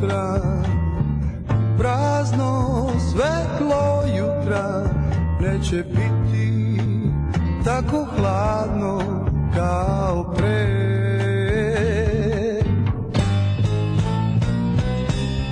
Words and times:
jutra 0.00 0.40
Prazno 1.78 2.90
svetlo 3.12 4.02
jutra 4.16 4.84
Neće 5.40 5.76
biti 5.76 6.80
tako 7.64 8.06
hladno 8.16 9.00
kao 9.54 10.34
pre. 10.36 10.66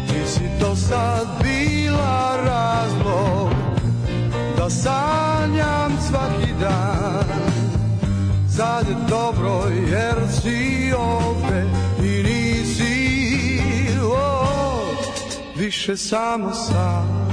Ti 0.09 0.27
si 0.27 0.61
to 0.61 0.77
sad 0.77 1.27
bila 1.43 2.37
razlog 2.47 3.51
Da 4.57 4.71
sanjam 4.71 5.93
svaki 6.09 6.53
dan. 6.61 7.25
Sad 8.57 8.89
je 8.89 8.97
dobro 9.09 9.63
jer 9.91 10.17
si 10.43 10.93
ovde 10.99 11.28
više 15.69 15.97
samo 15.97 16.53
sam. 16.53 17.29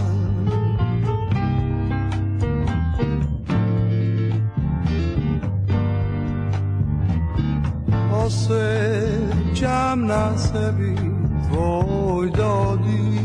Osjećam 8.25 10.05
na 10.05 10.37
sebi 10.37 10.95
tvoj 11.47 12.31
dodir. 12.31 13.15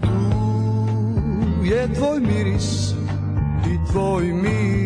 Tu 0.00 1.64
je 1.64 1.94
tvoj 1.94 2.20
miris 2.20 2.92
i 3.66 3.92
tvoj 3.92 4.24
mir 4.24 4.83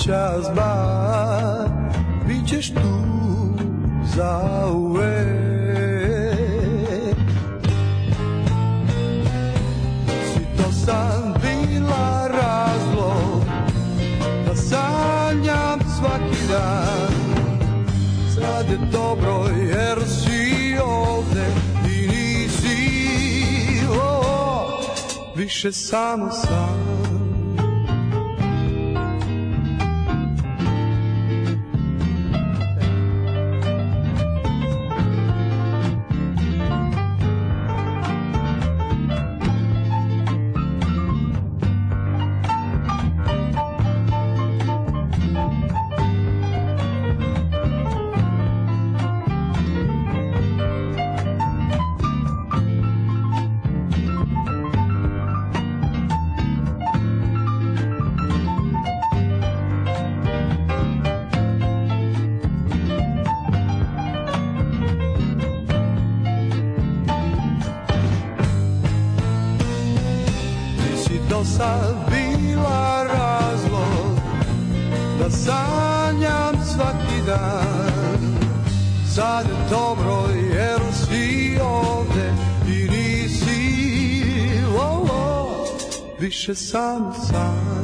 Noćas 0.00 0.54
bar 0.56 1.68
Bićeš 2.26 2.70
tu 2.70 2.80
za 4.16 4.40
uvek. 4.74 5.26
Si 10.06 10.40
to 10.56 10.72
san 10.72 11.34
bila 11.42 12.28
razlog 12.28 13.44
Da 14.46 14.56
sanjam 14.56 15.80
svaki 15.98 16.46
dan. 16.48 17.44
Sad 18.34 18.70
je 18.70 18.78
dobro 18.92 19.44
jer 19.68 19.98
si 20.08 20.76
ovde 20.84 21.46
I 21.86 22.06
nisi. 22.06 22.76
O, 24.02 24.66
više 25.36 25.72
samo 25.72 26.30
sam 26.30 26.89
više 86.60 86.66
sam 86.66 87.12
sam 87.14 87.80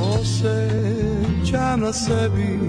Osjećam 0.00 1.80
na 1.80 1.92
sebi 1.92 2.63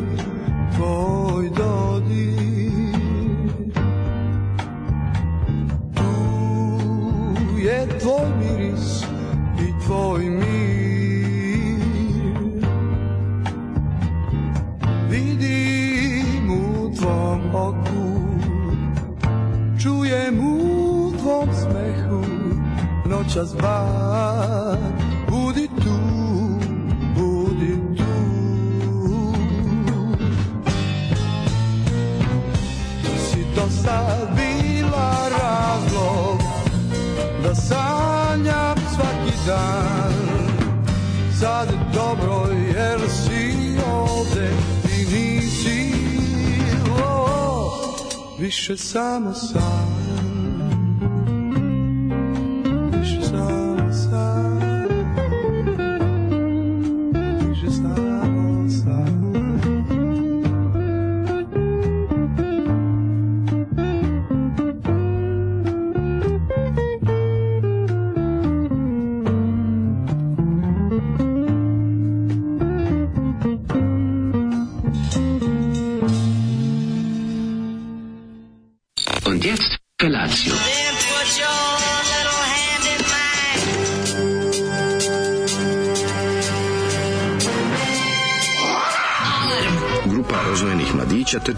više 48.96 49.34
samo 49.34 49.65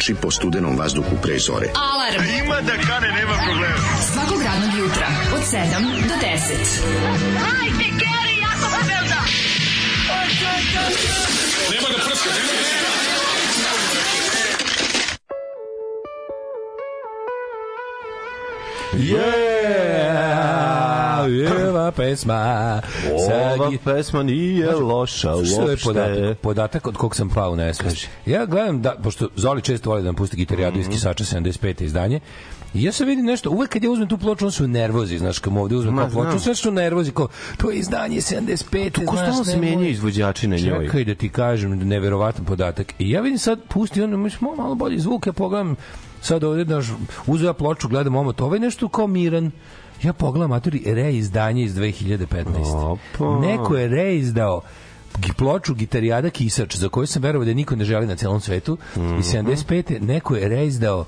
trči 0.08 0.16
po 0.22 0.32
studenom 0.32 0.78
vazduhu 0.80 1.20
pre 1.22 1.36
zore. 1.40 1.68
Alarm. 1.76 2.24
Ima 2.40 2.62
da 2.62 2.72
kane, 2.88 3.12
nema 3.12 3.36
problema. 3.46 3.76
Svakog 4.14 4.42
radnog 4.42 4.80
jutra, 4.80 5.08
od 5.36 5.42
7 5.42 5.68
do 6.08 6.16
10. 6.16 6.38
Hajde, 7.44 7.88
Geri, 8.00 8.36
jako 8.40 8.68
se 8.72 8.82
velda. 8.88 9.22
Yeah! 18.94 19.97
Je 21.28 21.70
ova 21.70 21.92
pesma. 21.92 22.82
Ova 23.14 23.70
gi- 23.70 23.78
pesma 23.78 24.24
nije 24.24 24.72
loša 24.72 25.30
je 25.30 25.36
uopšte. 25.36 25.84
podatak, 25.84 26.38
podatak 26.38 26.88
od 26.88 26.98
kog 26.98 27.16
sam 27.16 27.30
pao 27.30 27.52
u 27.52 27.56
nesvest. 27.56 28.08
Ja 28.26 28.46
gledam, 28.46 28.82
da, 28.82 28.96
pošto 28.96 29.30
Zoli 29.36 29.62
često 29.62 29.90
voli 29.90 30.02
da 30.02 30.06
nam 30.06 30.16
pusti 30.16 30.38
gitarijadu 30.38 30.74
Mhm. 30.74 30.82
iz 30.82 30.90
Kisača 30.90 31.24
75. 31.26 31.82
izdanje, 31.82 32.20
I 32.74 32.84
ja 32.84 32.92
sam 32.92 33.08
vidim 33.08 33.26
nešto, 33.26 33.50
uvek 33.52 33.70
kad 33.70 33.84
ja 33.84 33.90
uzmem 33.92 34.08
tu 34.08 34.18
ploču, 34.18 34.46
on 34.46 34.52
su 34.52 34.68
nervozi, 34.68 35.18
znaš, 35.18 35.40
kad 35.40 35.54
mu 35.54 35.62
ovde 35.62 35.76
uzmem 35.76 35.94
Ma, 35.94 36.02
kao 36.02 36.10
ploču, 36.12 36.40
sve 36.40 36.56
su 36.56 36.72
nervozi, 36.72 37.12
kao, 37.12 37.28
to 37.58 37.72
je 37.72 37.78
izdanje 37.78 38.18
75. 38.18 39.06
Ko 39.06 39.16
stalno 39.16 39.44
se 39.46 39.58
menjaju 39.58 39.90
izvođači 39.90 40.48
na 40.48 40.58
njoj? 40.58 40.86
Čekaj 40.86 41.04
da 41.04 41.16
ti 41.16 41.30
kažem, 41.30 41.80
neverovatan 41.80 42.46
podatak. 42.46 42.94
I 43.00 43.12
ja 43.12 43.22
vidim 43.22 43.38
sad, 43.40 43.60
pusti 43.64 44.02
on, 44.02 44.20
mislim, 44.20 44.50
malo 44.58 44.76
bolji 44.76 45.00
zvuk, 45.00 45.28
ja 45.28 45.34
pogledam, 45.34 45.76
sad 46.22 46.44
ovde, 46.44 46.64
znaš, 46.64 46.86
uzeo 47.28 47.48
ja 47.48 47.54
ploču, 47.54 47.88
gledam 47.88 48.16
omot, 48.16 48.42
ovaj 48.42 48.60
nešto 48.60 48.90
kao 48.90 49.08
miran, 49.08 49.52
ja 50.04 50.14
pogledam, 50.14 50.50
maturi, 50.50 50.82
reizdanje 50.86 51.64
iz 51.64 51.74
2015. 51.74 52.46
Opa. 52.76 53.40
Neko 53.40 53.78
je 53.78 53.88
reizdao 53.88 54.62
ploču 55.34 55.76
gitarijada 55.76 56.30
Kisač, 56.30 56.76
za 56.76 56.90
koju 56.90 57.08
sam 57.08 57.22
verovao 57.22 57.46
da 57.46 57.54
niko 57.54 57.76
ne 57.76 57.86
želi 57.86 58.08
na 58.08 58.16
celom 58.16 58.40
svetu, 58.42 58.78
Mhm. 58.96 59.16
i 59.16 59.24
75. 59.24 60.00
neko 60.00 60.36
je 60.36 60.50
reizdao 60.50 61.06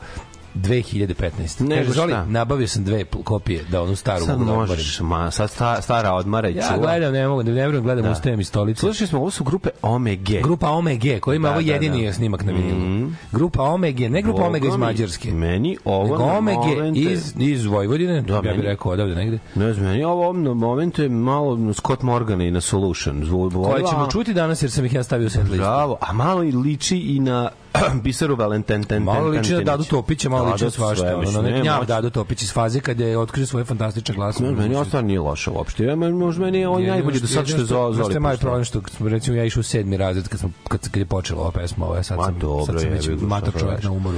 2015. 0.56 1.30
Nego 1.60 1.76
Kaže, 1.76 1.92
Zoli, 1.92 2.14
nabavio 2.28 2.68
sam 2.68 2.84
dve 2.84 3.04
kopije 3.24 3.64
da 3.64 3.82
onu 3.82 3.96
staru 3.96 4.26
Sad 4.26 4.40
mogu 4.40 4.52
da 4.52 4.58
možeš, 4.58 5.00
ma, 5.00 5.32
sad 5.32 5.50
sta, 5.50 5.82
stara 5.82 6.14
odmara 6.14 6.50
i 6.50 6.56
Ja 6.56 6.64
čuva. 6.64 6.78
gledam, 6.80 7.14
ne 7.14 7.28
mogu, 7.28 7.44
ne, 7.44 7.52
ne 7.52 7.68
vrem, 7.68 7.84
gledam, 7.84 8.04
Da. 8.04 8.12
ustajem 8.12 8.40
iz 8.40 8.48
stolice. 8.48 8.80
Slušali 8.80 9.08
smo, 9.08 9.20
ovo 9.20 9.32
su 9.32 9.44
grupe 9.44 9.70
OMG. 9.82 10.42
Grupa 10.44 10.70
Omega, 10.70 11.20
koji 11.20 11.36
ima 11.36 11.48
Da, 11.48 11.54
ovo 11.54 11.62
da, 11.62 11.72
jedini 11.72 12.06
da. 12.06 12.14
snimak 12.14 12.44
na 12.44 12.52
vinilu. 12.52 13.10
Grupa 13.32 13.64
Omega, 13.64 14.10
ne 14.10 14.22
grupa 14.22 14.44
Omega 14.44 14.68
iz 14.68 14.76
Mađarske. 14.76 15.32
Meni 15.32 15.78
ovo 15.86 16.04
Nego 16.04 16.18
na 16.20 16.34
momente- 16.34 16.92
iz, 16.96 17.34
iz 17.38 17.66
Vojvodine, 17.66 18.22
Da, 18.22 18.34
ja 18.36 18.42
bih 18.42 18.52
rekao 18.58 18.92
odavde 18.92 19.16
negde. 19.16 19.40
Ne 19.56 19.74
znam, 19.74 19.86
meni 19.86 20.04
ovo 20.04 20.34
na 20.34 20.54
momentu 20.54 21.04
je 21.04 21.10
malo 21.10 21.74
Scott 21.74 22.02
Morgan 22.04 22.42
i 22.42 22.52
na 22.52 22.62
Solution. 22.62 23.26
Zvu, 23.26 23.52
Koje 23.64 23.84
ćemo 23.86 24.08
čuti 24.08 24.34
danas 24.34 24.62
jer 24.62 24.72
sam 24.72 24.86
ih 24.86 24.94
ja 24.94 25.04
stavio 25.04 25.28
u 25.28 25.30
set 25.30 25.42
listu. 25.42 25.58
Bravo, 25.58 25.98
a 26.02 26.14
malo 26.14 26.44
i 26.44 26.52
liči 26.52 26.98
i 26.98 27.20
na 27.20 27.50
Biseru 28.04 28.36
Valentin 28.36 28.84
ten, 28.84 29.04
Malo 29.04 29.28
liči 29.28 29.54
na. 29.54 29.62
Dadu 29.62 29.84
Topića, 29.84 30.30
malo 30.30 30.46
Da, 30.46 30.52
liči 30.52 30.64
na 30.64 30.70
da, 30.70 30.72
svašta. 30.72 31.18
Ono, 31.18 31.42
ne 31.42 31.60
gnjav 31.62 31.86
Dado 31.86 32.10
Topić 32.10 32.42
iz 32.42 32.54
faze 32.54 32.80
kad 32.80 33.00
je 33.00 33.18
otkrio 33.18 33.46
svoje 33.46 33.66
fantastične 33.66 34.16
glasove. 34.16 34.52
Ne, 34.52 34.56
meni 34.56 34.76
ovo 34.76 34.86
stvarno 34.86 35.08
nije 35.08 35.20
loše 35.20 35.50
uopšte. 35.50 35.84
Ja, 35.84 35.96
možda 35.96 36.46
meni 36.46 36.60
Jedino 36.60 36.80
najbolje 36.80 37.20
do 37.20 37.28
sad 37.28 37.48
što 37.48 37.58
je 37.58 37.66
Zoli. 37.66 37.96
Znaš 37.96 38.06
što 38.06 38.14
je 38.14 38.20
moj 38.20 38.32
puštao. 38.32 38.48
problem 38.50 38.66
što 38.66 38.82
smo, 38.98 39.10
recimo 39.10 39.38
ja 39.38 39.46
išao 39.46 39.60
u 39.60 39.64
sedmi 39.64 39.98
razred 39.98 40.28
kad, 40.28 40.40
smo, 40.40 40.50
kad, 40.68 40.90
kad 40.90 40.98
je 40.98 41.06
počela 41.06 41.42
ova 41.42 41.52
pesma, 41.52 41.98
je 41.98 42.04
sad 42.04 42.18
sam, 42.26 42.40
sad 42.66 42.82
sam 42.82 42.90
već 42.90 43.10
mator 43.22 43.54
čovjek 43.60 43.84
na 43.84 43.92
umoru. 43.92 44.18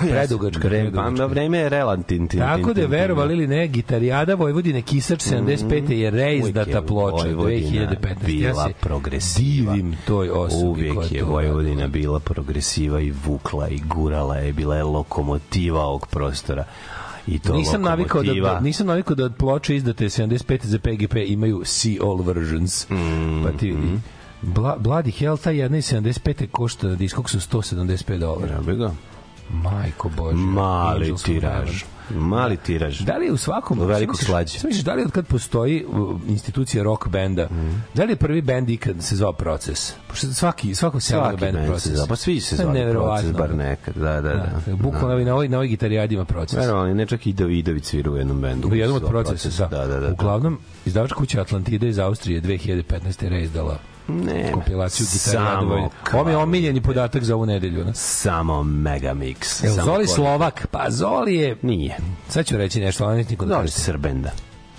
Predugačka, 0.00 0.68
Vreme, 0.68 0.92
pa, 0.92 1.26
vreme 1.26 1.58
je 1.58 1.68
relativno. 1.68 2.28
Tako 2.28 2.72
da 2.72 2.80
je 2.80 2.86
verovali 2.86 3.34
ili 3.34 3.46
ne, 3.46 3.68
gitarijada 3.68 4.34
Vojvodine 4.34 4.82
Kisač 4.82 5.20
75. 5.20 5.92
je 5.92 6.10
reizdata 6.10 6.70
Mhm. 6.70 6.78
Je 6.82 6.86
ploča 6.86 7.24
Vojvodina 7.26 7.90
2015. 7.90 8.26
bila 8.26 8.62
ja 8.62 8.72
progresiva. 8.80 9.72
divim 9.72 9.96
toj 10.06 10.30
osobi 10.30 10.64
Uvijek 10.64 11.12
je 11.12 11.24
Vojvodina 11.24 11.86
bila 11.88 12.20
progresiva 12.20 13.00
i 13.00 13.10
vukla 13.26 13.68
i 13.68 13.78
gurala 13.78 14.36
je, 14.36 14.52
bila 14.52 14.76
je 14.76 14.84
lokomotiva 14.84 15.80
ovog 15.80 16.06
prostora. 16.06 16.64
I 17.26 17.38
to 17.38 17.54
Nisam 17.54 17.82
navikao 17.82 18.22
da, 18.22 18.34
da 18.34 18.60
nisam 18.60 18.86
navikao 18.86 19.16
da 19.16 19.30
ploče 19.30 19.76
izdate 19.76 20.04
75 20.04 20.66
za 20.66 20.78
PGP 20.78 21.16
imaju 21.26 21.62
see 21.64 21.98
all 22.02 22.22
versions. 22.22 22.88
Mm, 22.90 23.44
pa 23.44 23.58
ti 23.58 23.70
vidi. 23.70 23.98
Bla, 24.42 24.76
Bloody 24.78 25.18
Hell, 25.18 25.36
ta 25.36 25.50
jedna 25.50 25.76
iz 25.78 25.92
75. 25.92 26.46
košta 26.46 26.88
na 26.88 26.94
diskoksu 26.94 27.38
175 27.40 28.18
dolara. 28.18 28.54
Ja 28.68 28.74
ga. 28.74 28.90
Majko 29.52 30.08
Bože. 30.08 30.36
Mali 30.36 31.14
tiraž. 31.16 31.82
Mali 32.10 32.56
tiraž. 32.56 33.00
Da 33.00 33.16
li 33.16 33.26
je 33.26 33.32
u 33.32 33.36
svakom... 33.36 33.78
Misliš- 33.78 34.24
slađe. 34.24 34.58
šta 34.58 34.68
misliš, 34.68 34.84
da 34.84 34.94
li 34.94 35.02
od 35.02 35.10
kad 35.10 35.26
postoji 35.26 35.84
institucija 36.28 36.82
rock 36.82 37.08
benda, 37.08 37.48
da 37.94 38.04
li 38.04 38.12
je 38.12 38.16
prvi 38.16 38.42
bend 38.42 38.70
ikad 38.70 38.96
se 39.00 39.16
zvao 39.16 39.32
Proces? 39.32 39.92
Pošto 40.08 40.26
svaki, 40.26 40.74
svako 40.74 41.00
se 41.00 41.08
Svaki 41.08 41.36
bend 41.36 41.58
Proces. 41.66 42.08
pa 42.08 42.16
svi 42.16 42.40
se 42.40 42.64
neverovatno. 42.66 43.22
proces, 43.22 43.38
bar 43.38 43.54
nekad. 43.56 43.94
Da, 43.94 44.12
da, 44.12 44.20
da. 44.20 44.60
Da, 44.66 44.76
bukvalno 44.76 45.18
na 45.18 45.32
ovoj, 45.32 45.48
na 45.48 45.56
ovoj 45.56 45.68
gitarijadi 45.68 46.14
ima 46.14 46.24
Proces. 46.24 46.58
Verovali, 46.58 46.94
ne 46.94 47.06
čak 47.06 47.26
i 47.26 47.32
Davidović 47.32 47.84
svira 47.84 48.10
u 48.10 48.16
jednom 48.16 48.40
bendu. 48.40 48.68
U 48.68 48.74
jednom 48.74 48.96
od 48.96 49.02
Zvao 49.02 49.10
procesa, 49.10 49.66
da. 49.66 49.78
Da, 49.78 49.86
da, 49.86 50.00
da. 50.00 50.12
Uglavnom, 50.12 50.58
izdavačka 50.84 51.16
kuća 51.16 51.40
Atlantida 51.40 51.86
iz 51.86 51.98
Austrije 51.98 52.42
2015. 52.42 53.28
reizdala 53.28 53.78
ne, 54.08 54.52
kompilaciju 54.52 55.06
samo 55.06 55.90
Ovo 56.12 56.30
je 56.30 56.36
omiljeni 56.36 56.80
podatak 56.80 57.24
za 57.24 57.34
ovu 57.34 57.46
nedelju. 57.46 57.84
Ne? 57.84 57.94
Samo 57.94 58.62
Megamix. 58.62 59.36
Samo 59.44 59.84
Zoli 59.84 60.06
kod- 60.06 60.14
Slovak, 60.14 60.66
pa 60.70 60.86
Zoli 60.90 61.34
je... 61.36 61.56
Nije. 61.62 61.96
Sad 62.28 62.46
ću 62.46 62.56
reći 62.56 62.80
nešto, 62.80 63.04
ali 63.04 63.26
niko 63.30 63.44
da 63.44 63.54
Zoli. 63.54 63.68
Srbenda. 63.68 64.30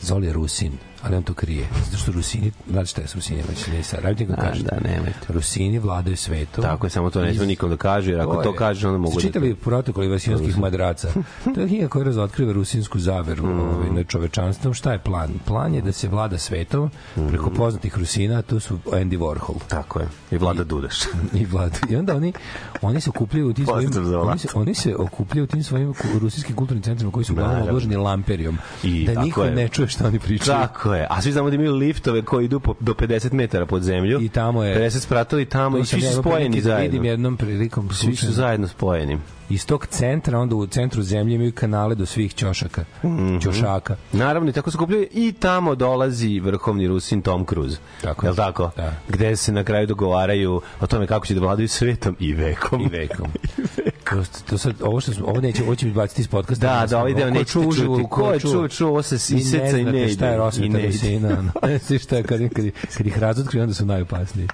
Zoli 0.02 0.28
je 0.28 0.34
Rusin, 0.34 0.72
ali 1.04 1.16
on 1.16 1.24
to 1.24 1.34
krije. 1.34 1.68
Zato 1.86 1.98
što 1.98 2.12
Rusini, 2.12 2.52
znate 2.70 2.86
šta 2.86 3.02
je 3.02 3.08
s 3.08 3.16
Rusinima, 3.16 3.44
već 3.50 3.68
ne 3.68 3.84
sad, 3.84 4.00
radite 4.00 4.26
ga 4.26 4.36
Da, 4.36 4.42
kažete. 4.42 4.70
da, 4.74 4.90
nemojte. 4.90 5.20
Rusini 5.30 5.80
vladaju 5.80 6.18
svetom. 6.18 6.64
Tako 6.64 6.86
je, 6.86 6.90
samo 6.90 7.10
to 7.10 7.22
ne 7.22 7.34
sme 7.34 7.46
nikom 7.46 7.70
da 7.70 7.78
kaže, 7.78 8.12
jer 8.12 8.22
ako 8.22 8.36
to 8.36 8.54
kaže, 8.54 8.88
onda 8.88 8.98
mogu 9.00 9.16
da... 9.16 9.22
čitali 9.22 9.56
protokoli 9.56 10.08
vasionskih 10.08 10.58
madraca. 10.60 11.08
To 11.46 11.62
je 11.62 11.68
knjiga 11.68 11.88
koja 11.88 12.06
razotkriva 12.06 12.54
rusinsku 12.54 13.00
zaveru 13.00 13.46
Mm. 13.46 13.60
ovaj, 13.62 13.90
nad 13.90 14.08
čovečanstvom. 14.08 14.74
Šta 14.74 14.92
je 14.92 15.00
plan? 15.00 15.30
Plan 15.46 15.76
je 15.76 15.82
da 15.82 15.92
se 15.92 16.08
vlada 16.08 16.38
svetom 16.38 16.92
preko 17.28 17.50
Mm. 17.50 17.54
poznatih 17.54 17.98
Rusina, 17.98 18.42
to 18.42 18.60
su 18.60 18.78
Andy 18.86 19.18
Warhol 19.18 19.56
Tako 19.68 20.00
je. 20.00 20.08
I 20.32 20.38
Vlada 20.38 20.64
Dudaš. 20.64 21.00
i 21.34 21.46
vlada. 21.46 21.78
I 21.90 21.96
onda 21.96 22.16
oni 22.16 22.34
oni 22.82 23.02
se 23.02 23.10
okupljaju 23.10 23.50
u 23.50 23.54
tim 23.54 23.66
svojim 23.66 23.90
oni 24.18 24.40
se, 24.40 24.48
oni 24.54 24.74
se 24.74 24.96
okupljaju 24.96 25.44
u 25.44 25.48
tim 25.48 25.64
svojim 25.64 25.94
rusijskim 26.16 26.56
kulturnim 26.56 26.84
centrima 26.84 27.12
koji 27.12 27.26
su 27.26 27.34
uglavnom 27.34 27.54
Naravno. 27.54 27.72
obloženi 27.72 27.96
lamperijom. 27.96 28.58
I 28.84 29.06
da 29.06 29.22
niko 29.22 29.44
je. 29.44 29.52
ne 29.52 29.68
čuje 29.68 29.88
šta 29.88 30.08
oni 30.08 30.20
pričaju. 30.20 30.60
Tako 30.60 30.91
je. 30.94 31.08
A 31.10 31.22
svi 31.22 31.32
znamo 31.32 31.50
da 31.50 31.56
imaju 31.56 31.74
liftove 31.74 32.22
koji 32.22 32.46
idu 32.46 32.60
po, 32.60 32.76
do 32.80 32.94
50 32.94 33.34
metara 33.34 33.66
pod 33.66 33.82
zemlju. 33.84 34.22
I 34.22 34.30
tamo 34.30 34.64
je- 34.64 34.76
50 34.76 35.00
spratili 35.00 35.46
tamo 35.46 35.78
To 35.78 35.82
i 35.82 35.86
svi 35.86 36.02
su 36.02 36.14
spojeni 36.14 36.40
da 36.42 36.46
Vidim 36.48 36.62
zajedno. 36.64 37.04
jednom 37.04 37.38
prilikom 37.38 37.90
Svi 37.92 38.16
su 38.16 38.32
zajedno 38.32 38.68
spojeni. 38.68 39.18
iz 39.50 39.66
tog 39.66 39.86
centra, 39.88 40.40
onda 40.40 40.56
u 40.56 40.68
centru 40.68 41.02
zemlje 41.04 41.36
imaju 41.36 41.52
kanale 41.52 41.96
do 41.96 42.06
svih 42.06 42.34
ćošaka, 42.34 42.84
Mhm. 43.04 43.38
ćošaka. 43.40 43.96
Naravno, 44.14 44.50
i 44.50 44.54
tako 44.54 44.72
se 44.72 44.78
kupljaju 44.78 45.08
i 45.14 45.32
tamo 45.32 45.76
dolazi 45.76 46.40
vrhovni 46.40 46.88
Rusin 46.88 47.22
Tom 47.22 47.46
Cruise. 47.46 47.78
Tako 48.02 48.26
je. 48.26 48.28
Jel 48.28 48.36
tako? 48.36 48.72
Da. 48.78 48.94
Gde 49.10 49.36
se 49.36 49.52
na 49.52 49.64
kraju 49.64 49.88
dogovaraju 49.88 50.62
o 50.80 50.88
tome 50.88 51.08
kako 51.08 51.26
će 51.26 51.34
da 51.34 51.40
vladaju 51.42 51.68
svetom 51.68 52.16
i 52.20 52.34
vekom. 52.34 52.82
I 52.82 52.88
vekom. 52.90 53.28
To, 54.12 54.18
to 54.50 54.58
sad, 54.58 54.74
ovo 54.82 55.02
što 55.02 55.14
smo, 55.14 55.26
ovo 55.26 55.42
neće, 55.42 55.64
ovo 55.64 55.76
će 55.76 55.86
mi 55.86 55.92
baciti 55.94 56.22
iz 56.22 56.28
podcasta. 56.28 56.68
Da, 56.68 56.82
Ne 56.82 56.88
da, 56.88 56.98
ovaj 57.00 57.14
deo 57.14 57.30
nećete 57.30 57.60
uživo, 57.60 57.98
čuti. 57.98 58.10
Ko 58.10 58.32
je 58.34 58.40
čuo, 58.40 58.68
čuo, 58.68 58.90
ovo 58.90 59.02
se 59.02 59.36
I 59.36 59.38
iseca 59.38 59.66
i 59.68 59.72
ne 59.74 59.82
znate 59.84 59.98
ide. 60.00 60.10
šta 60.10 60.28
je 60.28 60.38
rosveta 60.38 60.68
ne 60.70 60.80
ide. 60.80 60.88
Rusina. 60.88 61.44
Ne 61.64 61.78
znaš 61.78 62.04
šta 62.04 62.16
je, 62.18 62.24
kad, 62.24 62.40
kad, 62.50 62.66
kad 62.98 63.08
ih 63.08 63.18
razotkriju, 63.20 63.62
onda 63.64 63.74
su 63.74 63.86
najopasniji. 63.86 64.48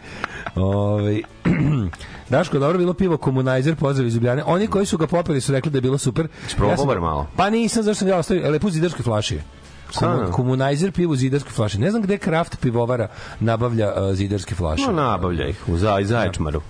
Ove, 0.56 1.20
Daško, 2.30 2.60
dobro 2.60 2.78
bilo 2.78 2.94
pivo 2.94 3.18
Komunajzer, 3.18 3.76
pozdrav 3.76 4.08
iz 4.08 4.16
Ljubljane. 4.16 4.44
Oni 4.46 4.68
koji 4.68 4.86
su 4.86 4.98
ga 4.98 5.08
popili 5.08 5.42
su 5.42 5.52
rekli 5.52 5.72
da 5.72 5.78
je 5.78 5.82
bilo 5.82 5.98
super. 5.98 6.28
probao 6.58 6.78
sam- 6.78 6.88
bar 6.88 7.00
malo? 7.00 7.28
Pa 7.36 7.50
nisam, 7.50 7.84
zašto 7.84 8.00
sam 8.00 8.08
ja 8.08 8.18
ostavio, 8.18 8.50
lepo 8.50 8.68
u 8.68 8.72
zidarskoj 8.72 9.04
flaši. 9.04 9.40
Stvarno? 9.90 10.18
Komu- 10.18 10.32
Komunajzer 10.32 10.92
pivo 10.92 11.14
u 11.14 11.16
zidarskoj 11.16 11.52
flaši. 11.52 11.80
Ne 11.80 11.90
znam 11.90 12.02
gde 12.02 12.18
kraft 12.18 12.60
pivovara 12.62 13.08
nabavlja 13.40 13.94
uh, 13.94 14.16
zidarske 14.16 14.56
flaše. 14.56 14.84
No, 14.84 14.92
nabavlja 14.92 15.48
ih 15.48 15.70
u 15.70 15.78
za, 15.78 15.98
Zaječmaru. 16.04 16.62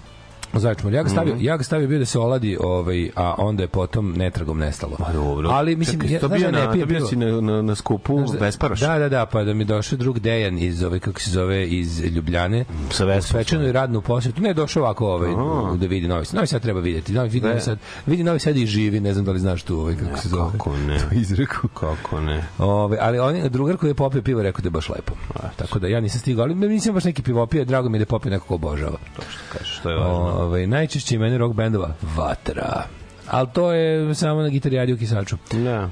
Zaječmar. 0.53 0.93
Ja 0.93 1.03
ga 1.03 1.09
stavio, 1.09 1.33
Mhm. 1.33 1.43
ja 1.43 1.57
ga 1.57 1.63
stavio 1.63 1.87
bio 1.87 1.99
da 1.99 2.05
se 2.05 2.19
oladi, 2.19 2.57
ovaj, 2.59 3.09
a 3.15 3.35
onda 3.37 3.63
je 3.63 3.67
potom 3.67 4.13
netragom 4.13 4.57
nestalo. 4.59 4.95
Pa 4.97 5.11
dobro. 5.13 5.49
Ali 5.49 5.75
mislim 5.75 5.99
Čekaj, 5.99 6.13
ja, 6.13 6.19
to 6.19 6.27
znaš 6.27 6.39
bio 6.39 6.51
da 6.51 6.59
ne 6.59 6.65
na, 6.65 6.71
pijem 6.71 6.87
to 6.87 6.93
bio 6.93 7.07
si 7.07 7.15
na, 7.15 7.41
na, 7.41 7.61
na 7.61 7.75
skupu 7.75 8.27
Znaš 8.27 8.39
Vesparoš. 8.41 8.79
Da, 8.79 8.99
da, 8.99 9.09
da, 9.09 9.25
pa 9.25 9.43
da 9.43 9.53
mi 9.53 9.65
došao 9.65 9.97
drug 9.97 10.19
Dejan 10.19 10.57
iz 10.57 10.83
ove 10.83 10.99
kako 10.99 11.19
se 11.19 11.31
zove 11.31 11.67
iz 11.67 11.99
Ljubljane. 12.01 12.65
Sa 12.89 13.21
Svečanu 13.21 13.67
i 13.67 13.71
radnu 13.71 14.01
posetu. 14.01 14.41
Ne, 14.41 14.53
došao 14.53 14.83
ovako 14.83 15.07
ovaj 15.07 15.31
da 15.77 15.85
vidi 15.87 16.07
Novi 16.07 16.25
Sad. 16.25 16.35
Novi 16.35 16.47
Sad 16.47 16.61
treba 16.61 16.79
videti. 16.79 17.13
Novi 17.13 17.29
vidi 17.29 17.47
Novi 17.47 17.59
Sad. 17.61 17.77
Vidi 18.05 18.23
Novi 18.23 18.39
Sad 18.39 18.57
i 18.57 18.65
živi, 18.65 18.99
ne 18.99 19.13
znam 19.13 19.25
da 19.25 19.31
li 19.31 19.39
znaš 19.39 19.63
tu 19.63 19.79
ovaj 19.79 19.95
kako 19.95 20.17
se 20.17 20.29
zove. 20.29 20.51
Kako 20.51 20.77
ne? 20.77 20.97
Tu 21.09 21.15
izreku. 21.15 21.67
Kako 21.67 22.19
ne? 22.21 22.43
Ove, 22.59 22.97
ali 23.01 23.19
on 23.19 23.49
drugar 23.49 23.77
koji 23.77 23.89
je 23.89 23.95
popio 23.95 24.21
pivo 24.21 24.41
rekao 24.41 24.61
da 24.61 24.67
je 24.67 24.71
baš 24.71 24.89
lepo. 24.89 25.13
Tako 25.55 25.79
da 25.79 25.87
ja 25.87 25.99
nisam 25.99 26.19
stigao, 26.19 26.43
ali 26.43 26.55
nisam 26.55 26.93
baš 26.93 27.03
neki 27.03 27.21
pivopije, 27.21 27.65
drago 27.65 27.89
mi 27.89 27.95
je 27.95 27.99
da 27.99 28.03
je 28.03 28.05
popio 28.05 28.29
neko 28.29 28.45
ko 28.45 28.55
obožava. 28.55 28.97
To 29.15 29.21
što 29.29 29.57
kažeš, 29.57 29.79
to 29.79 29.89
je 29.89 29.95
važno. 29.97 30.36
Ove, 30.37 30.67
najčešće 30.67 31.15
imeni 31.15 31.37
rock 31.37 31.55
bendova 31.55 31.93
Vatra. 32.15 32.83
Ali 33.29 33.47
to 33.53 33.71
je 33.71 34.15
samo 34.15 34.41
na 34.41 34.49
gitarijadi 34.49 34.93
u 34.93 34.97
kisaču. 34.97 35.37
Da. 35.51 35.89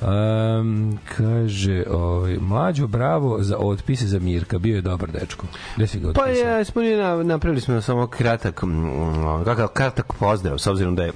Um, 0.60 1.00
kaže, 1.18 1.84
ovaj, 1.90 2.38
mlađo, 2.42 2.88
bravo 2.88 3.38
za 3.44 3.58
otpise 3.58 4.08
za 4.08 4.20
Mirka, 4.20 4.60
bio 4.60 4.76
je 4.76 4.82
dobar 4.82 5.12
dečko. 5.12 5.46
Gde 5.76 5.88
si 5.88 6.00
ga 6.00 6.14
Pa 6.14 6.22
otpisao? 6.22 6.58
je, 6.58 6.66
smo 6.66 6.82
na, 6.82 7.24
napravili 7.24 7.62
smo 7.62 7.82
samo 7.82 8.08
kratak, 8.08 8.64
mm, 8.64 9.44
kakav 9.46 9.68
kratak 9.68 10.14
pozdrav, 10.20 10.58
s 10.58 10.68
obzirom 10.68 10.96
da 10.96 11.04
je 11.04 11.12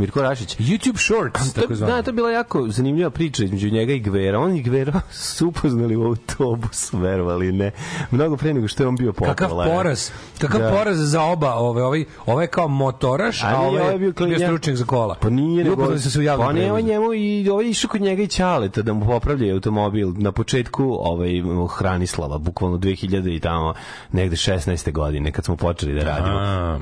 Mirko 0.00 0.22
Rašić. 0.22 0.56
YouTube 0.58 0.98
Shorts, 0.98 1.52
To, 1.52 1.60
tako 1.60 1.74
zvano. 1.74 1.96
da, 1.96 2.02
to 2.02 2.10
je 2.10 2.14
bila 2.14 2.30
jako 2.30 2.68
zanimljiva 2.68 3.10
priča 3.10 3.44
između 3.44 3.70
njega 3.70 3.92
i 3.92 4.00
Gvera. 4.00 4.38
On 4.38 4.56
i 4.56 4.62
Gvera 4.62 5.00
su 5.28 5.48
upoznali 5.48 5.96
u 5.96 6.02
autobusu, 6.02 6.98
verovali 6.98 7.52
ne. 7.52 7.70
Mnogo 8.10 8.36
pre 8.36 8.54
nego 8.54 8.68
što 8.68 8.82
je 8.82 8.88
on 8.88 8.96
bio 8.96 9.12
popularan. 9.12 9.36
Kakav 9.36 9.76
poraz, 9.76 10.10
kakav 10.38 10.60
Da. 10.60 10.70
poraz 10.70 10.98
za 11.00 11.22
oba, 11.22 11.54
ove, 11.54 11.82
ovaj, 11.84 12.04
ovaj 12.26 12.46
kao 12.46 12.68
motoraš, 12.68 13.42
a, 13.42 13.46
A 13.46 13.58
ovaj 13.58 13.80
ovaj 13.80 13.92
je 13.92 13.98
bio 13.98 14.10
bio, 14.10 14.12
klinja. 14.14 14.46
stručnjak 14.46 14.76
za 14.76 14.84
kola. 14.84 15.14
Pa 15.14 15.30
nije, 15.30 15.60
I 15.60 15.64
nego... 15.64 15.74
upoznali 15.74 16.00
su 16.00 16.10
se 16.10 16.18
u 16.18 16.22
javnom 16.22 16.46
Pa 16.46 16.52
ne, 16.52 16.72
on 16.72 16.82
njemu 16.82 17.14
i 17.14 17.48
ovaj 17.48 17.66
išao 17.66 17.88
kod 17.90 18.00
njega 18.00 18.22
i 18.22 18.26
Ćaleta 18.26 18.82
da 18.82 18.92
mu 18.92 19.06
popravlja 19.06 19.54
automobil 19.54 20.12
na 20.16 20.32
početku 20.32 20.84
ovaj 21.00 21.30
Hranislava, 21.70 22.38
bukvalno 22.38 22.78
2000 22.78 23.36
i 23.36 23.40
tamo 23.40 23.74
negde 24.12 24.36
16. 24.36 24.92
godine 24.92 25.32
kad 25.32 25.44
smo 25.44 25.56
počeli 25.56 25.94
da 25.94 26.04
radimo. 26.04 26.38
A, 26.38 26.78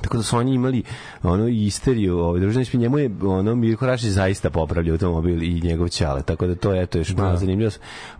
Tako 0.00 0.16
da 0.16 0.22
su 0.22 0.36
oni 0.36 0.54
imali 0.54 0.82
ono 1.22 1.48
isteriju, 1.48 2.18
ovaj 2.18 2.40
družina 2.40 2.62
ispred 2.62 2.80
njemu 2.80 2.98
je 2.98 3.10
ono 3.22 3.54
Mirko 3.54 3.86
Rašić 3.86 4.08
zaista 4.08 4.50
popravljao 4.50 4.94
automobil 4.94 5.42
i 5.42 5.60
njegov 5.60 5.88
ćale. 5.88 6.22
Tako 6.22 6.46
da 6.46 6.54
to 6.54 6.72
je 6.74 6.82
eto 6.82 6.98
još 6.98 7.14
malo 7.16 7.36
zanimljivo. 7.36 7.70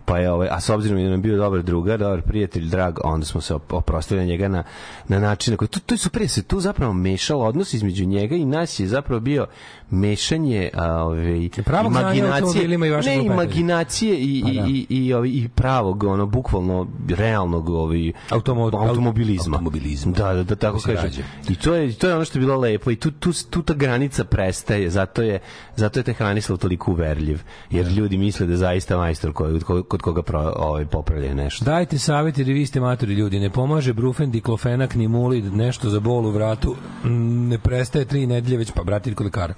Pa 0.05 0.17
je 0.17 0.31
ovaj 0.31 0.47
a 0.51 0.61
s 0.61 0.69
obzirom 0.69 0.97
da 0.97 1.03
nam 1.03 1.11
je 1.11 1.17
bio 1.17 1.37
dobar 1.37 1.63
drugar, 1.63 1.99
dobar 1.99 2.21
prijatelj, 2.21 2.69
drag, 2.69 2.97
onda 3.03 3.25
smo 3.25 3.41
se 3.41 3.55
op- 3.55 3.73
oprostili 3.73 4.25
njega 4.25 4.47
na 4.47 4.63
na 5.07 5.19
način 5.19 5.51
na 5.51 5.57
koji 5.57 5.67
to 5.67 5.79
to 5.79 5.93
je 5.93 5.97
super 5.97 6.29
se 6.29 6.43
tu 6.43 6.59
zapravo 6.59 6.93
mešalo 6.93 7.45
odnos 7.45 7.73
između 7.73 8.05
njega 8.05 8.35
i 8.35 8.45
nas 8.45 8.79
je 8.79 8.87
zapravo 8.87 9.19
bio 9.19 9.47
mešanje 9.91 10.69
a, 10.73 10.93
ovaj 10.95 11.49
imaginacije, 11.85 12.65
i 12.65 12.67
ne 12.67 13.25
imaginacije 13.25 14.17
i 14.17 14.41
Pa 14.43 14.49
i 14.49 14.55
da. 14.55 14.65
i 14.67 14.85
i 14.89 15.13
ovaj 15.13 15.29
i 15.29 15.49
pravog 15.49 16.03
ono 16.03 16.25
bukvalno 16.25 16.87
realnog 17.09 17.69
ovaj 17.69 18.11
Automo- 18.29 18.77
automobilizma. 18.79 19.55
automobilizma. 19.55 20.11
Da, 20.11 20.33
da, 20.33 20.43
da 20.43 20.55
tako 20.55 20.79
kažem. 20.79 21.03
rađa. 21.03 21.21
I 21.49 21.55
to 21.55 21.75
je 21.75 21.93
to 21.93 22.07
je 22.07 22.15
ono 22.15 22.25
što 22.25 22.37
je 22.37 22.41
bilo 22.41 22.57
lepo 22.57 22.91
i 22.91 22.95
tu 22.95 23.11
tu 23.11 23.31
tu 23.49 23.61
ta 23.61 23.73
granica 23.73 24.23
prestaje, 24.23 24.89
zato 24.89 25.21
je 25.21 25.39
zato 25.75 25.99
je 25.99 26.03
taj 26.03 26.13
Hranislav 26.13 26.57
toliko 26.57 26.91
uverljiv, 26.91 27.39
jer 27.71 27.87
ljudi 27.87 28.17
misle 28.17 28.45
da 28.45 28.53
je 28.53 28.57
zaista 28.57 28.97
majstor 28.97 29.33
koji 29.33 29.59
kod, 29.59 30.01
koga 30.01 30.21
pro, 30.21 30.53
ovaj 30.55 30.85
popravlja 30.85 31.33
nešto. 31.33 31.65
Dajte 31.65 31.97
savjet 31.97 32.37
jer 32.37 32.49
i 32.49 32.53
vi 32.53 32.65
ste 32.65 32.79
matori 32.79 33.13
ljudi. 33.13 33.39
Ne 33.39 33.49
pomaže 33.49 33.93
brufen, 33.93 34.31
diklofenak, 34.31 34.95
ni 34.95 35.07
mulid, 35.07 35.53
nešto 35.53 35.89
za 35.89 35.99
bol 35.99 36.25
u 36.25 36.31
vratu. 36.31 36.75
Mm, 37.03 37.47
Ne 37.47 37.57
prestaje 37.57 38.05
tri 38.05 38.27
nedelje 38.27 38.57
već, 38.57 38.71
pa 38.71 38.83
brati 38.83 39.15
kod 39.15 39.25
lekara. 39.25 39.53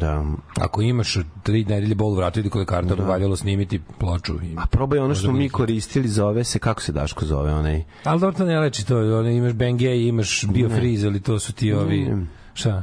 Da. 0.00 0.24
Ako 0.56 0.82
imaš 0.82 1.16
tri 1.42 1.64
nedelje 1.64 1.94
bol 1.94 2.28
idi 2.36 2.50
kod 2.50 2.58
lekara, 2.58 2.88
to 2.88 2.96
bi 2.96 3.02
valjalo 3.02 3.36
snimiti 3.36 3.80
ploču. 3.98 4.34
I... 4.42 4.54
A 4.56 4.66
probaj 4.66 4.98
ono 4.98 5.14
što 5.14 5.32
mi 5.32 5.48
koristili, 5.48 6.08
zove 6.08 6.44
se, 6.44 6.58
kako 6.58 6.82
se 6.82 6.92
Daško 6.92 7.24
zove 7.24 7.54
onaj? 7.54 7.84
Ali 8.04 8.20
dobro, 8.20 8.36
to 8.36 8.44
ne 8.44 8.60
leči 8.60 8.86
to. 8.86 9.22
Imaš 9.22 9.52
Bengay, 9.52 10.08
imaš 10.08 10.44
Biofreeze, 10.46 11.06
ali 11.06 11.20
to 11.20 11.38
su 11.38 11.52
ti 11.52 11.72
ovi... 11.72 12.26
Šta? 12.54 12.82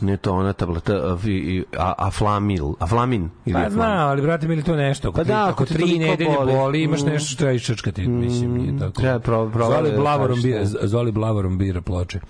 Ne 0.00 0.16
to 0.16 0.32
ona 0.32 0.52
tableta, 0.52 0.92
a, 0.94 1.14
vi- 1.14 1.64
a, 1.74 1.92
aflamil, 1.98 2.72
aflamin. 2.78 3.30
Ili 3.46 3.54
Pa 3.54 3.70
znam, 3.70 3.98
ali 4.00 4.22
brate 4.22 4.48
mili 4.48 4.62
to 4.62 4.76
nešto. 4.76 5.08
Ako 5.08 5.16
Pa 5.16 5.24
da, 5.24 5.48
ako 5.48 5.64
tri 5.66 5.98
nedelje 5.98 6.30
boli. 6.30 6.52
boli, 6.52 6.82
imaš 6.82 7.02
Mm. 7.02 7.06
nešto 7.06 7.26
što 7.26 7.36
treba 7.36 7.52
iščačkati, 7.52 8.08
mislim, 8.08 8.52
nije 8.52 8.78
tako. 8.78 8.92
treba 8.92 9.18
pro- 9.18 9.50
pro- 9.50 9.66
Zoli 9.66 9.90
da 9.90 9.96
Blavorom 9.96 10.42
bira. 10.42 10.60
Zoli 10.64 11.12
Blavorom 11.12 11.58
bira 11.58 11.80
ploče. 11.80 12.20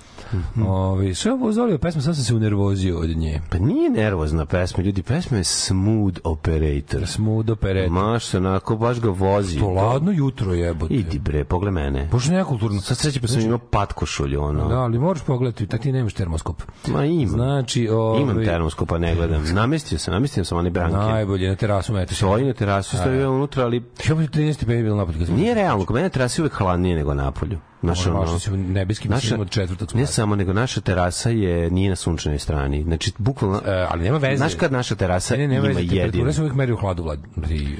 Ovi, 0.61 1.15
sve 1.15 1.33
ovo 1.33 1.53
Zoli 1.53 1.79
pesma, 1.79 2.03
sam 2.03 2.15
se 2.15 2.35
unervozio 2.35 2.99
od 2.99 3.09
nje. 3.09 3.41
Pa 3.51 3.59
nije 3.59 3.91
nervozna 3.91 4.47
pesma, 4.47 4.85
ljudi, 4.85 5.03
pesma 5.03 5.37
je 5.37 5.45
smooth 5.45 6.19
operator. 6.25 7.07
Smooth 7.07 7.51
operet. 7.51 7.91
Maš 7.91 8.25
se 8.25 8.37
onako, 8.39 8.77
baš 8.77 9.01
ga 9.01 9.11
vozi. 9.11 9.59
To 9.59 9.69
ladno 9.69 10.13
jutro 10.13 10.53
jebote. 10.55 10.95
Idi 10.95 11.19
bre, 11.19 11.45
pogledaj 11.45 11.65
mene. 11.85 12.09
Bože 12.13 12.33
nekulturno. 12.33 12.81
Sad 12.81 12.97
sreće 12.97 13.21
pa 13.21 13.29
sam 13.29 13.41
imao 13.41 13.59
patkošulju, 13.61 14.43
ono. 14.43 14.69
Da, 14.69 14.77
ali 14.77 14.99
moraš 14.99 15.23
pogledati, 15.23 15.67
tak 15.67 15.81
ti 15.81 15.93
nemaš 15.93 16.15
termoskop. 16.15 16.63
Ma 16.89 17.05
imam. 17.05 17.39
Znači, 17.55 17.89
ovi, 17.89 18.23
Imam 18.23 18.45
termosku, 18.45 18.87
pa 18.87 18.99
ne 18.99 19.15
gledam. 19.15 19.45
Namestio 19.55 19.99
sam, 19.99 20.15
namestio 20.15 20.45
sam 20.45 20.59
one 20.59 20.71
branke. 20.71 20.97
Najbolje 20.97 21.49
na 21.49 21.57
terasu 21.57 21.93
metiš. 21.93 22.17
Stoji 22.17 22.45
na 22.45 22.53
terasu, 22.53 22.97
stoji 22.97 23.25
unutra, 23.25 23.65
ali 23.65 23.77
Ja 24.09 24.15
bi 24.15 24.25
13 24.25 24.53
stepeni 24.53 24.83
bilo 24.83 24.97
napolju. 24.97 25.27
nije 25.29 25.55
realno. 25.55 25.85
Kod 25.87 25.97
mene 25.97 26.09
terasa 26.09 26.43
uvek 26.43 26.53
hladnije 26.53 26.97
nego 26.97 27.15
napolju. 27.15 27.59
Naša, 27.83 28.11
Ono, 28.11 28.21
ono, 28.21 28.39
se 28.39 28.53
u 28.53 28.57
nebeski 28.57 29.09
naša, 29.09 29.17
mislim 29.17 29.41
od 29.41 29.51
četvrtog 29.51 29.89
ne 29.89 29.91
sprata. 29.91 30.07
samo, 30.07 30.37
nego 30.37 30.53
naša 30.53 30.81
terasa 30.81 31.31
je, 31.31 31.71
nije 31.71 31.91
na 31.91 31.97
sunčanoj 31.97 32.39
strani. 32.39 32.83
Znači, 32.83 33.13
bukvalno, 33.19 33.61
E, 33.67 33.87
ali 33.91 34.03
nema 34.03 34.19
veze. 34.19 34.37
znaš 34.37 34.55
kad 34.55 34.73
naša 34.73 34.95
terasa 34.95 35.35
Ne, 35.35 35.39
ne, 35.39 35.49
nema 35.49 35.59
ima 35.61 35.69
veze, 35.69 35.81
jedinu? 35.81 36.01
temperatura 36.03 36.33
se 36.33 36.41
uvijek 36.41 36.55
meri 36.55 36.73
u 36.73 36.77
hladu, 36.77 37.03
vlad. 37.03 37.19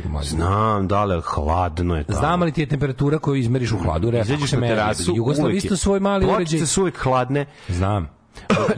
Mlađe. 0.05 0.29
Znam, 0.29 0.89
da, 0.89 0.97
ali 0.97 1.21
hladno 1.25 1.97
je 1.97 2.05
tamo. 2.05 2.19
Znam 2.19 2.43
ali 2.43 2.53
ti 2.53 2.61
je 2.61 2.67
temperatura 2.67 3.19
koju 3.19 3.35
izmeriš 3.37 3.73
u 3.73 3.79
hladu. 3.79 4.09
Izađeš 4.11 4.53
na 4.53 4.61
terasu, 4.61 5.13
Jugoslav 5.17 5.51
isto 5.51 5.77
svoj 5.77 6.01
mali 6.01 6.25
uređaj. 6.25 6.37
Pločice 6.37 6.67
su 6.67 6.81
uvek 6.81 6.99
hladne. 6.99 7.47
Znam. 7.69 8.09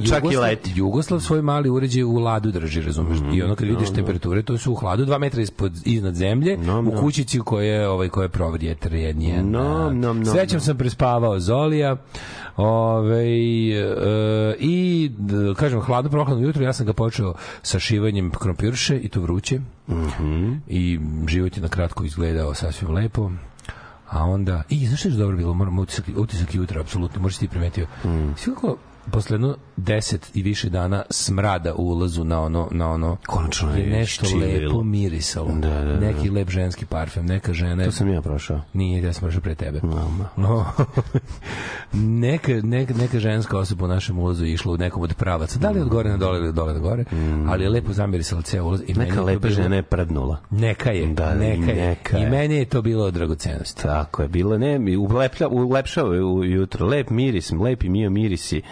Čak 0.01 0.25
i 0.25 0.27
Jugoslav- 0.27 0.41
leti. 0.41 0.73
Jugoslav 0.75 1.21
svoj 1.21 1.43
mali 1.43 1.71
uređaj 1.71 2.03
u 2.03 2.13
ladu 2.13 2.51
drži, 2.51 2.83
razumeš? 2.83 3.19
I 3.33 3.43
ono 3.43 3.55
kad 3.55 3.69
vidiš 3.69 3.91
temperature, 3.91 4.43
to 4.43 4.59
su 4.59 4.73
u 4.73 4.77
hladu 4.77 5.07
2 5.07 5.19
metra 5.19 5.43
ispod 5.43 5.73
iznad 5.85 6.15
zemlje, 6.15 6.57
No, 6.57 6.79
u 6.79 6.83
no. 6.85 6.91
kućici 6.93 7.41
koja 7.41 7.65
je 7.67 7.89
ovaj 7.89 8.09
koja 8.09 8.23
je 8.23 8.29
provrijetar 8.29 8.95
jednije. 8.95 9.43
No, 9.43 9.91
no, 9.93 10.13
no, 10.13 10.25
Srećom 10.27 10.57
no. 10.57 10.61
sam 10.61 10.77
prespavao 10.77 11.41
Zolija. 11.41 11.97
Ove, 12.57 13.25
e, 13.25 13.87
i 14.59 15.11
kažem 15.57 15.81
hladno 15.81 16.11
prohladno 16.11 16.43
jutro 16.43 16.65
ja 16.65 16.73
sam 16.73 16.87
ga 16.87 16.93
počeo 16.93 17.35
sa 17.63 17.79
šivanjem 17.79 18.31
krompirše 18.33 18.97
i 18.97 19.09
to 19.09 19.21
vruće 19.21 19.61
Mhm. 19.89 20.53
i 20.69 20.99
život 21.29 21.57
je 21.57 21.63
na 21.63 21.69
kratko 21.69 22.05
izgledao 22.05 22.55
sasvim 22.55 22.91
lepo 22.91 23.31
a 24.09 24.25
onda 24.25 24.63
i 24.69 24.87
znaš 24.87 25.01
što 25.01 25.09
je 25.09 25.15
dobro 25.15 25.37
bilo 25.37 25.55
moram 25.55 25.79
utisak, 25.79 26.05
utisak 26.17 26.55
jutra 26.55 26.81
apsolutno 26.81 27.23
možeš 27.23 27.39
ti 27.39 27.49
primetio 27.49 27.87
mm. 28.05 28.09
svi 28.37 28.55
kako 28.55 28.77
posle 29.07 29.35
jedno 29.35 29.57
10 29.79 30.17
i 30.35 30.43
više 30.43 30.71
dana 30.71 31.03
smrada 31.11 31.75
u 31.75 31.83
ulazu 31.85 32.25
na 32.25 32.41
ono 32.41 32.69
na 32.71 32.91
ono 32.91 33.17
Konačno 33.27 33.73
je 33.73 33.81
je 33.81 33.91
nešto 33.91 34.27
ščirilo. 34.27 34.69
lepo 34.69 34.83
mirisalo 34.85 35.49
Da, 35.51 35.71
da, 35.71 35.85
da. 35.85 36.01
neki 36.03 36.31
lep 36.31 36.51
ženski 36.51 36.87
parfem 36.87 37.27
neka 37.27 37.53
žena 37.53 37.85
To 37.85 37.91
sam 37.93 38.09
ja 38.09 38.23
prošao. 38.23 38.61
nije, 38.73 39.03
ja 39.03 39.13
sam 39.13 39.21
prošao 39.21 39.41
pre 39.41 39.55
tebe. 39.55 39.81
Mama. 39.83 40.29
No, 40.37 40.65
neka, 41.93 42.53
neka, 42.55 42.95
neka 42.95 43.19
ženska 43.19 43.59
osoba 43.59 43.85
u 43.85 43.89
našem 43.89 44.19
ulazu 44.19 44.45
je 44.45 44.53
išla 44.53 44.73
u 44.73 44.79
nekom 44.79 45.03
od 45.03 45.15
pravaca. 45.15 45.59
Da 45.59 45.71
li 45.71 45.81
od 45.81 45.89
gore 45.89 46.11
na 46.11 46.17
dole 46.17 46.39
ili 46.39 46.49
od 46.49 46.55
dole 46.55 46.73
na 46.73 46.79
gore, 46.81 47.05
ali 47.49 47.65
je 47.65 47.71
lepo 47.71 47.93
zamirisala 47.93 48.43
ceo 48.43 48.65
ulaz. 48.65 48.81
I 48.81 48.95
Neka 48.95 49.23
lepa 49.23 49.41
bilo- 49.41 49.55
žena 49.55 49.77
je 49.77 49.83
prdnula. 49.83 50.37
Neka 50.51 50.91
je, 50.91 51.07
Da, 51.07 51.13
da, 51.27 51.35
neka, 51.35 51.71
je. 51.73 51.89
neka 51.89 52.19
I 52.19 52.27
meni 52.27 52.55
je 52.55 52.65
to 52.65 52.83
bilo 52.83 53.05
od 53.05 53.15
dragocenosti. 53.15 53.83
Tako 53.83 54.23
je, 54.23 54.29
bilo 54.29 54.59
ne, 54.59 54.79
ulepšava 55.51 56.15
je 56.15 56.25
u 56.25 56.45
jutro, 56.45 56.87
lep 56.87 57.11
miris, 57.11 57.51
lepi 57.53 57.89
mio 57.89 58.11
mirisi, 58.11 58.63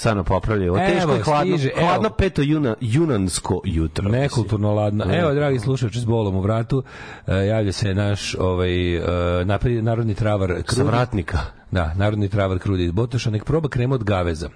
stvarno 0.00 0.24
popravljaju. 0.24 0.72
Ovo 0.72 0.80
Evo, 0.80 0.90
teško 0.90 1.12
je 1.12 1.22
hladno, 1.22 1.56
stiže, 1.56 1.70
evo. 1.76 1.86
hladno 1.86 2.10
peto 2.10 2.42
juna, 2.42 2.74
junansko 2.80 3.60
jutro. 3.64 4.08
Nekulturno 4.10 4.74
ladno. 4.74 5.04
Evo, 5.10 5.34
dragi 5.34 5.58
slušači, 5.58 6.00
s 6.00 6.04
bolom 6.04 6.36
u 6.36 6.40
vratu, 6.40 6.82
e, 7.26 7.34
javlja 7.36 7.72
se 7.72 7.94
naš 7.94 8.34
ovaj, 8.34 8.96
e, 8.96 9.00
napred- 9.44 9.82
narodni 9.82 10.14
travar 10.14 10.48
Sa 10.48 10.62
Krudi. 10.64 10.82
vratnika. 10.82 11.38
Da, 11.70 11.94
narodni 11.96 12.28
travar 12.28 12.58
Krudi 12.58 12.84
iz 12.84 12.90
Botoša, 12.90 13.30
nek 13.30 13.44
proba 13.44 13.68
krem 13.68 13.92
od 13.92 14.04
gaveza. 14.04 14.48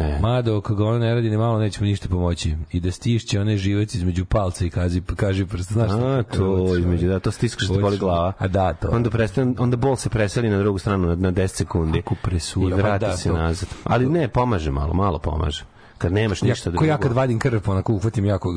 E. 0.00 0.18
Mada, 0.20 0.56
ako 0.58 0.74
ga 0.74 0.84
ono 0.84 0.98
ne 0.98 1.14
radi, 1.14 1.30
ni 1.30 1.36
malo 1.36 1.58
neće 1.58 1.80
mu 1.80 1.86
ništa 1.86 2.08
pomoći. 2.08 2.56
I 2.72 2.80
da 2.80 2.90
stišće 2.90 3.40
onaj 3.40 3.56
živac 3.56 3.94
između 3.94 4.24
palca 4.24 4.64
i 4.64 4.70
kaži, 4.70 5.02
kaži 5.16 5.46
prst. 5.46 5.72
Znaš 5.72 5.90
A, 5.90 6.22
kako 6.22 6.36
to 6.36 6.76
između, 6.76 7.08
da, 7.08 7.18
to 7.18 7.30
stiskaš 7.30 7.68
da 7.68 7.80
boli 7.80 7.98
glava. 7.98 8.32
A 8.38 8.48
da, 8.48 8.72
to. 8.72 8.88
Onda, 8.92 9.10
prestane, 9.10 9.54
onda 9.58 9.76
bol 9.76 9.96
se 9.96 10.08
preseli 10.08 10.50
na 10.50 10.58
drugu 10.58 10.78
stranu 10.78 11.08
na, 11.08 11.14
na 11.14 11.32
10 11.32 11.46
sekundi. 11.46 11.98
Ako 11.98 12.14
presura, 12.22 12.76
I 12.76 12.80
vrati 12.80 13.04
da, 13.04 13.16
se 13.16 13.28
to. 13.28 13.34
nazad. 13.36 13.68
Ali 13.84 14.08
ne, 14.08 14.28
pomaže 14.28 14.70
malo, 14.70 14.94
malo 14.94 15.18
pomaže. 15.18 15.64
Kad 16.00 16.12
nemaš 16.12 16.42
Ja, 16.42 16.48
ništa 16.48 16.64
ko 16.64 16.70
drugo. 16.70 16.84
ja 16.84 16.98
kad 16.98 17.12
vadim 17.12 17.38
krv, 17.38 17.60
onako 17.66 17.92
uhvatim 17.92 18.24
jako, 18.24 18.54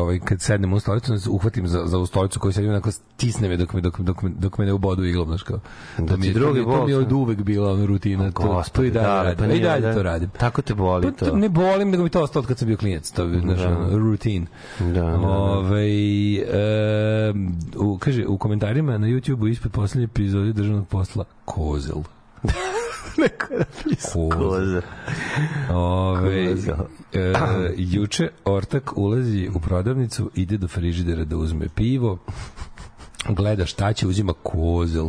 ovaj, 0.00 0.18
kad 0.18 0.40
sednem 0.40 0.72
u 0.72 0.80
stolicu, 0.80 1.14
uhvatim 1.30 1.68
za, 1.68 1.82
za 1.86 1.98
u 1.98 2.06
stolicu 2.06 2.40
koju 2.40 2.52
sedim, 2.52 2.70
onako 2.70 2.90
stisne 2.90 3.48
me 3.48 3.56
dok 3.56 3.72
me, 3.72 3.80
dok, 3.80 4.00
dok, 4.00 4.24
dok 4.24 4.58
me 4.58 4.66
ne 4.66 4.72
ubodu 4.72 5.04
iglom, 5.04 5.28
znaš 5.28 5.42
kao. 5.42 5.60
Da 5.98 6.06
To 6.06 6.16
mi 6.16 6.26
je, 6.26 6.32
drugi 6.32 6.60
to, 6.60 6.66
mi 6.66 6.72
je, 6.72 6.76
to 6.78 6.84
mi 6.84 6.90
je 6.92 6.96
bol, 6.96 7.04
od 7.04 7.12
uvek 7.12 7.38
bila 7.42 7.72
ona 7.72 7.86
rutina. 7.86 8.30
To, 8.30 8.42
to 8.42 8.48
Gospode, 8.48 8.88
i 8.88 8.90
dalje 8.90 9.06
da, 9.06 9.22
radim. 9.22 9.38
pa 9.38 9.44
I 9.44 9.48
nije, 9.48 9.62
dalje 9.62 9.80
da. 9.80 9.94
to 9.94 10.02
radim. 10.02 10.30
Tako 10.38 10.62
te 10.62 10.74
boli 10.74 11.12
Pa, 11.12 11.24
to. 11.26 11.36
Ne 11.36 11.48
bolim, 11.48 11.90
nego 11.90 12.02
mi 12.02 12.10
to 12.10 12.22
ostalo 12.22 12.44
kad 12.44 12.58
sam 12.58 12.68
bio 12.68 12.76
klijent. 12.76 13.12
To 13.14 13.24
je, 13.24 13.40
znaš, 13.40 13.60
ono, 13.60 13.98
rutin. 13.98 14.46
Da, 14.78 14.84
da, 14.86 15.00
da. 15.00 15.16
Ovaj, 15.18 16.34
e, 16.36 16.42
u, 17.76 17.98
kaže, 17.98 18.26
u 18.26 18.38
komentarima 18.38 18.98
na 18.98 19.06
YouTube-u 19.06 19.48
ispod 19.48 19.72
poslednje 19.72 20.04
epizode 20.04 20.52
državnog 20.52 20.88
posla 20.88 21.24
Kozel. 21.44 22.02
Kozel. 23.38 24.38
Koza. 24.38 24.82
Ove, 25.70 26.46
Kozel. 26.54 26.74
e, 27.12 27.32
juče 27.76 28.28
Ortak 28.44 28.96
ulazi 28.96 29.50
u 29.54 29.60
prodavnicu, 29.60 30.30
ide 30.34 30.56
do 30.56 30.68
frižidera 30.68 31.24
da 31.24 31.36
uzme 31.36 31.66
pivo, 31.74 32.18
gleda 33.28 33.66
šta 33.66 33.92
će, 33.92 34.06
uzima 34.06 34.32
kozel. 34.42 35.08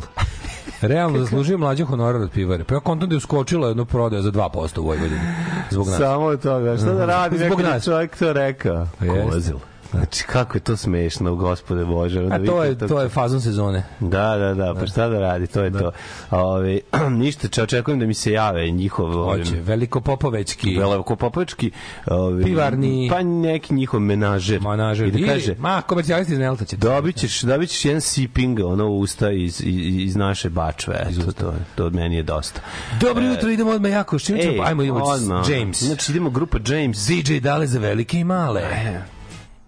Realno 0.82 1.20
zaslužio 1.20 1.58
mlađe 1.58 1.84
honorar 1.86 2.22
od 2.22 2.32
pivare. 2.32 2.64
Pa 2.64 2.74
ja 2.74 2.80
kontam 2.80 3.10
da 3.10 3.14
je 3.16 3.18
uskočila 3.18 3.68
jedno 3.68 3.86
prodaja 3.86 4.22
za 4.22 4.32
2% 4.32 4.80
u 4.80 4.84
Vojvodini. 4.84 5.22
Zbog 5.70 5.88
nas. 5.88 5.98
Samo 5.98 6.38
toga, 6.38 6.78
šta 6.78 6.94
da 6.94 7.06
radi 7.06 7.38
Zbog 7.38 7.50
neko 7.50 7.62
nas. 7.62 7.84
čovjek 7.86 8.18
to 8.18 8.34
rekao? 8.34 8.88
Pa 9.00 9.06
jeste. 9.06 9.54
Znači, 9.92 10.24
kako 10.24 10.58
je 10.58 10.62
to 10.62 10.78
smešno, 10.78 11.36
gospode 11.36 11.86
Bože. 11.86 12.28
A 12.32 12.46
to 12.46 12.64
je, 12.64 12.78
to 12.78 13.02
je 13.02 13.10
fazon 13.10 13.42
sezone. 13.42 13.84
Da, 14.00 14.38
da, 14.38 14.54
da, 14.54 14.74
pa 14.80 14.88
šta 14.88 15.08
da 15.10 15.20
radi, 15.20 15.48
to 15.48 15.64
je 15.64 15.72
to. 15.72 15.92
Ove, 16.32 16.80
ništa, 17.24 17.48
če 17.48 17.64
očekujem 17.64 18.00
da 18.00 18.06
mi 18.06 18.14
se 18.14 18.32
jave 18.32 18.70
njihov 18.72 19.14
Hoće, 19.14 19.62
veliko 19.62 20.02
popovećki. 20.02 20.78
Veliko 20.78 21.16
Popovički, 21.16 21.72
ove, 22.08 22.44
Pivarni. 22.44 23.10
pa 23.12 23.24
neki 23.24 23.74
njihov 23.74 24.00
menažer. 24.00 24.62
Manažer. 24.62 25.08
I 25.08 25.12
da 25.12 25.34
kaže, 25.34 25.56
ma, 25.60 25.82
komercijalisti 25.82 26.34
iz 26.34 26.40
Nelta 26.40 26.66
će. 26.66 26.78
dobit 26.78 27.16
ćeš, 27.16 27.42
dobit 27.42 27.70
ćeš 27.70 27.86
jedan 27.86 28.02
siping, 28.02 28.60
ono 28.60 28.88
usta 28.88 29.32
iz, 29.32 29.62
iz, 29.62 29.96
iz 30.02 30.16
naše 30.16 30.50
bačve. 30.50 31.08
Eto, 31.10 31.32
to, 31.32 31.54
to 31.76 31.86
od 31.86 31.96
meni 31.96 32.16
je 32.16 32.24
dosta. 32.24 32.62
Dobro 33.02 33.24
jutro, 33.24 33.50
idemo 33.50 33.72
odmah 33.72 33.92
jako. 33.92 34.20
Što 34.20 34.34
Ej, 34.34 34.42
ćemo? 34.42 34.64
Ajmo, 34.64 34.84
idemo. 34.84 35.04
James. 35.50 35.84
Znači, 35.84 36.12
idemo 36.12 36.30
grupa 36.30 36.58
James. 36.68 36.98
ZJ 36.98 37.40
dale 37.40 37.68
za 37.68 37.80
velike 37.80 38.20
i 38.20 38.24
male. 38.24 38.62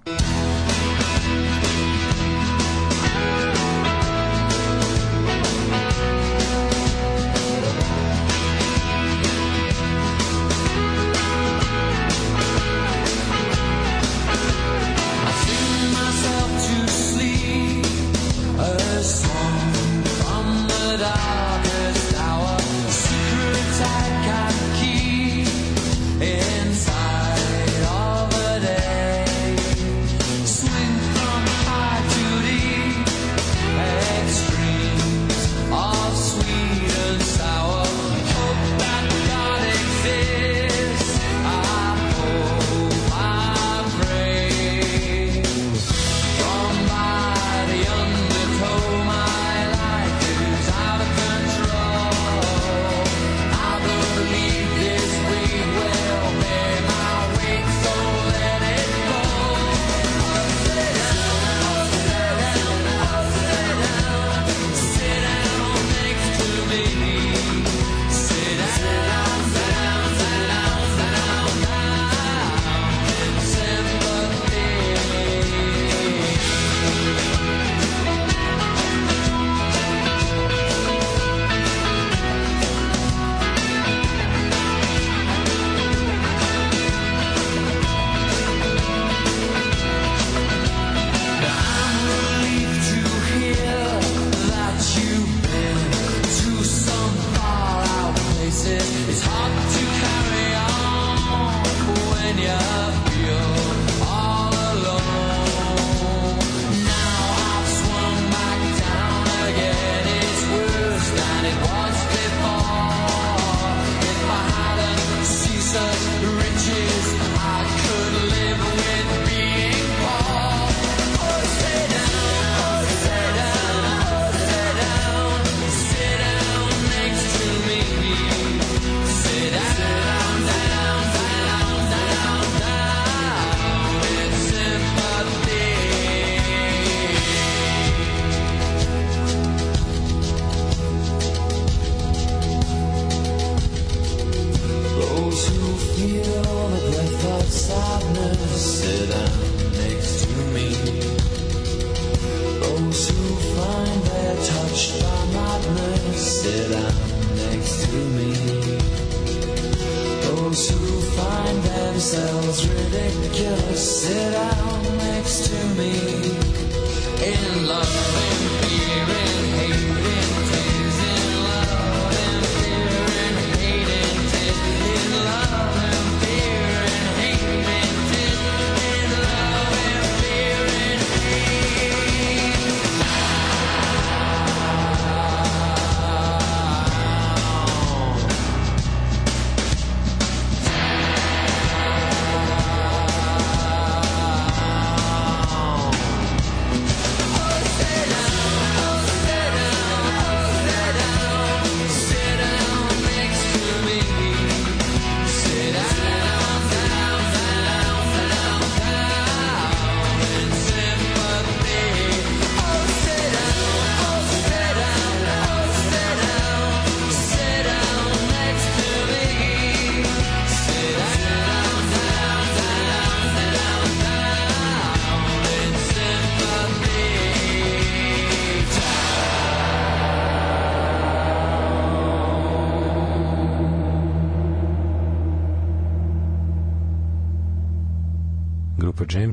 Thank 0.06 0.38
you. 0.38 0.43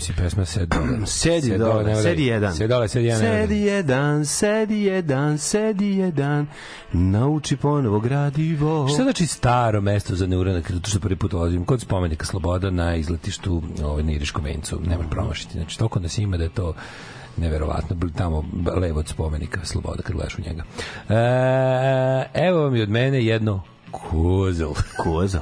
Grupa 0.00 0.06
James 0.06 0.08
i 0.08 0.12
pesma 0.12 0.44
Sed 0.44 0.68
dole. 0.68 1.06
Sedi 1.06 1.58
dole, 1.58 2.02
sedi 2.02 2.26
jedan. 2.26 2.54
Sedi 2.54 2.68
dole, 2.68 2.88
sedi 2.88 3.06
jedan. 3.06 3.20
Sedi 3.20 3.60
jedan, 3.60 4.24
sedi 4.24 4.82
jedan, 4.82 5.38
sedi 5.38 5.96
jedan, 5.96 6.46
nauči 6.92 7.56
ponovo 7.56 8.00
gradivo. 8.00 8.88
Šta 8.88 9.02
znači 9.02 9.26
staro 9.26 9.80
mesto 9.80 10.14
za 10.14 10.26
neuranak, 10.26 10.70
zato 10.70 10.90
što 10.90 11.00
prvi 11.00 11.16
put 11.16 11.30
dolazim 11.30 11.64
kod 11.64 11.80
spomenika 11.80 12.26
Sloboda 12.26 12.70
na 12.70 12.96
izletištu 12.96 13.62
ovaj, 13.84 14.02
na 14.02 14.12
Iriškom 14.12 14.44
vencu, 14.44 14.80
ne 14.86 14.96
možeš 14.96 15.10
promašiti. 15.10 15.52
Znači, 15.52 15.78
toliko 15.78 16.00
nas 16.00 16.18
ima 16.18 16.36
da 16.36 16.44
je 16.44 16.50
to 16.50 16.74
neverovatno, 17.36 17.96
tamo 18.16 18.44
levo 18.76 18.98
od 18.98 19.08
spomenika 19.08 19.60
Sloboda 19.64 20.02
kad 20.02 20.16
gledaš 20.16 20.38
u 20.38 20.42
njega. 20.42 20.64
E, 21.08 22.46
evo 22.46 22.62
vam 22.62 22.76
i 22.76 22.82
od 22.82 22.88
mene 22.88 23.24
jedno 23.24 23.62
kozel. 23.90 24.70
Koza. 24.96 25.40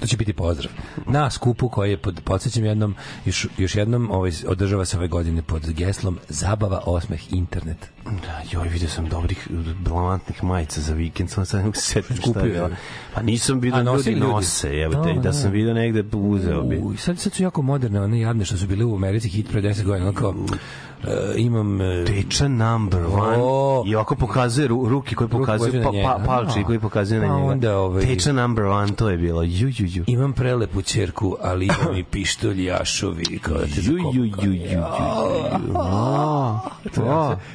To 0.00 0.06
će 0.06 0.16
biti 0.16 0.32
pozdrav. 0.32 0.72
Na 1.08 1.30
skupu 1.30 1.68
koji 1.68 1.90
je 1.90 1.96
pod 1.96 2.20
podsjećam 2.24 2.64
jednom 2.64 2.94
još, 3.24 3.46
još 3.58 3.74
jednom 3.74 4.10
ovaj 4.10 4.32
održava 4.46 4.84
se 4.84 4.96
ove 4.96 5.08
godine 5.08 5.42
pod 5.42 5.70
geslom 5.72 6.18
Zabava, 6.28 6.82
osmeh, 6.86 7.32
internet. 7.32 7.90
Da, 8.04 8.42
joj, 8.52 8.68
vidio 8.68 8.88
sam 8.88 9.08
dobrih 9.08 9.48
blamantnih 9.80 10.44
majica 10.44 10.80
za 10.80 10.94
vikend, 10.94 11.30
sad 11.30 11.46
ne 11.52 11.62
mogu 11.62 11.76
se 11.76 12.02
šta 12.02 12.24
Kupio, 12.24 12.62
je. 12.62 12.76
Pa 13.14 13.22
nisam 13.22 13.60
vidio 13.60 13.82
ljudi 13.82 14.10
ljudi? 14.10 14.20
nose, 14.20 14.68
te, 14.68 15.08
Da, 15.08 15.12
da 15.14 15.20
da. 15.20 15.32
sam 15.32 15.50
vidio 15.50 15.74
negde, 15.74 16.04
uzeo 16.12 16.62
bi. 16.62 16.76
U, 16.76 16.96
sad, 16.96 17.18
sad 17.18 17.32
su 17.32 17.42
jako 17.42 17.62
moderne, 17.62 18.00
one 18.00 18.20
jadne 18.20 18.44
što 18.44 18.56
su 18.56 18.66
bile 18.66 18.84
u 18.84 18.94
Americi 18.94 19.28
hit 19.28 19.50
pre 19.50 19.62
10 19.62 19.84
godina, 19.84 20.12
kao 20.12 20.34
imam 21.36 21.80
e, 21.80 22.04
Teča 22.04 22.48
number 22.48 23.00
one. 23.02 23.36
O. 23.40 23.84
I 23.86 23.94
ovako 23.94 24.14
pokazuje 24.16 24.68
ru, 24.68 24.88
ruki 24.88 25.14
koji 25.14 25.28
pokazuju 25.30 25.72
pokazuje 25.72 26.04
pa, 26.04 26.18
pa, 26.18 26.24
palči 26.26 26.64
koji 26.64 26.78
pokazuje 26.78 27.20
na 27.20 27.26
A 27.26 27.38
njega. 27.38 27.52
onda, 27.52 27.78
ovaj- 27.78 28.02
Teča 28.02 28.32
number 28.32 28.64
one, 28.64 28.92
to 28.92 29.10
je 29.10 29.16
bilo. 29.16 29.42
Ju, 29.42 29.68
ju, 29.68 29.86
ju. 29.86 30.04
imam 30.06 30.32
prelepu 30.32 30.82
ćerku, 30.82 31.36
ali 31.42 31.64
imam 31.64 31.96
i 31.96 32.04
pištolj 32.04 32.64
jašovi, 32.64 33.38
kao 33.38 33.56
te 33.56 33.80
Ju, 33.82 33.92
ju, 33.92 34.24
ju, 34.24 34.24
ju, 34.42 34.52
ju. 34.52 34.82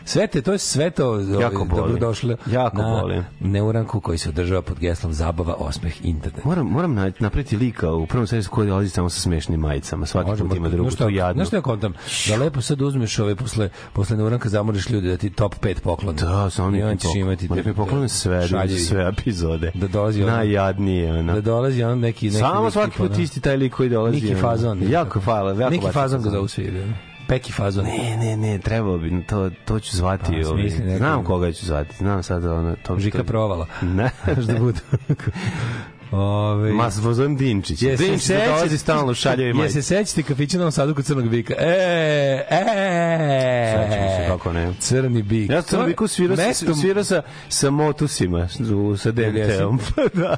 Sve 0.06 0.28
te, 0.28 0.42
to 0.42 0.52
je 0.52 0.58
sve 0.58 0.90
to 0.90 1.08
ovaj, 1.08 1.42
Jako 1.42 1.66
dobrodošle 1.76 2.38
Jako 2.48 2.78
na 2.78 3.00
boli. 3.02 3.24
neuranku 3.40 4.00
koji 4.00 4.18
se 4.18 4.30
održava 4.30 4.62
pod 4.62 4.80
geslom 4.80 5.14
zabava, 5.14 5.54
osmeh, 5.54 6.06
internet. 6.06 6.46
Moram, 6.46 6.68
moram 6.68 6.94
na- 6.94 7.12
napraviti 7.20 7.58
lika 7.58 7.92
u 7.92 8.06
prvom 8.06 8.28
seriju 8.28 8.46
koji 8.50 8.68
dolazi 8.68 8.90
samo 8.90 9.10
sa 9.10 9.20
smešnim 9.20 9.60
majicama. 9.60 10.06
Svaki 10.06 10.42
put 10.42 10.56
ima 10.56 10.70
drugu, 10.70 10.90
je 11.00 11.16
jadno. 11.16 11.34
Znaš 11.34 11.48
šta 11.48 11.56
ja 11.58 11.62
kontam? 11.62 11.94
Da 12.30 12.36
lepo 12.36 12.62
sad 12.62 12.82
uzmeš 12.82 13.20
ove 13.20 13.31
posle, 13.36 13.70
posle 13.94 14.18
neuranka 14.18 14.50
zamoriš 14.50 14.90
ljudi 14.90 15.08
da 15.08 15.18
ti 15.18 15.30
top 15.30 15.56
5 15.56 15.80
poklone. 15.80 16.18
Da, 16.18 16.50
samo 16.50 16.78
I 16.78 16.84
on 16.84 16.98
ćeš 16.98 17.16
imati 17.16 17.50
Nek 17.50 17.66
mi 17.66 17.74
poklone 17.74 18.10
sve, 18.10 18.48
šaljevi. 18.48 18.80
sve 18.80 19.08
epizode. 19.10 19.72
Da 19.74 19.88
dolazi 19.88 20.24
ono- 20.24 20.32
Najjadnije, 20.32 21.14
ono. 21.14 21.34
Da 21.34 21.42
dolazi 21.42 21.84
on 21.84 22.00
neki... 22.00 22.26
neki 22.26 22.38
Samo 22.40 22.72
svaki 22.72 22.98
put 22.98 23.18
isti 23.18 23.42
taj 23.42 23.58
lik 23.58 23.74
koji 23.74 23.90
dolazi. 23.90 24.28
Ono. 24.32 24.40
Fazon. 24.40 24.84
Jako 24.90 25.20
hvala. 25.20 25.54
Jako 25.54 25.78
baš 25.78 25.94
Fazon 25.94 26.22
ga 26.22 26.30
zovu 26.30 26.48
svi. 26.48 26.84
Peki 27.28 27.52
Fazon. 27.52 27.86
Ne, 27.86 28.18
ne, 28.18 28.38
ne, 28.38 28.58
trebao 28.60 28.98
bi, 28.98 29.24
to, 29.24 29.50
to 29.66 29.80
ću 29.80 29.96
zvati. 29.98 30.42
Pa, 30.44 30.50
ovaj, 30.50 30.64
neki- 30.64 30.98
Znam 30.98 31.24
koga 31.26 31.52
ću 31.52 31.66
zvati, 31.66 31.96
znam 31.98 32.24
sad 32.24 32.46
ono... 32.46 32.76
To, 32.84 33.00
Žika 33.00 33.24
provala. 33.24 33.66
Ne. 33.82 34.12
Da 34.48 34.60
budu. 34.60 34.80
Ove, 36.12 36.72
Ma, 36.72 36.90
zvozom 36.90 37.38
Dinčić. 37.38 37.82
Jesi 37.82 38.04
Dinčić 38.04 38.28
da 38.28 38.36
seća- 38.36 38.46
dolazi 38.48 38.78
stalno 38.78 39.12
u 39.12 39.16
šaljevi 39.16 39.50
Je 39.50 39.54
majice. 39.54 39.74
se 39.74 39.82
sećate 39.84 40.24
kafića 40.24 40.58
na 40.58 40.72
Sadu 40.72 40.96
kod 40.96 41.06
Crnog 41.06 41.30
bika? 41.30 41.54
E, 41.54 42.46
e, 42.50 42.58
Sećam 43.72 44.10
se, 44.10 44.26
kako 44.28 44.54
ne. 44.54 44.74
Crni 44.80 45.22
bik. 45.22 45.50
Ja 45.50 45.62
sam 45.62 45.86
biku 45.86 46.08
svirao, 46.08 46.38
sa, 46.38 46.74
svirao 46.74 47.04
sa, 47.04 47.22
sa 47.50 47.70
motusima, 47.70 48.48
sa 48.98 49.12
DMT-om. 49.12 49.80
Pa 49.96 50.02
da. 50.14 50.38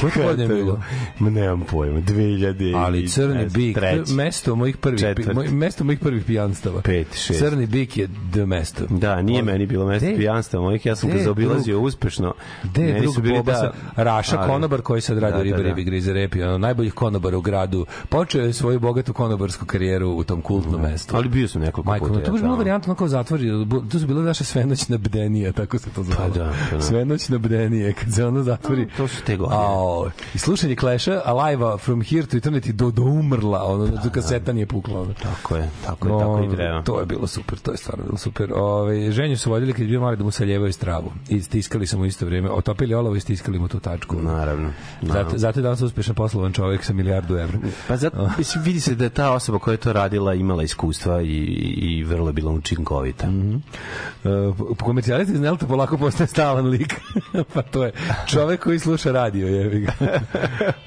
Koje 0.00 0.26
godine 0.26 0.42
je 0.44 0.48
bilo? 0.54 0.80
Ma 1.18 1.30
nemam 1.30 1.60
pojma, 1.62 2.00
2000 2.00 2.76
Ali 2.76 3.08
Crni 3.08 3.46
bik, 3.46 3.78
mesto 4.08 4.56
mojih 4.56 4.76
prvih, 4.76 5.04
moj, 5.34 5.48
mesto 5.48 5.84
mojih 5.84 5.98
prvih 5.98 6.24
pijanstava. 6.24 6.80
Pet, 6.80 7.14
šest. 7.14 7.38
Crni 7.38 7.66
bik 7.66 7.96
je 7.96 8.08
the 8.32 8.46
mesto. 8.46 8.84
Da, 8.90 9.22
nije 9.22 9.42
meni 9.42 9.66
bilo 9.66 9.86
mesto 9.86 10.06
pijanstva 10.08 10.60
mojih, 10.60 10.86
ja 10.86 10.96
sam 10.96 11.10
ga 11.10 11.18
zaobilazio 11.18 11.80
uspešno. 11.80 12.34
Gde 12.64 12.82
je 12.82 13.00
drug 13.00 13.14
su 13.14 13.22
bili 13.22 13.34
Boba 13.34 13.52
da- 13.52 13.72
Raša 13.96 14.36
konobar 14.38 14.80
koji 14.84 15.00
sad 15.00 15.18
radi 15.18 15.36
Da, 15.36 15.42
ribe, 15.42 15.56
da, 15.56 15.62
da. 15.62 15.68
ribe, 15.68 15.82
grize 15.82 16.12
repi, 16.12 16.42
ono, 16.42 16.58
najboljih 16.58 16.92
konobara 16.94 17.38
u 17.38 17.40
gradu. 17.40 17.86
Počeo 18.08 18.44
je 18.44 18.52
svoju 18.52 18.80
bogatu 18.80 19.12
konobarsku 19.12 19.66
karijeru 19.66 20.08
u 20.10 20.24
tom 20.24 20.42
kultnom 20.42 20.80
mestu. 20.82 21.16
Ali 21.16 21.28
bio 21.28 21.48
sam 21.48 21.62
nekoliko 21.62 21.90
Majko, 21.90 22.06
puta. 22.06 22.18
no, 22.18 22.24
to 22.24 22.36
je 22.36 22.42
bilo 22.42 22.56
varijantno 22.56 22.94
kao 22.94 23.08
zatvori, 23.08 23.48
to 23.92 23.98
su 23.98 24.06
bile 24.06 24.22
naše 24.22 24.44
svenoćne 24.44 24.98
bdenije, 24.98 25.52
tako 25.52 25.78
se 25.78 25.90
to 25.90 26.02
zvalo. 26.02 26.32
Pa 26.32 26.38
da, 26.38 26.52
pa 26.70 26.76
da. 26.76 26.82
Svenoćne 26.82 27.38
bdenije, 27.38 27.92
kad 27.92 28.14
se 28.14 28.26
ono 28.26 28.42
zatvori. 28.42 28.88
To 28.96 29.08
su 29.08 29.22
te 29.24 29.36
godine. 29.36 29.60
Ao, 29.60 30.10
I 30.34 30.38
slušanje 30.38 30.76
Clash-a, 30.76 31.20
Alive 31.24 31.78
From 31.78 32.02
Here 32.02 32.26
to 32.26 32.36
Eternity 32.36 32.72
do, 32.72 32.90
do 32.90 33.02
umrla, 33.02 33.64
ono, 33.64 33.86
Pa 33.86 34.02
do 34.02 34.10
kaseta 34.10 34.52
nije 34.52 34.66
pukla. 34.66 35.00
Ono. 35.00 35.12
Tako 35.22 35.56
je, 35.56 35.70
tako 35.86 36.08
je, 36.08 36.18
tako 36.18 36.52
i 36.52 36.56
treba. 36.56 36.82
To 36.82 37.00
je 37.00 37.06
bilo 37.06 37.26
super, 37.26 37.58
to 37.58 37.70
je 37.70 37.76
stvarno 37.76 38.04
bilo 38.04 38.18
super. 38.18 38.52
Ove, 38.54 39.12
ženju 39.12 39.36
su 39.36 39.50
vodili 39.50 39.72
kad 39.72 39.80
je 39.80 39.86
bio 39.86 40.00
mali 40.00 40.16
da 40.16 40.24
mu 40.24 40.30
saljevaju 40.30 40.72
stravu. 40.72 41.12
I 41.28 41.40
stiskali 41.42 41.86
su 41.86 41.98
mu 41.98 42.04
isto 42.04 42.26
vrijeme. 42.26 42.50
Otopili 42.50 42.94
olovo 42.94 43.16
i 43.16 43.20
stiskali 43.20 43.58
mu 43.58 43.68
tu 43.68 43.80
tačku. 43.80 44.16
Naravno. 44.16 44.70
Zato, 45.02 45.38
zato 45.38 45.60
je 45.60 45.62
danas 45.62 45.80
uspešan 45.80 46.14
poslovan 46.14 46.52
čovjek 46.52 46.84
sa 46.84 46.92
milijardu 46.92 47.36
evra. 47.36 47.58
Pa 47.88 47.96
zato, 47.96 48.30
mislim, 48.38 48.64
vidi 48.64 48.80
se 48.80 48.94
da 48.94 49.04
je 49.04 49.10
ta 49.10 49.32
osoba 49.32 49.58
koja 49.58 49.72
je 49.72 49.78
to 49.78 49.92
radila 49.92 50.34
imala 50.34 50.62
iskustva 50.62 51.22
i, 51.22 51.26
i 51.76 52.04
vrlo 52.04 52.28
je 52.28 52.32
bila 52.32 52.52
učinkovita. 52.52 53.26
Mhm. 53.26 53.54
Uh, 53.54 54.56
po 54.78 54.84
komercijalista 54.84 55.34
iz 55.34 55.40
Nelta 55.40 55.66
polako 55.66 55.98
postaje 55.98 56.26
stalan 56.26 56.66
lik. 56.66 57.00
pa 57.54 57.62
to 57.62 57.84
je 57.84 57.92
čovek 58.26 58.62
koji 58.62 58.78
sluša 58.78 59.12
radio. 59.12 59.46
Je. 59.46 59.86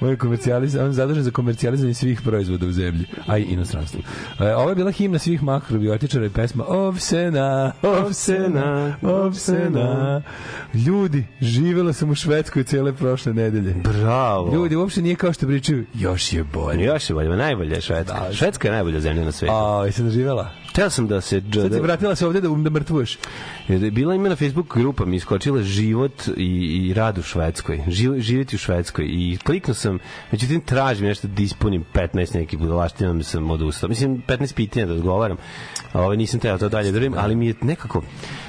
je 0.00 0.16
komercijalist, 0.16 0.76
on 0.76 0.86
je 0.86 0.92
zadužen 0.92 1.22
za 1.22 1.30
komercijalizanje 1.30 1.94
svih 1.94 2.22
proizvoda 2.22 2.66
u 2.66 2.72
zemlji, 2.72 3.06
a 3.26 3.38
i 3.38 3.42
inostranstvu. 3.42 4.00
Uh, 4.00 4.46
ovo 4.56 4.68
je 4.68 4.74
bila 4.74 4.90
himna 4.90 5.18
svih 5.18 5.42
makrobiotičara 5.42 6.26
i 6.26 6.30
pesma 6.30 6.64
Ovsena, 6.68 7.72
Ovsena, 7.82 8.96
Ovsena. 9.02 10.22
Ljudi, 10.74 11.26
živela 11.40 11.92
sam 11.92 12.10
u 12.10 12.14
Švedskoj 12.14 12.64
cele 12.64 12.92
prošle 12.92 13.34
nedelje. 13.34 13.77
Bravo. 13.82 14.54
Ljudi, 14.54 14.76
uopšte 14.76 15.02
nije 15.02 15.16
kao 15.16 15.32
što 15.32 15.46
pričaju, 15.46 15.84
još 15.94 16.32
je 16.32 16.44
bolje. 16.44 16.84
Još 16.84 17.10
je 17.10 17.14
bolje, 17.14 17.28
najbolja 17.28 17.74
je 17.74 17.80
Švedska. 17.80 18.20
Da. 18.28 18.32
Švedska 18.34 18.68
je 18.68 18.72
najbolja 18.72 19.00
zemlja 19.00 19.24
na 19.24 19.32
svetu. 19.32 19.54
A, 19.54 19.82
jesi 19.86 20.02
doživjela? 20.02 20.50
Teo 20.74 20.90
sam 20.90 21.06
da 21.06 21.20
se... 21.20 21.40
Sad 21.40 21.62
si 21.62 21.68
Da, 21.70 21.80
vratila 21.80 22.14
se 22.14 22.26
ovde 22.26 22.40
da, 22.40 22.48
da 22.48 22.70
mrtvuješ. 22.70 23.18
da, 23.68 23.90
bila 23.90 24.14
ima 24.14 24.28
na 24.28 24.36
Facebook 24.36 24.74
grupa 24.76 25.04
mi 25.04 25.16
iskočila 25.16 25.62
život 25.62 26.12
i, 26.36 26.86
i 26.88 26.94
rad 26.94 27.18
u 27.18 27.22
Švedskoj. 27.22 27.82
Živ, 27.88 28.20
živjeti 28.20 28.56
u 28.56 28.58
Švedskoj. 28.58 29.04
I 29.08 29.38
kliknuo 29.44 29.74
sam, 29.74 29.98
međutim 30.32 30.60
tražim 30.60 31.06
nešto 31.06 31.28
da 31.28 31.42
ispunim 31.42 31.84
15 31.94 32.34
nekih 32.34 32.58
budalaština, 32.58 33.12
mi 33.12 33.24
sam 33.24 33.50
odustao. 33.50 33.88
Mislim, 33.88 34.22
15 34.28 34.54
pitanja 34.54 34.86
da 34.86 34.92
odgovaram. 34.92 35.36
Ovaj 35.94 36.16
nisam 36.16 36.40
teo 36.40 36.58
to 36.58 36.68
dalje 36.68 36.92
da 36.92 36.98
radim, 36.98 37.14
ali 37.16 37.36
mi 37.36 37.46
je 37.46 37.54
nekako 37.62 38.02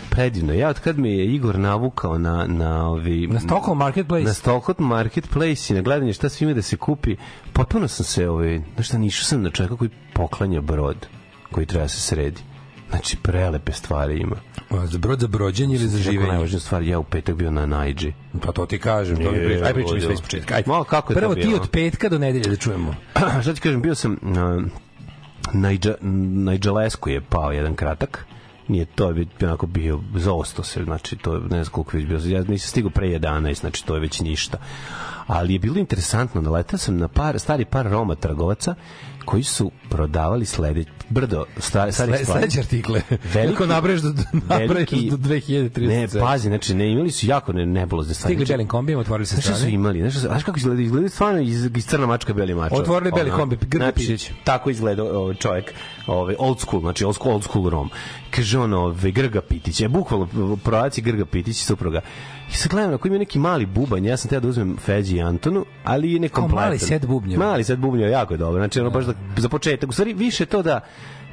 predivno. 0.10 0.54
Ja 0.54 0.70
od 0.70 0.80
kad 0.80 1.00
me 1.00 1.10
je 1.12 1.26
Igor 1.26 1.60
navukao 1.60 2.18
na, 2.18 2.46
na 2.48 2.88
ovi... 2.88 3.28
Na 3.28 3.40
Stockholm 3.40 3.78
Marketplace. 3.78 4.24
na 4.24 4.34
Stockholm 4.34 4.88
Marketplace 4.88 5.74
i 5.74 5.76
na 5.76 5.82
gledanje 5.82 6.14
šta 6.14 6.30
sve 6.30 6.46
ima 6.46 6.54
da 6.54 6.62
se 6.62 6.78
kupi, 6.78 7.16
potpuno 7.54 7.88
sam 7.88 8.06
se, 8.06 8.30
ovaj, 8.30 8.62
šta, 8.80 8.98
nišao 8.98 9.24
sam 9.24 9.42
na 9.42 9.50
čovjeka 9.50 9.76
koji 9.76 9.90
poklanja 10.14 10.62
brod 10.62 11.08
koji 11.52 11.66
treba 11.66 11.84
da 11.86 11.90
se 11.90 12.00
sredi. 12.02 12.42
Znači, 12.90 13.18
prelepe 13.18 13.72
stvari 13.72 14.18
ima. 14.18 14.36
A, 14.70 14.86
Za 14.88 14.98
brod 14.98 15.20
za 15.20 15.28
brođenje 15.28 15.76
ili 15.76 15.88
za 15.88 15.98
Jako 15.98 16.04
življenje? 16.04 16.28
najvažnija 16.28 16.60
stvar, 16.60 16.84
ja 16.84 17.00
u 17.00 17.04
petak 17.04 17.36
bio 17.36 17.52
na 17.52 17.66
Najdži. 17.66 18.14
Pa 18.42 18.52
to 18.52 18.66
ti 18.66 18.80
kažem, 18.80 19.16
to 19.16 19.32
mi 19.32 19.38
pričam. 19.38 19.64
Aj 19.64 19.74
pričaj 19.74 19.84
mi 19.84 19.88
sve 19.90 19.94
ludilo. 19.96 20.14
iz 20.14 20.22
početka. 20.22 20.56
Ajde. 20.56 20.72
Ma, 20.72 20.84
kako 20.84 21.14
je 21.14 21.18
Prvo 21.18 21.36
ti 21.36 21.54
od 21.56 21.70
petka 21.70 22.10
do 22.10 22.18
nedelje 22.18 22.50
da 22.50 22.56
čujemo. 22.56 22.96
šta 23.42 23.54
ti 23.54 23.62
kažem, 23.62 23.82
bio 23.82 23.96
sam 23.96 24.18
na 24.22 24.62
Najdža, 25.54 25.96
Najdžalesku 26.02 27.10
je 27.10 27.22
pao 27.22 27.52
jedan 27.52 27.76
kratak 27.76 28.26
nije 28.70 28.86
to 28.86 29.10
je 29.10 29.26
onako 29.42 29.68
bio 29.68 30.00
zaosto 30.16 30.64
se 30.64 30.84
znači 30.84 31.16
to 31.16 31.40
ne 31.40 31.64
znam 31.64 31.74
koliko 31.74 31.98
je 31.98 32.06
već 32.06 32.26
bio 32.26 32.38
ja 32.38 32.44
nisam 32.44 32.70
stigao 32.70 32.92
pre 32.92 33.08
11 33.08 33.60
znači 33.60 33.86
to 33.86 33.94
je 33.94 34.00
već 34.00 34.20
ništa 34.20 34.58
ali 35.30 35.54
je 35.54 35.60
bilo 35.60 35.80
interesantno 35.80 36.42
naletao 36.42 36.78
sam 36.78 36.98
na 36.98 37.08
par 37.08 37.40
stari 37.40 37.66
par 37.66 37.86
Roma 37.86 38.16
trgovaca 38.16 38.76
koji 39.26 39.44
su 39.44 39.72
prodavali 39.90 40.46
sledeće 40.46 40.90
brdo 41.10 41.46
stari 41.58 41.92
stari 41.92 42.12
Sle, 42.16 42.26
sledeće 42.26 42.60
artikle. 42.60 43.02
Veliko 43.34 43.66
nabraješ 43.66 44.02
do, 44.02 44.14
nabraješ 44.34 44.90
do 44.90 45.18
2030. 45.18 45.88
ne 45.88 46.22
pazi 46.22 46.48
znači 46.48 46.74
ne 46.74 46.92
imali 46.92 47.12
su 47.12 47.26
jako 47.26 47.54
ne 47.54 47.66
nebulozne 47.66 48.14
stvari 48.14 48.30
Stigli 48.30 48.46
Znači, 48.46 48.54
belim 48.54 48.68
kombijem, 48.68 49.00
otvorili 49.00 49.26
se 49.26 49.36
Znaš 49.36 49.44
šta 49.44 49.54
su 49.54 49.58
strane. 49.58 49.74
imali? 49.76 50.00
Znaš, 50.02 50.14
šta- 50.14 50.20
znaš 50.22 50.44
kako 50.44 50.58
izgleda? 50.58 50.82
Izgleda 50.82 51.10
stvarno 51.10 51.42
iz, 51.42 51.70
iz 51.76 51.86
crna 51.86 52.06
mačka 52.06 52.34
beli 52.34 52.56
mač. 52.56 52.72
Otvorili 52.72 53.12
beli 53.12 53.32
kombi, 53.32 53.58
Grga 53.62 53.92
znači. 53.98 54.34
Tako 54.44 54.70
izgleda 54.70 55.04
ovaj 55.06 55.36
čovjek, 55.36 55.74
ovaj 56.08 56.36
old 56.40 56.60
school, 56.60 56.82
znači 56.82 57.06
old 57.06 57.16
school, 57.16 57.34
old 57.34 57.44
school 57.44 57.70
rom. 57.70 57.90
Kaže 58.32 58.60
on, 58.60 58.74
ovaj 58.74 59.12
Grga 59.12 59.42
Pitić, 59.42 59.82
je 59.82 59.90
bukvalno 59.90 60.28
prodac 60.58 60.98
je 60.98 61.02
Grga 61.02 61.26
Pitić 61.26 61.58
supruga. 61.58 62.02
I 62.52 62.56
sad 62.56 62.72
gledam, 62.72 62.94
ako 62.94 63.08
ima 63.08 63.18
neki 63.18 63.40
mali 63.40 63.66
bubanj, 63.66 64.06
ja 64.06 64.18
sam 64.18 64.30
teo 64.30 64.40
da 64.40 64.48
uzmem 64.48 64.78
Feđi 64.78 65.16
i 65.16 65.22
Antonu, 65.22 65.66
ali 65.84 66.14
je 66.14 66.20
nekompletan. 66.20 66.66
mali 66.66 66.80
set 66.80 67.06
bubnjeva. 67.06 67.46
Mali 67.46 67.64
set 67.64 67.80
bubnjeva, 67.80 68.10
jako 68.10 68.34
je 68.34 68.38
dobro. 68.38 68.62
Znači, 68.62 68.80
ono 68.80 68.90
baš 68.90 69.06
da, 69.06 69.14
za 69.38 69.50
početak. 69.50 69.90
U 69.90 69.94
stvari, 69.94 70.14
više 70.14 70.46
to 70.46 70.62
da, 70.62 70.80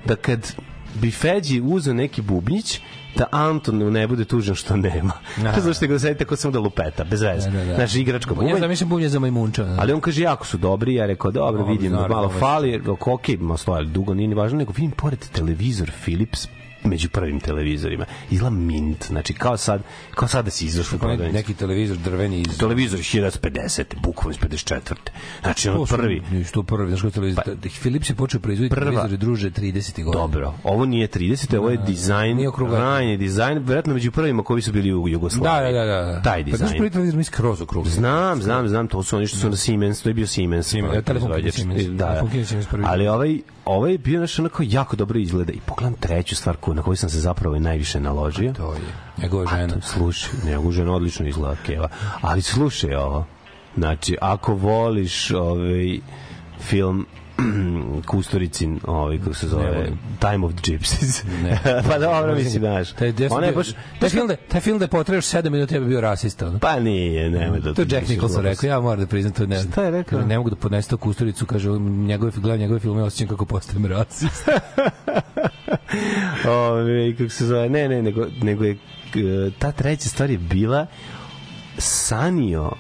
da 0.05 0.17
kad 0.17 0.53
bi 0.95 1.11
Feđi 1.11 1.61
uzeo 1.61 1.95
neki 1.95 2.23
bubnjić, 2.23 2.81
da 3.17 3.27
Anton 3.31 3.93
ne 3.93 4.07
bude 4.07 4.25
tužan 4.25 4.55
što 4.55 4.77
nema. 4.77 5.13
Aha. 5.39 5.53
Zato 5.61 5.75
što 5.75 5.87
ga 5.87 5.99
sedi 5.99 6.19
tako 6.19 6.37
samo 6.37 6.53
da 6.53 6.59
lupeta, 6.59 7.05
bez 7.05 7.23
veze. 7.23 7.51
Da, 7.51 7.59
da, 7.59 7.65
da. 7.65 7.75
Znači, 7.75 8.01
igračka 8.01 8.31
Ja 8.31 8.35
bubanj. 8.35 8.61
zamišljam 8.61 8.89
bubnje 8.89 9.09
za 9.09 9.19
majmunča. 9.19 9.65
da. 9.65 9.77
Ali 9.79 9.93
on 9.93 10.01
kaže 10.01 10.23
jako 10.23 10.47
su 10.47 10.57
dobri, 10.57 10.95
ja 10.95 11.07
rekao 11.07 11.31
dobro, 11.31 11.65
vidim 11.65 11.91
da 11.93 11.97
naravno, 11.97 12.17
malo 12.17 12.29
fali, 12.31 12.83
ok, 12.89 13.29
ma 13.39 13.57
stojali 13.57 13.87
dugo, 13.87 14.15
nije 14.15 14.29
ni 14.29 14.35
važno, 14.35 14.59
nego 14.59 14.73
vidim 14.73 14.91
pored 14.91 15.19
televizor 15.29 15.91
Philips 16.05 16.49
među 16.85 17.09
prvim 17.09 17.41
televizorima. 17.41 18.05
Izgleda 18.31 18.57
mint, 18.57 19.07
znači 19.07 19.35
kao 19.35 19.57
sad, 19.57 19.83
kao 20.11 20.29
sad 20.29 20.45
da 20.45 20.51
si 20.51 20.67
izašao 20.67 20.91
Pa 20.91 21.07
neki, 21.07 21.17
prodavnicu. 21.17 21.35
neki 21.35 21.55
televizor 21.55 21.97
drveni 21.97 22.41
iz... 22.41 22.59
Televizor 22.59 23.01
iz 23.01 23.07
1950. 23.07 23.85
bukvalno 23.97 24.31
iz 24.31 24.39
54. 24.41 24.95
Znači, 25.43 25.69
ono 25.69 25.87
su- 25.87 25.97
prvi. 25.97 26.23
Nisu 26.31 26.53
to 26.53 26.63
prvi, 26.63 26.89
znaš 26.89 27.01
koji 27.01 27.13
televizor. 27.13 27.45
Pa, 27.45 27.51
Philips 27.81 28.11
je 28.11 28.15
počeo 28.15 28.41
proizvoditi 28.41 28.75
prva- 28.75 28.81
televizore 28.83 29.17
druže 29.17 29.51
30. 29.51 30.05
godina. 30.05 30.23
Dobro, 30.23 30.55
ovo 30.65 30.85
nije 30.85 31.09
30, 31.09 31.57
ovo 31.57 31.71
je 31.71 31.77
dizajn, 31.79 32.37
nije 32.37 32.49
okruglatio. 32.49 32.85
ranji 32.85 33.17
dizajn, 33.17 33.59
verovatno 33.59 33.95
među 33.95 34.13
prvima 34.13 34.43
koji 34.43 34.63
su 34.63 34.73
bili 34.73 34.93
u 34.93 35.05
Da, 35.05 35.11
Jugoslaviji. 35.11 35.73
da, 35.75 35.85
da, 35.85 36.03
da. 36.03 36.23
Taj 36.23 36.39
Pa 36.41 36.51
dizajn. 36.51 36.73
prvi 36.73 36.91
televizor 36.91 37.19
mi 37.19 37.25
skroz 37.25 37.61
okrugli. 37.63 37.91
Znam, 37.91 38.43
znam, 38.43 38.69
znam, 38.69 38.89
to 38.89 39.03
su 39.03 39.17
oni 39.17 39.27
što 39.27 39.37
su 39.39 39.51
na 39.51 39.57
Siemens, 39.57 40.03
to 40.03 40.09
je 40.09 40.15
bio 40.15 40.27
Siemens. 40.27 40.67
Siemens, 40.67 40.95
da, 40.95 41.03
telefon. 41.03 41.33
Siemens. 41.53 41.85
Da, 41.85 42.23
da. 42.73 42.79
Ali 42.85 43.09
ovaj, 43.09 43.41
ovaj 43.67 43.93
je 43.93 43.99
bio 43.99 44.21
naš 44.21 44.39
onako 44.39 44.63
jako 44.67 44.97
dobro 44.97 45.19
izgleda 45.19 45.53
i 45.53 45.61
pogledam 45.67 45.95
treću 46.01 46.37
stvar 46.37 46.57
koju, 46.57 46.75
na 46.75 46.83
koju 46.83 46.97
sam 46.97 47.11
se 47.11 47.21
zapravo 47.21 47.57
i 47.57 47.61
najviše 47.61 48.01
naložio. 48.01 48.53
To 48.53 48.73
je 48.73 48.81
njegova 49.23 49.47
žena. 49.47 49.75
To, 49.75 49.81
slušaj, 49.81 50.31
njegova 50.45 50.73
žena 50.73 50.93
odlično 50.93 51.29
izgleda 51.29 51.57
Keva. 51.67 51.89
Ali 52.21 52.43
slušaj 52.43 52.95
ovo. 52.95 53.27
Znači, 53.77 54.17
ako 54.21 54.55
voliš 54.55 55.31
ovaj 55.31 55.99
film 56.61 57.07
Kusturicin, 58.07 58.81
ovaj 58.87 59.19
kako 59.19 59.35
se 59.35 59.49
zove. 59.49 59.89
Time 60.21 60.47
of 60.47 60.53
the 60.53 60.73
Gypsies. 60.73 61.25
Pa 61.89 61.99
dobro, 61.99 62.35
mislim, 62.35 62.63
znaš. 62.63 62.93
Taj, 62.93 63.13
Ona 63.31 63.47
je 63.47 63.53
baš, 63.53 63.69
taj 64.01 64.09
film 64.09 64.29
da 64.29 64.37
taj 64.37 64.61
film 64.61 64.79
da 64.79 64.85
je 64.85 64.89
potrajao 64.89 65.21
7 65.21 65.51
minuta 65.51 65.75
ja 65.75 65.81
bi 65.81 65.87
bio 65.87 66.01
rasista. 66.01 66.53
pa 66.61 66.81
nije, 66.81 67.31
nema 67.31 67.59
da... 67.59 67.75
To 67.75 67.83
je 67.83 67.87
Jack 67.91 68.09
Nicholson 68.09 68.43
rekao, 68.43 68.69
ja 68.69 68.81
moram 68.81 69.01
da 69.01 69.07
priznam 69.07 69.33
to 69.33 69.47
ne. 69.47 69.63
Šta 69.63 69.85
je 69.85 69.91
rekao? 69.91 70.21
Ne 70.21 70.39
mogu 70.39 70.51
da 70.51 70.57
podnesem 70.57 70.91
to 70.91 70.97
kusturicu, 70.97 71.47
kaže, 71.47 71.71
njegove 71.81 72.33
gledam 72.37 72.61
njegove 72.61 72.81
filme, 72.81 73.03
osjećam 73.03 73.29
kako 73.29 73.45
postajem 73.45 73.87
rasist. 73.87 74.49
Ove, 76.49 77.17
kako 77.17 77.31
se 77.31 77.47
zove, 77.47 77.69
ne, 77.69 77.89
ne, 77.89 78.03
nego, 78.03 78.27
nego 78.43 78.65
je 78.65 78.73
e, 78.73 78.77
ta 79.59 79.73
treća 79.73 80.09
stvar 80.09 80.31
je 80.31 80.39
bila 80.39 80.87
sanio 81.79 82.73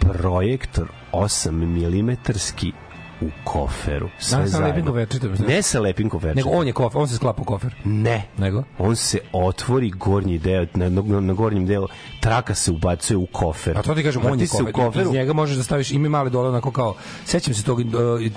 projektor 0.00 0.88
8 1.12 1.50
milimetarski 1.50 2.72
u 3.20 3.28
koferu. 3.44 4.08
Sve 4.18 4.38
Da, 4.38 4.46
sa 4.46 4.58
lepim 4.58 4.72
zajedno. 4.84 4.92
koferčitom, 4.92 5.46
Ne 5.48 5.62
sa 5.62 5.80
lepim 5.80 6.08
koferčitom. 6.10 6.36
Nego 6.46 6.58
on 6.58 6.66
je 6.66 6.72
kofer, 6.72 7.00
on 7.00 7.08
se 7.08 7.16
sklapa 7.16 7.42
u 7.42 7.44
kofer. 7.44 7.74
Ne. 7.84 8.28
Nego? 8.38 8.64
On 8.78 8.96
se 8.96 9.18
otvori 9.32 9.90
gornji 9.90 10.38
deo, 10.38 10.66
na, 10.74 10.88
na, 10.88 11.20
na 11.20 11.32
gornjem 11.32 11.66
delu, 11.66 11.88
traka 12.20 12.54
se 12.54 12.70
ubacuje 12.70 13.16
u 13.16 13.26
kofer. 13.26 13.78
A 13.78 13.82
to 13.82 13.94
ti 13.94 14.02
kažem, 14.02 14.22
on 14.24 14.40
je 14.40 14.46
kofer. 14.46 14.66
u 14.68 14.72
koferu. 14.74 15.04
Iz 15.04 15.12
njega 15.12 15.32
možeš 15.32 15.56
da 15.56 15.62
staviš, 15.62 15.90
ima 15.90 16.08
mali 16.08 16.30
dole 16.30 16.48
onako 16.48 16.70
kao, 16.70 16.94
sećam 17.24 17.54
se 17.54 17.62
tog... 17.64 17.78
Uh, 17.78 17.84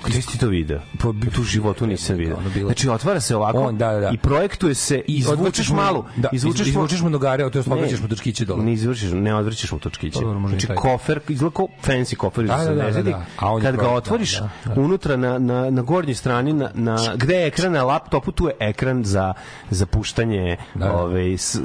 Gde 0.06 0.22
si 0.22 0.38
to 0.38 0.46
video? 0.48 0.80
Po- 0.98 1.12
bi- 1.12 1.30
tu 1.30 1.42
životu 1.42 1.86
nisam 1.86 2.16
video. 2.16 2.36
Bilo- 2.54 2.66
Znači, 2.66 2.88
otvara 2.88 3.20
se 3.20 3.36
ovako 3.36 3.58
On, 3.60 3.78
da, 3.78 3.88
da, 3.88 4.00
da. 4.00 4.10
i 4.10 4.18
projektuje 4.18 4.74
se, 4.74 5.02
I 5.06 5.14
izvučeš 5.14 5.70
malu, 5.70 6.04
da, 6.16 6.28
izvučeš, 6.32 6.60
iz- 6.60 6.68
izvučeš 6.68 7.00
mu 7.00 7.10
nogare, 7.10 7.50
to 7.50 7.58
Ne, 7.60 7.74
odvrćeš 7.74 8.00
mu 8.00 8.08
točkiće 8.08 8.44
dole. 8.44 8.64
Ne 8.64 8.72
izvrćeš, 8.72 9.10
ne 9.12 9.34
odvrćeš 9.34 9.72
mu 9.72 9.78
točkiće. 9.78 10.18
Pa 10.42 10.48
Znači, 10.48 10.66
kofer, 10.76 11.20
izgleda 11.28 11.54
kao 11.54 11.68
fancy 11.84 12.14
kofer, 12.16 12.44
Da, 12.46 12.56
da, 12.56 12.64
da, 12.64 12.74
da, 12.74 12.90
da, 12.90 12.96
vidi. 12.96 13.10
je 13.10 13.16
Kad 13.62 13.76
ga 13.76 13.88
otvoriš, 13.88 14.38
da. 14.38 14.69
Unutra 14.76 15.16
na, 15.16 15.38
na, 15.38 15.70
na 15.70 15.82
gornjoj 15.82 16.14
strani, 16.14 16.52
na, 16.52 16.70
na, 16.74 16.96
gde 17.16 17.34
je 17.34 17.46
ekran 17.46 17.72
na 17.72 17.84
laptopu, 17.84 18.32
tu 18.32 18.46
je 18.48 18.54
ekran 18.60 19.04
za, 19.04 19.34
za 19.70 19.86
puštanje 19.86 20.56
Da, 20.74 20.84
da. 20.86 20.92
ove, 20.92 21.38
s, 21.38 21.56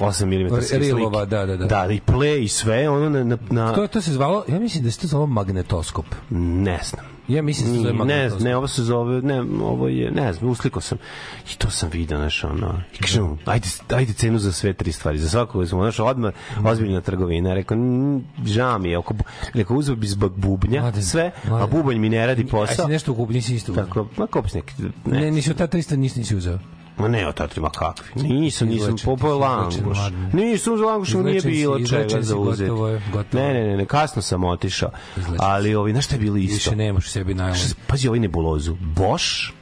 8 0.00 0.24
mm 0.24 0.60
slike. 0.62 1.26
Da, 1.26 1.46
da, 1.46 1.56
da. 1.56 1.66
Da, 1.66 1.92
i 1.92 2.00
play 2.06 2.42
i 2.42 2.48
sve, 2.48 2.88
ono 2.88 3.08
na, 3.08 3.24
na, 3.24 3.38
na 3.50 3.74
To, 3.74 3.86
to 3.86 4.00
se 4.00 4.12
zvalo, 4.12 4.44
ja 4.48 4.58
mislim 4.58 4.84
da 4.84 4.90
se 4.90 5.00
to 5.00 5.06
zvalo 5.06 5.26
magnetoskop. 5.26 6.06
ne 6.30 6.80
znam. 6.84 7.17
Ja 7.28 7.42
mislim 7.42 7.68
da 7.68 7.72
se 7.72 7.78
zove 7.78 7.92
Ne, 7.92 7.98
magnetoskop. 7.98 8.42
ne, 8.42 8.56
ovo 8.56 8.68
se 8.68 8.82
zove, 8.82 9.22
ne, 9.22 9.40
ovo 9.62 9.88
je, 9.88 10.10
ne 10.10 10.32
znam, 10.32 10.50
usliko 10.50 10.80
sam. 10.80 10.98
I 11.46 11.58
to 11.58 11.70
sam 11.70 11.90
vidio, 11.90 12.16
znaš, 12.16 12.44
ono, 12.44 12.82
i 12.94 12.98
kažem, 12.98 13.38
ajde, 13.44 13.66
ajde 13.90 14.12
cenu 14.12 14.38
za 14.38 14.52
sve 14.52 14.72
tri 14.72 14.92
stvari, 14.92 15.18
za 15.18 15.28
svako, 15.28 15.66
smo, 15.66 15.82
znaš, 15.82 15.98
odmah, 16.00 16.32
ozbiljna 16.64 17.00
trgovina, 17.00 17.54
rekao, 17.54 17.76
"Mm, 17.76 18.24
žao 18.44 18.78
mi 18.78 18.90
je, 18.90 18.98
oko, 18.98 19.14
rekao, 19.54 19.76
uzeo 19.76 19.96
bi 19.96 20.06
zbog 20.06 20.32
bubnja, 20.36 20.80
Mladen, 20.80 21.02
sve, 21.02 21.30
a 21.44 21.48
mladen. 21.48 21.70
bubanj 21.72 21.98
mi 21.98 22.08
ne 22.08 22.26
radi 22.26 22.46
posao. 22.46 22.86
si 22.86 22.92
nešto 22.92 23.12
ukup, 23.12 23.30
nisi 23.30 23.54
isto 23.54 23.72
uzeo. 23.72 23.84
Tako, 23.84 24.06
ma 24.16 24.26
kopis 24.26 24.54
neki, 24.54 24.72
ne, 25.04 25.20
Ne, 25.20 25.30
nisi 25.30 25.50
od 25.50 25.56
ta 25.56 25.66
300, 25.66 25.96
nisi, 25.96 26.18
nisi 26.18 26.36
uzeo. 26.36 26.58
Ma 26.98 27.08
ne, 27.08 27.28
o 27.28 27.32
tatri, 27.32 27.60
ma 27.60 27.70
kakvi, 27.70 28.22
nisam, 28.22 28.68
nisam, 28.68 28.94
Izlečen, 28.94 29.04
po, 29.04 29.16
ti 29.16 29.22
po 29.22 29.28
si 29.28 29.34
izlečen, 29.34 29.86
languš, 29.86 29.98
nisam 30.32 30.74
uz 30.74 30.80
languš, 30.80 31.14
nije 31.14 31.40
bilo 31.40 31.78
čega 31.86 32.22
za 32.22 32.36
uzeti. 32.36 32.70
je. 32.70 33.00
Ne, 33.32 33.54
ne, 33.54 33.66
ne, 33.66 33.76
ne, 33.76 33.86
kasno 33.86 34.22
sam 34.22 34.44
otišao, 34.44 34.90
ali, 35.38 35.74
ovi, 35.74 35.92
znaš 35.92 36.04
šta 36.04 36.14
je 36.14 36.20
bilo 36.20 36.36
isto? 36.36 36.54
Više 36.54 36.76
nemaš 36.76 37.06
u 37.06 37.10
sebi 37.10 37.34
najlon. 37.34 37.58
Pazi 37.86 38.08
ovaj 38.08 38.20
nebulozu. 38.20 38.76
Bosch, 38.80 39.52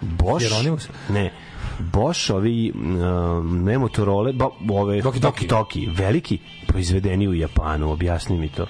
Bosch, 0.00 0.46
Hieronymus? 0.46 0.88
ne, 1.08 1.32
Bosch, 1.78 2.30
ovi 2.30 2.72
um, 2.74 3.64
ne 3.64 3.78
Motorola, 3.78 4.32
ba, 4.32 4.48
ove 4.70 5.00
Doki 5.00 5.20
Doki 5.20 5.46
Doki. 5.46 5.86
Doki, 5.86 5.86
veliki, 5.96 6.38
proizvedeni 6.66 7.28
u 7.28 7.34
Japanu, 7.34 7.90
objasni 7.90 8.38
mi 8.38 8.48
to. 8.48 8.66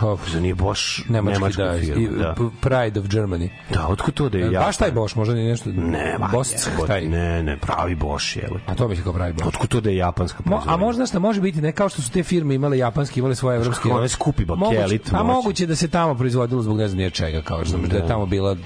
Pa, 0.00 0.16
Za 0.28 0.40
nije 0.40 0.54
Bosch 0.54 0.82
nemački, 1.08 1.40
nemačka 1.40 1.64
da, 1.64 1.78
firma. 1.78 2.02
i- 2.02 2.08
Da. 2.08 2.34
Pride 2.60 3.00
of 3.00 3.06
Germany. 3.06 3.48
da, 3.70 3.86
otkud 3.86 4.14
to 4.14 4.28
da 4.28 4.38
je 4.38 4.44
Japan? 4.44 4.60
Baš 4.60 4.76
taj 4.76 4.90
Bosch, 4.90 5.16
možda 5.16 5.34
ni 5.34 5.44
nešto... 5.44 5.70
Ne, 5.70 6.16
ma, 6.18 6.28
Bosch, 6.28 6.54
taj. 6.86 7.04
ne, 7.04 7.42
ne, 7.42 7.56
pravi 7.56 7.94
Bosch 7.94 8.36
je. 8.36 8.48
A 8.66 8.74
to 8.74 8.88
mi 8.88 8.96
se 8.96 9.02
kao 9.02 9.12
pravi 9.12 9.32
Bosch. 9.32 9.48
Otkud 9.48 9.68
to 9.68 9.80
da 9.80 9.90
je 9.90 9.96
japanska 9.96 10.42
proizvodnja? 10.42 10.72
a 10.72 10.76
možda 10.76 11.06
šta 11.06 11.18
može 11.18 11.40
biti, 11.40 11.60
ne 11.60 11.72
kao 11.72 11.88
što 11.88 12.02
su 12.02 12.10
te 12.10 12.22
firme 12.22 12.54
imale 12.54 12.78
japanski, 12.78 13.20
imale 13.20 13.34
svoje 13.34 13.56
evropske. 13.56 13.82
kako 13.82 13.98
one 13.98 14.08
skupi 14.08 14.44
bakelit 14.44 14.80
Moguće, 15.02 15.10
a 15.12 15.22
moguće 15.24 15.66
da 15.66 15.76
se 15.76 15.88
tamo 15.88 16.14
proizvodilo 16.14 16.62
zbog 16.62 16.76
ne 16.76 16.88
znam 16.88 16.98
nije 16.98 17.10
čega, 17.10 17.42
kao 17.42 17.64
što 17.64 17.76
da. 17.78 17.96
je 17.96 18.06
tamo 18.08 18.26
bila 18.26 18.56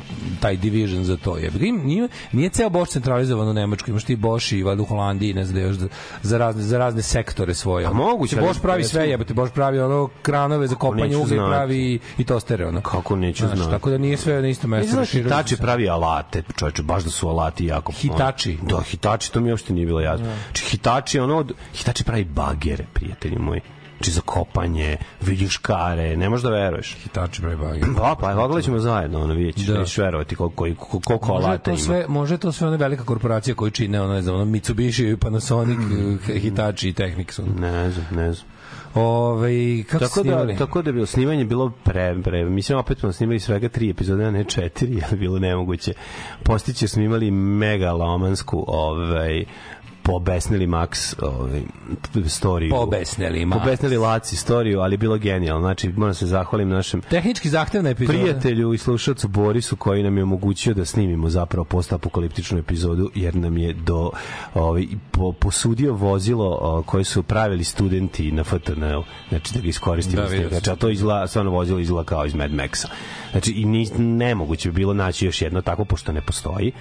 taj 0.40 0.56
division 0.56 1.04
za 1.04 1.16
to. 1.16 1.36
Je. 1.36 1.50
Nije, 1.74 2.08
nije 2.32 2.48
ceo 2.50 2.70
Bosch 2.70 2.92
centralizovan 2.92 3.48
u 3.48 3.52
Nemačkoj, 3.52 3.90
imaš 3.92 4.04
ti 4.04 4.16
Bosch 4.16 4.52
i 4.52 4.62
valjda 4.62 4.82
u 4.82 4.86
Holandiji, 4.86 5.34
ne 5.34 5.44
znam 5.44 5.54
da 5.54 5.60
još 5.60 5.76
za, 5.76 5.88
za 6.22 6.38
razne 6.38 6.62
za 6.62 6.78
razne 6.78 7.02
sektore 7.02 7.54
svoje. 7.54 7.86
A 7.86 7.92
moguće, 7.92 8.36
ali- 8.38 8.46
Bosch 8.46 8.62
pravi 8.62 8.84
sve, 8.84 9.08
jebote, 9.08 9.34
Bosch 9.34 9.54
pravi 9.54 9.80
ono 9.80 10.08
kranove 10.22 10.66
za 10.66 10.74
kopanje 10.74 11.16
i 11.24 11.28
znati. 11.28 11.50
pravi 11.50 11.98
i, 12.18 12.24
tostere 12.24 12.66
ono. 12.66 12.80
Kako 12.80 13.16
neću 13.16 13.46
Znaš, 13.46 13.56
znati? 13.56 13.70
Tako 13.70 13.90
da 13.90 13.98
nije 13.98 14.16
sve 14.16 14.42
na 14.42 14.48
isto 14.48 14.68
mesto. 14.68 14.88
znam, 14.88 15.00
raširilo 15.00 15.28
Hitachi 15.30 15.56
se. 15.56 15.62
pravi 15.62 15.88
alate, 15.88 16.42
čoveče, 16.56 16.83
baš 16.83 17.04
da 17.04 17.11
su 17.11 17.28
alati 17.28 17.66
jako... 17.66 17.92
Hitachi? 17.92 18.59
Da, 18.62 18.80
Hitachi, 18.80 19.33
to 19.33 19.40
mi 19.40 19.50
uopšte 19.50 19.72
nije 19.72 19.87
bilo 19.87 20.00
jasno. 20.00 20.26
Znači, 20.44 20.64
Hitachi, 20.64 21.18
ono, 21.18 21.37
od- 21.37 21.52
Hitachi 21.74 22.04
pravi 22.04 22.24
bagere, 22.24 22.85
prijatelji 22.92 23.38
moji. 23.38 23.61
Znači, 23.96 24.11
za 24.11 24.20
kopanje, 24.20 24.96
viljuškare, 25.20 26.16
ne 26.16 26.28
možeš 26.28 26.44
da 26.44 26.50
veruješ. 26.50 26.96
Hitachi 26.96 27.40
pravi 27.40 27.56
bager. 27.56 27.85
Pa, 27.96 28.16
pa, 28.20 28.35
pogledat 28.35 28.64
ćemo 28.64 28.78
zajedno, 28.78 29.20
ono, 29.20 29.35
vidjet 29.35 29.56
ćeš, 29.56 29.66
Da. 29.66 29.72
da. 29.72 29.78
nećeš 29.78 29.98
verovati 29.98 30.37
koliko, 30.37 30.56
koliko, 30.56 31.00
koliko 31.00 31.33
alata 31.33 31.59
to 31.59 31.70
ima. 31.70 31.78
sve, 31.78 32.04
može 32.09 32.38
to 32.38 32.52
sve 32.52 32.68
one 32.68 32.76
velika 32.76 33.04
korporacija 33.04 33.54
koji 33.54 33.70
čine 33.70 34.00
ono, 34.00 34.12
ne 34.12 34.22
znam, 34.22 34.35
ono 34.35 34.44
Mitsubishi, 34.44 35.16
Panasonic, 35.16 35.78
Mm. 35.78 36.18
Hitachi 36.28 36.88
i 36.88 36.92
Technics. 36.92 37.38
Ono. 37.38 37.52
Ne 37.54 37.90
znam, 37.90 38.06
ne 38.12 38.33
znam. 38.33 38.46
Ove, 38.94 39.83
kako 39.83 40.05
Tako 40.05 40.20
snimali? 40.20 40.53
da, 40.53 40.59
tako 40.59 40.83
da 40.83 40.88
je 40.88 40.92
bilo 40.92 41.07
snimanje 41.07 41.44
bilo 41.44 41.72
pre, 41.85 42.16
pre 42.24 42.44
mislim 42.44 42.79
opet 42.79 42.98
smo 42.98 43.12
snimali 43.12 43.40
svega 43.40 43.68
tri 43.68 43.90
epizode, 43.90 44.24
a 44.24 44.31
ne 44.31 44.44
četiri, 44.44 44.94
je 45.11 45.16
bilo 45.16 45.38
nemoguće. 45.38 45.92
Postiće 46.42 46.88
smo 46.88 47.03
imali 47.03 47.31
megalomansku 47.31 48.64
ovaj, 48.68 49.44
pobesnili 50.02 50.66
Max 50.66 51.14
ovaj, 51.22 51.60
storiju. 52.28 52.70
Pobesnili 52.70 53.46
Max. 53.46 53.58
Pobesnili 53.58 53.96
Laci 53.96 54.36
storiju, 54.36 54.80
ali 54.80 54.94
je 54.94 54.98
bilo 54.98 55.18
genijalno. 55.18 55.62
Znači, 55.62 55.88
moram 55.88 56.14
se 56.14 56.26
zahvalim 56.26 56.68
našem 56.68 57.00
Tehnički 57.00 57.48
zahtevna 57.48 57.90
epizoda. 57.90 58.18
prijatelju 58.18 58.74
i 58.74 58.78
slušalcu 58.78 59.28
Borisu 59.28 59.76
koji 59.76 60.02
nam 60.02 60.16
je 60.16 60.22
omogućio 60.22 60.74
da 60.74 60.84
snimimo 60.84 61.30
zapravo 61.30 61.64
postapokaliptičnu 61.64 62.58
epizodu 62.58 63.10
jer 63.14 63.34
nam 63.36 63.58
je 63.58 63.72
do 63.72 64.10
ovaj 64.54 64.86
po, 65.10 65.32
posudio 65.32 65.92
vozilo 65.92 66.58
o, 66.60 66.82
koje 66.82 67.04
su 67.04 67.22
pravili 67.22 67.64
studenti 67.64 68.32
na 68.32 68.44
FTN-u 68.44 69.04
znači 69.28 69.54
da 69.54 69.60
ga 69.60 69.68
iskoristimo 69.68 70.22
Da, 70.22 70.28
da, 70.28 70.48
znači 70.48 70.70
a 70.70 70.76
to 70.76 70.88
izgleda 70.88 71.26
stvarno 71.26 71.50
vozilo 71.50 71.78
izgleda 71.78 72.06
kao 72.06 72.26
iz 72.26 72.34
Mad 72.34 72.50
Maxa 72.50 72.86
znači 73.30 73.52
i 73.52 73.64
ni, 73.64 73.88
nemoguće 73.98 74.68
bi 74.68 74.74
bilo 74.74 74.94
naći 74.94 75.26
još 75.26 75.42
jedno 75.42 75.62
tako 75.62 75.84
pošto 75.84 76.12
ne 76.12 76.20
postoji 76.20 76.72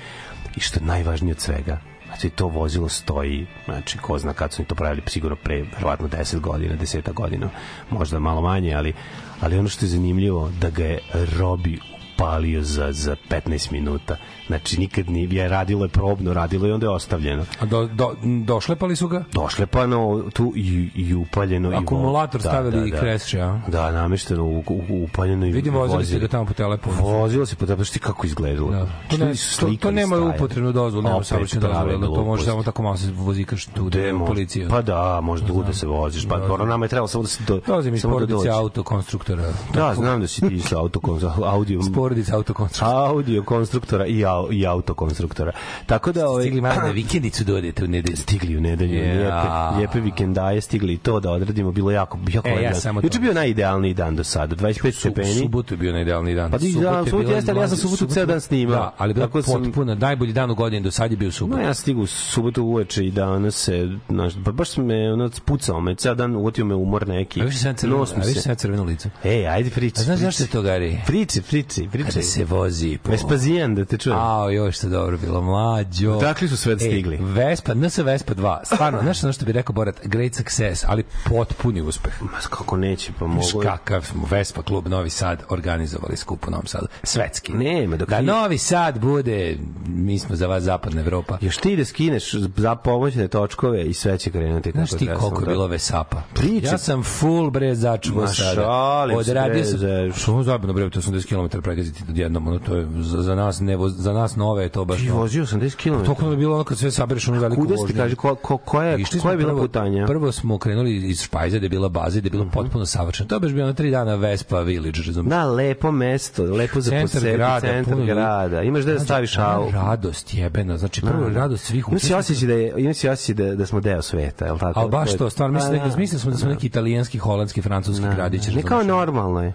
i 0.56 0.60
što 0.60 0.80
je 0.80 0.86
najvažnije 0.86 1.32
od 1.32 1.40
svega 1.40 1.80
Znači, 2.20 2.36
to 2.36 2.48
vozilo 2.48 2.90
stoji, 2.90 3.48
znači, 3.66 3.98
ko 3.98 4.18
zna 4.18 4.34
kad 4.34 4.54
su 4.54 4.62
oni 4.62 4.68
to 4.68 4.76
pravili, 4.76 5.02
sigurno 5.08 5.36
pre, 5.36 5.64
verovatno 5.76 6.08
10 6.08 6.40
godina, 6.40 6.76
10 6.76 7.14
godina, 7.14 7.50
možda 7.90 8.20
malo 8.20 8.42
manje, 8.42 8.74
ali, 8.74 8.94
ali 9.42 9.58
ono 9.58 9.70
što 9.70 9.86
je 9.86 9.90
zanimljivo, 9.90 10.52
da 10.62 10.70
ga 10.70 10.84
je 10.84 11.00
Robi 11.38 11.80
upalio 12.20 12.64
za, 12.64 12.92
za 12.92 13.16
15 13.30 13.72
minuta. 13.72 14.18
Znači, 14.48 14.80
nikad 14.80 15.10
nije, 15.10 15.30
je 15.30 15.50
radilo 15.50 15.86
je 15.86 15.90
probno, 15.90 16.34
radilo 16.34 16.68
je 16.68 16.74
onda 16.74 16.86
je 16.86 16.90
ostavljeno. 16.90 17.46
A 17.60 17.66
do, 17.66 17.88
do, 17.88 18.16
došlepali 18.46 18.96
su 18.96 19.08
ga? 19.08 19.24
Došle 19.34 19.66
pa 19.66 19.88
no, 19.88 20.24
tu 20.34 20.54
i, 20.56 20.90
i 20.96 21.14
upaljeno. 21.14 21.78
Akumulator 21.78 22.42
i 22.42 22.44
vo- 22.44 22.50
stavili 22.50 22.90
i 22.90 22.92
kreše, 22.92 23.42
a? 23.42 23.62
Da, 23.68 23.92
namešteno, 23.92 24.44
u, 24.44 24.64
u, 24.68 25.04
upaljeno 25.04 25.46
i 25.46 25.52
Vidim, 25.52 25.74
vozili 25.74 26.06
ste 26.06 26.20
ga 26.20 26.28
tamo 26.28 26.46
po 26.46 26.54
telefonu. 26.54 26.96
Vozilo 27.02 27.46
se 27.46 27.56
po 27.56 27.66
tebi, 27.66 27.86
ti 27.86 28.00
kako 28.00 28.28
izgledalo. 28.28 28.72
Da. 28.72 28.86
To, 28.86 29.16
Što 29.36 29.68
ne, 29.68 29.76
to, 29.76 29.82
to 29.82 29.92
nema 29.92 30.20
upotrebnu 30.36 30.72
dozvolu, 30.72 31.04
nema 31.04 31.20
prave 31.60 31.94
dozvolu, 31.94 32.16
to 32.16 32.24
može 32.24 32.46
samo 32.46 32.64
tako 32.64 32.84
malo 32.84 32.98
se 32.98 33.12
vozikaš 33.12 33.66
tu 33.66 33.90
da 33.90 34.14
može? 34.14 34.28
policija. 34.28 34.70
Pa 34.70 34.82
da, 34.82 35.22
može 35.22 35.48
tu 35.48 35.64
da 35.64 35.74
se 35.74 35.88
voziš. 35.88 36.28
Pa 36.28 36.38
dobro, 36.38 36.66
nama 36.66 36.86
je 36.86 36.90
trebalo 36.90 37.08
samo 37.08 37.22
da 37.22 37.28
se 37.30 37.44
do, 37.48 37.60
Dolazim 37.68 37.94
iz 37.96 38.02
da 38.02 38.10
porodice 38.10 38.50
autokonstruktora. 38.50 39.44
Da, 39.74 39.94
znam 39.96 40.22
da 40.22 40.28
si 40.28 40.50
ti 40.50 40.60
sa 40.60 40.76
S 41.20 41.24
audio 41.46 41.82
porodica 42.10 42.36
autokonstruktora. 42.36 42.98
audio 43.00 43.44
konstruktora 43.44 44.06
i, 44.08 44.26
au, 44.26 44.54
i 44.54 44.66
autokonstruktora. 44.66 45.52
Tako 45.86 46.12
da 46.12 46.30
ovaj 46.30 46.44
Stigli 46.44 46.62
malo 46.62 46.76
na 46.78 46.92
vikendicu 47.02 47.44
da 47.44 47.56
odete 47.56 47.84
u 47.84 47.88
nedelju. 47.88 48.18
stigli 48.18 48.58
u 48.58 48.62
nedelju, 48.62 48.94
Ja. 48.96 49.12
lijepe, 49.12 49.78
lijepe 49.78 50.00
vikendaje, 50.02 50.62
stigli 50.62 50.94
i 50.94 50.98
to 50.98 51.20
da 51.20 51.32
odradimo, 51.32 51.72
bilo 51.72 51.92
jako, 51.92 52.20
jako 52.30 52.48
E, 52.50 52.64
ja 52.64 52.76
samo. 52.76 53.00
Juče 53.04 53.20
bio 53.20 53.34
najidealniji 53.34 53.94
dan 53.94 54.16
do 54.16 54.24
sada, 54.24 54.56
25 54.56 54.92
Su, 54.92 55.00
stepeni. 55.00 55.34
subotu 55.34 55.74
je 55.74 55.78
bio 55.78 55.94
najidealniji 55.94 56.36
dan. 56.36 56.52
Pa 56.52 56.60
Subota 56.60 57.04
da, 57.04 57.18
bila 57.18 57.32
jeste, 57.32 57.52
ali 57.52 57.60
ja 57.60 57.68
sam 57.68 57.78
subotu 57.78 58.06
ceo 58.08 58.26
dan 58.26 58.42
snimao. 58.42 58.76
Da, 58.76 58.94
ali 58.98 59.14
bila 59.14 59.28
Tako 59.28 59.42
sam- 59.42 59.64
potpuno, 59.64 59.96
najbolji 59.96 60.34
dan 60.34 60.52
u 60.52 60.56
godini 60.56 60.82
do 60.82 60.92
sad 60.92 61.12
je 61.12 61.18
bio 61.18 61.32
subot. 61.32 61.58
No, 61.58 61.64
ja 61.64 61.74
stigu 61.74 62.06
subotu 62.08 62.64
uveče 62.64 63.06
i 63.06 63.12
danas 63.12 63.56
se, 63.56 63.88
znaš, 64.10 64.34
pa 64.46 64.52
baš 64.52 64.78
me 64.78 65.14
ono 65.14 65.30
spucao 65.30 65.82
me, 65.82 65.96
ceo 65.96 66.16
dan 66.16 66.36
uvotio 66.36 66.66
me 66.66 66.76
umor 66.76 67.08
neki. 67.08 67.42
A 67.42 67.46
više 67.46 67.58
sam 67.58 67.76
crveno, 67.76 68.06
a 68.16 68.20
više 68.20 68.42
sam 68.42 68.56
crveno 68.56 68.84
lice. 68.84 69.10
Ej, 69.24 69.48
ajde 69.48 69.70
priči. 69.70 70.00
A 70.00 70.04
znaš 70.04 70.20
zašto 70.20 70.44
je 70.44 70.48
to, 70.48 70.62
Gari? 70.62 70.98
Priči, 71.08 71.42
priči, 71.42 71.88
priči. 71.88 71.99
Kada 72.04 72.22
se 72.22 72.46
vozi 72.46 72.98
po... 73.04 73.12
Vespazijan, 73.12 73.76
da 73.76 73.86
te 73.86 73.98
čujem. 73.98 74.20
Ao, 74.20 74.52
joj, 74.52 74.72
što 74.72 74.88
je 74.88 74.92
dobro 74.92 75.18
bilo, 75.18 75.42
mlađo. 75.42 76.12
Odakle 76.12 76.48
su 76.48 76.58
sve 76.58 76.74
Ej, 76.74 76.80
stigli? 76.80 77.18
Vespa, 77.22 77.74
NS 77.74 77.98
Vespa 77.98 78.34
2, 78.34 78.58
stvarno, 78.66 79.00
znaš 79.02 79.24
ono 79.24 79.34
što 79.34 79.46
bi 79.46 79.52
rekao 79.52 79.74
Borat, 79.74 80.08
great 80.08 80.34
success, 80.34 80.84
ali 80.88 81.04
potpuni 81.26 81.82
uspeh. 81.82 82.22
Ma 82.22 82.30
kako 82.50 82.78
neće, 82.78 83.12
pa 83.20 83.28
mogu... 83.28 83.62
kakav 83.64 84.02
smo 84.02 84.28
Vespa 84.32 84.62
klub 84.62 84.88
Novi 84.88 85.10
Sad 85.10 85.44
organizovali 85.50 86.18
skup 86.18 86.48
u 86.48 86.52
Novom 86.52 86.66
Sadu. 86.66 86.88
Svetski. 87.04 87.54
Nema, 87.54 87.98
dok 87.98 88.10
Da 88.10 88.22
Novi 88.22 88.58
Sad 88.58 89.00
bude, 89.00 89.58
mi 89.88 90.20
smo 90.20 90.36
za 90.36 90.48
vas 90.48 90.64
zapadna 90.64 91.02
Evropa. 91.02 91.38
Još 91.42 91.58
ti 91.58 91.76
da 91.76 91.86
skineš 91.86 92.34
za 92.34 92.76
pomoćne 92.76 93.28
točkove 93.28 93.86
i 93.86 93.94
sve 93.94 94.18
će 94.18 94.32
krenuti 94.32 94.72
Znaš 94.72 94.90
ti 94.90 95.10
koliko 95.20 95.42
je 95.42 95.46
Da. 95.46 95.52
bilo 95.52 95.68
Vesapa? 95.68 96.22
Priče. 96.34 96.68
Ja 96.68 96.78
sam 96.78 97.04
full 97.04 97.50
bre 97.50 97.76
začuo 97.76 98.22
Ma 98.22 98.28
sada. 98.28 99.08
se, 99.10 99.16
Odradio 99.16 99.54
bre, 99.54 99.66
sam, 99.66 100.22
što 100.22 100.44
zabavno 100.44 100.74
bre, 100.74 100.90
to 100.90 101.02
80 101.02 101.28
km 101.50 101.60
pregaziti 101.90 102.12
odjednom, 102.12 102.48
ono 102.48 102.60
to 102.60 102.76
je 102.76 102.88
za, 102.96 103.22
za 103.22 103.36
nas 103.36 103.60
ne 103.60 103.78
voz- 103.78 103.96
za 103.96 104.14
nas 104.14 104.36
nove 104.36 104.64
je 104.64 104.70
to 104.70 104.86
baš. 104.86 105.00
Ti 105.00 105.10
ono- 105.10 105.20
vozio 105.20 105.44
80 105.44 105.76
km. 105.76 106.04
Toliko 106.06 106.26
je 106.26 106.38
bilo 106.38 106.56
ono 106.56 106.64
kad 106.64 106.78
sve 106.78 106.92
sabereš 106.92 107.28
onu 107.28 107.40
veliku 107.40 107.62
Kuda 107.62 107.76
vožnju. 107.76 107.96
kaže, 107.96 108.16
ko, 108.16 108.36
ko, 108.36 108.58
ko 108.58 108.82
je, 108.82 108.98
koja 109.22 109.32
je 109.32 109.38
bila 109.38 109.50
prvo- 109.50 109.62
putanja? 109.62 110.06
Prvo 110.06 110.32
smo 110.32 110.58
krenuli 110.58 110.98
iz 111.00 111.22
Špajza, 111.22 111.58
gde 111.58 111.66
je 111.66 111.70
bila 111.70 111.90
baza, 111.90 112.20
gde 112.20 112.28
je 112.28 112.32
bilo 112.32 112.44
Mhm. 112.44 112.54
potpuno 112.54 112.86
savršeno. 112.86 113.28
To 113.28 113.36
je 113.36 113.40
baš 113.40 113.52
bilo 113.52 113.68
na 113.68 113.74
tri 113.74 113.92
dana 113.92 114.16
Vespa 114.16 114.60
Village, 114.60 115.00
razumiješ? 115.08 115.30
Da, 115.30 115.46
lepo 115.46 115.92
mesto, 115.92 116.44
lepo 116.46 116.82
za 116.82 116.90
Centar 116.90 117.02
posebi, 117.04 117.32
grada, 117.32 117.60
centar 117.62 117.94
puno 117.94 118.06
grada. 118.06 118.62
Imaš 118.62 118.84
da 118.84 119.00
staviš 119.00 119.38
ona 119.38 119.56
au. 119.56 119.72
Radost 119.72 120.34
jebena, 120.34 120.78
znači 120.78 121.02
prvo 121.02 121.30
radost 121.30 121.66
svih 121.66 121.86
Ima 121.90 122.00
si 122.00 122.14
osjećaj 122.14 122.48
da 122.48 122.54
je, 122.54 122.74
ima 122.78 122.94
si 122.94 123.10
osjećaj 123.10 123.36
da, 123.36 123.56
da 123.56 123.66
smo 123.66 123.80
deo 123.80 124.02
sveta, 124.02 124.46
je 124.46 124.52
li 124.52 124.60
tako? 124.60 124.80
Ali 124.80 124.90
baš 124.90 125.12
je- 125.12 125.18
to, 125.18 125.30
stvarno, 125.30 125.54
mislim, 125.54 125.80
Pa, 125.80 125.86
da, 125.86 125.92
smo 126.10 126.32
da 126.32 126.38
smo 126.38 126.50
neki 126.50 126.68
italijanski, 126.68 127.18
holandski, 127.18 127.62
francuski 127.62 128.06
gradići. 128.06 128.52
Ne 128.52 128.62
kao 128.64 128.84
normalno 128.84 129.44
je. 129.44 129.54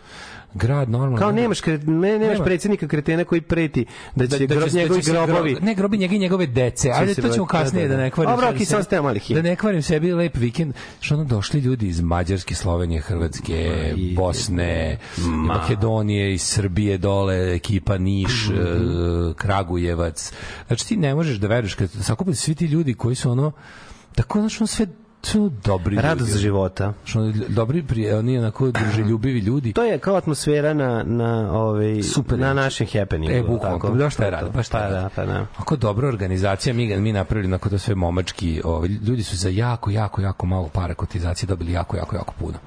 Grad 0.55 0.91
normalno. 0.91 1.19
Kao 1.19 1.33
nemaš, 1.33 1.61
kre- 1.61 1.87
ne, 1.87 2.09
nemaš 2.11 2.33
Nema. 2.33 2.45
predsjednika 2.45 2.89
kretena 2.89 3.25
koji 3.25 3.41
preti 3.41 3.87
da 4.17 4.27
će, 4.29 4.47
da 4.47 4.69
će- 4.69 4.77
njegovi 4.77 4.89
da 4.91 4.95
će 4.97 5.03
se 5.03 5.13
grobovi... 5.13 5.55
gro- 5.55 5.63
ne 5.63 5.75
grobi 5.75 5.99
njega 5.99 6.15
i 6.15 6.19
njegove 6.19 6.47
dece 6.47 6.89
se 7.07 7.15
to 7.15 7.29
ćemo 7.29 7.47
baviti, 7.47 7.47
kasnije 7.49 7.83
da, 7.83 7.89
da, 7.89 7.97
da. 7.97 8.03
ne 8.03 8.11
kvarim 8.11 8.31
sebi- 8.33 8.55
ok, 8.55 8.67
samo 8.67 8.83
ste 8.83 9.01
da 9.31 9.43
ne 9.43 9.57
kvarim 9.57 9.83
sebi 9.83 10.13
lep 10.13 10.37
vikend 10.37 10.73
što 11.01 11.15
ono 11.15 11.25
došli 11.25 11.61
ljudi 11.61 11.87
iz 11.89 12.01
Mađarske 12.01 12.55
Slovenije 12.55 13.01
Hrvatske 13.01 13.71
i- 13.97 14.15
Bosne 14.15 14.99
Makedonije 15.19 16.35
iz 16.35 16.43
Srbije 16.43 16.99
dole 16.99 17.55
ekipa 17.55 17.99
Niš 17.99 18.49
Mhm. 18.49 18.61
e, 18.61 19.35
Kragujevac 19.37 20.33
znači 20.67 20.89
ti 20.89 20.97
ne 20.97 21.15
možeš 21.15 21.37
da 21.37 21.47
veruješ 21.47 21.75
kad 21.75 21.91
sakupili 21.93 22.37
svi 22.37 22.55
ti 22.55 22.67
ljudi 22.67 22.95
koji 22.95 23.15
su 23.15 23.31
ono 23.31 23.53
tako 24.15 24.41
znači 24.41 24.57
ono 24.61 24.67
sve 24.67 24.87
ono 25.35 25.51
dobri 25.65 25.97
Radost 25.97 26.31
ljudi. 26.31 26.41
života. 26.43 26.93
Što 27.05 27.33
dobri 27.49 27.83
prije, 27.83 28.19
oni 28.19 28.39
onako 28.39 28.71
druželjubivi 28.71 29.39
ljudi 29.49 29.73
To 29.73 29.85
je 29.85 29.99
kao 29.99 30.17
atmosfera 30.17 30.75
na, 30.75 31.03
na, 31.07 31.53
ovaj, 31.53 32.03
Super 32.03 32.39
na 32.39 32.55
našem 32.55 32.87
happeningu. 32.93 33.35
E, 33.37 33.43
bukvalno, 33.43 33.79
tako? 33.79 33.95
baš 33.95 34.15
šta 34.15 34.25
je 34.25 34.31
To, 34.31 34.37
rad, 34.37 34.47
to. 34.47 34.51
baš 34.51 34.67
šta 34.67 34.79
Pa 34.79 34.85
je 34.85 34.91
da, 34.91 35.09
pa 35.17 35.25
da. 35.25 35.47
Ako 35.57 35.77
dobra 35.77 36.09
organizacija, 36.09 36.75
mi 36.75 36.97
mi 36.97 37.13
napravili 37.13 37.49
na 37.49 37.59
to 37.59 37.79
sve 37.79 37.95
momački, 37.95 38.61
ovaj, 38.65 38.89
ljudi 38.89 39.23
su 39.23 39.37
za 39.37 39.49
jako, 39.49 39.91
jako, 39.91 40.21
jako 40.21 40.47
malo 40.47 40.69
para 40.69 40.95
kotizacije 40.95 41.47
dobili 41.47 41.73
jako, 41.73 41.97
jako, 41.97 42.17
jako 42.17 42.35
puno. 42.39 42.59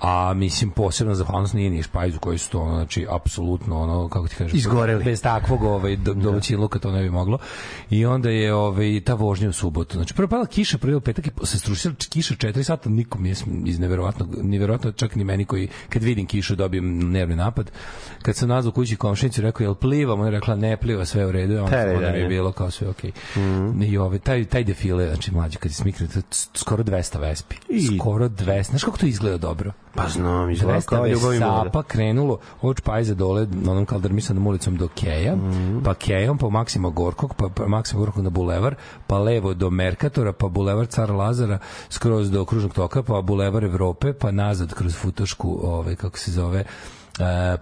A 0.00 0.32
mislim 0.34 0.70
posebno 0.70 1.14
zahvalnost 1.14 1.54
nije 1.54 1.70
ni 1.70 1.82
Špajzu 1.82 2.18
koji 2.18 2.38
su 2.38 2.50
to 2.50 2.60
ono, 2.60 2.74
znači 2.74 3.06
apsolutno 3.10 3.80
ono 3.80 4.08
kako 4.08 4.28
ti 4.28 4.34
kažeš 4.34 4.54
Izgoreli. 4.54 5.04
bez 5.04 5.22
takvog 5.22 5.62
ovaj 5.62 5.96
do, 5.96 6.14
domaćinluka 6.14 6.78
to 6.78 6.90
ne 6.92 7.02
bi 7.02 7.10
moglo. 7.10 7.38
I 7.90 8.06
onda 8.06 8.30
je 8.30 8.54
ovaj 8.54 9.00
ta 9.00 9.14
vožnja 9.14 9.48
u 9.48 9.52
subotu. 9.52 9.96
Znači 9.96 10.14
prvo 10.14 10.28
pala 10.28 10.46
kiša, 10.46 10.78
prvo 10.78 11.00
petak 11.00 11.26
i 11.26 11.30
se 11.42 11.58
strušila 11.58 11.94
kiša 12.10 12.34
4 12.34 12.62
sata, 12.62 12.90
nikom 12.90 13.22
nije 13.22 13.34
iz 13.64 13.78
neverovatnog 13.78 14.36
neverovatno 14.38 14.92
čak 14.92 15.14
ni 15.14 15.24
meni 15.24 15.44
koji 15.44 15.68
kad 15.88 16.02
vidim 16.02 16.26
kišu 16.26 16.56
dobijem 16.56 17.12
nervni 17.12 17.36
napad. 17.36 17.70
Kad 18.22 18.36
sam 18.36 18.48
nazvao 18.48 18.72
kući 18.72 18.96
komšinicu 18.96 19.40
rekao 19.42 19.64
jel 19.64 19.74
plivam, 19.74 20.18
ona 20.18 20.26
je 20.26 20.30
rekla 20.30 20.56
ne 20.56 20.76
pliva, 20.76 21.04
sve 21.04 21.26
u 21.26 21.32
redu, 21.32 21.56
onda, 21.56 21.70
Tere, 21.70 21.90
onda 21.90 22.00
mi 22.00 22.06
je 22.06 22.12
dalje. 22.12 22.28
bilo 22.28 22.52
kao 22.52 22.70
sve 22.70 22.88
okej. 22.88 23.12
I 23.82 23.98
ovaj 23.98 24.18
taj 24.18 24.44
taj 24.44 24.64
defile, 24.64 25.06
znači 25.06 25.30
mlađi 25.32 25.56
kad 25.58 25.70
je 25.70 25.74
smikne 25.74 26.06
skoro 26.54 26.84
200 26.84 27.20
vespi. 27.20 27.56
I- 27.68 27.96
Skoro 27.98 28.28
200. 28.28 28.62
Znaš 28.62 28.84
kako 28.84 28.98
to 28.98 29.06
izgleda 29.06 29.38
dobro? 29.38 29.72
Pa 29.96 30.08
znam, 30.08 30.50
izgleda 30.50 30.74
200 30.74 30.86
kao 30.86 31.06
ljubav 31.06 31.34
i 31.34 31.40
moda. 31.40 31.52
Vesapa 31.52 31.82
krenulo 31.82 32.38
od 32.62 32.76
Špajza 32.78 33.14
dole 33.14 33.42
onom 33.62 33.86
kaldermisanom 33.86 34.46
ulicom 34.46 34.76
do 34.76 34.88
Keja, 34.90 35.36
Mhm. 35.36 35.78
pa 35.84 35.94
Kejom, 35.94 36.38
pa 36.38 36.48
Maksima 36.48 36.90
Gorkog, 36.90 37.34
pa, 37.34 37.48
pa 37.48 37.66
Maksima 37.66 38.00
Gorkog 38.00 38.24
na 38.24 38.30
bulevar, 38.30 38.74
pa 39.06 39.18
levo 39.18 39.54
do 39.54 39.70
Merkatora, 39.70 40.32
pa 40.32 40.48
bulevar 40.48 40.86
Cara 40.86 41.14
Lazara, 41.14 41.58
skroz 41.88 42.30
do 42.30 42.44
Kružnog 42.44 42.74
toka, 42.74 43.02
pa 43.02 43.22
bulevar 43.22 43.64
Evrope, 43.64 44.12
pa 44.12 44.30
nazad 44.30 44.74
kroz 44.74 44.96
Futošku, 44.96 45.58
ovaj, 45.62 45.96
kako 45.96 46.18
se 46.18 46.30
zove, 46.32 46.64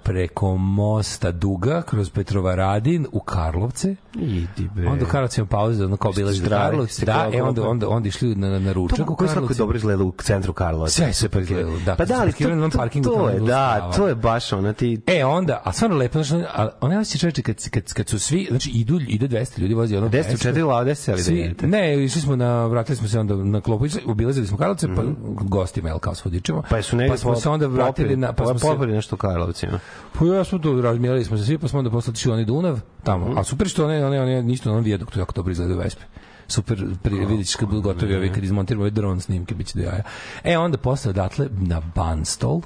preko 0.02 0.56
mosta 0.56 1.30
Duga, 1.32 1.82
kroz 1.82 2.10
Petrovaradin 2.10 3.06
u 3.12 3.20
Karlovce, 3.20 3.96
Idi 4.14 4.68
bre. 4.74 4.88
onda 4.88 5.04
u 5.04 5.08
Karlovcu 5.08 5.40
imamo 5.40 5.48
pauzu, 5.50 5.84
ono 5.84 5.96
kao 5.96 6.12
Zdravi, 6.12 6.70
Karlovci, 6.70 6.94
ste 6.94 7.06
da, 7.06 7.30
e 7.32 7.42
onda, 7.42 7.68
onda, 7.68 7.88
onda 7.88 8.08
išli 8.08 8.34
na, 8.34 8.58
na 8.58 8.72
ručak 8.72 8.96
To 8.96 9.02
u 9.02 9.16
koji 9.16 9.28
svako 9.28 9.34
Karlovcima. 9.34 9.64
dobro 9.64 9.76
izgleda 9.76 10.04
u 10.04 10.12
centru 10.18 10.52
Karlovaca. 10.52 10.92
Sve 10.92 11.06
je 11.06 11.12
super 11.12 11.42
izgledalo, 11.42 11.78
da, 11.86 11.96
Pa 11.96 12.04
da, 12.04 12.14
smo 12.14 12.22
ali 12.22 12.32
to, 12.32 13.00
to, 13.02 13.10
to 13.10 13.28
je, 13.28 13.40
da, 13.40 13.90
to 13.96 14.08
je 14.08 14.14
baš 14.14 14.52
ona 14.52 14.72
ti... 14.72 15.00
E 15.06 15.24
onda, 15.24 15.60
a 15.64 15.72
stvarno 15.72 15.96
lepo, 15.96 16.22
znači, 16.22 16.46
ona 16.80 17.00
osjeća 17.00 17.20
čoveče 17.20 17.42
kad, 17.42 17.68
kad, 17.70 17.92
kad 17.92 18.08
su 18.08 18.18
svi, 18.18 18.46
znači 18.50 18.70
idu, 18.70 19.00
ide 19.08 19.28
200 19.28 19.58
ljudi, 19.60 19.74
vozi 19.74 19.96
ono 19.96 20.08
10 20.08 20.34
u 20.34 20.54
4 20.54 20.66
lade 20.66 20.94
se, 20.94 21.12
ali 21.12 21.20
da 21.20 21.24
Svi, 21.24 21.40
idete. 21.40 21.66
ne, 21.66 22.04
išli 22.04 22.20
smo 22.20 22.36
na, 22.36 22.66
vratili 22.66 22.96
smo 22.96 23.08
se 23.08 23.18
onda 23.20 23.34
na 23.36 23.60
klopu, 23.60 23.84
obilazili 24.06 24.46
smo 24.46 24.56
Karlovce, 24.56 24.88
pa 24.96 25.02
gostima, 25.40 25.88
jel, 25.88 25.98
kao. 25.98 26.14
Mhm. 26.26 26.58
Pa 26.70 26.82
su 26.82 26.96
negde 26.96 27.12
pa 27.12 27.16
smo 27.18 27.36
se 27.36 27.48
onda 27.48 27.66
vratili 27.66 28.16
na, 28.16 28.32
pa 28.32 28.46
smo 28.46 28.58
se, 28.58 28.66
popili 28.66 28.92
nešto 28.92 29.14
u 29.14 29.18
Karlovcima. 29.44 29.80
pa 30.12 30.24
ja 30.26 30.44
smo 30.44 30.58
to 30.58 30.80
razmijeli 30.80 31.24
smo 31.24 31.36
se 31.38 31.44
svi, 31.44 31.58
pa 31.58 31.68
smo 31.68 31.78
onda 31.78 31.90
u 31.90 32.32
onaj 32.32 32.44
Dunav, 32.44 32.80
tamo, 33.02 33.28
Mhm. 33.28 33.38
a 33.38 33.44
super 33.44 33.68
što 33.68 33.84
one, 33.84 34.06
one, 34.06 34.20
one, 34.22 34.42
nisto 34.42 34.68
na 34.68 34.72
onom 34.72 34.84
vijaduktu 34.84 35.18
jako 35.18 35.32
dobro 35.32 35.52
izgledaju 35.52 35.78
Vespe. 35.78 36.02
Super, 36.48 36.86
pri, 37.02 37.26
vidit 37.26 37.46
ćeš 37.46 37.56
kad 37.56 37.68
budu 37.68 37.80
gotovi 37.82 38.16
ovi, 38.16 38.28
kad 38.28 38.44
izmontiramo 38.44 38.82
ovaj 38.82 38.90
dron 38.90 39.20
snimke, 39.20 39.54
bit 39.54 39.66
će 39.66 39.78
do 39.78 39.84
jaja. 39.84 40.02
E, 40.44 40.58
onda 40.58 40.78
posle 40.78 41.10
odatle 41.10 41.48
na 41.52 41.82
Banstol, 41.94 42.60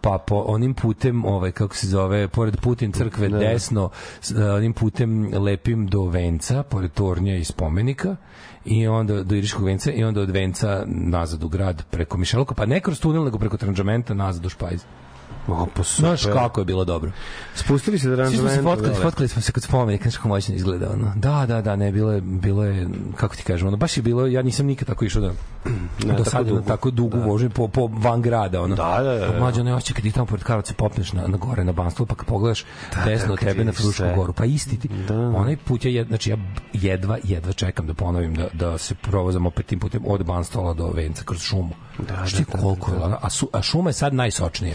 pa 0.00 0.18
po 0.18 0.44
onim 0.46 0.74
putem, 0.74 1.24
ovaj 1.24 1.52
kako 1.52 1.76
se 1.76 1.86
zove, 1.86 2.28
pored 2.28 2.56
Putin 2.56 2.92
crkve 2.92 3.28
desno, 3.30 3.90
s- 4.20 4.30
e, 4.30 4.50
onim 4.50 4.72
putem 4.72 5.10
lepim 5.34 5.86
do 5.86 6.04
Venca, 6.04 6.62
pored 6.62 6.92
tornja 6.92 7.36
i 7.36 7.44
spomenika 7.44 8.16
i 8.64 8.86
onda 8.86 9.22
do 9.22 9.34
Iriškog 9.34 9.64
venca 9.64 9.92
i 9.92 10.04
onda 10.04 10.20
od 10.20 10.30
venca 10.30 10.82
nazad 10.86 11.44
u 11.44 11.48
grad 11.48 11.82
preko 11.84 12.18
Mišeluka, 12.18 12.54
pa 12.54 12.66
ne 12.66 12.80
kroz 12.80 13.00
tunel, 13.00 13.24
nego 13.24 13.38
preko 13.38 13.56
tranžamenta 13.56 14.14
nazad 14.14 14.42
do 14.42 14.48
Špajza. 14.48 14.84
O, 15.48 15.66
pa 15.74 15.82
super. 15.82 16.08
Znaš 16.08 16.34
kako 16.34 16.60
je 16.60 16.64
bilo 16.64 16.84
dobro. 16.84 17.10
Spustili 17.54 17.98
se 17.98 18.08
da 18.08 18.26
Svi 18.26 18.36
smo 18.36 18.48
se 18.48 18.62
fotkali, 18.62 18.94
fotkali 18.94 19.28
smo 19.28 19.42
se 19.42 19.52
kod 19.52 19.62
spomenika, 19.62 20.10
kako 20.10 20.28
moćno 20.28 20.54
izgleda 20.54 20.90
ono. 20.92 21.12
Da, 21.16 21.46
da, 21.46 21.62
da, 21.62 21.76
ne, 21.76 21.92
bilo 21.92 22.12
je, 22.12 22.20
bilo 22.20 22.64
je, 22.64 22.88
kako 23.16 23.36
ti 23.36 23.42
kažem, 23.42 23.68
ono, 23.68 23.76
baš 23.76 23.96
je 23.96 24.02
bilo, 24.02 24.26
ja 24.26 24.42
nisam 24.42 24.66
nikad 24.66 24.88
tako 24.88 25.04
išao 25.04 25.22
da, 25.22 25.32
Ne, 26.04 26.14
do 26.14 26.24
sada 26.24 26.52
na 26.52 26.62
tako 26.62 26.90
dugu 26.90 27.16
da. 27.18 27.24
vožnju 27.24 27.50
po, 27.50 27.68
po 27.68 27.86
van 27.92 28.22
grada, 28.22 28.62
ono. 28.62 28.76
Da, 28.76 29.00
da, 29.02 29.14
da, 29.14 29.26
da. 29.26 29.38
Mlađo, 29.38 29.62
ne 29.62 29.74
osjeća 29.74 29.94
kad 29.94 30.02
ti 30.02 30.12
tamo 30.12 30.26
pored 30.26 30.44
Karlovca 30.44 30.74
popneš 30.74 31.12
na, 31.12 31.26
na 31.26 31.36
gore, 31.36 31.64
na 31.64 31.72
Banstol, 31.72 32.06
pa 32.06 32.14
kad 32.14 32.26
pogledaš 32.26 32.64
desno 33.04 33.32
od 33.32 33.38
kad 33.38 33.48
tebe 33.48 33.64
na 33.64 33.72
Frušku 33.72 34.04
goru, 34.16 34.32
pa 34.32 34.44
isti 34.44 34.80
ti. 34.80 34.88
Da. 35.08 35.14
Onaj 35.14 35.56
put 35.56 35.84
je, 35.84 35.94
jed, 35.94 36.06
znači 36.06 36.30
ja 36.30 36.36
jedva, 36.72 37.18
jedva 37.22 37.52
čekam 37.52 37.86
da 37.86 37.94
ponovim 37.94 38.34
da, 38.34 38.48
da 38.52 38.78
se 38.78 38.94
provozam 38.94 39.46
opet 39.46 39.66
tim 39.66 39.78
putem 39.78 40.02
od 40.06 40.24
Banstola 40.24 40.74
do 40.74 40.90
Venca 40.90 41.22
kroz 41.24 41.40
šumu. 41.40 41.74
Da, 41.98 42.14
Znaš 42.14 42.32
da, 42.32 42.44
da, 42.52 42.58
koliko 42.58 42.90
je, 42.90 42.98
ono, 42.98 43.18
a, 43.22 43.30
su, 43.30 43.48
a 43.52 43.62
šuma 43.62 43.90
je 43.90 43.94
sad 43.94 44.14
najsočnija. 44.14 44.74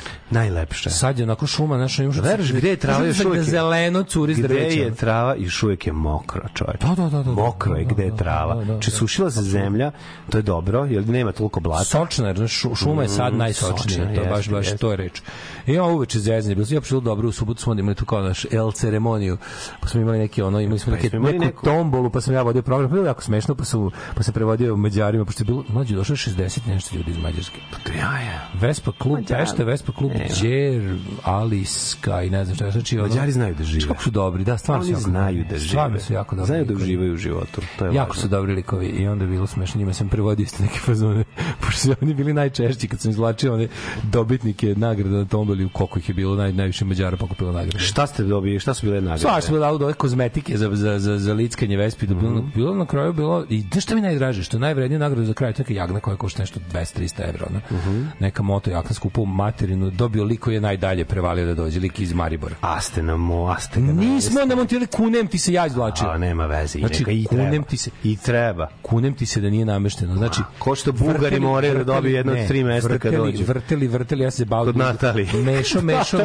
Najlepše. 0.57 0.89
Sad 0.89 1.19
je 1.19 1.23
onako 1.23 1.47
šuma, 1.47 1.77
znaš, 1.77 1.99
imaš 1.99 2.17
Veriš, 2.17 2.51
gde 2.53 2.69
je 2.69 2.75
trava 2.75 3.05
još 3.05 3.25
uvijek? 3.25 3.45
Da 3.45 3.51
zeleno 3.51 4.03
curi 4.03 4.35
s 4.35 4.37
Gde 4.37 4.47
drveća. 4.47 4.79
je 4.79 4.95
trava 4.95 5.35
još 5.35 5.63
uvijek 5.63 5.87
je 5.87 5.93
mokra, 5.93 6.47
čovječ. 6.53 6.81
Da, 6.81 6.87
da, 6.87 6.95
da, 6.95 7.09
da, 7.09 7.23
da. 7.23 7.31
Mokro 7.31 7.75
je 7.75 7.85
Da, 7.85 7.93
gde 7.93 8.03
je 8.03 8.17
trava. 8.17 8.79
Če 8.79 8.91
sušila 8.91 9.31
se 9.31 9.41
zemlja, 9.41 9.91
to 10.29 10.37
je 10.37 10.41
dobro, 10.41 10.85
jer 10.85 11.07
nema 11.07 11.31
toliko 11.31 11.59
blata. 11.59 11.83
Sočna, 11.83 12.27
jer 12.27 12.47
šu, 12.47 12.75
šuma 12.75 13.01
je 13.01 13.09
sad 13.09 13.33
najsočnija, 13.33 13.77
sočna, 13.77 14.15
to 14.15 14.21
je 14.21 14.29
baš, 14.29 14.49
baš, 14.49 14.67
to 14.79 14.91
je 14.91 14.97
reč. 14.97 15.21
I 15.67 15.73
ja 15.73 15.83
uveče 15.83 16.19
zezanje, 16.19 16.55
bilo 16.55 16.67
je 16.69 16.81
bilo 16.89 17.01
dobro, 17.01 17.27
u 17.27 17.31
subotu 17.31 17.61
smo 17.61 17.73
imali 17.73 17.95
tu 17.95 18.05
kao 18.05 18.21
naš 18.21 18.45
L 18.51 18.71
ceremoniju, 18.71 19.37
pa 19.79 19.87
smo 19.87 20.01
imali 20.01 20.17
neki 20.17 20.41
ono, 20.41 20.59
imali 20.59 20.79
smo 20.79 20.93
neke, 20.93 21.05
jesmo 21.05 21.19
imali 21.19 21.39
neku, 21.39 21.65
tombolu, 21.65 22.09
pa 22.09 22.21
sam 22.21 22.33
ja 22.33 22.41
vodio 22.41 22.61
program, 22.61 22.89
pa 22.89 22.93
bilo 22.93 23.05
je 23.05 23.09
jako 23.09 23.21
smešno, 23.21 23.55
pa, 23.55 23.65
su, 23.65 23.91
pa 24.15 24.23
se 24.23 24.31
prevodio 24.31 24.75
Mađarima, 24.75 25.25
pošto 25.25 25.43
je 25.43 25.45
bilo, 25.45 25.63
mlađe, 25.69 25.95
došlo 25.95 26.13
je 26.13 26.17
60 26.17 26.59
i 26.67 26.69
nešto 26.69 26.95
ljudi 26.95 27.11
iz 27.11 27.17
Mađarske. 27.17 27.59
Ja, 27.97 28.21
ja. 28.21 28.49
Vespa 28.53 28.91
klub, 28.97 29.19
Pešta, 29.27 29.63
Vespa 29.63 29.91
klub, 29.91 30.11
E, 30.15 30.27
Ker, 30.47 30.97
Aliska 31.23 32.23
i 32.23 32.29
ne 32.29 32.45
znam 32.45 32.55
šta. 32.55 32.71
Znači, 32.71 32.99
ono, 32.99 33.07
Mađari 33.07 33.31
znaju 33.31 33.55
da 33.55 33.63
žive. 33.63 33.87
Kako 33.87 34.03
su 34.03 34.09
dobri, 34.11 34.43
da, 34.43 34.57
stvarno 34.57 34.83
su 34.83 34.87
Oni 34.87 34.93
jako 34.93 35.01
znaju 35.01 35.45
da 35.49 35.57
žive. 35.57 35.69
Stvarno 35.69 35.99
su 35.99 36.13
jako 36.13 36.35
dobri. 36.35 36.47
Znaju 36.47 36.65
da 36.65 36.73
uživaju 36.73 37.13
u 37.13 37.17
životu. 37.17 37.61
To 37.79 37.85
je 37.85 37.95
Jako 37.95 38.09
važno. 38.09 38.21
su 38.21 38.27
dobri 38.27 38.53
likovi 38.53 38.87
i 38.87 39.07
onda 39.07 39.23
je 39.23 39.29
bilo 39.29 39.47
smešno, 39.47 39.79
njima 39.79 39.93
sam 39.93 40.09
prevodio 40.09 40.43
isto 40.43 40.63
neke 40.63 40.79
fazone, 40.79 41.23
pošto 41.61 41.81
su 41.81 41.93
oni 42.01 42.13
bili 42.13 42.33
najčešći 42.33 42.87
kad 42.87 42.99
sam 42.99 43.11
izvlačio 43.11 43.53
one 43.53 43.67
dobitnike 44.03 44.75
nagrada 44.77 45.17
na 45.17 45.25
tomboli, 45.25 45.69
koliko 45.69 45.99
ih 45.99 46.09
je 46.09 46.15
bilo, 46.15 46.35
naj, 46.35 46.53
najviše 46.53 46.85
Mađara 46.85 47.17
pokupilo 47.17 47.51
nagrade. 47.51 47.79
Šta 47.79 48.07
ste 48.07 48.23
dobili? 48.23 48.59
Šta 48.59 48.73
su 48.73 48.85
bile 48.85 49.01
nagrade? 49.01 49.21
Svašta 49.21 49.41
smo 49.41 49.57
dali 49.57 49.83
ove 49.83 49.93
kozmetike 49.93 50.57
za, 50.57 50.69
za, 50.73 50.99
za, 50.99 51.17
za 51.17 51.33
lickanje 51.33 51.77
vespi, 51.77 52.05
mm 52.05 52.09
Mhm. 52.09 52.19
bilo, 52.21 52.41
bilo 52.55 52.75
na 52.75 52.85
kraju 52.85 53.13
bilo, 53.13 53.45
i 53.49 53.61
znaš 53.61 53.83
šta 53.83 53.95
mi 53.95 54.01
najdraže, 54.01 54.43
što 54.43 54.59
najvrednija 54.59 54.99
nagrada 54.99 55.25
za 55.25 55.33
kraj, 55.33 55.53
to 55.53 55.63
je 55.63 55.75
jagna 55.75 55.99
koja 55.99 56.17
košta 56.17 56.41
nešto 56.41 56.59
200-300 56.73 57.29
evra, 57.29 57.45
ona. 57.49 57.61
Mhm. 57.71 58.01
neka 58.19 58.43
moto 58.43 58.69
jagna 58.69 58.93
skupa 58.93 59.21
u 59.21 59.25
materinu, 59.25 59.89
dobio 59.89 60.23
lik 60.23 60.36
koji 60.37 60.53
je 60.53 60.61
najdalje 60.61 61.05
prevalio 61.05 61.45
da 61.45 61.53
dođe, 61.53 61.79
lik 61.79 61.99
iz 61.99 62.13
Maribora. 62.13 62.55
A 62.61 62.81
ste 62.81 63.03
na 63.03 63.17
mo, 63.17 63.47
a 63.47 63.59
ste 63.59 63.81
ga 63.81 63.91
Nismo 63.91 64.45
namontirali, 64.45 64.87
kunem 64.87 65.27
ti 65.27 65.37
se 65.37 65.53
ja 65.53 65.67
izvlačio. 65.67 66.07
A 66.07 66.17
nema 66.17 66.45
veze. 66.45 66.79
Znači, 66.79 66.99
neka, 66.99 67.11
i 67.11 67.25
kunem 67.25 67.49
treba. 67.49 67.65
ti 67.65 67.77
se- 67.77 67.91
I 68.03 68.17
treba. 68.17 68.67
kunem 68.81 69.13
ti 69.13 69.25
se 69.25 69.41
da 69.41 69.49
nije 69.49 69.65
namešteno. 69.65 70.15
Znači, 70.15 70.41
Ko 70.59 70.75
što 70.75 70.91
Bugari 70.91 71.39
moraju 71.39 71.73
da 71.75 71.83
dobiju 71.83 72.15
jedno 72.15 72.31
od 72.33 72.47
tri 72.47 72.63
mesta 72.63 72.89
kad 72.89 72.93
vrteli, 73.03 73.31
dođu. 73.31 73.43
Vrteli, 73.43 73.87
vrteli, 73.87 74.23
ja 74.23 74.31
se 74.31 74.45
bavim. 74.45 74.65
Kod 74.65 74.77
Natalije. 74.77 75.33
Mešo, 75.35 75.81
mešo. 75.91 76.17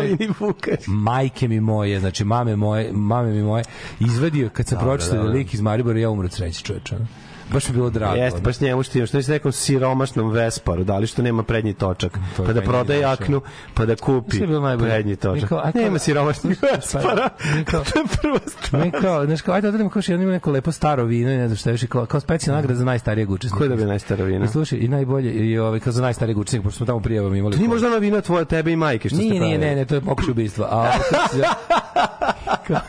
majke 0.86 1.48
mi 1.48 1.60
moje, 1.60 2.00
znači 2.00 2.24
mame 2.24 2.56
moje, 2.56 2.92
mame 2.92 3.30
mi 3.30 3.42
moje, 3.42 3.64
izvadio 4.00 4.48
kad 4.48 4.66
sam 4.66 4.78
pročitao 4.80 5.22
da 5.22 5.30
lik 5.30 5.54
iz 5.54 5.60
Maribora 5.60 5.98
ja 5.98 6.10
umro 6.10 6.28
sreće, 6.28 6.62
čoveče. 6.62 6.96
Baš 7.52 7.64
mi 7.64 7.70
je 7.70 7.74
bilo 7.74 7.90
drago. 7.90 8.14
Jeste, 8.14 8.36
ono. 8.36 8.44
baš 8.44 8.60
njemu 8.60 8.82
što 8.82 8.98
ima, 8.98 9.06
što 9.06 9.18
s 9.18 9.28
nekom 9.28 9.52
siromašnom 9.52 10.30
Vesparu, 10.30 10.84
da 10.84 10.98
li 10.98 11.06
što 11.06 11.22
nema 11.22 11.42
prednji 11.42 11.74
točak, 11.74 12.18
To 12.36 12.44
pa 12.44 12.52
da 12.52 12.60
prodaje 12.62 13.00
najviše. 13.00 13.22
jaknu, 13.22 13.40
pa 13.74 13.86
da 13.86 13.96
kupi 13.96 14.36
najbolje. 14.40 14.90
prednji 14.90 15.16
točak. 15.16 15.42
Niko, 15.42 15.56
a 15.56 15.72
kao- 15.72 15.82
nema 15.82 15.98
siromašnih 15.98 16.58
Vespara, 16.64 17.28
Niko- 17.56 17.70
to 17.84 17.98
je 17.98 18.04
prva 18.12 18.38
stvar. 18.48 18.82
Ne 18.82 18.90
kao, 18.92 19.26
znaš 19.26 19.42
kao, 19.42 19.54
ajde 19.54 19.68
odradimo 19.68 19.90
kao 19.90 20.02
jedno 20.04 20.22
ima 20.22 20.32
neko 20.32 20.50
lepo 20.50 20.72
staro 20.72 21.04
vino, 21.04 21.30
ne 21.30 21.48
znam 21.48 21.56
šta 21.56 21.70
još, 21.70 21.84
kao, 21.84 22.06
kao 22.06 22.20
specijalna 22.20 22.58
nagrada 22.58 22.74
za 22.74 22.84
najstarijeg 22.84 23.30
učesnika. 23.30 23.58
Ko 23.58 23.64
je 23.64 23.68
dobio 23.68 23.86
najstaro 23.86 24.24
vino? 24.24 24.44
I 24.44 24.48
slušaj, 24.48 24.78
i 24.78 24.88
najbolje, 24.88 25.32
i 25.32 25.58
ovaj, 25.58 25.80
kao 25.80 25.92
za 25.92 26.02
najstarijeg 26.02 26.38
učesnika, 26.38 26.64
pošto 26.64 26.76
smo 26.76 26.86
tamo 26.86 27.00
prijavom 27.00 27.34
imali. 27.34 27.52
To 27.52 27.58
nije 27.58 27.68
možda 27.68 27.86
ona 27.86 27.96
vina 27.96 28.20
tvoje, 28.20 28.44
tebe 28.44 28.72
i 28.72 28.76
majke 28.76 29.08
što 29.08 29.16
ste 29.16 29.24
Nije, 29.24 29.30
nije, 29.32 29.40
pravili. 29.50 29.66
ne, 29.66 29.76
ne, 29.76 29.84
to 29.84 29.94
je 29.94 30.00
pokušaj 30.00 30.30
ubistva. 30.30 30.66
A, 30.66 30.92
kako 31.94 32.66
kao, 32.66 32.80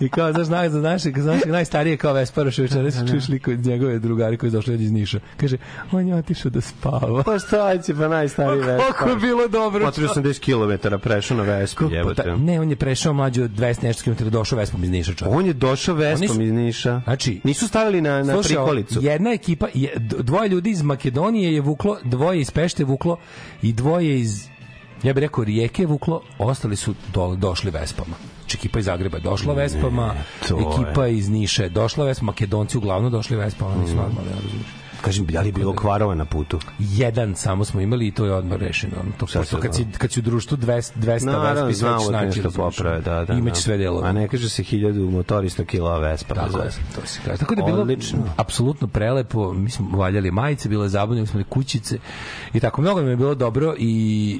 I 0.00 0.08
kao, 0.08 0.32
znaš, 0.32 0.48
naj, 0.48 0.68
za 0.68 0.80
našeg, 0.80 1.18
za 1.18 1.32
našeg 1.32 1.50
najstarije 1.50 1.96
kao 1.96 2.12
Vespara 2.12 2.50
Švečara, 2.50 2.90
se 2.90 3.06
čuješ 3.08 3.28
liko 3.28 3.50
od 3.50 3.58
njegove 3.60 3.98
drugari 3.98 4.36
koji 4.36 4.48
je 4.48 4.52
došao 4.52 4.74
iz 4.74 4.92
Niša. 4.92 5.20
Kaže, 5.36 5.56
on 5.92 6.08
je 6.08 6.14
otišao 6.14 6.50
da 6.50 6.60
spava. 6.60 7.22
Pa 7.22 7.38
šta 7.38 7.78
će, 7.78 7.94
pa 7.94 8.08
najstariji 8.08 8.58
Vespar. 8.58 8.92
Koliko 8.94 9.08
je 9.10 9.16
bilo 9.18 9.48
dobro. 9.48 9.86
Otišao 9.86 10.14
80 10.14 10.40
km, 10.80 10.98
prešao 10.98 11.36
na 11.36 11.42
Vespu, 11.42 11.84
Pa, 11.84 11.94
jebote. 11.94 12.36
ne, 12.36 12.60
on 12.60 12.70
je 12.70 12.76
prešao 12.76 13.12
mlađe 13.12 13.42
od 13.42 13.50
200 13.50 13.82
nešto 13.82 14.02
km, 14.04 14.28
došao 14.28 14.58
Vespom 14.58 14.84
iz 14.84 14.90
Niša, 14.90 15.14
čovjek. 15.14 15.36
On 15.36 15.46
je 15.46 15.52
došao 15.52 15.94
Vespom 15.94 16.28
su- 16.28 16.42
iz 16.42 16.52
Niša. 16.52 17.00
Znači, 17.04 17.40
Nisu 17.44 17.68
stavili 17.68 18.00
na, 18.00 18.18
na 18.18 18.32
Slušaj, 18.34 18.48
prikolicu. 18.48 18.98
jedna 19.02 19.30
ekipa, 19.30 19.66
je, 19.74 19.92
dvoje 19.98 20.48
ljudi 20.48 20.70
iz 20.70 20.82
Makedonije 20.82 21.54
je 21.54 21.60
vuklo, 21.60 21.98
dvoje 22.04 22.40
iz 22.40 22.50
Pešte 22.50 22.84
vuklo 22.84 23.16
i 23.62 23.72
dvoje 23.72 24.20
iz 24.20 24.49
ja 25.02 25.12
bih 25.12 25.20
rekao 25.20 25.44
Rijeke 25.44 25.82
je 25.82 25.86
vuklo, 25.86 26.22
ostali 26.38 26.76
su 26.76 26.94
dole, 27.12 27.36
došli 27.36 27.70
Vespama. 27.70 28.16
Znači, 28.40 28.56
ekipa 28.56 28.78
iz 28.78 28.84
Zagreba 28.84 29.16
je 29.16 29.22
došla 29.22 29.54
Vespama, 29.54 30.14
je. 30.40 30.54
ekipa 30.62 31.06
iz 31.06 31.28
Niša 31.28 31.62
je 31.62 31.68
došla 31.68 32.04
Vespama, 32.04 32.26
Makedonci 32.26 32.78
uglavnom 32.78 33.12
došli 33.12 33.36
Vespama, 33.36 33.74
nisu 33.76 33.94
Mm. 33.94 33.96
normalni, 33.96 34.30
ja 34.30 34.36
razumiješ. 34.36 34.79
Kažem, 35.00 35.26
da 35.26 35.40
li 35.40 35.48
je 35.48 35.52
bilo 35.52 35.72
kvarova 35.72 36.14
na 36.14 36.24
putu? 36.24 36.58
Jedan 36.78 37.34
samo 37.34 37.64
smo 37.64 37.80
imali 37.80 38.06
i 38.06 38.10
to 38.10 38.24
je 38.24 38.34
odmah 38.34 38.58
rešeno. 38.58 38.92
ono, 39.00 39.10
To, 39.18 39.26
se 39.26 39.56
kad, 39.62 39.74
si, 39.74 39.86
kad 39.98 40.12
si 40.12 40.20
u 40.20 40.22
društvu 40.22 40.56
200, 40.56 40.92
200 40.96 41.24
Naravno, 41.24 41.64
Vespi, 41.64 41.80
sve 41.80 41.88
ćeš 42.00 42.08
naći, 42.10 42.26
nešto 42.26 42.42
razumiješ, 42.42 42.76
poprave, 42.76 43.00
da, 43.00 43.24
da. 43.24 43.32
Imaće 43.32 43.54
da. 43.54 43.60
sve 43.60 43.76
delove. 43.76 44.08
A 44.08 44.12
ne 44.12 44.28
kaže 44.28 44.48
se 44.48 44.62
hiljadu 44.62 45.10
motorista 45.10 45.64
kila 45.64 45.98
Vespa. 45.98 46.34
Tako 46.34 46.46
razumeš? 46.46 46.74
to 46.94 47.06
se 47.06 47.20
kaže. 47.24 47.38
Tako 47.38 47.54
da 47.54 47.62
je 47.62 47.66
bilo 47.66 47.82
Odlično. 47.82 48.18
apsolutno 48.36 48.86
prelepo. 48.86 49.52
Mi 49.52 49.70
smo 49.70 49.98
valjali 49.98 50.30
majice, 50.30 50.68
bile 50.68 50.88
zabavne, 50.88 51.20
mi 51.20 51.26
smo 51.26 51.42
kućice 51.48 51.98
i 52.54 52.60
tako 52.60 52.80
mnogo 52.82 53.00
nam 53.00 53.10
je 53.10 53.16
bilo 53.16 53.34
dobro 53.34 53.74
i 53.78 53.90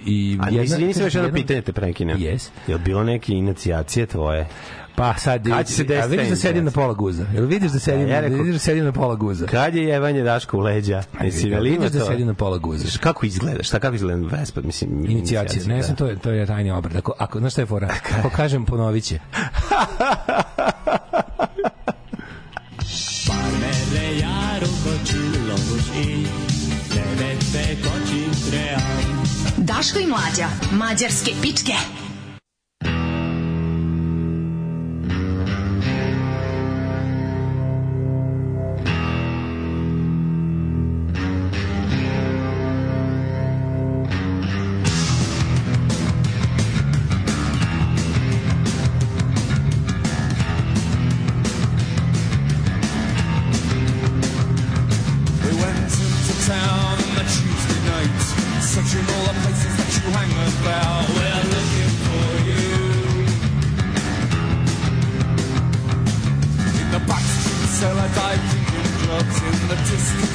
i 0.06 0.38
A 0.40 0.46
jedna, 0.46 0.62
izvini 0.62 0.94
se 0.94 1.02
još 1.02 1.14
jedno 1.14 1.32
pitanje 1.32 1.62
te 1.62 1.72
prekinem. 1.72 2.18
Yes. 2.18 2.48
Je 2.66 2.78
bilo 2.78 3.04
neke 3.04 3.32
inicijacije 3.32 4.06
tvoje? 4.06 4.48
Pa 4.96 5.14
sad 5.18 5.48
Kad 5.48 5.66
će 5.66 5.72
se 5.72 5.82
a 5.82 5.86
desiti 5.86 6.10
vidiš 6.16 6.28
da 6.30 6.36
sedim 6.36 6.64
na 6.64 6.70
pola 6.70 6.92
guza. 6.92 7.24
Jel 7.34 7.46
vidiš 7.46 7.72
da 7.72 7.78
sedim, 7.78 8.08
Ja 8.08 8.20
rekao- 8.20 8.38
vidiš 8.38 8.52
da 8.52 8.58
sedim 8.58 8.84
na 8.84 8.92
pola 8.92 9.14
guza? 9.14 9.46
Kad 9.46 9.74
je 9.74 9.84
jevanje 9.84 10.22
Daško 10.22 10.56
u 10.56 10.60
leđa? 10.60 11.02
Jesi 11.22 11.48
Jel 11.48 11.62
vidiš 11.62 11.90
da 11.90 12.04
sedim 12.04 12.26
na 12.26 12.34
pola 12.34 12.58
guza? 12.58 12.82
Znaš, 12.82 12.96
Kako 12.96 13.26
izgleda? 13.26 13.62
Šta 13.62 13.78
kako 13.78 13.94
izgleda 13.94 14.36
Vespa? 14.36 14.60
Mislim, 14.60 15.04
Inicijacija. 15.04 15.62
Ne, 15.66 15.82
sam 15.82 15.94
da. 15.94 15.96
to 15.96 16.06
je 16.06 16.18
to 16.18 16.30
je 16.30 16.46
tajni 16.46 16.70
obred. 16.70 16.96
Ako 16.96 17.12
ako 17.18 17.38
znaš 17.38 17.52
šta 17.52 17.62
je 17.62 17.66
fora? 17.66 17.88
Ako 18.18 18.30
kažem 18.36 18.64
ponoviće. 18.64 19.18
Daško 29.56 29.98
i 29.98 30.06
mlađa, 30.06 30.48
mađarske 30.72 31.32
pičke. 31.42 31.72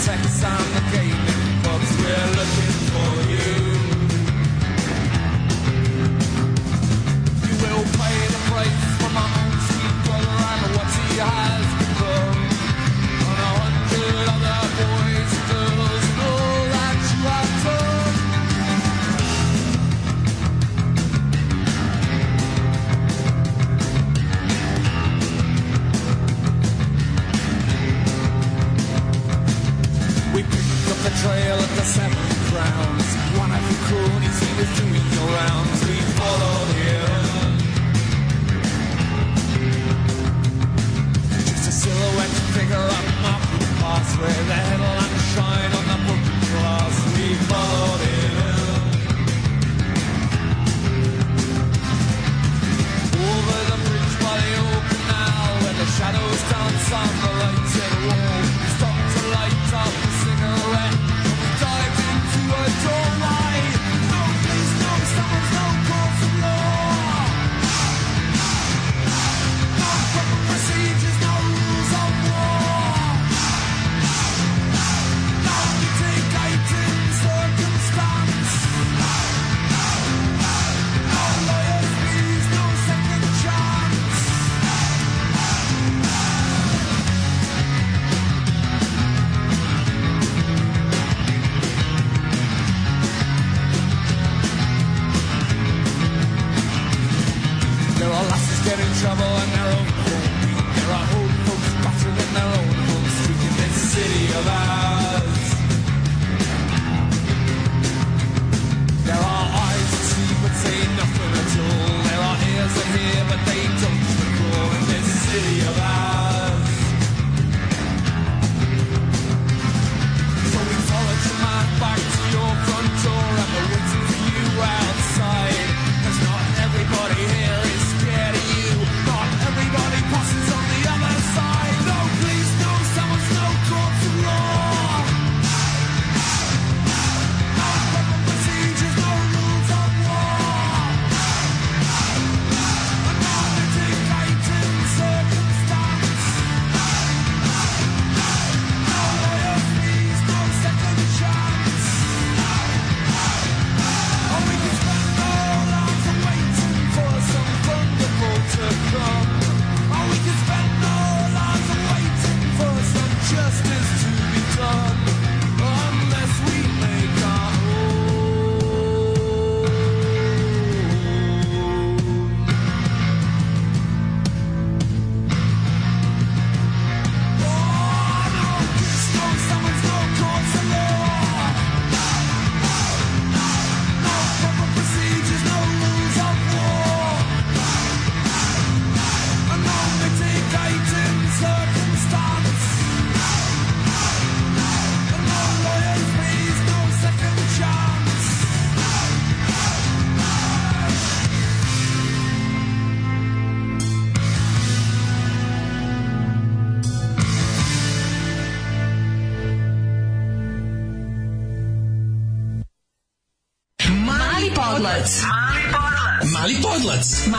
sex 0.05 0.43
on 0.43 0.57
the 0.75 0.81
gaming 0.91 1.63
pubs. 1.63 1.97
We're 1.97 2.35
looking 2.37 2.84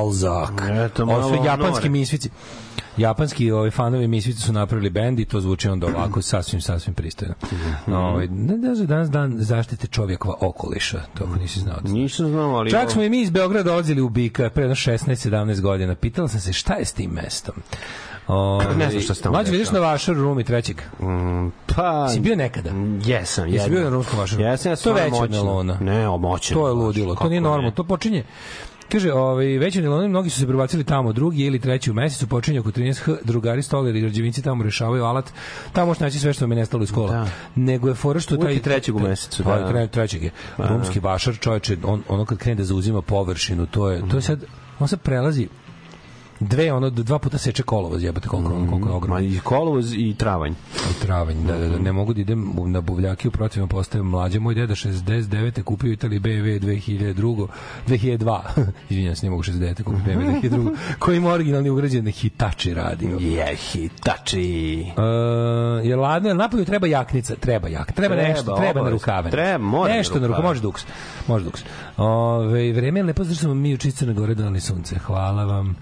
Balzac. 0.00 0.50
Eto, 0.86 1.02
Ovo 1.02 1.22
su 1.28 1.34
japanski 1.36 1.78
nore. 1.78 1.88
misvici. 1.90 2.30
Japanski 2.96 3.50
ovaj, 3.50 3.70
fanovi 3.70 4.08
misvici 4.08 4.40
su 4.40 4.52
napravili 4.52 4.90
bend 4.90 5.20
i 5.20 5.24
to 5.24 5.40
zvuči 5.40 5.68
onda 5.68 5.86
ovako 5.86 6.22
sasvim, 6.32 6.60
sasvim 6.60 6.94
pristojno. 6.94 7.34
Mhm. 7.52 7.92
Ovaj, 7.92 8.26
ne, 8.26 8.56
ne 8.58 8.74
znam, 8.74 8.86
danas 8.86 9.10
dan 9.10 9.34
zaštite 9.34 9.86
čovjekova 9.86 10.34
okoliša, 10.40 11.00
to 11.14 11.24
ako 11.24 11.36
nisi 11.36 11.60
znao. 11.60 11.76
Nisam 11.84 12.26
znao, 12.28 12.50
ali... 12.50 12.70
Čak 12.70 12.90
smo 12.90 13.02
i 13.02 13.08
mi 13.08 13.20
iz 13.20 13.30
Beograda 13.30 13.70
dolazili 13.70 14.00
u 14.00 14.08
Bika 14.08 14.50
pre 14.50 14.62
jedno 14.62 14.74
16-17 14.74 15.60
godina. 15.60 15.94
Pitala 15.94 16.28
sam 16.28 16.40
se 16.40 16.52
šta 16.52 16.74
je 16.74 16.84
s 16.84 16.92
tim 16.92 17.10
mestom. 17.10 17.54
O, 18.28 18.62
Ne 18.76 18.90
znam 18.90 19.02
šta 19.02 19.14
tamo 19.14 19.32
Mlađe, 19.32 19.50
vidiš 19.50 19.66
na 19.66 19.72
dešava. 19.72 19.92
vašar 19.92 20.14
Rumi 20.14 20.44
trećeg. 20.44 20.76
Mm, 21.00 21.48
pa... 21.66 22.08
Si 22.08 22.20
bio 22.20 22.36
nekada? 22.36 22.70
Jesam, 23.04 23.44
Jesi 23.46 23.56
jednom. 23.56 23.70
bio 23.70 23.80
na 23.80 23.90
rumskom 23.90 24.18
vašaru? 24.18 24.42
Jesam, 24.42 24.72
ja 24.72 24.76
To 24.76 24.82
sam 24.82 24.94
veće 24.94 25.06
od 25.06 25.12
moćno. 25.12 25.36
Nelona. 25.36 25.76
Ne, 25.80 26.08
omoćen. 26.08 26.56
To 26.56 26.66
je 26.68 26.72
ludilo, 26.74 27.14
to 27.14 27.28
nije 27.28 27.40
normalno. 27.40 27.70
To 27.70 27.84
počinje 27.84 28.24
Kaže, 28.92 29.12
ovaj, 29.12 29.46
već 29.46 29.76
u 29.76 29.80
Nilonu 29.80 30.08
mnogi 30.08 30.30
su 30.30 30.40
se 30.40 30.46
prebacili 30.46 30.84
tamo, 30.84 31.12
drugi 31.12 31.42
ili 31.42 31.58
treći 31.58 31.90
u 31.90 31.94
mesecu, 31.94 32.26
počinje 32.26 32.60
oko 32.60 32.70
13h, 32.70 33.16
drugari, 33.24 33.62
stoleri 33.62 33.98
i 33.98 34.02
građevinci 34.02 34.42
tamo 34.42 34.64
rešavaju 34.64 35.04
alat, 35.04 35.32
tamo 35.72 35.86
možeš 35.86 36.00
naći 36.00 36.18
sve 36.18 36.32
što 36.32 36.44
je 36.44 36.48
nestalo 36.48 36.82
iz 36.82 36.92
kola. 36.92 37.12
Da. 37.12 37.26
Nego 37.54 37.88
je 37.88 37.94
fora 37.94 38.20
što 38.20 38.34
Uvijek 38.34 38.46
taj... 38.46 38.54
je 38.54 38.62
trećeg 38.62 38.96
u 38.96 38.98
mesecu, 38.98 39.44
Pa, 39.44 39.58
da. 39.58 39.68
krene 39.68 39.86
trećeg 39.86 40.22
je. 40.22 40.30
Rumski 40.58 41.00
vašar, 41.00 41.38
čovječe, 41.38 41.76
on, 41.84 42.02
ono 42.08 42.24
kad 42.24 42.38
krene 42.38 42.54
da 42.54 42.64
zauzima 42.64 43.02
površinu, 43.02 43.66
to 43.66 43.90
je, 43.90 44.08
to 44.10 44.16
je 44.16 44.22
sad, 44.22 44.44
on 44.78 44.88
sad 44.88 45.00
prelazi 45.00 45.48
dve, 46.40 46.72
ono, 46.72 46.90
dva 46.90 47.18
puta 47.18 47.38
seče 47.38 47.62
kolovoz, 47.62 48.02
jebate 48.04 48.28
koliko, 48.28 48.50
koliko 48.50 48.88
je 48.88 48.94
ogromno. 48.94 49.14
Ma 49.14 49.20
i 49.20 49.38
kolovoz 49.38 49.92
i 49.94 50.14
travanj. 50.18 50.52
I 50.90 51.02
travanj, 51.02 51.46
da, 51.46 51.58
da, 51.58 51.68
da, 51.68 51.78
ne 51.78 51.92
mogu 51.92 52.14
da 52.14 52.20
idem 52.20 52.52
na 52.66 52.80
buvljaki 52.80 53.28
u 53.28 53.30
protivnom 53.30 53.68
postavim 53.68 54.06
mlađe. 54.06 54.38
Moj 54.40 54.54
deda 54.54 54.74
69. 54.74 55.62
kupio 55.62 55.90
u 55.90 55.92
Italiji 55.92 56.20
BMW 56.20 56.60
2002. 56.60 57.46
2002. 57.88 58.40
Izvinjam 58.90 59.16
se, 59.16 59.26
ne 59.26 59.30
mogu 59.30 59.42
69. 59.42 59.82
kupio 59.82 60.00
BMW 60.06 60.40
2002. 60.42 60.76
koji 60.98 61.16
ima 61.16 61.30
originalni 61.30 61.70
ugrađeni 61.70 62.12
Hitachi 62.12 62.74
radio. 62.74 63.18
Je, 63.20 63.56
hitači. 63.56 64.84
Uh, 64.96 65.86
je 65.86 65.96
ladno, 65.96 66.28
je 66.28 66.34
napolju 66.34 66.64
treba 66.64 66.86
jaknica, 66.86 67.34
treba 67.34 67.68
jak, 67.68 67.92
treba, 67.92 68.14
Treba, 68.14 68.28
nešto, 68.28 68.42
treba 68.44 68.62
na 68.64 68.70
obavezno. 68.70 68.90
rukave. 68.90 69.30
Treba, 69.30 69.58
mora 69.58 69.92
nešto 69.94 70.20
na 70.20 70.26
rukave. 70.26 70.48
može 70.48 70.60
duks. 70.60 70.86
Može 71.28 71.44
duks. 71.44 71.60
Ove, 71.96 72.72
vreme 72.72 73.00
je 73.00 73.04
lepo, 73.04 73.24
zato 73.24 73.34
što 73.34 73.44
smo 73.44 73.54
mi 73.54 73.74
u 73.74 73.78
Čicrne 73.78 74.14
gore 74.14 74.34
donali 74.34 74.60
sunce. 74.60 74.98
Hvala 74.98 75.44
vam. 75.44 75.76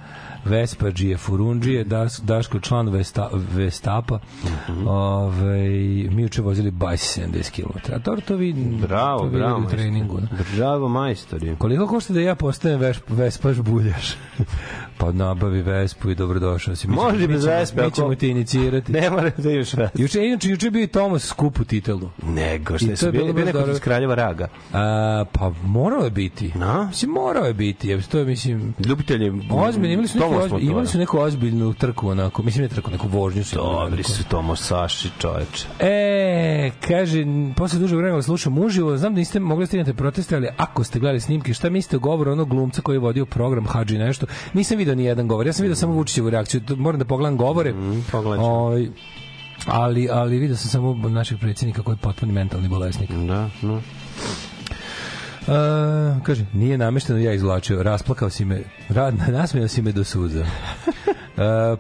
Vespađije, 0.49 1.17
Furundžije, 1.17 1.85
Das, 1.85 2.21
Daško 2.25 2.61
član 2.61 2.89
Vesta, 2.89 3.31
Vestapa. 3.33 4.19
Mhm. 4.45 4.87
Ove, 4.89 5.69
mi 6.11 6.25
uče 6.25 6.43
vozili 6.43 6.71
bajs 6.71 7.19
70 7.19 7.51
km. 7.51 7.93
A 7.95 7.99
to, 7.99 8.17
to 8.27 8.37
vi, 8.37 8.53
Bravo, 8.81 9.19
to 9.19 9.27
vi 9.27 9.37
bravo. 9.39 9.65
u 9.67 9.69
treningu. 9.69 10.21
Da. 10.21 10.27
Bravo, 10.57 10.89
majstori. 10.89 11.57
Koliko 11.59 11.87
košta 11.87 12.13
da 12.13 12.21
ja 12.21 12.35
postajem 12.35 12.81
veš, 12.81 12.99
Vespaš 13.09 13.57
buljaš? 13.57 14.15
pa 14.99 15.13
nabavi 15.13 15.63
Vespu 15.63 16.11
i 16.11 16.15
dobrodošao 16.15 16.77
si. 16.77 16.89
Mi 16.89 16.95
Može 16.95 17.29
bez 17.29 17.45
Vespe, 17.45 17.83
Mi 17.85 17.91
ćemo 17.91 18.07
ako- 18.07 18.15
ti 18.15 18.29
inicirati. 18.29 18.93
Ne 18.93 19.11
mora 19.11 19.31
da 19.37 19.51
imaš 19.51 19.73
raz. 19.73 19.89
Juče, 19.95 20.25
inače, 20.27 20.49
juče 20.49 20.71
bio 20.71 20.83
i 20.83 20.87
Tomas 20.87 21.27
skupu 21.27 21.65
titelu. 21.65 22.11
Nego, 22.23 22.79
što 22.79 22.87
to 22.97 23.07
je 23.07 23.13
bilo 23.13 23.25
bili, 23.25 23.45
baš 23.45 23.53
bili 23.53 23.63
neko 23.63 23.71
iz 23.71 23.81
Kraljeva 23.81 24.15
Raga. 24.15 24.49
A, 24.73 25.25
pa 25.33 25.53
morao 25.65 26.05
je 26.05 26.11
biti. 26.11 26.53
Na? 26.55 26.87
Mislim, 26.89 27.11
morao 27.11 27.45
je 27.45 27.55
biti. 27.55 27.89
Jer 27.89 28.07
to 28.07 28.19
je, 28.19 28.25
mislim, 28.25 28.75
Ljubitelji... 28.87 29.33
ozbiljno, 29.51 29.93
imali 29.93 30.09
su, 30.09 30.19
neku, 30.19 30.35
ozbiljno, 30.35 30.71
imali 30.71 30.87
su 30.87 30.99
neku 30.99 31.19
ozbiljnu 31.19 31.75
trku, 31.75 32.09
onako, 32.09 32.43
mislim, 32.43 32.63
ne 32.63 32.69
trku, 32.69 32.91
neku 32.91 33.09
vožnju. 33.09 33.45
su 33.45 33.57
Dobri 33.57 34.03
su 34.03 34.25
Tomos 34.25 34.63
Saši, 34.63 35.11
čoveče. 35.19 35.67
E, 35.81 36.71
kaže, 36.89 37.25
posle 37.57 37.79
duže 37.79 37.97
vremena 37.97 38.23
slušam 38.23 38.59
uživo, 38.59 38.97
znam 38.97 39.15
da 39.15 39.19
niste 39.19 39.41
mogli 39.41 39.63
da 39.63 39.67
stignete 39.67 39.95
proteste, 39.95 40.37
ali 40.37 40.49
ako 40.57 40.85
ste 40.85 40.99
gledali 40.99 41.21
snimke, 41.21 41.55
šta 41.55 41.71
mislite 41.71 41.97
o 41.97 42.01
govoru 42.01 42.33
onog 42.33 42.49
glumca 42.49 42.83
koji 42.83 42.97
je 42.97 43.01
vodio 43.01 43.27
program 43.27 43.67
Hadži 43.67 43.99
nešto? 43.99 44.27
Nisam 44.53 44.81
video 44.89 44.95
ni 44.95 45.05
jedan 45.05 45.29
govor, 45.29 45.47
ja 45.47 45.53
sam 45.53 45.63
video 45.63 45.77
samo 45.77 45.93
Vučićevu 45.93 46.31
reakciju, 46.31 46.61
moram 46.77 46.99
da 46.99 47.05
pogledam 47.05 47.37
govore. 47.37 47.73
Mm. 47.73 48.05
Ovaj, 48.39 48.89
ali, 49.67 50.09
ali 50.11 50.39
video 50.39 50.57
sam 50.57 50.71
samo 50.71 51.09
našeg 51.09 51.39
predsjednika 51.39 51.83
koji 51.83 51.95
je 51.95 51.99
potpuni 51.99 52.33
mentalni 52.33 52.69
bolesnik. 52.69 53.11
Da, 53.11 53.51
no. 53.63 53.75
Uh, 53.75 53.81
kaže, 56.23 56.45
nije 56.53 56.79
namešteno 56.79 57.19
ja 57.19 57.33
izvlačio, 57.33 57.83
rasplakao 57.83 58.31
si 58.31 58.45
me, 58.45 58.63
ra, 58.89 59.11
nasmijao 59.39 59.69
si 59.69 59.83
me 59.83 59.93
do 59.93 60.05
suza. 60.05 60.41
Uh, 60.45 60.47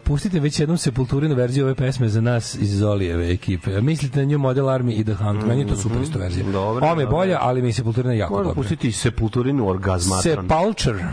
pustite 0.04 0.40
već 0.40 0.61
jednom 0.61 0.78
sepulturinu 0.78 1.34
verziju 1.34 1.64
ove 1.64 1.74
pesme 1.74 2.09
za 2.09 2.20
nas 2.20 2.54
iz 2.54 2.78
Zolijeve 2.78 3.32
ekipe. 3.32 3.80
Mislite 3.80 4.20
na 4.20 4.26
New 4.26 4.38
Model 4.38 4.64
Army 4.64 5.00
i 5.00 5.04
The 5.04 5.14
Hunt, 5.14 5.44
meni 5.46 5.61
je 5.61 5.66
to 5.66 5.76
super 5.76 6.02
isto 6.02 6.18
verzija. 6.18 6.44
Dobro, 6.52 6.86
Ova 6.86 6.94
mi 6.94 7.02
je 7.02 7.04
dobro. 7.04 7.18
bolja, 7.18 7.38
ali 7.40 7.62
mi 7.62 7.68
je 7.68 7.72
sepulturina 7.72 8.14
jako 8.14 8.32
Moram 8.32 8.46
dobra. 8.48 8.62
pustiti 8.62 8.92
sepulturinu 8.92 9.68
orgazmatron. 9.68 10.48
Sepulture. 10.48 11.04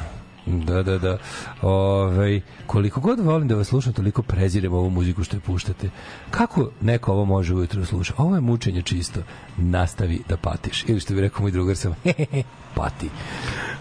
Da, 0.46 0.84
da, 0.84 0.98
da. 0.98 1.18
Ove, 1.62 2.42
koliko 2.68 3.02
god 3.02 3.20
volim 3.20 3.48
da 3.48 3.56
vas 3.56 3.68
slušam, 3.68 3.94
toliko 3.94 4.22
prezirem 4.22 4.74
ovu 4.74 4.90
muziku 4.90 5.24
što 5.24 5.38
je 5.38 5.42
puštate. 5.42 5.90
Kako 6.32 6.70
neko 6.82 7.12
ovo 7.12 7.26
može 7.26 7.54
ujutro 7.54 7.80
da 7.80 7.86
sluša? 7.86 8.14
Ovo 8.18 8.36
je 8.36 8.42
mučenje 8.42 8.82
čisto. 8.82 9.20
Nastavi 9.58 10.22
da 10.30 10.38
patiš. 10.38 10.84
Ili 10.88 11.00
što 11.00 11.14
bi 11.14 11.22
rekao 11.22 11.42
moj 11.42 11.52
drugar 11.52 11.78
sam, 11.78 11.96
pati. 12.76 13.10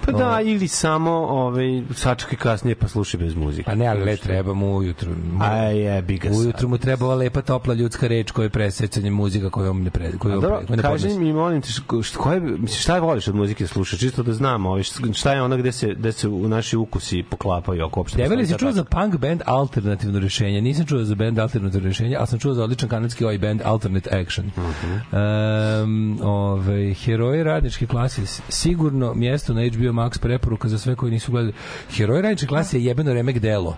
Pa 0.06 0.12
da, 0.12 0.40
ili 0.40 0.68
samo 0.68 1.10
ovaj, 1.10 1.82
sačekaj 1.94 2.38
kasnije 2.38 2.74
pa 2.74 2.88
slušaj 2.88 3.20
bez 3.20 3.34
muzike. 3.34 3.64
Pa 3.64 3.74
ne, 3.74 3.86
ali 3.86 4.04
le 4.04 4.16
treba 4.16 4.54
mu 4.54 4.76
ujutru. 4.76 5.12
A 5.40 5.56
je, 5.56 6.02
bi 6.02 6.18
ga 6.18 6.28
sad. 6.28 6.38
Ujutru 6.38 6.68
mu 6.68 6.78
treba 6.78 7.06
ova 7.06 7.14
lepa 7.14 7.42
topla 7.42 7.74
ljudska 7.74 8.06
reč 8.06 8.30
koja 8.30 8.44
je 8.44 8.50
presecanje 8.50 9.10
muzika 9.10 9.50
koju 9.50 9.70
on 9.70 9.82
ne 9.82 9.90
pre, 9.90 10.12
koju 10.18 10.40
Dobro, 10.40 10.62
pre, 10.66 10.82
kaži 10.82 11.08
mi, 11.08 11.32
molim 11.32 11.62
te, 11.62 11.68
koje, 12.16 12.40
mislim, 12.40 12.68
šta 12.68 12.98
voliš 12.98 13.28
od 13.28 13.34
muzike 13.34 13.66
slušaš, 13.66 14.00
čisto 14.00 14.22
da 14.22 14.32
znam, 14.32 14.66
ovaj, 14.66 14.82
šta 15.12 15.32
je 15.32 15.42
ono 15.42 15.56
gde 15.56 15.72
se, 15.72 15.94
gde 15.94 16.12
se 16.12 16.28
u 16.28 16.48
naši 16.54 16.76
ukusi 16.76 17.22
poklapaju, 17.30 17.84
ako 17.84 18.00
uopšte 18.00 18.22
Debeli 18.22 18.46
si 18.46 18.52
postoji 18.52 18.72
čuo 18.72 18.76
za 18.76 18.84
punk 18.84 19.16
band 19.16 19.42
alternativno 19.46 20.18
rešenje. 20.20 20.60
Nisam 20.60 20.86
čuo 20.86 21.04
za 21.04 21.14
band 21.14 21.38
alternativno 21.38 21.88
rešenje, 21.88 22.16
ali 22.16 22.26
sam 22.26 22.38
čuo 22.38 22.54
za 22.54 22.64
odličan 22.64 22.88
kanadski 22.88 23.24
ovaj 23.24 23.38
band 23.38 23.60
Alternate 23.64 24.10
Action. 24.20 24.50
um, 24.56 26.18
ovaj, 26.22 26.94
heroji 26.94 27.42
radničke 27.42 27.86
klase 27.86 28.22
sigurno 28.48 29.14
mjesto 29.14 29.54
na 29.54 29.60
HBO 29.60 29.92
Max 29.92 30.18
preporuka 30.18 30.68
za 30.68 30.78
sve 30.78 30.96
koji 30.96 31.12
nisu 31.12 31.32
gledali. 31.32 31.52
Heroji 31.96 32.22
radničke 32.22 32.46
klase 32.46 32.78
je 32.78 32.84
jebeno 32.84 33.12
remek 33.12 33.38
delo. 33.38 33.76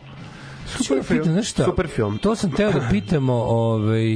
Super 0.66 1.04
film. 1.04 1.24
Znaš 1.24 1.50
šta? 1.50 1.64
Super 1.64 1.88
film. 1.88 2.18
To 2.18 2.36
sam 2.36 2.52
teo 2.52 2.72
da 2.72 2.88
pitamo, 2.90 3.34
ovaj, 3.34 4.14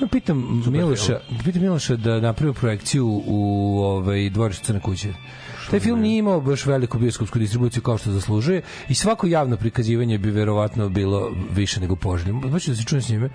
ja 0.00 0.06
pitam 0.12 0.62
Miloša, 0.66 1.20
pitam 1.44 1.62
Miloša 1.62 1.96
da 1.96 2.20
napravi 2.20 2.52
projekciju 2.52 3.22
u 3.26 3.78
ovaj 3.82 4.30
dvorištu 4.30 4.64
Crne 4.64 4.80
kuće. 4.80 5.08
Taj 5.70 5.80
film 5.80 6.00
nije 6.00 6.18
imao 6.18 6.40
baš 6.40 6.66
veliku 6.66 6.98
bioskopsku 6.98 7.38
distribuciju 7.38 7.82
kao 7.82 7.98
što 7.98 8.10
zaslužuje 8.10 8.62
i 8.88 8.94
svako 8.94 9.26
javno 9.26 9.56
prikazivanje 9.56 10.18
bi 10.18 10.30
verovatno 10.30 10.88
bilo 10.88 11.30
više 11.54 11.80
nego 11.80 11.96
poželjno. 11.96 12.50
Hoću 12.50 12.70
da 12.70 12.76
se 12.76 12.84
čujem 12.84 13.02
s 13.02 13.08
njime 13.08 13.30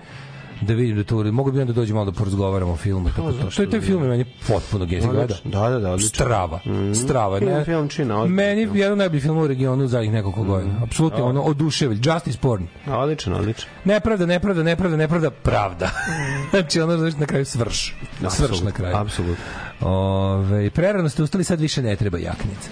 da 0.60 0.74
vidim 0.74 0.96
da 0.96 1.04
to 1.04 1.16
uradi. 1.16 1.32
Mogu 1.32 1.52
bi 1.52 1.60
onda 1.60 1.72
dođemo 1.72 1.96
malo 1.96 2.10
da 2.10 2.18
porazgovaramo 2.18 2.72
o 2.72 2.76
filmu. 2.76 3.08
Tako 3.08 3.32
to. 3.32 3.50
To 3.50 3.62
je 3.62 3.70
taj 3.70 3.80
film 3.80 4.02
meni 4.02 4.24
potpuno 4.48 4.86
gezi 4.86 5.06
gleda. 5.06 5.22
Odlično. 5.22 5.50
Da, 5.52 5.68
da, 5.70 5.78
da, 5.78 5.90
odlično. 5.90 6.14
Strava. 6.16 6.60
Strava. 6.96 7.38
Film- 7.38 7.48
Ne, 7.48 7.64
film 7.64 7.88
čina, 7.88 8.24
meni 8.24 8.60
je 8.60 8.68
jedan 8.74 8.92
od 8.92 8.98
najboljih 8.98 9.22
filmova 9.22 9.44
u 9.44 9.48
regionu 9.48 9.84
u 9.84 9.88
zadnjih 9.88 10.12
nekoliko 10.12 10.42
godina. 10.42 10.74
Apsolutno, 10.82 11.24
ono, 11.24 11.42
oduševilj. 11.42 11.98
Justice 12.04 12.38
porn. 12.38 12.66
Odlično, 12.88 13.36
odlično. 13.36 13.70
Nepravda, 13.84 14.26
nepravda, 14.26 14.62
nepravda, 14.62 14.96
nepravda, 14.96 15.30
pravda. 15.30 15.90
znači 16.50 16.80
ono 16.80 16.98
znači 16.98 17.16
na 17.16 17.26
kraju 17.26 17.44
svrš. 17.44 17.94
Svrš 18.30 18.60
na 18.60 18.70
kraju. 18.70 18.96
Apsolutno. 18.96 19.44
Ove, 19.80 20.70
prerano 20.70 21.08
ste 21.08 21.22
ustali, 21.22 21.44
sad 21.44 21.60
više 21.60 21.82
ne 21.82 21.96
treba 21.96 22.18
jaknica. 22.18 22.70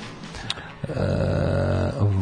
E, 0.89 1.65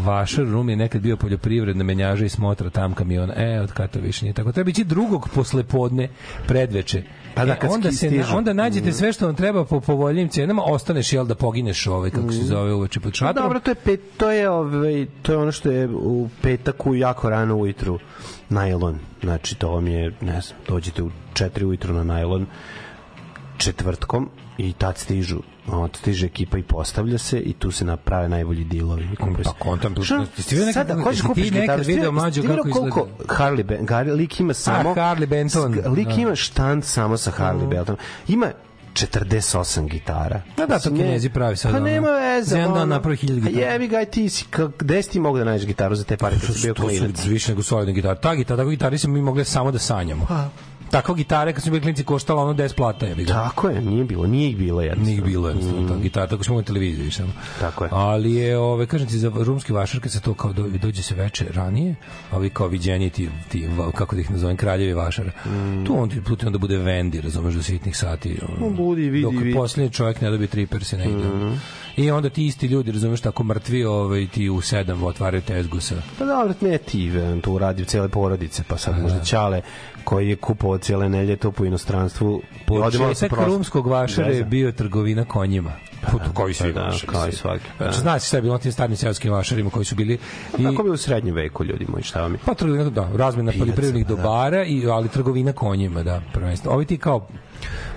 vašar 0.05 0.45
rum 0.45 0.69
je 0.69 0.77
nekad 0.77 1.03
bio 1.03 1.17
poljoprivredna 1.17 1.85
menjaža 1.85 2.25
i 2.25 2.29
smotra 2.29 2.71
tam 2.71 2.95
kamiona. 2.95 3.35
E, 3.37 3.61
od 3.61 3.73
kada 3.73 3.89
to 3.89 3.99
više 3.99 4.25
nije 4.25 4.33
tako. 4.33 4.53
Treba 4.53 4.71
ići 4.71 4.85
drugog 4.85 5.29
poslepodne 5.35 6.09
predveče. 6.47 7.03
Pa 7.35 7.45
da, 7.45 7.53
E, 7.53 7.69
onda, 7.69 7.93
se, 7.93 8.25
onda 8.35 8.53
nađete 8.53 8.93
sve 8.93 9.13
što 9.13 9.27
vam 9.27 9.35
treba 9.35 9.65
po 9.65 9.81
povoljnim 9.81 10.29
cenama, 10.29 10.63
ostaneš 10.63 11.13
jel 11.13 11.27
da 11.27 11.35
pogineš 11.35 11.87
ovaj, 11.87 12.11
kako 12.11 12.33
se 12.33 12.43
zove 12.43 12.75
uveče 12.75 13.01
pod 13.01 13.13
Pa 13.13 13.17
šatorom. 13.17 13.43
dobro, 13.43 13.61
to 13.61 13.71
je 13.71 13.75
pet, 13.75 14.01
to 14.17 14.31
je 14.31 14.51
ovaj 14.51 15.07
to 15.23 15.33
je 15.33 15.39
ono 15.39 15.53
što 15.53 15.71
je 15.71 15.89
u 15.89 16.29
petak 16.43 16.87
u 16.87 16.95
jako 16.95 17.31
rano 17.31 17.57
ujutru 17.57 17.99
najlon. 18.49 18.99
Znači 19.23 19.55
to 19.55 19.71
vam 19.71 19.87
je, 19.87 20.13
ne 20.21 20.41
znam, 20.41 20.59
dođete 20.69 21.03
u 21.03 21.11
4 21.35 21.65
ujutru 21.65 21.95
na 21.95 22.05
najlon 22.05 22.47
četvrtkom 23.59 24.31
i 24.59 24.73
tad 24.73 24.99
stižu 24.99 25.39
od 25.67 25.97
stiže 25.97 26.27
ekipa 26.27 26.59
i 26.59 26.63
postavlja 26.63 27.19
se 27.19 27.39
i 27.39 27.53
tu 27.53 27.71
se 27.71 27.85
naprave 27.85 28.29
najbolji 28.29 28.65
dilovi. 28.65 29.09
I 29.13 29.17
kupuje 29.17 29.37
se. 29.37 29.51
Pa 29.51 29.53
kontam, 29.61 29.95
tu- 29.95 30.03
ti 30.03 30.15
vidio 30.51 30.67
nekad- 30.67 30.73
Sada, 30.89 31.03
ko 31.03 31.13
ti 31.13 31.21
kupiš 31.23 31.45
nekad 31.45 31.61
gitaru? 31.61 31.83
video, 31.87 32.13
mlađo, 32.13 32.43
ti 32.43 32.49
kako 32.49 32.57
vidio 32.59 32.73
koliko 32.73 33.09
Harley 33.29 33.63
Ben, 33.63 33.87
Harley, 33.87 34.13
lik 34.13 34.41
ima 34.41 34.55
samo... 34.55 34.95
Harley 34.95 35.27
Benton, 35.27 35.79
Lik 35.87 36.09
da. 36.09 36.15
ima 36.15 36.35
štand 36.35 36.85
samo 36.85 37.17
sa 37.17 37.31
Harley 37.33 37.69
Benton. 37.69 37.97
Ima 38.29 38.51
48 38.95 39.89
gitara. 39.89 40.43
Da, 40.57 40.67
da, 40.67 40.79
to 40.79 40.91
Ne- 40.91 40.97
Kinezi 40.97 41.29
pravi 41.29 41.57
sad, 41.57 41.71
Pa 41.71 41.77
ono, 41.77 41.87
nema 41.87 42.09
veze. 42.09 42.59
jedan 42.59 42.75
dan 42.75 42.89
napravi 42.89 43.17
hiljadu 43.17 43.41
Pa 43.43 43.49
gitara. 43.49 43.67
Jebi 43.67 43.89
ga, 43.89 44.05
ti 44.05 44.29
si, 44.29 44.45
gde 44.79 45.03
si 45.03 45.11
ti 45.11 45.21
mogu 45.21 45.39
da 45.39 45.45
nađeš 45.45 45.67
gitaru 45.67 45.95
za 45.95 46.05
te 46.05 46.17
pare 46.17 46.37
kad 46.39 46.55
si 46.55 46.63
bio 46.63 46.75
to 46.75 46.83
klinac? 46.83 47.21
su 47.21 47.29
više 47.29 47.51
nego 47.51 47.63
solidne 47.63 47.93
gitare. 47.95 48.21
Ta 48.21 48.35
gitara, 48.35 48.57
tako 48.57 48.71
gitari 48.71 48.99
smo 48.99 49.13
mi 49.13 49.23
mogli 49.23 49.45
samo 49.45 49.71
da 49.71 49.79
sanjamo. 49.79 50.27
Takva 50.93 51.15
gitara 51.15 51.53
kad 51.53 51.63
smo 51.63 51.71
bili 51.71 51.83
klinci 51.83 52.05
koštala 52.05 52.43
ono 52.43 52.55
10 52.55 52.75
plata, 52.77 53.07
je 53.07 53.15
ga. 53.15 53.33
Tako 53.33 53.69
je, 53.69 53.81
nije 53.81 54.05
bilo, 54.05 54.27
nije 54.27 54.51
ih 54.51 54.57
bilo 54.57 54.81
jednostavno. 54.81 55.07
Nije 55.07 55.19
ih 55.19 55.25
bilo 55.25 55.49
jednostavno, 55.49 55.89
ta 55.89 55.97
gitara, 55.97 56.27
tako 56.27 56.45
smo 56.45 56.53
imali 56.53 56.65
televiziju 56.65 57.07
i 57.07 57.11
samo. 57.11 57.33
Tako 57.61 57.85
je. 57.85 57.91
Ali 57.93 58.35
je, 58.35 58.59
ove, 58.59 58.87
kažem 58.87 59.09
ti, 59.09 59.19
za 59.19 59.33
rumski 59.35 59.73
vašar, 59.73 60.01
kad 60.01 60.13
se 60.13 60.21
to 60.21 60.35
kao 60.35 60.53
do, 60.53 60.69
dođe 60.83 61.03
se 61.03 61.15
veče 61.15 61.47
ranije, 61.55 61.95
ovi 62.33 62.51
kao 62.51 62.69
viđenje 62.69 63.11
ti, 63.11 63.29
ti 63.49 63.69
kako 63.95 64.15
da 64.15 64.21
ih 64.21 64.31
nazovem, 64.31 64.57
kraljevi 64.57 64.95
vašara, 64.95 65.31
tu 65.87 65.95
on 65.99 66.09
ti 66.11 66.21
puti 66.21 66.47
onda 66.47 66.59
bude 66.59 66.77
vendi, 66.77 67.21
razumeš, 67.21 67.55
do 67.55 67.63
sitnih 67.63 67.97
sati. 67.97 68.39
ono, 68.49 68.67
No, 68.67 68.77
budi, 68.77 69.03
vidi, 69.03 69.23
dok 69.23 69.33
vidi. 69.33 69.45
Mhm. 69.45 69.59
posljednji 69.59 69.91
čovjek 69.91 70.21
ne 70.21 70.31
dobije 70.31 70.49
triper 70.49 70.85
se 70.85 70.99
ne 70.99 71.05
ide. 71.05 71.25
I 71.97 72.11
onda 72.11 72.31
ti 72.31 72.47
isti 72.47 72.67
ljudi, 72.67 72.93
razumeš, 72.93 73.21
tako 73.21 73.45
mrtvi, 73.45 73.85
ovaj, 73.85 74.27
ti 74.27 74.49
u 74.49 74.61
sedam 74.61 75.03
otvaraju 75.03 75.43
tezgu 75.43 75.81
sa... 75.81 75.95
Pa 76.19 76.25
dobro, 76.25 76.55
ne 76.61 76.79
ti, 76.79 77.11
to 77.43 77.53
uradio 77.53 77.85
cele 77.85 78.09
porodice, 78.09 78.63
pa 78.69 78.77
sad 78.77 79.03
možda 79.03 79.21
Ćale 79.25 79.63
koji 80.05 80.29
je 80.29 80.37
kupovao 80.37 80.79
cijele 80.79 81.09
nelje 81.09 81.37
to 81.37 81.51
po 81.51 81.65
inostranstvu. 81.65 82.43
Početak 82.67 83.33
rumskog 83.47 83.87
vašara 83.87 84.29
je 84.29 84.45
bio 84.45 84.73
trgovina 84.73 85.25
konjima. 85.25 85.73
Pa, 86.03 86.33
kao 86.35 86.49
i 86.49 86.55
svi 86.55 86.73
da, 86.73 86.81
vašari, 86.83 87.13
kao 87.13 87.29
i 87.29 87.33
svi. 87.33 87.39
svaki, 87.39 87.65
da. 87.79 87.85
Znači, 87.85 88.01
znaš 88.01 88.27
šta 88.27 88.37
je 88.37 88.41
bilo 88.43 88.55
na 88.55 88.59
tim 88.61 88.73
starim 88.73 88.97
seoskim 88.97 89.33
vašarima 89.33 89.71
koji 89.71 89.85
su 89.85 89.95
bili 89.95 90.19
i 90.59 90.63
Tako 90.63 90.83
bi 90.83 90.91
u 90.91 90.97
srednjem 90.97 91.35
veku 91.35 91.65
ljudi 91.65 91.87
moji, 91.89 92.03
šta 92.03 92.21
vam 92.23 92.33
je? 92.33 92.39
pa 92.47 92.55
trgovina, 92.55 92.91
da, 92.91 93.11
razmena 93.17 93.53
poljoprivrednih 93.59 94.07
da. 94.07 94.15
dobara, 94.17 94.65
i, 94.65 94.87
ali 94.87 95.09
trgovina 95.09 95.53
konjima, 95.53 96.03
da, 96.03 96.23
prvenstveno. 96.33 96.77
Ovi 96.77 96.85
ti 96.85 96.99
kao 96.99 97.29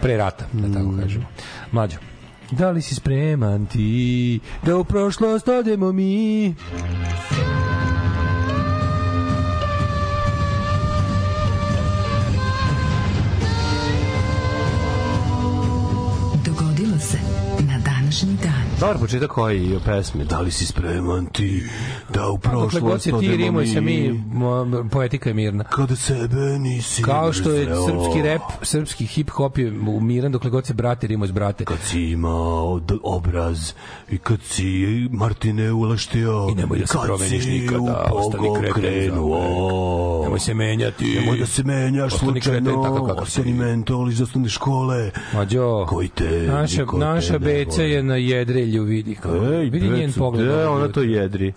pre 0.02 0.18
rata, 0.18 0.46
da 0.54 0.74
tako 0.74 0.92
Mm. 0.92 1.00
kažemo. 1.02 1.26
Mlađo, 1.72 1.98
da 2.52 2.72
li 2.72 2.82
si 2.82 2.96
spreman 2.96 3.66
ti 3.66 4.40
da 4.64 4.78
u 4.78 4.84
prošlost 4.84 5.48
odemo 5.48 5.92
mi? 5.92 6.56
Dobar 18.80 18.98
početak 19.00 19.30
koji 19.30 19.80
pesme. 19.86 20.24
Da 20.24 20.40
li 20.40 20.52
si 20.52 20.66
spreman 20.66 21.26
ti 21.26 21.64
da 22.14 22.30
u 22.30 22.38
prošlost 22.38 23.04
se 23.04 23.10
ti 23.10 23.16
odemo 23.16 23.36
rimuj 23.36 23.68
se 23.68 23.82
mi, 23.82 24.24
poetika 24.92 25.30
je 25.30 25.34
mirna. 25.34 25.64
Kada 25.64 25.96
sebe 25.96 26.60
nisi 26.60 27.04
Kao 27.04 27.34
što 27.34 27.52
je 27.52 27.66
srpski 27.66 28.22
rep, 28.22 28.42
srpski 28.62 29.06
hip 29.06 29.30
hop 29.30 29.58
je 29.58 29.72
miran 30.02 30.32
dokle 30.32 30.50
god 30.50 30.66
se 30.66 30.74
brate 30.74 31.08
rimuj 31.08 31.28
s 31.28 31.32
brate. 31.32 31.66
Kad 31.66 31.78
si 31.80 32.02
imao 32.02 32.82
obraz 33.04 33.72
i 34.10 34.18
kad 34.18 34.42
si 34.42 34.86
Martine 35.12 35.72
ulaštio 35.72 36.48
I 36.52 36.56
nemoj 36.56 36.80
da 36.80 36.88
se 36.88 36.98
promeniš 37.06 37.46
nikada, 37.46 38.12
ostani 38.14 38.50
kreten 38.60 38.74
krenuo. 38.74 40.22
Nemoj 40.24 40.40
se 40.40 40.54
menjati. 40.54 41.20
Nemoj 41.20 41.38
da 41.38 41.46
se 41.46 41.64
menjaš 41.64 42.14
slučajno, 42.14 42.82
ostani 43.18 43.54
mentol 43.54 44.10
iz 44.10 44.22
osnovne 44.22 44.50
škole. 44.50 45.12
Mađo, 45.34 45.86
Koji 45.86 46.08
te, 46.08 46.44
naša, 46.48 46.86
naša 46.98 47.40
beca 47.40 47.82
je 47.82 48.04
na 48.04 48.18
jedrelju, 48.66 48.84
vidi. 48.84 49.16
Kao, 49.16 49.54
Ej, 49.54 49.70
vidi 49.70 49.90
njen 49.90 50.14
pogled. 50.14 50.50
ovaj 50.50 50.66
ona 50.66 50.88
to 50.88 51.02
jedri? 51.02 51.54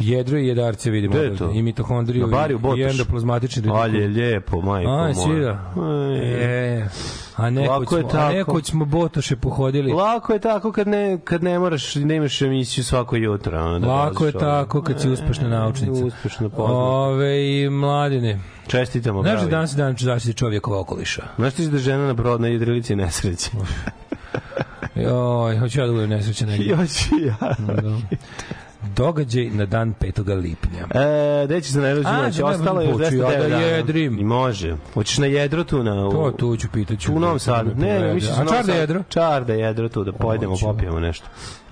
Jedro 0.00 0.38
i 0.38 0.46
jedarce 0.46 0.90
vidimo. 0.90 1.14
Gde 1.14 1.24
je 1.24 1.36
to? 1.36 1.50
I 1.50 1.62
mitohondriju 1.62 2.28
i, 2.76 2.80
i 2.80 2.82
endoplazmatični 2.82 3.70
Ali 3.72 3.98
je 3.98 4.08
lijepo, 4.08 4.60
majko 4.60 4.90
moja. 4.90 5.10
A, 5.10 5.14
svira. 5.14 5.60
E, 6.22 6.86
a 7.36 7.50
nekoć, 7.50 7.88
smo, 7.88 7.98
a 7.98 8.08
tako. 8.08 8.34
nekoć 8.34 8.70
smo 8.70 8.84
botoše 8.84 9.36
pohodili. 9.36 9.92
Lako 9.92 10.32
je 10.32 10.38
tako 10.38 10.72
kad 10.72 10.88
ne, 10.88 11.18
kad 11.24 11.42
ne 11.42 11.58
moraš, 11.58 11.94
ne 11.94 12.16
imaš 12.16 12.42
emisiju 12.42 12.84
svako 12.84 13.16
jutro. 13.16 13.64
Ono, 13.64 13.78
da 13.78 13.86
Lako 13.86 14.26
je 14.26 14.32
tako 14.32 14.82
kad 14.82 15.00
si 15.00 15.08
uspešna 15.08 15.48
naučnica. 15.48 16.04
Uspešno 16.04 16.48
poznat. 16.48 16.76
Ove 16.76 17.62
i 17.62 17.70
mladine. 17.70 18.40
Čestitamo, 18.66 19.22
Znaš 19.22 19.40
da 19.40 19.46
danas 19.46 19.72
je 19.72 19.76
dan 19.76 19.96
zaštiti 19.98 20.38
čovjekova 20.38 20.80
okoliša? 20.80 21.22
Znaš 21.36 21.54
ti 21.54 21.68
da 21.68 21.78
žena 21.78 22.06
na 22.06 22.14
brod 22.14 22.40
na 22.40 22.48
jedrilici 22.48 22.96
nesreće? 22.96 23.50
Joj, 25.04 25.58
hoću 25.58 25.80
ja 25.80 25.86
da 25.86 25.92
budem 25.92 26.10
nesrećan. 26.10 26.48
Još 26.50 27.06
i 27.20 27.26
ja. 27.26 27.54
Da. 27.58 27.96
Događaj 28.96 29.44
na 29.44 29.66
dan 29.66 29.94
5. 30.00 30.36
lipnja. 30.36 30.86
E, 30.94 31.44
gde 31.46 31.60
će 31.60 31.72
se 31.72 31.78
najrođu 31.80 32.08
A, 32.08 32.22
noć? 32.22 32.36
da, 32.36 32.46
Ostalo 32.46 32.80
je 32.80 32.88
još 32.88 32.96
hoću 32.96 33.16
209 33.16 33.32
ja 33.32 33.48
da 33.48 33.56
jedrim. 33.56 34.18
I 34.18 34.24
može. 34.24 34.76
Hoćeš 34.94 35.18
na 35.18 35.26
jedro 35.26 35.64
tu 35.64 35.82
na... 35.82 36.06
U, 36.08 36.12
To 36.12 36.30
tu 36.30 36.56
ću 36.56 36.68
pitati. 36.72 37.06
tu 37.06 37.12
u 37.14 37.20
Novom 37.20 37.38
Sadu. 37.38 37.70
Ne, 37.76 38.00
ne, 38.00 38.14
misliš 38.14 38.32
A 38.38 38.44
čar 38.54 38.66
da 38.66 38.72
jedro? 38.72 39.02
Čar 39.08 39.44
da 39.44 39.52
jedro 39.52 39.88
tu, 39.88 40.04
da 40.04 40.12
pojedemo, 40.12 40.56
popijemo 40.60 41.00
nešto. 41.00 41.26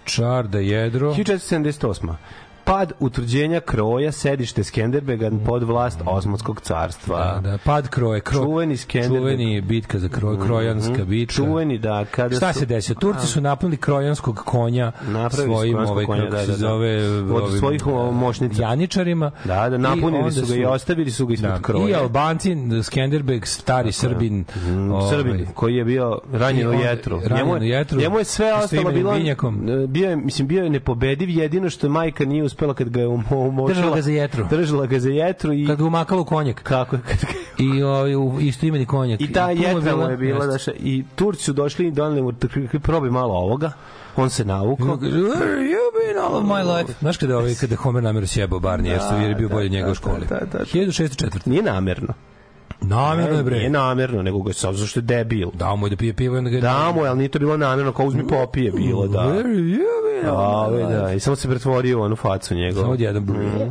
Čar 0.05 0.49
da 0.49 0.59
jedro. 0.59 1.15
1478. 1.15 2.15
Pad 2.65 2.93
utvrđenja 3.01 3.61
kroja 3.61 4.13
sedište 4.13 4.65
Skenderbega 4.65 5.31
pod 5.47 5.63
vlast 5.63 6.01
Osmanskog 6.07 6.61
carstva. 6.61 7.19
Da, 7.35 7.51
da, 7.51 7.59
pad 7.59 7.89
kroje, 7.89 8.21
kro, 8.21 8.35
Čuveni 8.35 8.77
Skenderbeg. 8.77 9.19
čuveni 9.19 9.61
bitka 9.61 9.99
za 9.99 10.09
kroj, 10.09 10.39
krojanska 10.39 11.05
bitka. 11.05 11.35
Čuveni, 11.35 11.79
da, 11.79 12.05
kada 12.05 12.37
Šta 12.37 12.53
su... 12.53 12.59
se 12.59 12.67
desilo? 12.67 13.01
Turci 13.01 13.27
su 13.27 13.41
napunili 13.41 13.77
krojanskog 13.77 14.37
konja 14.37 14.93
Napravili 15.03 15.55
svojim, 15.55 15.77
ovaj, 15.79 16.05
konja, 16.05 16.23
kako 16.23 16.33
da, 16.33 16.41
se 16.41 16.47
da, 16.47 16.53
da. 16.53 16.59
zove, 16.59 17.09
Od 17.11 17.43
ovim, 17.43 17.59
svojih, 17.59 17.87
moćnica. 18.13 18.63
Janičarima. 18.63 19.31
Da, 19.45 19.69
da, 19.69 19.79
napunili 19.79 20.33
su 20.33 20.47
ga 20.47 20.55
i 20.55 20.65
ostavili 20.65 21.11
su 21.11 21.27
ga 21.27 21.35
ispred 21.35 21.53
da, 21.53 21.61
kroja. 21.61 21.89
I 21.89 21.95
Albanci, 21.95 22.57
Skenderbeg, 22.83 23.47
stari 23.47 23.93
Srbin. 23.93 24.45
Mm, 24.67 24.91
ovaj, 24.93 25.11
Srbin 25.11 25.47
koji 25.55 25.77
je 25.77 25.85
bio 25.85 26.21
ranjen 26.33 26.69
u 26.69 26.73
jetru. 26.73 27.21
ranjen 27.25 27.51
u 27.53 27.65
je- 27.65 27.69
jetru, 27.69 27.99
njemu 28.01 28.19
je 28.19 28.25
sve 28.25 28.53
ostalo 28.55 28.91
bilo 28.91 29.13
bio 29.89 30.11
je 30.11 30.17
mislim 30.17 30.49
bio 30.49 30.65
je 30.65 30.71
nepobediv 30.71 31.31
jedino 31.31 31.71
što 31.71 31.89
majka 31.89 32.25
nije 32.25 32.45
uspela 32.51 32.75
kad 32.75 32.89
ga 32.89 33.01
je 33.01 33.09
umo- 33.09 33.49
umočila. 33.49 33.69
Držala 33.71 33.97
ga 33.97 34.03
za 34.03 34.11
jetru. 34.13 34.45
Držala 34.51 34.87
ga 34.87 34.99
za 34.99 35.11
jetru 35.11 35.53
i 35.55 35.67
Kad 35.67 35.79
ga 35.79 35.85
umakalo 35.85 36.21
u 36.21 36.25
konjak. 36.27 36.63
kako 36.63 36.97
je 36.97 37.03
kad 37.03 37.19
ga 37.21 37.39
I 37.59 37.83
ovaj, 37.83 38.15
u 38.17 38.41
isto 38.41 38.67
imeni 38.67 38.87
konjak. 38.87 39.21
I 39.21 39.33
ta 39.33 39.47
mu 39.47 39.53
jetra 39.53 39.97
mu 39.97 40.03
je 40.03 40.17
bila 40.17 40.47
da 40.47 40.59
še, 40.59 40.73
i 40.73 41.05
Turci 41.15 41.45
su 41.45 41.53
došli 41.53 41.87
i 41.87 41.91
doneli 41.91 42.23
mu 42.23 42.33
"Tr- 42.33 42.79
probi 42.81 43.11
malo 43.11 43.35
ovoga. 43.35 43.73
On 44.17 44.31
se 44.31 44.45
navukao. 44.45 44.87
Where 44.87 45.63
you 45.67 45.85
been 45.97 46.19
all 46.19 46.35
of 46.35 46.45
my 46.45 46.77
life? 46.77 46.93
Znaš 47.01 47.17
kada, 47.17 47.39
ovaj, 47.39 47.55
kada 47.55 47.77
Homer 47.77 48.03
namjeru 48.03 48.27
sjebao 48.27 48.61
Barney, 48.61 48.87
jer 48.87 49.01
su 49.01 49.15
jer 49.15 49.29
je 49.29 49.35
bio 49.35 49.49
da, 49.49 49.55
bolje 49.55 49.67
od 49.67 49.73
njega 49.73 49.87
da, 49.87 49.93
u 49.93 49.95
školi. 49.95 50.27
da, 50.29 50.39
da, 50.39 50.59
da. 50.59 50.65
1604. 50.65 51.41
Nije 51.45 51.63
namerno. 52.81 53.37
Je 53.37 53.43
bre. 53.43 53.57
Nije 53.57 53.71
namerno, 53.71 54.23
nego 54.23 54.43
ga 54.43 54.53
sam 54.53 54.75
zašto 54.75 54.99
je 54.99 55.03
debil. 55.03 55.49
Dao 55.55 55.77
mu 55.77 55.87
je 55.87 55.91
da 55.91 55.97
pije 55.97 56.13
pivo 56.13 56.35
i 56.35 56.39
onda 56.39 56.51
ga 56.51 56.57
je... 56.57 56.63
Da 56.63 56.93
mu, 56.95 57.03
je, 57.05 57.09
ali 57.09 57.19
nije 57.19 57.29
to 57.29 57.39
bilo 57.39 57.57
namerno, 57.57 57.93
kao 57.93 58.07
uzmi 58.07 58.27
popije 58.29 58.73
bilo, 58.73 59.07
da. 59.07 59.19
Where 59.19 59.55
you 59.55 59.79
been 60.23 60.27
A, 60.27 60.39
all 60.39 60.73
my 60.73 60.87
life? 60.87 60.93
da, 60.93 61.13
i 61.13 61.21
samo 61.21 61.37
se 61.37 61.49
pretvorio 61.49 61.99
u 61.99 62.03
onu 62.03 62.17
facu 62.17 62.55
njegovu. 62.55 62.83
Samo 62.83 62.95
jedan 62.99 63.25
broj. 63.25 63.71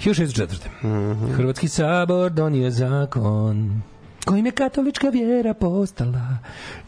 1604. 0.00 1.32
Hrvatski 1.36 1.68
sabor 1.68 2.30
donio 2.30 2.70
zakon 2.70 3.82
kojim 4.24 4.46
je 4.46 4.52
katolička 4.52 5.08
vjera 5.08 5.54
postala 5.54 6.38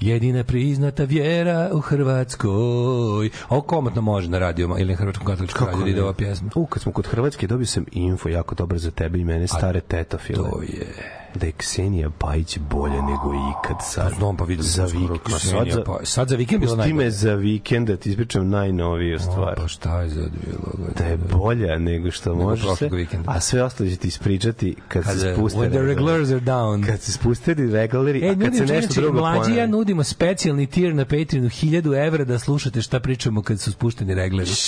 jedina 0.00 0.44
priznata 0.44 1.04
vjera 1.04 1.70
u 1.72 1.80
Hrvatskoj. 1.80 3.30
Ovo 3.48 3.60
komotno 3.60 4.02
može 4.02 4.28
na 4.28 4.38
radio 4.38 4.76
ili 4.78 4.92
na 4.92 4.96
Hrvatskom 4.96 5.26
katoličkom 5.26 5.66
radio 5.66 5.84
da 5.84 5.90
ide 5.90 6.02
ova 6.02 6.12
pjesma. 6.12 6.50
U, 6.54 6.66
kad 6.66 6.82
smo 6.82 6.92
kod 6.92 7.06
Hrvatske, 7.06 7.46
dobio 7.46 7.66
sam 7.66 7.84
info 7.92 8.28
jako 8.28 8.54
dobro 8.54 8.78
za 8.78 8.90
tebe 8.90 9.18
i 9.18 9.24
mene, 9.24 9.46
stare 9.46 9.80
tetofile. 9.80 10.50
To 10.50 10.62
je... 10.62 11.23
Da 11.34 11.46
je 11.46 11.52
Ksenija 11.52 12.10
Bajić 12.20 12.58
bolje 12.70 13.02
nego 13.02 13.32
ikad 13.34 13.76
sad. 13.82 14.12
Znam 14.18 14.36
pa 14.36 14.44
vidim 14.44 14.64
za 14.64 14.88
skoro 14.88 15.12
vik, 15.12 15.28
ma 15.28 15.38
sad 15.38 15.68
za, 15.70 15.82
pa, 15.86 15.98
sad 16.04 16.28
za 16.28 16.36
vikend 16.36 16.60
bilo 16.60 16.76
najbolje. 16.76 17.10
za 17.10 17.34
vikend 17.34 17.88
da 17.88 17.96
ti 17.96 18.10
ispričam 18.10 18.48
najnoviju 18.48 19.18
stvar. 19.18 19.54
Pa 19.56 19.68
šta 19.68 20.00
je 20.00 20.08
za 20.08 20.20
bilo? 20.20 20.88
Da 20.98 21.04
je 21.04 21.16
bolja 21.16 21.78
nego 21.78 22.10
što 22.10 22.34
može 22.34 22.76
se, 22.76 22.88
vikenda. 22.88 23.30
a 23.32 23.40
sve 23.40 23.62
ostalo 23.62 23.90
će 23.90 23.96
ti 23.96 24.08
ispričati 24.08 24.76
kad, 24.88 25.04
Kad, 25.04 25.20
se 25.20 25.34
spuste 25.34 25.58
when 25.58 25.70
the 25.70 25.82
regulars 25.82 26.30
are 26.30 26.40
down. 26.40 26.86
Kad 26.86 27.00
se 27.00 27.12
spuste 27.12 27.54
regulari, 27.54 28.20
E, 28.24 28.30
a 28.30 28.34
kad 28.44 28.56
se 28.56 28.66
nešto 28.66 29.00
drugo 29.00 29.18
mlađi 29.20 29.54
ja 29.54 29.66
nudimo 29.66 30.04
specijalni 30.04 30.66
tier 30.66 30.94
na 30.94 31.04
Patreonu 31.04 31.48
1000 31.48 32.06
evra 32.06 32.24
da 32.24 32.38
slušate 32.38 32.82
šta 32.82 33.00
pričamo 33.00 33.42
kad 33.42 33.60
su 33.60 33.72
spušteni 33.72 34.14
regleri. 34.14 34.50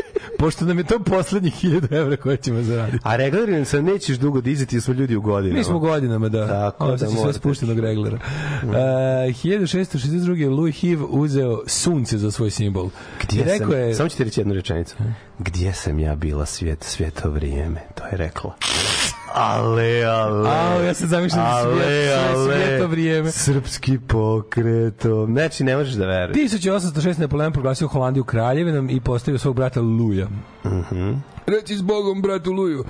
Pošto 0.40 0.64
nam 0.64 0.78
je 0.78 0.84
to 0.84 0.98
poslednjih 0.98 1.54
1000 1.54 1.96
evra 1.96 2.16
koje 2.16 2.36
ćemo 2.36 2.62
zaraditi. 2.62 2.98
A 3.02 3.16
regulari 3.16 3.52
nam 3.52 3.64
se 3.64 3.82
nećeš 3.82 4.16
dugo 4.16 4.40
dizati, 4.40 4.76
jer 4.76 4.82
smo 4.82 4.94
ljudi 4.94 5.16
u 5.16 5.20
godinama. 5.20 5.58
Mi 5.58 5.64
smo 5.64 5.78
godinama, 5.78 6.28
da. 6.28 6.46
Tako 6.46 6.84
Ovo 6.84 6.96
da 6.96 7.06
će 7.06 7.16
sve 7.16 7.32
spuštenog 7.32 7.78
reglera. 7.78 8.16
Uh, 8.62 8.70
1662. 8.70 10.50
Louis 10.50 10.76
Hiv 10.76 11.04
uzeo 11.08 11.62
sunce 11.66 12.18
za 12.18 12.30
svoj 12.30 12.50
simbol. 12.50 12.90
Gdje 13.22 13.40
I 13.40 13.44
rekao 13.44 13.70
sam, 13.70 13.78
je, 13.80 13.94
Samo 13.94 14.08
ću 14.08 14.16
ti 14.16 14.24
reći 14.24 14.40
jednu 14.40 14.54
rečenicu. 14.54 14.94
Gdje 15.38 15.72
sam 15.72 15.98
ja 15.98 16.14
bila 16.14 16.46
svijet, 16.46 16.82
svjeto 16.82 17.30
vrijeme? 17.30 17.80
To 17.94 18.04
je 18.04 18.16
rekla. 18.16 18.54
Ale, 19.34 20.04
ale. 20.04 20.48
Ao, 20.50 20.82
ja 20.82 20.94
sad 20.94 21.08
zamišljam 21.08 21.42
da 21.42 21.50
ale, 21.50 21.74
svijet- 21.74 22.28
ale, 22.28 22.44
svijeto 22.54 22.86
vrijeme. 22.86 23.30
Srpski 23.30 23.98
pokretom. 23.98 25.32
Znači, 25.32 25.64
ne 25.64 25.76
možeš 25.76 25.94
da 25.94 26.06
veruješ. 26.06 26.36
1806. 26.36 27.18
Napoleon 27.18 27.52
proglasio 27.52 27.88
Holandiju 27.88 28.24
kraljevinom 28.24 28.90
i 28.90 29.00
postavio 29.00 29.38
svog 29.38 29.56
brata 29.56 29.80
Luja. 29.80 30.26
Mhm. 30.64 31.12
Reci 31.46 31.76
s 31.76 31.82
Bogom, 31.82 32.22
bratu 32.22 32.52
Luju. 32.52 32.84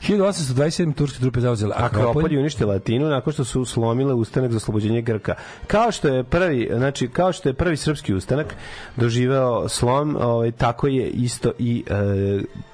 1827. 0.00 0.94
turske 0.94 1.20
trupe 1.20 1.40
zauzele 1.40 1.74
Akropolj 1.74 2.00
Akropolj. 2.00 2.32
je 2.32 2.40
uništila 2.40 2.74
Atinu 2.74 3.08
nakon 3.08 3.32
što 3.32 3.44
su 3.44 3.64
slomile 3.64 4.14
ustanak 4.14 4.50
za 4.50 4.56
oslobođenje 4.56 5.02
Grka. 5.02 5.34
Kao 5.66 5.92
što 5.92 6.08
je 6.08 6.24
prvi, 6.24 6.70
znači 6.72 7.08
kao 7.08 7.32
što 7.32 7.48
je 7.48 7.54
prvi 7.54 7.76
srpski 7.76 8.14
ustanak 8.14 8.54
doživeo 8.96 9.68
slom, 9.68 10.16
ovaj 10.16 10.50
tako 10.52 10.86
je 10.86 11.06
isto 11.06 11.52
i 11.58 11.84
e, 11.86 11.92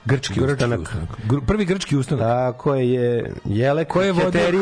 grčki, 0.05 0.35
Grčki 0.35 0.41
ustanak. 0.45 0.81
ustanak. 0.81 1.09
Gr- 1.29 1.41
Prvi 1.41 1.65
grčki 1.65 1.97
ustanak. 1.97 2.25
Tako 2.25 2.75
je 2.75 3.33
Jelek 3.45 3.89
Ko 3.89 4.03
je 4.03 4.13
vodio 4.13 4.41
i- 4.41 4.55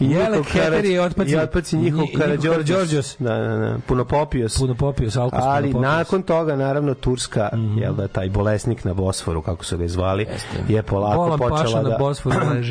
i 0.00 0.08
Karađ- 0.08 0.44
Heterija 0.44 0.94
i 0.94 1.00
otpaci- 1.00 1.30
i 1.30 1.36
otpaci 1.36 1.76
njihov 1.76 2.06
Karađorđos. 2.16 2.52
Karađorđos. 2.52 3.16
Da, 3.18 3.38
da, 3.38 3.56
da. 3.56 3.76
Puno 3.78 4.04
popijos. 4.04 4.58
Puno 4.58 4.74
popio 4.74 5.10
s 5.10 5.16
alkos. 5.16 5.38
Ali 5.42 5.70
nakon 5.70 6.22
toga, 6.22 6.56
naravno, 6.56 6.94
Turska, 6.94 7.48
Mhm. 7.52 7.78
jel 7.78 7.94
da, 7.94 8.08
taj 8.08 8.30
bolesnik 8.30 8.84
na 8.84 8.94
Bosforu, 8.94 9.42
kako 9.42 9.61
su 9.64 9.78
ga 9.78 9.88
zvali, 9.88 10.26
je 10.68 10.82
polako 10.82 11.16
Bolan 11.16 11.38
počela 11.38 11.82
da, 11.82 11.98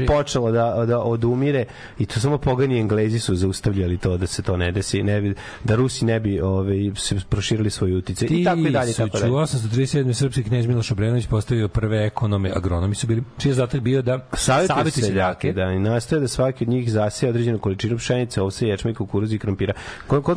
počela 0.16 0.52
da, 0.52 0.86
da 0.86 1.00
odumire 1.00 1.66
i 2.00 2.06
to 2.06 2.20
samo 2.20 2.38
pogani 2.38 2.80
Englezi 2.80 3.20
su 3.20 3.36
zaustavljali 3.36 3.98
to 3.98 4.18
da 4.18 4.28
se 4.28 4.42
to 4.42 4.58
ne 4.58 4.72
desi, 4.72 5.04
ne 5.04 5.22
bi, 5.22 5.36
da 5.64 5.76
Rusi 5.76 6.06
ne 6.06 6.20
bi 6.20 6.42
ovaj, 6.42 6.92
se 6.96 7.16
proširili 7.30 7.70
svoj 7.70 7.96
utice 7.98 8.26
i 8.26 8.44
tako 8.44 8.60
i 8.60 8.72
dalje. 8.72 8.92
i 8.92 8.94
Tako 8.94 9.18
dalje. 9.18 9.32
1837. 9.32 10.14
srpski 10.14 10.44
knjez 10.44 10.68
Miloš 10.68 10.92
Obrenović 10.92 11.28
postavio 11.28 11.68
prve 11.68 12.06
ekonome, 12.06 12.52
agronomi 12.56 12.96
su 12.96 13.08
bili, 13.08 13.24
čiji 13.38 13.54
zadatak 13.54 13.82
bio 13.82 14.02
da 14.02 14.28
savjetuju 14.34 14.92
seljake, 14.92 15.54
da, 15.54 15.64
i 15.64 15.80
nastoje 15.80 16.20
da 16.20 16.28
svaki 16.28 16.64
od 16.64 16.70
njih 16.70 16.92
zaseje 16.92 17.30
određenu 17.30 17.60
količinu 17.60 17.98
pšenice, 17.98 18.42
ovse, 18.42 18.68
ječme, 18.68 18.94
kukuruza 18.94 19.36
i 19.36 19.40
krompira. 19.40 19.74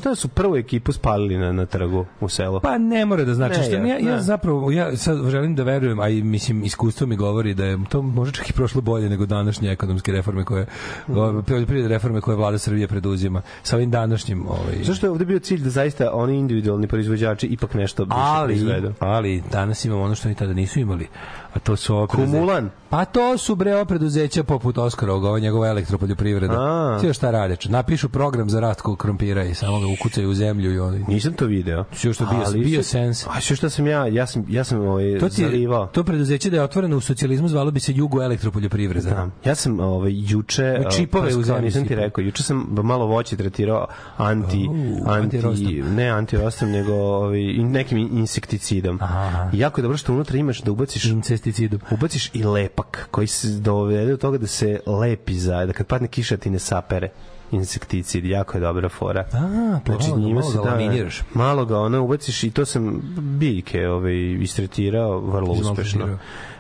Da 0.05 0.15
su 0.15 0.29
prvu 0.29 0.57
ekipu 0.57 0.93
spalili 0.93 1.39
na, 1.39 1.53
na 1.53 1.67
trgu 1.67 2.07
u 2.21 2.29
selu? 2.29 2.61
Pa 2.61 2.79
ne 2.79 3.05
mora 3.05 3.25
da 3.25 3.35
znači 3.35 3.59
Ne, 3.59 3.65
što 3.65 3.75
ja, 3.75 3.87
ja, 3.87 3.99
ja 3.99 4.17
ne. 4.17 4.23
zapravo 4.23 4.71
ja 4.71 4.97
sad 4.97 5.31
želim 5.31 5.55
da 5.55 5.63
verujem, 5.63 6.01
a 6.01 6.09
i 6.09 6.23
mislim 6.45 6.65
iskustvo 6.65 7.07
mi 7.07 7.17
govori 7.17 7.55
da 7.55 7.65
je 7.65 7.79
to 7.89 8.03
možda 8.03 8.33
čak 8.33 8.51
i 8.51 8.53
prošlo 8.53 8.81
bolje 8.81 9.09
nego 9.09 9.27
današnje 9.27 9.71
ekonomske 9.71 10.13
reforme 10.13 10.45
koje 10.45 10.67
Mhm. 11.09 11.41
poljoprivredne 11.47 11.89
reforme 11.89 12.21
koje 12.21 12.37
vlada 12.37 12.59
Srbije 12.59 12.89
preduzima 12.89 13.43
sa 13.63 13.77
ovim 13.77 13.91
današnjim 13.91 14.47
ovaj 14.49 14.83
Zašto 14.83 15.07
je 15.07 15.11
ovde 15.11 15.25
bio 15.25 15.39
cilj 15.39 15.61
da 15.61 15.71
zaista 15.71 16.11
oni 16.13 16.39
individualni 16.39 16.87
proizvođači 16.87 17.47
ipak 17.47 17.75
nešto 17.75 18.05
više 18.05 18.17
ali, 18.17 18.47
proizvedu? 18.47 18.93
ali 18.99 19.43
danas 19.53 19.85
imamo 19.85 20.03
ono 20.03 20.15
što 20.15 20.29
oni 20.29 20.35
tada 20.35 20.53
nisu 20.53 20.81
imali 20.81 21.09
a 21.55 21.59
to 21.59 21.77
su 21.77 22.07
preduze- 22.07 22.33
Kumulan? 22.33 22.71
Pa 22.89 23.05
to 23.05 23.39
su 23.39 23.55
bre 23.55 23.75
ova 23.75 23.85
preduzeća 23.85 24.43
poput 24.45 24.79
Oskarovog, 24.79 25.25
ova 25.25 25.39
njegova 25.39 25.69
elektropoljoprivreda. 25.69 26.99
Sve 27.01 27.15
šta 27.15 27.31
rade? 27.31 27.57
Čo, 27.57 27.69
Napišu 27.69 28.09
program 28.09 28.51
za 28.51 28.61
rast 28.61 28.81
krompira 28.99 29.45
i 29.45 29.55
samo 29.55 29.81
ga 29.81 29.87
ukucaju 29.89 30.31
u 30.31 30.35
zemlju 30.35 30.73
i 30.73 30.79
oni. 30.79 31.05
Nisam 31.09 31.33
to 31.33 31.47
video. 31.47 31.85
Sve 31.93 32.13
što 32.13 32.27
bio- 32.27 32.43
Ali 32.47 32.61
bio 32.61 32.83
sense. 32.83 33.27
A 33.31 33.41
sve 33.41 33.57
što 33.57 33.71
sam 33.71 33.87
ja, 33.87 34.07
ja 34.07 34.27
sam, 34.27 34.45
ja 34.49 34.65
sam 34.65 34.81
ovaj, 34.81 35.19
To 35.21 35.29
ti 35.29 35.43
zalivao. 35.43 35.87
to 35.87 36.05
preduzeće 36.05 36.51
da 36.51 36.57
je 36.57 36.63
otvoreno 36.63 36.97
u 36.97 37.01
socijalizmu 37.01 37.49
zvalo 37.49 37.71
bi 37.71 37.81
se 37.81 37.93
Jugo 37.95 38.23
elektropoljoprivreda. 38.23 39.11
Da. 39.11 39.31
Ja 39.45 39.55
sam 39.55 39.81
ovaj 39.81 40.13
juče 40.17 40.79
Ma 40.79 40.91
čipove 40.91 41.37
u 41.37 41.43
zemlji 41.43 41.65
nisam 41.65 41.87
ti 41.87 41.95
rekao, 41.95 42.23
juče 42.23 42.43
sam 42.43 42.67
malo 42.73 43.07
voće 43.07 43.37
tretirao 43.37 43.87
anti 44.17 44.69
U, 44.71 44.75
anti 45.07 45.37
antirostom. 45.37 45.95
ne 45.95 46.09
antirostom 46.09 46.71
nego 46.71 46.93
ovaj 46.93 47.41
nekim 47.55 47.99
insekticidom. 47.99 48.99
Aha. 49.03 49.51
I 49.53 49.59
jako 49.59 49.81
je 49.81 49.83
dobro 49.83 49.99
što 49.99 50.13
unutra 50.13 50.39
imaš 50.39 50.63
da 50.63 50.73
ubaciš 50.73 51.05
Incesticidom. 51.47 51.81
ubaciš 51.91 52.31
i 52.33 52.45
lepak 52.45 53.09
koji 53.11 53.27
se 53.27 53.49
dovede 53.49 54.11
do 54.11 54.17
toga 54.17 54.39
da 54.39 54.47
se 54.47 54.81
lepi 54.87 55.35
za 55.35 55.67
da 55.67 55.73
kad 55.73 55.87
padne 55.87 56.09
kiša 56.09 56.37
ti 56.37 56.51
ne 56.51 56.59
sapere 56.59 57.09
insekticid, 57.51 58.25
jako 58.25 58.57
je 58.57 58.61
dobra 58.61 58.89
fora. 58.89 59.21
A, 59.33 59.79
pa 59.87 59.93
znači 59.93 60.11
malo 60.11 60.21
njima 60.21 60.41
malo 60.41 60.53
se 60.53 60.59
da, 60.59 60.63
laminiraš. 60.63 61.23
malo 61.35 61.65
ga 61.65 61.79
ono 61.79 62.03
ubaciš 62.03 62.45
i 62.45 62.51
to 62.51 62.65
sam 62.65 63.03
biljke 63.19 63.89
ovaj 63.89 64.33
istretirao 64.41 65.21
vrlo 65.21 65.53
uspešno. 65.53 66.19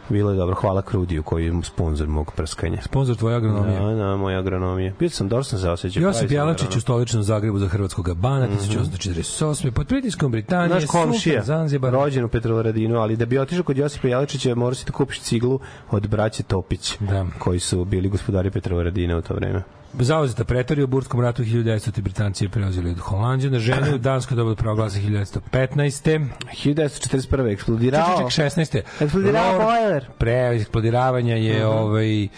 Bilo 0.09 0.30
je 0.30 0.36
dobro, 0.36 0.55
hvala 0.55 0.82
Krudiju 0.82 1.22
koji 1.22 1.46
je 1.46 1.52
sponsor 1.62 2.09
mog 2.09 2.32
prskanja. 2.36 2.82
Sponzor 2.82 3.16
tvoje 3.16 3.36
agronomije. 3.36 3.80
Da, 3.80 3.86
da, 3.94 4.16
moja 4.16 4.38
agronomija. 4.38 4.92
Bio 4.98 5.11
sam, 5.11 5.28
dobro 5.28 5.44
sam 5.44 5.59
se 5.59 5.70
osjećao. 5.70 6.02
Josip 6.02 6.30
Jelačić 6.30 6.76
u 6.76 6.80
stoličnom 6.80 7.22
Zagrebu 7.22 7.59
za 7.59 7.68
Hrvatskog 7.68 8.14
bana 8.14 8.48
1848. 8.48 9.70
Pod 9.70 9.86
pritiskom 9.86 10.32
Britanije, 10.32 10.74
Naš 10.74 10.84
komšija, 10.86 11.42
Zanzibar. 11.42 11.92
rođen 11.92 12.24
u 12.24 12.28
Petrovaradinu, 12.28 12.98
ali 12.98 13.16
da 13.16 13.26
bi 13.26 13.38
otišao 13.38 13.64
kod 13.64 13.78
Josipa 13.78 14.09
Jelačića, 14.09 14.55
morao 14.55 14.74
si 14.74 14.86
da 14.86 14.92
kupiš 14.92 15.20
ciglu 15.20 15.61
od 15.90 16.09
braće 16.09 16.42
Topić, 16.42 16.96
Da. 17.00 17.26
koji 17.38 17.61
su 17.61 17.84
bili 17.84 18.09
gospodari 18.09 18.50
Petrovaradina 18.50 19.16
u 19.16 19.22
to 19.22 19.34
vreme. 19.34 19.62
Zauzeta 20.01 20.45
pretorija 20.45 20.84
u 20.84 20.86
Burskom 20.86 21.20
ratu 21.20 21.42
1900. 21.42 22.01
Britanci 22.01 22.45
je 22.45 22.49
preuzeli 22.49 22.90
od 22.90 22.99
Holandžana. 22.99 23.59
Žene 23.59 23.95
u 23.95 23.99
Danskoj 23.99 24.36
dobili 24.36 24.57
proglasa 24.57 24.99
1915. 24.99 26.28
1941. 26.64 27.53
eksplodirao. 27.53 28.07
Ček, 28.18 28.32
ček, 28.32 28.57
16. 28.57 28.82
Eksplodirao 29.01 29.59
bojler. 29.59 30.07
Pre 30.18 30.57
eksplodiravanja 30.61 31.36
je 31.36 31.66
ovaj 31.66 32.28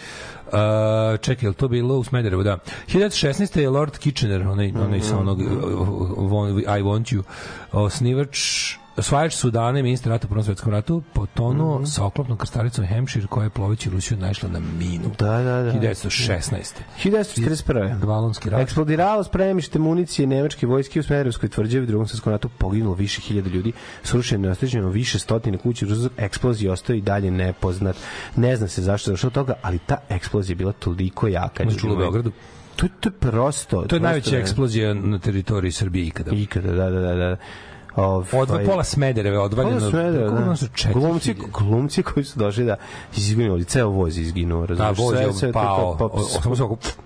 Uh, 0.47 1.19
čekaj, 1.19 1.45
je 1.45 1.49
li 1.49 1.55
to 1.55 1.67
bilo 1.67 1.97
u 1.97 2.03
Smederevu, 2.03 2.43
da. 2.43 2.57
1916. 2.87 3.59
je 3.59 3.69
Lord 3.69 3.97
Kitchener, 3.97 4.47
onaj, 4.47 4.71
onaj 4.85 5.01
sa 5.01 5.17
onog 5.17 5.39
uh, 5.39 5.45
I 6.63 6.81
want 6.81 7.15
you, 7.15 7.23
osnivač 7.71 8.37
osvajač 8.97 9.33
Sudana 9.33 9.79
i 9.79 9.83
ministar 9.83 10.11
rata 10.11 10.27
u 10.27 10.29
Prvom 10.29 10.43
svetskom 10.43 10.71
ratu 10.71 11.03
potonuo 11.13 11.85
sa 11.85 12.05
oklopnom 12.05 12.37
krstalicom 12.37 12.85
Hampshire 12.85 13.27
koja 13.27 13.43
je 13.43 13.49
ploveći 13.49 13.89
Rusiju 13.89 14.17
naišla 14.17 14.49
na 14.49 14.59
minu. 14.59 15.11
Da, 15.19 15.31
da, 15.33 15.61
da. 15.63 15.71
1916. 15.71 16.73
1941. 17.03 18.03
Valonski 18.03 18.49
rat. 18.49 18.61
Eksplodiralo 18.61 19.23
spremište 19.23 19.79
municije 19.79 20.27
nemačke 20.27 20.67
vojske 20.67 20.99
u 20.99 21.03
Smederevskoj 21.03 21.49
tvrđavi 21.49 21.83
u 21.83 21.87
drugom 21.87 22.07
svetskom 22.07 22.31
ratu 22.31 22.49
poginulo 22.49 22.95
više 22.95 23.21
hiljada 23.21 23.49
ljudi, 23.49 23.71
srušeno 24.03 24.47
i 24.47 24.51
oštećeno 24.51 24.89
više 24.89 25.19
stotine 25.19 25.57
kuća, 25.57 25.85
uzrok 25.85 26.11
eksplozije 26.17 26.71
ostao 26.71 26.95
i 26.95 27.01
dalje 27.01 27.31
nepoznat. 27.31 27.95
Ne 28.35 28.55
zna 28.55 28.67
se 28.67 28.81
zašto 28.81 29.09
je 29.09 29.13
došlo 29.13 29.29
do 29.29 29.33
toga, 29.33 29.53
ali 29.61 29.79
ta 29.79 29.97
eksplozija 30.09 30.51
je 30.51 30.57
bila 30.57 30.71
toliko 30.71 31.27
jaka. 31.27 31.63
Možda 31.63 31.69
ljudi 31.69 31.79
čulo 31.81 31.93
u. 31.93 31.97
Beogradu. 31.97 32.31
To, 32.75 32.85
je- 32.85 32.91
to 32.99 33.09
je 33.09 33.13
prosto. 33.13 33.69
To 33.71 33.81
je 33.81 33.87
prosto 33.87 33.99
najveća 33.99 34.31
ne- 34.31 34.37
eksplozija 34.37 34.93
na 34.93 35.19
teritoriji 35.19 35.71
Srbije 35.71 36.07
ikada. 36.07 36.31
Ikada, 36.33 36.71
da, 36.71 36.89
da, 36.89 36.99
da. 36.99 37.15
da. 37.15 37.37
Ovaj, 37.97 38.27
Odva 38.33 38.59
pola 38.65 38.83
Smedereve 38.83 39.39
odvaljeno. 39.39 39.79
Pola 39.79 39.91
Smedereva, 39.91 40.29
Koliko 40.29 40.49
da. 40.49 40.55
su 40.55 40.65
Glumci, 40.93 41.35
glumci 41.59 42.03
koji 42.03 42.23
su 42.23 42.39
došli 42.39 42.65
da 42.65 42.75
izginuo, 43.15 43.63
ceo 43.63 43.89
voz 43.89 44.17
izginuo, 44.17 44.61
Da, 44.61 44.73
razumiješ? 44.75 44.97
voz 44.99 45.27
je 45.27 45.33
Sve- 45.33 45.51
pao. 45.51 45.95
to- 45.95 46.09
pa- 46.09 46.17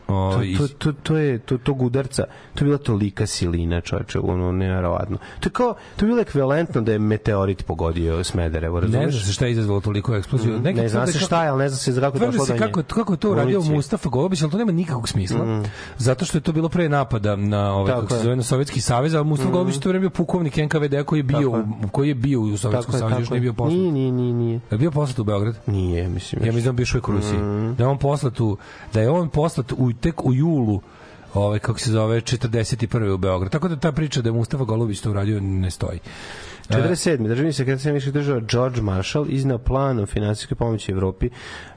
to, 0.08 0.38
to, 0.58 0.68
to, 0.78 0.92
to 0.94 1.18
je 1.18 1.40
to 1.40 1.58
tog 1.58 1.82
udarca 1.82 2.24
to 2.54 2.60
je 2.60 2.66
bila 2.66 2.78
tolika 2.78 3.26
silina 3.26 3.82
čoveče 3.82 4.20
ono 4.20 4.52
neverovatno 4.52 5.18
to 5.40 5.48
je 5.48 5.52
kao 5.52 5.74
to 5.96 6.06
je 6.06 6.08
bilo 6.08 6.22
ekvivalentno 6.22 6.82
da 6.82 6.92
je 6.92 7.00
meteorit 7.00 7.66
pogodio 7.66 8.24
Smederevo 8.24 8.76
Ne 8.76 8.88
razumeš 8.88 9.14
zna 9.14 9.22
se 9.22 9.34
šta 9.34 9.46
je 9.46 9.52
izazvalo 9.52 9.82
toliko 9.82 10.16
eksploziju. 10.16 10.60
Neki 10.60 10.80
ne 10.80 10.90
zna 10.90 11.08
se 11.08 11.20
šta 11.20 11.44
je, 11.44 11.50
ali 11.50 11.60
ne 11.60 11.70
zna 11.70 11.78
se 11.78 12.02
kako 12.02 12.18
je 12.18 12.22
došlo 12.22 12.46
se 12.46 12.52
do 12.52 12.56
nje. 12.56 12.60
kako, 12.62 12.84
kako 12.86 13.14
je 13.14 13.18
to 13.18 13.32
uradio. 13.32 13.62
Mustafa 13.62 14.10
Golubić, 14.10 14.42
ali 14.42 14.52
to 14.52 14.58
nema 14.58 14.72
nikakvog 14.72 15.10
smisla. 15.10 15.64
Zato 15.98 16.26
što 16.26 16.38
je 16.38 16.42
to 16.42 16.52
bilo 16.52 16.70
pre 16.70 16.90
napada 16.90 17.36
na 17.36 17.74
ovaj 17.74 17.94
kako 17.94 18.10
se 18.10 18.20
zove 18.20 18.36
na 18.36 18.44
Sovjetski 18.44 18.82
savez, 18.82 19.16
a 19.16 19.24
Mustafa 19.24 19.52
Golubić 19.52 19.76
je 19.76 19.82
to 19.82 19.90
vreme 19.90 20.00
bio 20.02 20.10
pukovnik 20.10 20.58
NKVD 20.82 21.06
koji 21.06 21.20
je 21.20 21.24
bio 21.24 21.52
Tako 21.52 21.70
u- 21.84 21.90
koji 21.90 22.08
je 22.08 22.16
bio 22.16 22.42
u 22.42 22.58
Sovjetskom 22.58 22.94
savezu, 22.94 23.20
još 23.20 23.30
nije 23.30 23.38
je. 23.38 23.42
bio 23.42 23.54
poslat. 23.54 23.74
Nije, 23.74 23.92
nije, 23.92 24.12
nije, 24.12 24.34
nije. 24.34 24.60
Je 24.72 24.78
bio 24.78 24.92
poslat 24.92 25.20
u 25.20 25.24
Beograd? 25.24 25.58
Nije, 25.68 26.10
mislim. 26.10 26.42
Ja 26.42 26.46
mislim 26.46 26.64
da 26.64 26.70
on 26.70 26.76
bio 26.76 26.86
u 27.08 27.12
Rusiji. 27.12 27.40
Da 27.78 27.84
je 27.84 27.88
on 27.88 27.98
poslat 27.98 28.40
u, 28.40 28.58
da 28.94 29.02
je 29.02 29.10
on 29.10 29.30
poslat 29.30 29.72
u, 29.72 29.94
tek 29.94 30.26
u 30.26 30.34
julu 30.34 30.82
ovaj 31.34 31.60
kako 31.60 31.80
se 31.80 31.92
zove 31.92 32.22
41. 32.22 33.10
u 33.10 33.18
Beograd. 33.18 33.52
Tako 33.52 33.68
da 33.68 33.76
ta 33.76 33.92
priča 33.92 34.22
da 34.22 34.30
je 34.30 34.34
Mustafa 34.34 34.64
Golubić 34.64 35.02
to 35.02 35.10
uradio 35.10 35.40
ne 35.42 35.72
stoji. 35.72 36.00
47. 36.70 37.28
Državni 37.28 37.54
sekretar 37.54 37.80
Sjedinjenih 37.80 38.14
država 38.14 38.42
George 38.52 38.82
Marshall 38.82 39.26
iznao 39.30 39.58
plan 39.58 40.00
o 40.00 40.06
finansijskoj 40.06 40.56
pomoći 40.56 40.92
Evropi 40.92 41.30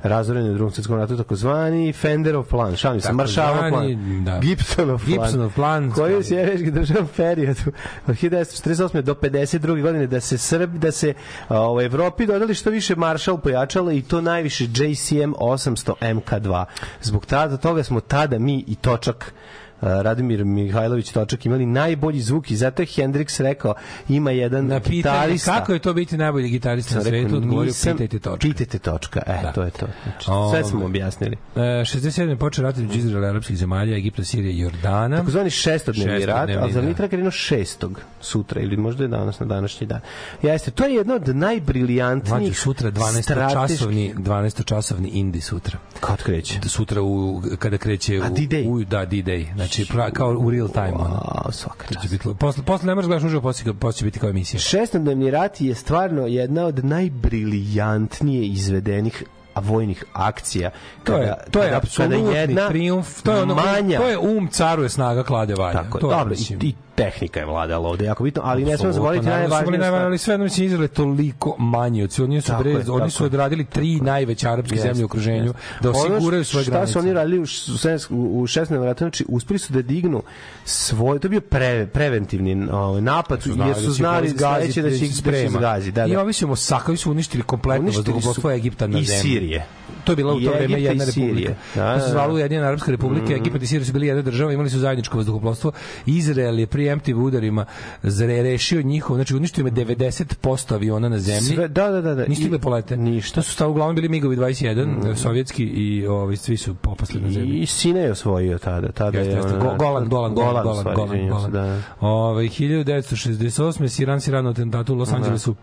razvorenju 0.02 0.50
u 0.50 0.54
drugom 0.54 0.72
svetskom 0.72 0.96
ratu 0.96 1.16
takozvani 1.16 1.92
Fenderov 1.92 2.44
plan, 2.44 2.76
šalim 2.76 3.00
se, 3.00 3.12
Marshallov 3.12 3.68
plan, 3.70 4.24
da. 4.24 4.38
Gibsonov 4.38 4.98
plan, 4.98 5.18
Gibsonov 5.18 5.50
plan. 5.54 5.90
koji 5.90 6.12
je 6.12 6.18
u 6.18 6.22
Sjedinjenih 6.22 6.72
država 6.72 7.06
periodu 7.16 7.60
od 8.06 8.14
1948. 8.14 9.00
do 9.00 9.14
52. 9.14 9.82
godine 9.82 10.06
da 10.06 10.20
se 10.20 10.38
Srb, 10.38 10.78
da 10.78 10.92
se 10.92 11.14
a, 11.48 11.72
u 11.72 11.80
Evropi 11.80 12.26
dodali 12.26 12.54
što 12.54 12.70
više 12.70 12.96
Marshall 12.96 13.40
pojačalo 13.40 13.92
i 13.92 14.02
to 14.02 14.20
najviše 14.20 14.64
JCM 14.64 15.32
800 15.40 15.92
MK2. 16.00 16.64
Zbog 17.02 17.26
tada, 17.26 17.56
toga 17.56 17.82
smo 17.82 18.00
tada 18.00 18.38
mi 18.38 18.64
i 18.66 18.74
Točak 18.74 19.34
Radomir 19.80 20.44
Mihajlović 20.44 21.12
Točak 21.12 21.46
imali 21.46 21.66
najbolji 21.66 22.20
zvuk 22.20 22.50
i 22.50 22.56
zato 22.56 22.82
je 22.82 22.86
Hendrix 22.86 23.42
rekao 23.42 23.74
ima 24.08 24.30
jedan 24.30 24.66
Na 24.66 24.80
pitanje 24.80 24.96
gitarista 24.96 25.58
kako 25.58 25.72
je 25.72 25.78
to 25.78 25.94
biti 25.94 26.16
najbolji 26.16 26.48
gitarista 26.48 26.94
na 26.94 27.00
svetu, 27.02 27.36
odgovorio 27.36 27.72
pitajte 27.84 28.18
točka. 28.18 28.48
Pitajte 28.48 28.78
točka, 28.78 29.22
e, 29.26 29.42
Da. 29.42 29.52
to 29.52 29.62
je 29.62 29.70
to. 29.70 29.86
Znači, 30.02 30.26
sve 30.50 30.64
smo 30.64 30.84
objasnili. 30.84 31.36
E, 31.56 31.60
67. 31.60 32.36
počeo 32.36 32.62
rat 32.62 32.76
između 32.76 32.98
Izraela 32.98 33.26
i 33.26 33.30
arapskih 33.30 33.56
zemalja, 33.56 33.96
Egipta, 33.96 34.24
Sirije 34.24 34.52
i 34.52 34.58
Jordana. 34.58 35.16
Takozvani 35.16 35.50
šestodnevni 35.50 36.26
rat, 36.26 36.50
ali 36.60 36.72
za 36.72 36.80
da. 36.80 36.86
Nitra 36.86 37.08
krenuo 37.08 37.30
šestog 37.30 38.00
sutra 38.20 38.60
ili 38.60 38.76
možda 38.76 39.04
je 39.04 39.08
danas 39.08 39.40
na 39.40 39.46
današnji 39.46 39.86
dan. 39.86 40.00
Jeste, 40.42 40.70
to 40.70 40.84
je 40.84 40.94
jedno 40.94 41.14
od 41.14 41.36
najbriljantnijih 41.36 42.40
Mlađi 42.40 42.54
sutra 42.54 42.90
12 42.90 43.22
strateških- 43.22 43.68
časovni 43.68 44.14
12 44.16 44.64
časovni 44.64 45.08
indi 45.08 45.40
sutra. 45.40 45.78
Kad 46.00 46.22
kreće? 46.22 46.60
Sutra 46.68 47.02
u 47.02 47.42
kada 47.58 47.78
kreće 47.78 48.20
u, 48.20 48.24
u 48.66 48.84
da 48.84 49.06
D-Day. 49.06 49.46
Znači 49.66 49.86
pra, 49.92 50.10
kao 50.10 50.36
u 50.38 50.50
real 50.50 50.68
time. 50.68 50.94
A, 50.98 51.52
svaka 51.52 51.86
čast. 51.94 52.10
biti, 52.10 52.28
posle, 52.38 52.64
posle 52.64 52.86
ne 52.86 52.94
možeš 52.94 53.06
gledaš 53.06 53.24
uživo, 53.24 53.42
posle, 53.42 53.74
posle 53.74 53.98
će 53.98 54.04
biti 54.04 54.18
kao 54.18 54.30
emisija. 54.30 54.60
Šestodnevni 54.60 55.30
rat 55.30 55.60
je 55.60 55.74
stvarno 55.74 56.26
jedna 56.26 56.64
od 56.64 56.84
najbriljantnije 56.84 58.46
izvedenih 58.46 59.24
a 59.54 59.60
vojnih 59.60 60.04
akcija 60.12 60.70
To 61.04 61.16
je, 61.16 61.34
to 61.50 61.62
je 61.62 61.74
apsolutni 61.74 62.56
trijumf, 62.68 63.22
to 63.22 63.32
je 63.32 63.42
ono, 63.42 63.54
manja 63.54 63.98
to 63.98 64.08
je 64.08 64.18
um 64.18 64.48
caruje 64.48 64.88
snaga 64.88 65.22
klade 65.22 65.54
valja. 65.54 65.82
tako 65.82 65.98
to 65.98 66.10
je, 66.10 66.16
dobro, 66.16 66.34
i, 66.34 66.66
i 66.68 66.74
tehnika 66.94 67.40
je 67.40 67.46
vladala 67.46 67.88
ovde 67.88 68.04
jako 68.04 68.24
bitno, 68.24 68.42
ali 68.44 68.64
ne 68.64 68.76
smemo 68.76 68.92
zaboraviti 68.92 69.24
su 69.24 69.30
najvažnije 69.30 69.78
stvari. 69.78 70.04
ali 70.04 70.18
sve 70.18 70.32
jedno 70.34 70.44
mislim 70.44 70.66
Izrael 70.66 70.82
je 70.82 70.88
toliko 70.88 71.56
manji 71.58 72.02
od 72.02 72.12
svih. 72.12 72.24
Oni 72.24 72.40
su, 72.40 72.52
bre, 72.58 72.70
je, 72.70 72.90
oni 72.90 73.10
su 73.10 73.24
odradili 73.24 73.64
tri 73.64 74.00
najveće 74.00 74.48
arapske 74.48 74.76
zemlje 74.76 75.02
u 75.02 75.06
okruženju 75.06 75.54
da 75.80 75.90
osiguraju 75.90 76.44
svoje 76.44 76.64
šta 76.64 76.70
granice. 76.70 76.92
su 76.92 76.98
oni 76.98 77.12
radili 77.12 77.38
u, 77.38 77.46
š- 77.46 77.72
u, 77.72 77.78
sedam- 77.78 78.06
u, 78.10 78.40
u 78.40 78.46
16. 78.46 78.84
ratu, 78.84 78.98
znači 78.98 79.24
uspeli 79.28 79.58
su 79.58 79.72
da 79.72 79.82
dignu 79.82 80.22
svoj, 80.64 81.18
to 81.18 81.26
je 81.26 81.30
bio 81.30 81.40
pre, 81.40 81.86
preventivni 81.86 82.68
ovaj, 82.72 83.00
napad, 83.02 83.42
jer 83.58 83.76
su 83.76 83.92
znali 83.92 84.28
da 84.28 84.60
će 84.62 84.80
ih 84.80 84.84
da 84.84 84.90
će 84.90 85.04
ih 85.44 85.50
zgazi. 85.50 85.92
Da, 85.92 86.06
I 86.06 86.12
da. 86.12 86.20
ovi 86.20 86.32
su 86.32 86.48
Mosakavi 86.48 86.96
su 86.96 87.10
uništili 87.10 87.42
kompletno 87.42 87.92
su 87.92 87.98
vazduhoplovstvo 87.98 88.50
Egipta 88.50 88.86
na 88.86 88.98
i 88.98 89.04
zemlji. 89.04 89.22
Sirije. 89.22 89.66
To 90.04 90.12
je 90.12 90.16
bila 90.16 90.34
u 90.34 90.40
to 90.40 90.50
vreme 90.50 90.80
jedna 90.80 91.04
republika. 91.04 91.52
Da, 91.74 91.94
to 91.94 92.00
se 92.00 92.06
da, 92.06 92.12
zvalo 92.12 92.28
da. 92.28 92.34
Ujedinjena 92.34 92.66
Arapska 92.66 92.90
republika, 92.90 93.32
Egipat 93.34 93.62
i 93.62 93.66
Sirija 93.66 93.86
su 93.86 93.92
bili 93.92 94.06
jedna 94.06 94.22
država, 94.22 94.52
imali 94.52 94.70
su 94.70 94.78
zajedničko 94.78 95.16
vazduhoplovstvo. 95.16 95.72
Izrael 96.06 96.58
je 96.58 96.66
preemptive 96.66 97.20
udarima 97.20 97.64
zre- 98.02 98.42
rešio 98.42 98.82
njihov, 98.82 99.16
znači 99.16 99.36
uništio 99.36 99.60
im 99.60 99.66
je 99.68 99.72
90% 99.74 100.74
aviona 100.74 101.08
na 101.08 101.18
zemlji. 101.18 101.40
Sve, 101.48 101.68
da, 101.68 101.90
da, 101.90 102.00
da. 102.00 102.14
da. 102.14 102.24
Nisu 102.24 102.40
stigle 102.40 102.58
polete. 102.58 102.96
Ništa. 102.96 103.34
To 103.34 103.42
su 103.42 103.52
stav 103.52 103.70
uglavnom 103.70 103.96
bili 103.96 104.08
MiGovi 104.08 104.36
21, 104.36 104.84
sovjetski 105.16 105.64
i 105.64 106.06
ovi 106.06 106.36
svi 106.36 106.56
su 106.56 106.74
popasli 106.74 107.20
na 107.20 107.30
zemlji. 107.30 107.58
I 107.58 107.66
Sina 107.66 108.00
je 108.00 108.12
osvojio 108.12 108.58
tada. 108.58 108.88
tada 108.88 109.18
Jeste, 109.18 109.30
je 109.30 109.36
jeste. 109.36 109.50
ona- 109.50 109.64
Go- 109.64 109.76
Golan, 109.76 110.08
Golan, 110.08 110.34
Golan, 110.34 110.34
Golan, 110.34 110.62
Golan, 110.64 110.80
stvari, 110.80 110.96
Golan, 110.96 111.28
Golan. 111.28 111.50
da. 111.52 111.80
Ove, 112.00 112.44
1968. 112.44 113.88
Siran 113.88 114.20
Siran 114.20 114.46
u 114.46 114.50
atentatu 114.50 114.92
u 114.92 114.96
Los 114.96 115.12
Angelesu 115.12 115.54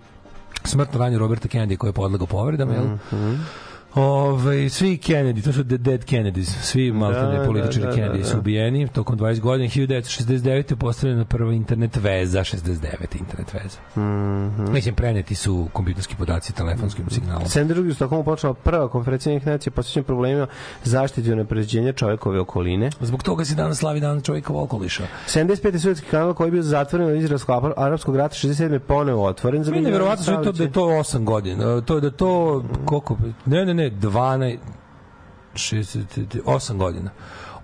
smrtno 0.63 0.99
ranio 0.99 1.19
Roberta 1.19 1.47
Kennedy 1.47 1.77
koji 1.77 1.89
je 1.89 1.93
podlegao 1.93 2.27
povredama, 2.27 2.73
jel? 2.73 2.83
Ove, 3.95 4.69
svi 4.69 4.97
Kennedy, 4.97 5.43
to 5.43 5.53
su 5.53 5.63
the 5.63 5.77
dead 5.77 6.05
Kennedys, 6.05 6.61
svi 6.61 6.91
maltene 6.91 7.37
da, 7.37 7.45
političari 7.45 7.85
da, 7.85 7.91
da, 7.91 7.97
Kennedy 7.97 8.17
da. 8.17 8.25
su 8.25 8.37
ubijeni 8.37 8.87
tokom 8.87 9.17
20 9.17 9.39
godina. 9.39 9.69
1969. 9.69 10.71
je 10.71 10.75
postavljena 10.75 11.25
prva 11.25 11.53
internet 11.53 11.95
veza, 11.95 12.39
69. 12.39 13.19
internet 13.19 13.53
veza. 13.53 13.77
Mhm. 13.97 14.73
Mislim, 14.73 14.95
preneti 14.95 15.35
su 15.35 15.67
kompjuterski 15.73 16.15
podaci 16.15 16.53
telefonskim 16.53 17.09
signalom. 17.09 17.45
72. 17.45 17.89
u 17.89 17.93
Stockholmu 17.93 18.23
počela 18.23 18.53
prva 18.53 18.89
konferencija 18.89 19.33
njih 19.33 19.47
nacija 19.47 19.73
posvećena 19.73 20.03
problemima 20.03 20.47
zaštite 20.83 21.29
i 21.29 21.33
unapređenja 21.33 21.93
čovekove 21.93 22.39
okoline. 22.39 22.89
Zbog 23.01 23.23
toga 23.23 23.45
se 23.45 23.55
danas 23.55 23.77
slavi 23.77 23.99
dan 23.99 24.21
čovjeka 24.21 24.53
okoliša. 24.53 25.03
75. 25.27 25.79
sovjetski 25.79 26.07
kanal 26.07 26.33
koji 26.33 26.47
je 26.47 26.51
bio 26.51 26.63
zatvoren 26.63 27.07
od 27.07 27.15
izraelskog 27.15 27.73
arapskog 27.77 28.15
rata 28.15 28.35
67. 28.35 28.71
je 28.71 28.79
ponovo 28.79 29.25
otvoren. 29.25 29.63
za 29.63 29.71
Meni 29.71 29.85
je 29.85 29.91
verovatno 29.91 30.25
sve 30.25 30.43
to 30.43 30.51
da 30.51 30.63
je 30.63 30.71
to 30.71 30.85
8 30.85 31.23
godina. 31.23 31.81
To 31.81 31.99
da 31.99 32.11
to 32.11 32.63
koliko 32.85 33.17
ne 33.45 33.65
ne 33.65 33.80
ne 33.80 33.80
12 33.89 34.59
68 35.55 36.77
godina. 36.77 37.11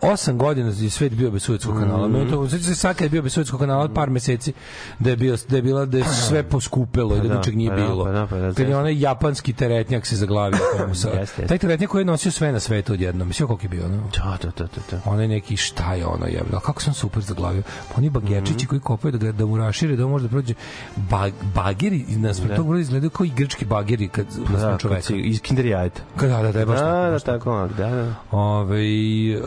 8 0.01 0.37
godina 0.37 0.71
je 0.77 0.89
svet 0.89 1.13
bio 1.13 1.31
bez 1.31 1.43
Suetskog 1.43 1.79
kanala. 1.79 2.07
Mm 2.07 2.29
to 2.29 2.45
znači 2.45 2.63
se 2.63 2.75
sad 2.75 2.95
kad 2.95 3.05
je 3.05 3.09
bio 3.09 3.21
bez 3.21 3.33
Suetskog 3.33 3.59
kanala 3.59 3.89
par 3.89 4.09
meseci 4.09 4.53
da 4.99 5.09
je 5.09 5.15
bio 5.15 5.37
da 5.49 5.55
je 5.55 5.61
bila 5.61 5.85
da 5.85 5.97
je 5.97 6.03
sve 6.03 6.43
poskupelo 6.43 7.15
i 7.15 7.21
da, 7.21 7.27
da, 7.27 7.37
ničeg 7.37 7.55
nije 7.57 7.69
pa 7.69 7.75
da, 7.75 7.81
bilo. 7.81 8.03
pa 8.03 8.11
da, 8.11 8.27
pa 8.27 8.35
da, 8.37 8.53
kad 8.53 8.69
je 8.69 8.77
onaj 8.77 8.99
japanski 8.99 9.53
teretnjak 9.53 10.05
se 10.05 10.15
zaglavio 10.15 10.59
tamo 10.77 10.95
sa. 10.95 11.07
Jeste, 11.19 11.21
jeste. 11.21 11.45
Taj 11.45 11.57
teretnjak 11.57 11.89
koji 11.89 12.01
je 12.01 12.05
nosio 12.05 12.31
sve 12.31 12.51
na 12.51 12.59
svetu 12.59 12.93
odjednom. 12.93 13.27
Mislim 13.27 13.47
koliko 13.47 13.65
je 13.65 13.69
bio, 13.69 13.87
no? 13.87 14.03
Da, 14.17 14.37
da, 14.41 14.49
da, 14.57 14.63
da, 14.63 14.81
da. 14.91 15.01
onaj 15.05 15.27
neki 15.27 15.57
šta 15.57 15.93
je 15.93 16.05
ono 16.05 16.25
je 16.25 16.41
kako 16.63 16.81
sam 16.81 16.93
super 16.93 17.23
zaglavio 17.23 17.63
pa 17.89 17.93
oni 17.97 18.09
bagerčići 18.09 18.67
koji 18.67 18.81
kopaju 18.81 19.11
da 19.11 19.31
da 19.31 19.45
mu 19.45 19.57
rašire 19.57 19.95
da 19.95 20.07
može 20.07 20.23
da 20.23 20.29
prođe 20.29 20.53
bag, 20.95 21.33
bageri 21.55 22.05
nas 22.07 22.39
da. 22.39 22.55
tog 22.55 22.79
izgledaju 22.79 23.09
kao 23.09 23.25
i 23.25 23.31
grčki 23.35 23.65
bageri 23.65 24.07
kad 24.07 24.25
da, 24.51 24.57
Da, 24.57 24.77
čoveka 24.77 25.13
iz 25.13 25.41
Kinder 25.41 25.65
jajeta. 25.65 26.01
Kad- 26.15 26.29
da 26.29 26.41
da 26.41 26.51
da 26.51 26.59
je 26.59 26.65
baš 26.65 26.79
Da, 26.79 26.85
tako, 26.85 27.05
da, 27.05 27.11
baš 27.11 27.23
tako. 27.23 27.67
da, 27.77 27.89
da. 27.89 28.13
Ove, 28.31 28.79
e, 28.79 29.39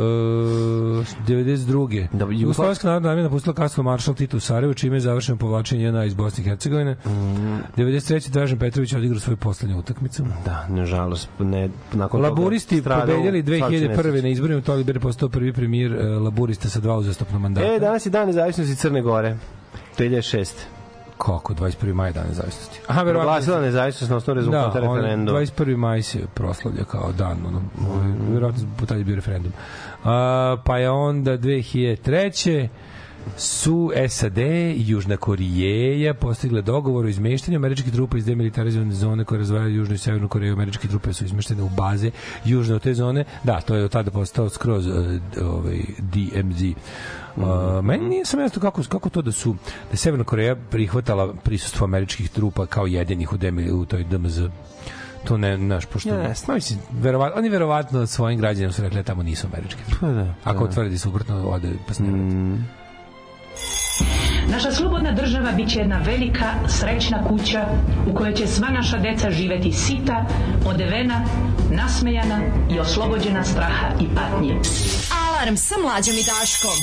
92. 1.26 2.08
Da, 2.12 2.24
Da, 2.24 2.32
Jugoslavijska 2.32 2.88
narodna 2.88 3.08
armija 3.08 3.24
napustila 3.24 3.54
Kastvo 3.54 3.82
Maršal 3.82 4.14
Tito 4.14 4.36
u 4.36 4.40
Sarajevo, 4.40 4.74
čime 4.74 4.96
je 4.96 5.00
završeno 5.00 5.38
povlačenje 5.38 5.84
JNA 5.84 6.04
iz 6.04 6.14
Bosne 6.14 6.44
i 6.44 6.48
Hercegovine. 6.48 6.96
Mhm. 7.06 7.56
93. 7.76 8.30
Dražen 8.30 8.58
Petrović 8.58 8.92
odigrao 8.92 9.20
svoju 9.20 9.36
poslednju 9.36 9.78
utakmicu. 9.78 10.24
Da, 10.44 10.66
nažalost, 10.68 11.28
ne, 11.38 11.68
nakon 11.92 12.22
Laburisti 12.22 12.82
svačoj 12.82 13.16
2001. 13.42 13.88
nesreći. 13.88 14.22
na 14.22 14.28
izborima, 14.28 14.60
Toli 14.60 14.84
Ber 14.84 15.00
postao 15.00 15.28
prvi 15.28 15.52
premijer 15.52 15.92
e, 15.92 16.04
Laburista 16.04 16.68
sa 16.68 16.80
dva 16.80 16.96
uzastopna 16.96 17.38
mandata. 17.38 17.66
E, 17.66 17.78
danas 17.78 18.06
je 18.06 18.10
dan 18.10 18.26
nezavisnosti 18.26 18.76
Crne 18.76 19.02
Gore. 19.02 19.36
2006. 19.98 20.52
Kako, 21.18 21.54
21. 21.54 21.94
maj 21.94 22.12
dan 22.12 22.24
nezavisnosti. 22.28 22.80
Aha, 22.86 23.02
verovatno. 23.02 23.30
Proglasila 23.30 23.60
nezavisnost 23.60 24.10
na 24.10 24.16
osnovu 24.16 24.34
rezultata 24.36 24.80
Da, 24.80 24.86
referenduma. 24.86 25.38
21. 25.38 25.76
maj 25.76 26.02
se 26.02 26.18
proslavlja 26.34 26.84
kao 26.84 27.12
dan, 27.12 27.36
ono, 27.46 27.62
ovaj, 27.90 28.12
verovatno 28.32 28.62
po 28.78 28.86
tad 28.86 28.98
je 28.98 29.04
bio 29.04 29.16
referendum. 29.16 29.52
A, 29.89 29.89
pa 30.64 30.78
je 30.78 30.90
onda 30.90 31.38
2003 31.38 32.68
su 33.36 33.90
SAD 34.08 34.38
i 34.38 34.84
Južna 34.86 35.16
Korijeja 35.16 36.14
postigle 36.14 36.62
dogovor 36.62 37.04
o 37.04 37.08
izmeštanju 37.08 37.56
američkih 37.56 37.92
trupa 37.92 38.18
iz 38.18 38.24
demilitarizovane 38.24 38.94
zone 38.94 39.24
koje 39.24 39.38
razvajaju 39.38 39.76
Južnu 39.76 39.94
i 39.94 39.98
Severnu 39.98 40.28
Koreju. 40.28 40.52
Američke 40.52 40.88
trupe 40.88 41.12
su 41.12 41.24
izmeštene 41.24 41.62
u 41.62 41.68
baze 41.68 42.10
južne 42.44 42.74
od 42.74 42.82
te 42.82 42.94
zone. 42.94 43.24
Da, 43.44 43.60
to 43.60 43.74
je 43.74 43.84
od 43.84 43.90
tada 43.90 44.10
postao 44.10 44.48
skroz 44.48 44.86
uh, 44.86 44.94
ovaj, 45.42 45.80
DMZ. 45.98 46.62
Uh, 47.36 47.44
meni 47.84 48.08
nije 48.08 48.24
sam 48.24 48.40
jasno 48.40 48.62
kako, 48.62 48.82
kako 48.88 49.10
to 49.10 49.22
da 49.22 49.32
su 49.32 49.56
da 49.90 49.96
Severna 49.96 50.24
Koreja 50.24 50.56
prihvatala 50.70 51.34
prisustvo 51.34 51.84
američkih 51.84 52.30
trupa 52.30 52.66
kao 52.66 52.86
jedinih 52.86 53.32
u, 53.32 53.36
demil, 53.36 53.80
u 53.80 53.84
toj 53.84 54.04
DMZ 54.04 54.40
to 55.24 55.36
ne, 55.36 55.56
znaš, 55.56 55.86
pošto, 55.86 56.14
Jeste. 56.14 56.46
no, 56.48 56.54
mislim, 56.54 56.78
verovatno, 56.92 57.38
oni 57.38 57.48
verovatno 57.48 58.06
svojim 58.06 58.38
građanima 58.40 58.72
su 58.72 58.82
rekli 58.82 58.96
da 58.96 59.02
tamo 59.02 59.22
nisu 59.22 59.46
američki. 59.46 59.80
Pa 60.00 60.06
da, 60.06 60.34
Ako 60.44 60.66
da. 60.66 60.72
tvrdi 60.72 60.98
suprotno, 60.98 61.48
ode 61.48 61.68
pa 61.88 61.94
se 61.94 62.02
ne 62.02 62.10
vrati. 62.10 62.80
Naša 64.48 64.72
slobodna 64.72 65.12
država 65.12 65.52
bit 65.52 65.68
će 65.70 65.78
jedna 65.78 65.98
velika, 65.98 66.46
srećna 66.68 67.24
kuća 67.28 67.66
u 68.06 68.14
kojoj 68.14 68.34
će 68.34 68.46
sva 68.46 68.68
naša 68.68 68.98
deca 68.98 69.30
živeti 69.30 69.72
sita, 69.72 70.24
odevena, 70.66 71.24
nasmejana 71.70 72.40
i 72.70 72.78
oslobođena 72.80 73.44
straha 73.44 73.86
i 74.00 74.06
patnje. 74.14 74.54
Alarm 75.28 75.56
sa 75.56 75.74
mlađom 75.82 76.14
i 76.14 76.24
Daškom. 76.30 76.78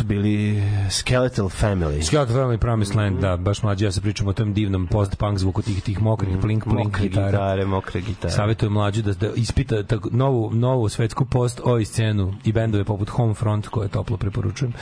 Su 0.00 0.06
bili 0.06 0.62
Skeletal 0.90 1.48
Family. 1.48 2.02
Skeleton 2.02 2.36
Family 2.36 2.56
Promised 2.56 2.96
Land, 2.96 3.20
da, 3.20 3.36
baš 3.36 3.62
mlađi, 3.62 3.84
ja 3.84 3.92
se 3.92 4.00
pričam 4.00 4.28
o 4.28 4.32
tom 4.32 4.54
divnom 4.54 4.86
post-punk 4.86 5.38
zvuku 5.38 5.62
tih, 5.62 5.82
tih 5.82 6.02
mokrih 6.02 6.36
plink, 6.40 6.64
plink 6.64 6.84
Mokre 6.84 7.08
gitara. 7.08 7.30
gitare, 7.30 7.64
mokre 7.64 8.00
gitare. 8.00 8.34
Savetujem 8.34 8.72
mlađu 8.72 9.02
da, 9.02 9.12
da 9.12 9.30
ispita 9.36 9.82
tako, 9.82 10.08
novu, 10.12 10.50
novu 10.54 10.88
svetsku 10.88 11.24
post 11.24 11.60
oj 11.64 11.84
scenu 11.84 12.34
i 12.44 12.52
bendove 12.52 12.84
poput 12.84 13.08
Homefront 13.08 13.68
koje 13.68 13.88
toplo 13.88 14.16
preporučujem. 14.16 14.72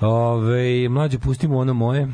Ove, 0.00 0.88
mlađe, 0.88 1.18
pustimo 1.18 1.58
ono 1.58 1.74
moje. 1.74 2.08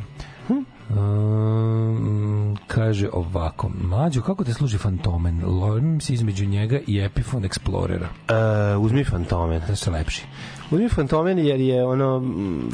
Um, 0.96 2.56
kaže 2.66 3.08
ovako 3.12 3.70
Mlađo, 3.82 4.22
kako 4.22 4.44
te 4.44 4.54
služi 4.54 4.78
Fantomen? 4.78 5.44
Lovim 5.44 6.00
se 6.00 6.14
između 6.14 6.46
njega 6.46 6.78
i 6.86 7.00
Epiphone 7.00 7.48
Explorera 7.48 8.06
Uh, 8.76 8.84
uzmi 8.84 9.04
Fantomen. 9.04 9.62
Da 9.68 9.76
se 9.76 9.90
lepši 9.90 10.22
Uzmi 10.70 10.88
Fantomen 10.88 11.38
jer 11.38 11.60
je 11.60 11.84
ono 11.84 12.20
mm, 12.20 12.70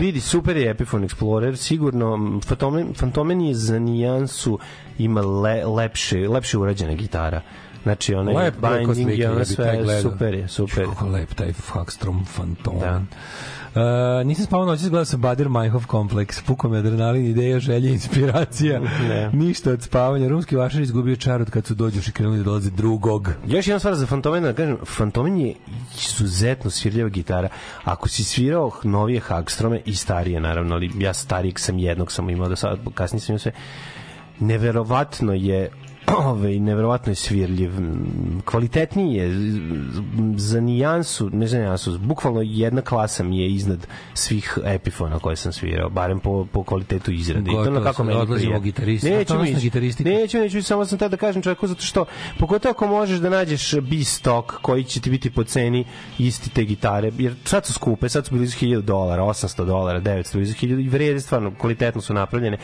vidi 0.00 0.20
super 0.20 0.56
je 0.56 0.70
Epiphone 0.70 1.08
Explorer 1.08 1.56
sigurno 1.56 2.16
mm, 2.16 2.40
Fantomen, 2.40 2.94
Fantomen 2.94 3.40
je 3.40 3.54
za 3.54 3.78
nijansu 3.78 4.58
ima 4.98 5.20
le, 5.20 5.64
lepše 5.64 6.28
lepše 6.28 6.58
urađena 6.58 6.94
gitara 6.94 7.40
znači 7.82 8.14
onaj 8.14 8.34
Lep 8.34 8.54
binding 8.60 9.18
je 9.18 9.30
ono 9.30 9.44
taj 9.44 9.84
sve 9.84 10.02
super 10.02 10.34
je 10.34 10.48
super 10.48 10.84
Kako 10.84 11.06
lep 11.06 11.34
taj 11.34 11.52
Hagstrom 11.68 12.24
Fantomen. 12.24 12.80
Da. 12.80 13.02
Uh, 13.74 14.26
nisam 14.26 14.46
spavao 14.46 14.66
noći, 14.66 14.82
gledao 14.82 15.04
sam 15.04 15.20
Bader 15.20 15.48
Meinhof 15.48 15.86
kompleks. 15.86 16.42
Puko 16.42 16.68
me 16.68 16.78
adrenalin, 16.78 17.26
ideja, 17.26 17.60
želje, 17.60 17.92
inspiracija. 17.92 18.80
Ne. 19.08 19.30
Ništa 19.32 19.70
od 19.70 19.82
spavanja. 19.82 20.28
Rumski 20.28 20.56
vašar 20.56 20.82
izgubio 20.82 21.16
čar 21.16 21.40
od 21.40 21.50
kad 21.50 21.66
su 21.66 21.74
dođuš 21.74 22.08
i 22.08 22.12
krenuli 22.12 22.38
da 22.38 22.44
dolaze 22.44 22.70
drugog. 22.70 23.30
Još 23.46 23.66
jedna 23.66 23.78
stvar 23.78 23.94
za 23.94 24.06
Fantomen, 24.06 24.42
da 24.42 24.52
kažem, 24.52 24.76
Fantomen 24.86 25.40
je 25.40 25.54
izuzetno 25.96 26.70
svirljava 26.70 27.08
gitara. 27.08 27.48
Ako 27.84 28.08
si 28.08 28.24
svirao 28.24 28.70
novije 28.84 29.20
Hagstrome 29.20 29.80
i 29.84 29.94
starije, 29.94 30.40
naravno, 30.40 30.74
ali 30.74 30.90
ja 30.98 31.14
starijeg 31.14 31.58
sam 31.58 31.78
jednog 31.78 32.12
sam 32.12 32.30
imao 32.30 32.48
do 32.48 32.56
sad, 32.56 32.78
kasnije 32.94 33.20
sam 33.20 33.32
imao 33.32 33.38
sve, 33.38 33.52
neverovatno 34.40 35.32
je 35.32 35.70
ovaj 36.32 36.58
neverovatno 36.58 37.12
je 37.12 37.16
svirljiv 37.16 37.72
kvalitetniji 38.44 39.14
je 39.14 39.30
za 40.36 40.60
nijansu 40.60 41.30
ne 41.32 41.46
za 41.46 41.58
nijansu 41.58 41.98
bukvalno 41.98 42.40
jedna 42.44 42.82
klasa 42.82 43.24
mi 43.24 43.38
je 43.38 43.50
iznad 43.50 43.86
svih 44.14 44.58
epifona 44.64 45.18
koje 45.18 45.36
sam 45.36 45.52
svirao 45.52 45.88
barem 45.88 46.20
po, 46.20 46.46
po 46.52 46.64
kvalitetu 46.64 47.12
izrade 47.12 47.50
I 47.50 47.52
to 47.52 47.58
Gotovo 47.58 47.78
na 47.78 47.84
kako 47.84 48.04
meni 48.04 48.20
odlazimo 48.20 48.56
u 48.56 48.60
gitaristi. 48.60 49.14
Autonomna 49.14 49.48
ići 49.50 49.60
gitaristika. 49.60 50.10
neću 50.10 50.38
neću 50.38 50.62
samo 50.62 50.84
sam 50.84 50.98
tada 50.98 51.08
da 51.08 51.16
kažem 51.16 51.42
čovjeku 51.42 51.66
zato 51.66 51.82
što 51.82 52.04
pogotovo 52.38 52.70
ako 52.70 52.86
možeš 52.86 53.18
da 53.18 53.30
nađeš 53.30 53.74
B-stock 53.74 54.52
koji 54.62 54.84
će 54.84 55.00
ti 55.00 55.10
biti 55.10 55.30
po 55.30 55.44
ceni 55.44 55.84
isti 56.18 56.50
te 56.50 56.64
gitare 56.64 57.10
jer 57.18 57.34
sad 57.44 57.66
su 57.66 57.72
skupe 57.72 58.08
sad 58.08 58.26
su 58.26 58.34
blizu 58.34 58.58
1000 58.58 58.80
dolara 58.80 59.22
800 59.22 59.64
dolara 59.64 60.00
900 60.00 60.34
blizu 60.34 60.54
1000 60.54 60.84
i 60.84 60.88
vrede 60.88 61.20
stvarno 61.20 61.52
kvalitetno 61.58 62.00
su 62.00 62.14
napravljene 62.14 62.58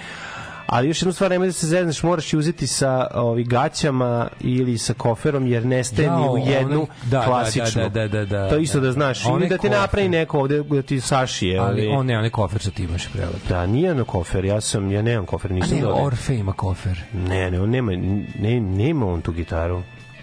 Ali 0.66 0.88
još 0.88 1.02
jednu 1.02 1.12
stvar, 1.12 1.30
nemoj 1.30 1.46
da 1.46 1.52
se 1.52 1.66
zezneš, 1.66 2.02
moraš 2.02 2.32
je 2.32 2.38
uzeti 2.38 2.66
sa 2.66 3.06
ovi 3.14 3.44
gaćama 3.44 4.28
ili 4.40 4.78
sa 4.78 4.94
koferom, 4.94 5.46
jer 5.46 5.66
nestaje 5.66 6.10
ni 6.10 6.28
u 6.28 6.38
jednu 6.38 6.80
onaj- 6.80 7.10
da, 7.10 7.18
da, 7.18 7.24
klasičnu. 7.26 7.82
da, 7.82 7.88
da, 7.88 8.08
da, 8.08 8.24
da, 8.24 8.48
to 8.48 8.56
isto 8.56 8.80
da. 8.80 8.86
da 8.86 8.92
znaš. 8.92 9.26
Onaj 9.26 9.38
Ili 9.38 9.48
da 9.48 9.56
ti 9.56 9.68
kofer. 9.68 9.80
napravi 9.80 10.08
neko 10.08 10.38
ovde, 10.40 10.62
da 10.62 10.82
ti 10.82 11.00
sašije. 11.00 11.58
Ali 11.58 11.80
ovi. 11.86 11.96
on 11.96 12.06
ne, 12.06 12.18
on 12.18 12.24
je 12.24 12.30
kofer 12.30 12.60
što 12.60 12.70
ti 12.70 12.82
imaš 12.84 13.08
prelep. 13.12 13.48
Da, 13.48 13.66
nije 13.66 13.90
ono 13.92 14.04
kofer, 14.04 14.44
ja 14.44 14.60
sam, 14.60 14.90
ja 14.90 15.02
nemam 15.02 15.26
kofer, 15.26 15.52
A 15.52 15.54
nisam 15.54 15.76
ne, 15.76 15.82
dobio. 15.82 16.04
Orfe 16.04 16.34
ima 16.36 16.52
kofer. 16.52 17.02
Ne, 17.12 17.50
ne, 17.50 17.60
on 17.60 17.70
nema, 17.70 17.92
ne, 18.38 18.60
nema 18.60 19.06
on 19.06 19.20
tu 19.20 19.32
gitaru. 19.32 19.82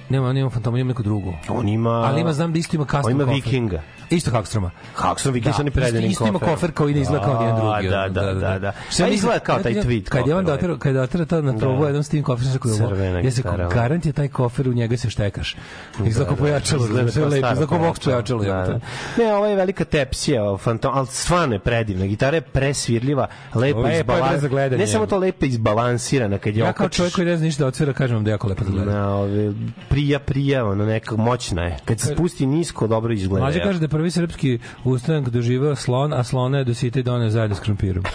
Nema, 0.09 0.27
on 0.27 0.37
ima 0.37 0.49
fantoma, 0.49 0.79
ima 0.79 0.87
neku 0.87 1.03
drugu. 1.03 1.33
On 1.49 1.67
ima... 1.67 1.89
Ali 1.89 2.21
ima, 2.21 2.33
znam 2.33 2.53
da 2.53 2.59
isto 2.59 2.75
ima 2.75 2.85
custom 2.85 3.05
On 3.05 3.11
ima 3.11 3.23
kofer. 3.23 3.35
Vikinga. 3.35 3.81
Isto 4.13 4.31
Hagstroma. 4.31 4.71
Hagstrom 4.95 5.33
Viking 5.33 5.49
Da, 5.49 5.53
sa 5.53 5.61
onim 5.61 5.73
predenim 5.73 6.11
isto 6.11 6.27
ima 6.27 6.39
kofer 6.39 6.71
koji 6.71 6.93
ne 6.93 7.01
izgleda 7.01 7.25
kao 7.25 7.39
nijedan 7.39 7.59
drugi. 7.59 7.87
Da, 7.89 8.09
da, 8.21 8.33
da, 8.33 8.59
da. 8.59 8.71
Šta 8.71 9.03
Pa 9.03 9.09
mislim- 9.09 9.13
izgleda 9.13 9.39
kao 9.39 9.59
taj 9.59 9.73
tweet 9.73 10.03
Kad 10.03 10.27
je 10.27 10.35
on 10.35 10.45
kofer, 10.45 10.55
dotirao, 10.55 10.77
kad 10.77 10.95
je 10.95 11.25
to 11.25 11.41
na 11.41 11.57
probu, 11.57 11.81
Da. 11.81 11.87
jednom 11.87 12.03
s 12.03 12.09
tim 12.09 12.23
koferom, 12.23 12.51
ovo, 12.63 12.89
Crvena 12.89 13.19
ja 13.19 13.31
se 13.31 13.41
da. 13.41 13.67
garant 13.67 14.05
je 14.05 14.13
taj 14.13 14.27
kofer, 14.27 14.69
u 14.69 14.73
njega 14.73 14.97
se 14.97 15.09
štekaš. 15.09 15.55
Izgleda 15.99 16.25
kao 16.25 16.35
da, 16.35 16.41
pojačalo, 16.41 16.83
izgleda 16.83 17.11
sve 17.11 17.21
kao 17.21 17.29
lepo, 17.29 17.47
izgleda 17.47 17.67
kao 17.67 17.79
box 17.81 18.05
pojačalo. 18.05 18.43
Da, 18.43 18.53
da. 18.53 18.79
Ne, 19.17 19.33
ovo 19.33 19.45
je 19.45 19.55
velika 19.55 19.85
tepsija, 19.85 20.57
fantom, 20.57 20.91
ali 20.93 21.07
stvarno 21.07 21.55
je 21.55 21.59
predivna. 21.59 22.05
Gitara 22.05 22.37
je 22.37 22.41
presvirljiva, 22.41 23.27
lepo, 23.45 23.57
Lepo 23.79 23.87
je 23.87 23.99
izbalan- 23.99 24.29
bre 24.29 24.39
za 24.39 24.47
gledanje. 24.47 24.79
Ne 24.79 24.87
samo 24.87 25.05
to 25.05 25.17
lepo 25.17 25.45
izbalansirana 25.45 26.37
kad 26.37 26.55
je 26.55 26.61
Ja 26.61 26.73
kao 26.73 26.89
čovjek 26.89 27.13
koji 27.15 27.25
ne 27.25 27.37
zna 27.37 27.45
ništa 27.45 27.63
da 27.63 27.67
otvira, 27.67 27.93
kažem 27.93 28.15
vam 28.15 28.23
da 28.23 28.31
jako 28.31 28.47
lepo 28.47 28.63
da 28.63 28.71
gleda. 28.71 28.91
na 28.91 29.15
ove, 29.15 29.53
prija, 29.89 30.19
prija, 30.19 30.65
ono 30.65 30.85
neka 30.85 31.15
moćna 31.17 31.63
je. 31.63 31.77
Kad 31.85 31.99
se 31.99 32.07
spusti 32.07 32.45
nisko, 32.45 32.87
dobro 32.87 33.13
izgleda. 33.13 33.43
Mlađe 33.43 33.59
ja. 33.59 33.65
kaže 33.65 33.79
da 33.79 33.87
prvi 34.03 34.11
srpski 34.11 34.59
ustanak 34.83 35.29
doživeo 35.29 35.75
slon, 35.75 36.13
a 36.13 36.23
slona 36.23 36.57
je 36.57 36.63
do 36.63 36.73
i 36.95 37.03
doneo 37.03 37.29
zajedno 37.29 37.55
s 37.55 37.59
krompirom. 37.59 38.03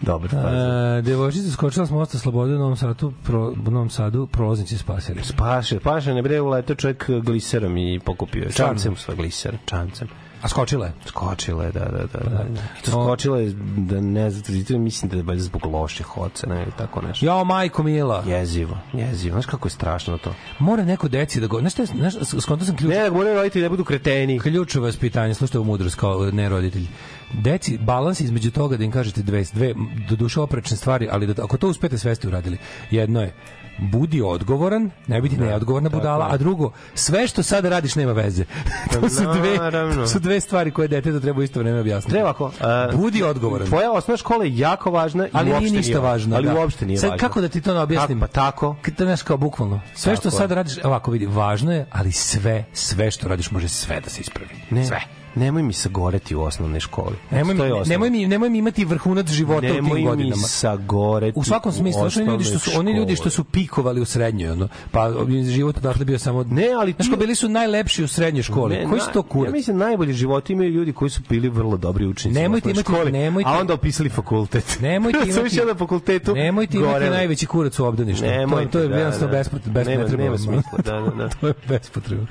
Dobro, 0.00 0.28
pa. 0.30 0.50
E, 0.98 1.02
devojčica 1.02 1.50
skočila 1.50 1.86
s 1.86 1.90
mosta 1.90 2.18
Slobode 2.18 2.54
u 2.54 2.58
Novom 2.58 2.76
Sadu, 2.76 3.12
pro, 3.24 3.54
u 3.66 3.70
Novom 3.70 3.90
Sadu 3.90 4.26
prolaznici 4.26 4.78
spasili. 4.78 5.20
Paše, 5.36 5.80
paše, 5.80 6.14
ne 6.14 6.22
bre, 6.22 6.40
uletao 6.40 6.76
čovjek 6.76 7.10
gliserom 7.24 7.76
i 7.76 8.00
pokupio 8.04 8.42
je. 8.42 8.52
Čancem 8.52 8.96
sve 8.96 9.14
gliser, 9.14 9.56
čancem. 9.64 10.08
A 10.42 10.48
skočila 10.48 10.86
je? 10.86 10.92
Skočila 11.06 11.64
je, 11.64 11.72
da, 11.72 11.80
da, 11.80 12.06
da. 12.06 12.28
da. 12.30 12.44
I 12.80 12.84
to 12.84 12.90
skočila 12.90 13.38
je, 13.38 13.52
da 13.76 14.00
ne 14.00 14.30
znam, 14.30 14.82
mislim 14.82 15.10
da 15.10 15.16
je 15.16 15.22
valjda 15.22 15.42
zbog 15.42 15.66
loših 15.66 16.18
ocena 16.18 16.62
ili 16.62 16.72
tako 16.78 17.02
nešto. 17.02 17.26
Jao, 17.26 17.44
majko 17.44 17.82
Mila. 17.82 18.24
Jezivo, 18.26 18.78
jezivo. 18.92 19.32
Znaš 19.34 19.46
kako 19.46 19.66
je 19.66 19.70
strašno 19.70 20.18
to? 20.18 20.34
Mora 20.58 20.84
neko 20.84 21.08
deci 21.08 21.40
da 21.40 21.46
go... 21.46 21.60
Znaš, 21.60 21.78
je- 21.78 21.86
znaš, 21.86 22.14
skonto 22.40 22.64
sam 22.64 22.76
ključ... 22.76 22.94
Ne, 22.94 23.04
da 23.04 23.10
moraju 23.10 23.34
roditelji 23.34 23.62
da 23.62 23.68
budu 23.68 23.84
kreteni. 23.84 24.38
Ključ 24.40 24.76
u 24.76 24.82
vaspitanju, 24.82 25.34
slušajte 25.34 25.58
u 25.58 25.64
mudrost 25.64 25.96
kao 25.96 26.30
ne 26.32 26.48
roditelj. 26.48 26.86
Deci, 27.32 27.78
balans 27.78 28.20
između 28.20 28.50
toga 28.50 28.76
da 28.76 28.84
im 28.84 28.90
kažete 28.92 29.22
dve, 29.22 29.44
dve 29.52 29.74
do 30.08 30.16
duše 30.16 30.40
oprečne 30.40 30.76
stvari, 30.76 31.08
ali 31.10 31.26
da, 31.26 31.44
ako 31.44 31.56
to 31.56 31.68
uspete 31.68 31.98
sve 31.98 32.14
ste 32.14 32.28
uradili. 32.28 32.58
Jedno 32.90 33.20
je, 33.20 33.34
budi 33.78 34.22
odgovoran, 34.22 34.90
ne 35.06 35.20
biti 35.20 35.36
neodgovorna 35.36 35.88
budala, 35.88 36.28
a 36.30 36.36
drugo, 36.36 36.72
sve 36.94 37.26
što 37.28 37.42
sada 37.42 37.68
radiš 37.68 37.94
nema 37.94 38.12
veze. 38.12 38.44
to, 38.92 39.08
su 39.08 39.22
dve, 39.22 39.70
to 39.94 40.06
su 40.06 40.18
dve 40.18 40.40
stvari 40.40 40.70
koje 40.70 40.88
detetu 40.88 41.20
treba 41.20 41.44
isto 41.44 41.60
vreme 41.60 41.80
objasniti. 41.80 42.12
Treba 42.12 42.30
ako... 42.30 42.44
Uh, 42.44 43.00
Budi 43.00 43.22
odgovoran. 43.22 43.68
Tvoja 43.68 43.92
osnovna 43.92 44.16
škola 44.16 44.44
je 44.44 44.58
jako 44.58 44.90
važna 44.90 45.26
i 45.26 45.30
ali 45.32 45.50
uopšte 45.50 45.64
nije 45.64 45.76
ništa 45.76 46.00
važno. 46.00 46.36
Ali 46.36 46.46
da. 46.46 46.54
uopšte 46.54 46.86
nije 46.86 46.98
Sad, 46.98 47.10
važno. 47.10 47.28
Kako 47.28 47.40
da 47.40 47.48
ti 47.48 47.60
to 47.60 47.74
ne 47.74 47.80
objasnim? 47.80 48.20
Kako, 48.20 48.32
pa 48.32 48.40
tako. 48.40 48.76
Kad 48.82 48.94
te 48.94 49.04
znaš 49.04 49.22
kao 49.22 49.36
bukvalno. 49.36 49.80
Sve 49.94 50.16
što 50.16 50.30
Tako 50.30 50.36
je. 50.36 50.38
sad 50.38 50.52
radiš, 50.52 50.84
ovako 50.84 51.10
vidi, 51.10 51.26
važno 51.26 51.72
je, 51.72 51.86
ali 51.90 52.12
sve, 52.12 52.64
sve 52.72 53.10
što 53.10 53.28
radiš 53.28 53.50
može 53.50 53.68
sve 53.68 54.00
da 54.00 54.10
se 54.10 54.20
ispravi. 54.20 54.50
Ne, 54.70 54.86
Sve. 54.86 55.21
Nemoj 55.34 55.62
mi 55.62 55.72
sagoreti 55.74 56.36
u 56.36 56.42
osnovnoj 56.42 56.80
školi. 56.80 57.16
Nemoj, 57.30 57.56
To 57.56 57.64
je 57.64 57.68
mi, 57.68 57.72
osnovno. 57.72 57.88
nemoj, 57.90 58.10
mi, 58.10 58.26
nemoj 58.26 58.50
mi 58.50 58.58
imati 58.58 58.84
vrhunac 58.84 59.26
života 59.28 59.58
u 59.60 59.70
Nemoj 59.70 59.90
tim 59.90 59.94
mi 59.94 60.04
godinama. 60.04 60.42
sagoreti 60.42 61.38
U 61.38 61.44
svakom 61.44 61.72
smislu, 61.72 62.00
oni 62.02 62.26
ljudi 62.26 62.44
što 62.44 62.58
su 62.58 62.70
oni 62.76 62.92
ljudi 62.92 63.16
što 63.16 63.30
su 63.30 63.44
pikovali 63.44 64.00
u 64.00 64.04
srednjoj, 64.04 64.50
ono, 64.50 64.68
pa 64.90 65.10
život 65.46 65.76
odatle 65.76 66.04
bio 66.04 66.18
samo 66.18 66.44
Ne, 66.44 66.68
ali 66.70 66.92
ti- 66.92 67.16
bili 67.18 67.34
su 67.34 67.48
najlepši 67.48 68.04
u 68.04 68.08
srednjoj 68.08 68.42
školi. 68.42 68.76
Ne, 68.76 68.88
Koji 68.88 69.00
su 69.00 69.12
to 69.12 69.22
kurac? 69.22 69.48
Ja 69.48 69.52
mislim 69.52 69.76
najbolji 69.78 70.12
životi 70.12 70.52
imaju 70.52 70.70
ljudi 70.70 70.92
koji 70.92 71.10
su 71.10 71.20
bili 71.28 71.48
vrlo 71.48 71.76
dobri 71.76 72.06
učenici. 72.06 72.38
u 72.38 72.42
Nemojte 72.42 72.70
imati- 72.70 72.82
školi, 72.84 73.12
nemojte- 73.12 73.50
a 73.50 73.58
onda 73.60 73.74
opisali 73.74 74.08
fakultet. 74.08 74.78
Nemojte 74.82 75.18
Su 75.22 75.40
imati 75.40 75.56
na 75.58 75.74
fakultetu. 75.74 76.34
Nemojte 76.34 76.76
imati 76.78 77.10
najveći 77.10 77.46
kurac 77.46 77.78
u 77.78 77.84
obdaništu. 77.84 78.24
Nemojte, 78.24 78.66
to, 78.66 78.72
to 78.72 78.78
je 78.78 78.88
da, 78.88 78.96
jednostavno 78.96 79.32
da. 79.32 79.38
bespotrebno, 79.38 79.72
bez 79.74 79.86
Nema- 79.86 80.38
smisla, 80.38 80.78
da, 80.84 81.00
da, 81.00 81.10
da. 81.12 81.28
to 81.40 81.46
je 81.46 81.54
bespotrebno. 81.68 82.26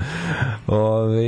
Ove, 0.68 1.24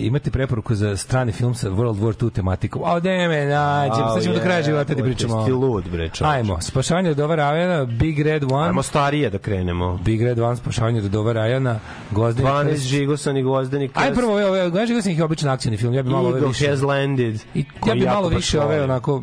imate 0.00 0.30
preporuku 0.30 0.74
za 0.74 0.96
strani 1.14 1.32
film 1.32 1.54
sa 1.54 1.70
World 1.70 1.98
War 1.98 2.14
II 2.18 2.30
tematikom. 2.30 2.82
A 2.84 3.00
ne 3.00 3.28
me 3.28 3.44
nađem, 3.46 4.04
sad 4.14 4.22
ćemo 4.22 4.34
do 4.34 4.40
kraja 4.40 4.62
života 4.62 4.84
da 4.84 4.94
ti 4.94 5.02
pričamo. 5.02 5.44
Ti 5.46 5.52
lud, 5.52 5.84
bre, 5.84 6.08
čovječe. 6.08 6.24
Ajmo, 6.24 6.60
spašavanje 6.60 7.10
od 7.10 7.20
ova 7.20 7.34
Rajana, 7.34 7.84
Big 7.84 8.20
Red 8.20 8.44
One. 8.44 8.66
Ajmo 8.66 8.82
starije 8.82 9.30
da 9.30 9.38
krenemo. 9.38 9.98
Big 10.04 10.22
Red 10.22 10.38
One, 10.38 10.56
spašavanje 10.56 11.00
od 11.00 11.14
ova 11.14 11.32
Rajana, 11.32 11.78
Gozdeni 12.10 12.48
12 12.48 12.70
krst. 12.70 12.82
žigosan 12.82 13.36
i 13.36 13.42
gvozdeni 13.42 13.88
krst. 13.88 14.06
Aj 14.06 14.14
prvo 14.14 14.32
ove, 14.32 14.46
ove, 14.46 14.70
da 14.70 15.02
sam 15.02 15.12
ih 15.12 15.22
običan 15.22 15.48
akcijni 15.48 15.76
film, 15.76 15.94
ja 15.94 16.02
bi 16.02 16.10
malo 16.10 16.28
Eagle 16.28 16.48
više. 16.48 16.68
has 16.68 16.82
landed. 16.82 17.40
I 17.54 17.64
ja 17.86 17.94
bi 17.94 18.04
malo 18.04 18.28
više 18.28 18.60
ove 18.60 18.82
onako 18.82 19.22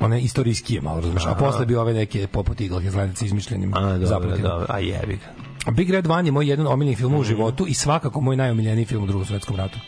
one 0.00 0.20
istorijskije 0.20 0.80
malo, 0.80 1.00
razumeš, 1.00 1.26
a 1.26 1.34
posle 1.34 1.66
bi 1.66 1.76
ove 1.76 1.94
neke 1.94 2.26
poput 2.26 2.60
Eagle 2.60 2.82
has 2.84 2.94
landed 2.94 3.16
sa 3.16 3.24
izmišljenim 3.24 3.74
A, 3.74 3.80
dobro, 3.80 4.06
zapletima. 4.06 4.48
dobro. 4.48 4.66
A 4.68 4.78
jebi 4.78 5.16
ga. 5.16 5.70
Big 5.72 5.90
Red 5.90 6.06
One 6.06 6.28
je 6.28 6.32
moj 6.32 6.46
jedan 6.46 6.66
omiljenih 6.66 6.98
film 6.98 7.14
u 7.14 7.22
životu 7.22 7.66
i 7.66 7.74
svakako 7.74 8.20
moj 8.20 8.36
najomiljeniji 8.36 8.84
film 8.84 9.04
u 9.04 9.06
drugom 9.06 9.26
svetskom 9.26 9.56
ratu. 9.56 9.78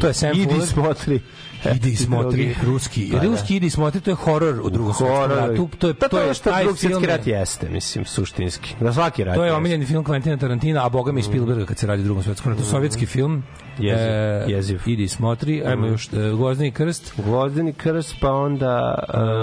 To 0.00 0.06
je 0.06 0.14
Sam. 0.14 0.30
Idi 0.34 0.44
Fuller. 0.44 0.66
smotri. 0.66 1.20
Idi 1.76 1.96
smotri, 1.96 2.54
ruski. 2.62 3.08
Pa 3.12 3.18
da. 3.18 3.24
ruski 3.24 3.56
idi 3.56 3.66
i 3.66 3.70
smotri, 3.70 4.00
to 4.00 4.10
je 4.10 4.14
horor 4.14 4.60
u 4.62 4.70
drugom 4.70 4.94
svetskom 4.94 5.30
ratu. 5.30 5.68
To 5.78 5.88
je, 5.88 5.94
Pa 5.94 6.08
to 6.08 6.18
je, 6.18 6.34
što 6.34 6.50
drugi 6.82 7.04
je- 7.04 7.16
rat 7.16 7.26
jeste, 7.26 7.68
mislim, 7.68 8.04
suštinski. 8.04 8.74
Da 8.80 8.92
svaki 8.92 9.24
rat 9.24 9.34
To 9.34 9.44
je 9.44 9.52
omiljeni 9.52 9.86
film 9.86 10.04
Quentina 10.04 10.38
Tarantina, 10.40 10.86
a 10.86 10.88
boga 10.88 11.12
mi 11.12 11.20
i 11.20 11.22
Spielberga 11.22 11.66
kad 11.66 11.78
se 11.78 11.86
radi 11.86 12.02
o 12.02 12.04
drugom 12.04 12.22
svetskom 12.22 12.52
ratu. 12.52 12.64
Sovjetski 12.64 13.06
film. 13.06 13.42
Jeziv, 13.78 14.06
e, 14.06 14.44
jeziv. 14.48 14.80
Idi 14.86 15.08
smotri. 15.08 15.62
Ajmo 15.66 15.86
još 15.86 16.08
e, 16.12 16.30
Gozdeni 16.30 16.70
krst. 16.70 17.12
Gvozdeni 17.16 17.72
krst, 17.72 18.14
pa 18.20 18.32
onda... 18.32 18.94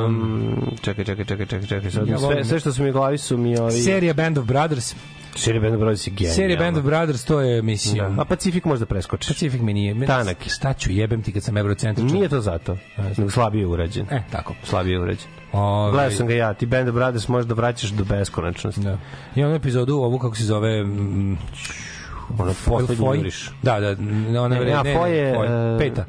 Um, 0.06 0.72
čekaj, 0.82 1.06
čekaj, 1.06 1.26
čekaj, 1.26 1.46
čekaj, 1.46 1.68
čekaj. 1.68 1.92
Sad, 1.92 2.08
Ja 2.08 2.18
sve, 2.18 2.44
sve 2.44 2.60
što 2.60 2.74
su 2.74 2.84
mi 2.84 2.90
u 2.90 2.94
glavi 2.94 3.18
su 3.18 3.38
mi 3.38 3.58
ovi... 3.58 3.72
Serija 3.72 4.14
Band 4.14 4.38
of 4.38 4.46
Brothers. 4.46 4.96
Serija 5.38 5.62
Band 5.62 5.74
of 5.74 5.80
Brothers 5.80 6.08
je 6.08 6.12
genijalna. 6.12 6.36
Serija 6.36 6.60
Band 6.60 6.78
of 6.78 6.84
Brothers, 6.84 7.26
to 7.26 7.40
je, 7.42 7.62
mislim... 7.62 8.16
Da. 8.16 8.22
A 8.22 8.26
Pacifik 8.26 8.66
možda 8.66 8.86
preskočiš. 8.86 9.28
Pacific 9.28 9.62
mi 9.62 9.74
nije. 9.74 9.94
Meni- 9.94 10.08
Tanak. 10.08 10.38
Šta 10.48 10.74
ću, 10.74 10.92
jebem 10.92 11.22
ti 11.22 11.32
kad 11.32 11.44
sam 11.44 11.58
eurocentričan. 11.58 12.12
Nije 12.12 12.30
to 12.30 12.42
zato. 12.42 12.78
Nego 13.18 13.30
slabije 13.30 13.68
urađen. 13.68 14.06
E, 14.12 14.22
tako. 14.32 14.54
Slabije 14.64 15.00
urađen. 15.00 15.28
Ove, 15.54 15.92
Gledao 15.92 16.12
sam 16.12 16.28
ga 16.28 16.34
ja, 16.34 16.54
ti 16.54 16.66
Band 16.66 16.90
of 16.90 16.96
Brothers 16.96 17.28
možda 17.28 17.54
vraćaš 17.54 17.90
do 17.90 18.04
beskonačnosti. 18.06 18.82
Da. 18.82 18.98
Imam 19.36 19.54
epizodu, 19.54 19.96
ovu 19.96 20.20
kako 20.20 20.36
se 20.36 20.44
zove... 20.44 20.84
Mm, 20.84 21.38
Ono 22.40 22.54
poslednji 22.66 23.06
juriš. 23.08 23.52
Da, 23.64 23.80
da, 23.80 23.96
ne, 23.96 24.40
ona 24.40 24.56
Ne, 24.56 24.66
ne, 24.66 24.74
a 24.74 24.84
ne, 24.84 24.96
Foj 24.96 25.18
je, 25.20 25.36
Foj. 25.36 25.76
e, 25.76 25.78
peta. 25.80 26.06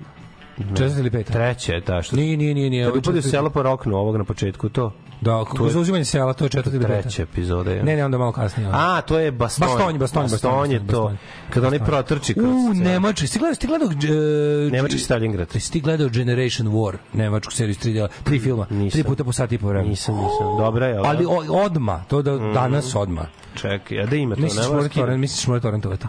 Četvrta 0.76 1.00
ili 1.00 1.10
peta? 1.10 1.32
Treća 1.32 1.72
je 1.72 1.80
ta 1.80 2.02
što... 2.02 2.16
Nije, 2.16 2.36
nije, 2.36 2.54
nije, 2.54 2.70
nije. 2.70 2.84
Kad 2.84 2.88
ovo 2.88 2.96
je 2.96 2.98
upade 2.98 3.18
u 3.18 3.22
četvrta- 3.22 3.30
selo 3.30 3.50
po 3.50 3.62
roknu 3.62 3.96
ovog 3.96 4.16
na 4.16 4.24
početku, 4.24 4.68
to? 4.68 4.92
Da, 5.20 5.44
kako 5.44 5.68
za 5.68 5.80
uzimanje 5.80 6.04
sela, 6.04 6.32
to 6.32 6.44
je 6.44 6.48
četvrta 6.48 6.76
ili 6.76 6.86
peta. 6.86 7.02
Treća 7.02 7.22
epizoda 7.22 7.70
je. 7.70 7.82
Ne, 7.82 7.96
ne, 7.96 8.04
onda 8.04 8.18
malo 8.18 8.32
kasnije. 8.32 8.70
A, 8.72 9.00
to 9.00 9.18
je 9.18 9.30
baston. 9.30 9.68
Bastonj, 9.68 9.98
bastonj, 9.98 10.22
bastonj, 10.22 10.50
bastonj 10.50 10.72
je 10.72 10.80
bastonj. 10.80 11.16
to. 11.16 11.52
Kad 11.54 11.64
onaj 11.64 11.78
protrči 11.78 12.34
kroz... 12.34 12.46
U, 12.46 12.74
celo. 12.74 12.84
Nemački. 12.84 13.26
Sti 13.26 13.38
gledao, 13.38 13.54
sti 13.54 13.66
gledao... 13.66 13.88
Uh, 13.88 14.72
Nemački 14.72 14.98
Stalingrad. 14.98 15.48
Jesi 15.54 15.72
ti 15.72 15.80
gledao 15.80 16.08
Generation 16.08 16.68
War, 16.68 16.96
nemačku 17.12 17.52
seriju 17.52 17.70
iz 17.70 17.78
tri 17.78 17.92
dela, 17.92 18.08
tri 18.24 18.38
filma, 18.38 18.66
Nisam. 18.70 18.90
tri 18.90 19.08
puta 19.08 19.24
po 19.24 19.32
sat 19.32 19.52
i 19.52 19.58
po 19.58 19.66
vremena. 19.68 19.88
Nisam, 19.90 20.14
nisam. 20.14 20.56
Dobra 20.58 20.86
je, 20.86 20.98
Ali 21.04 21.26
odma, 21.50 22.04
to 22.08 22.22
da 22.22 22.38
danas 22.38 22.94
odma. 22.94 23.26
Čekaj, 23.54 24.00
a 24.00 24.06
da 24.06 24.16
ima 24.16 24.34
to? 24.34 24.40
Misliš 24.40 24.62
nema 24.62 24.76
mora 24.76 24.88
torrent, 24.88 25.20
misliš 25.20 25.46
mora 25.46 25.60
torrentovati. 25.60 26.06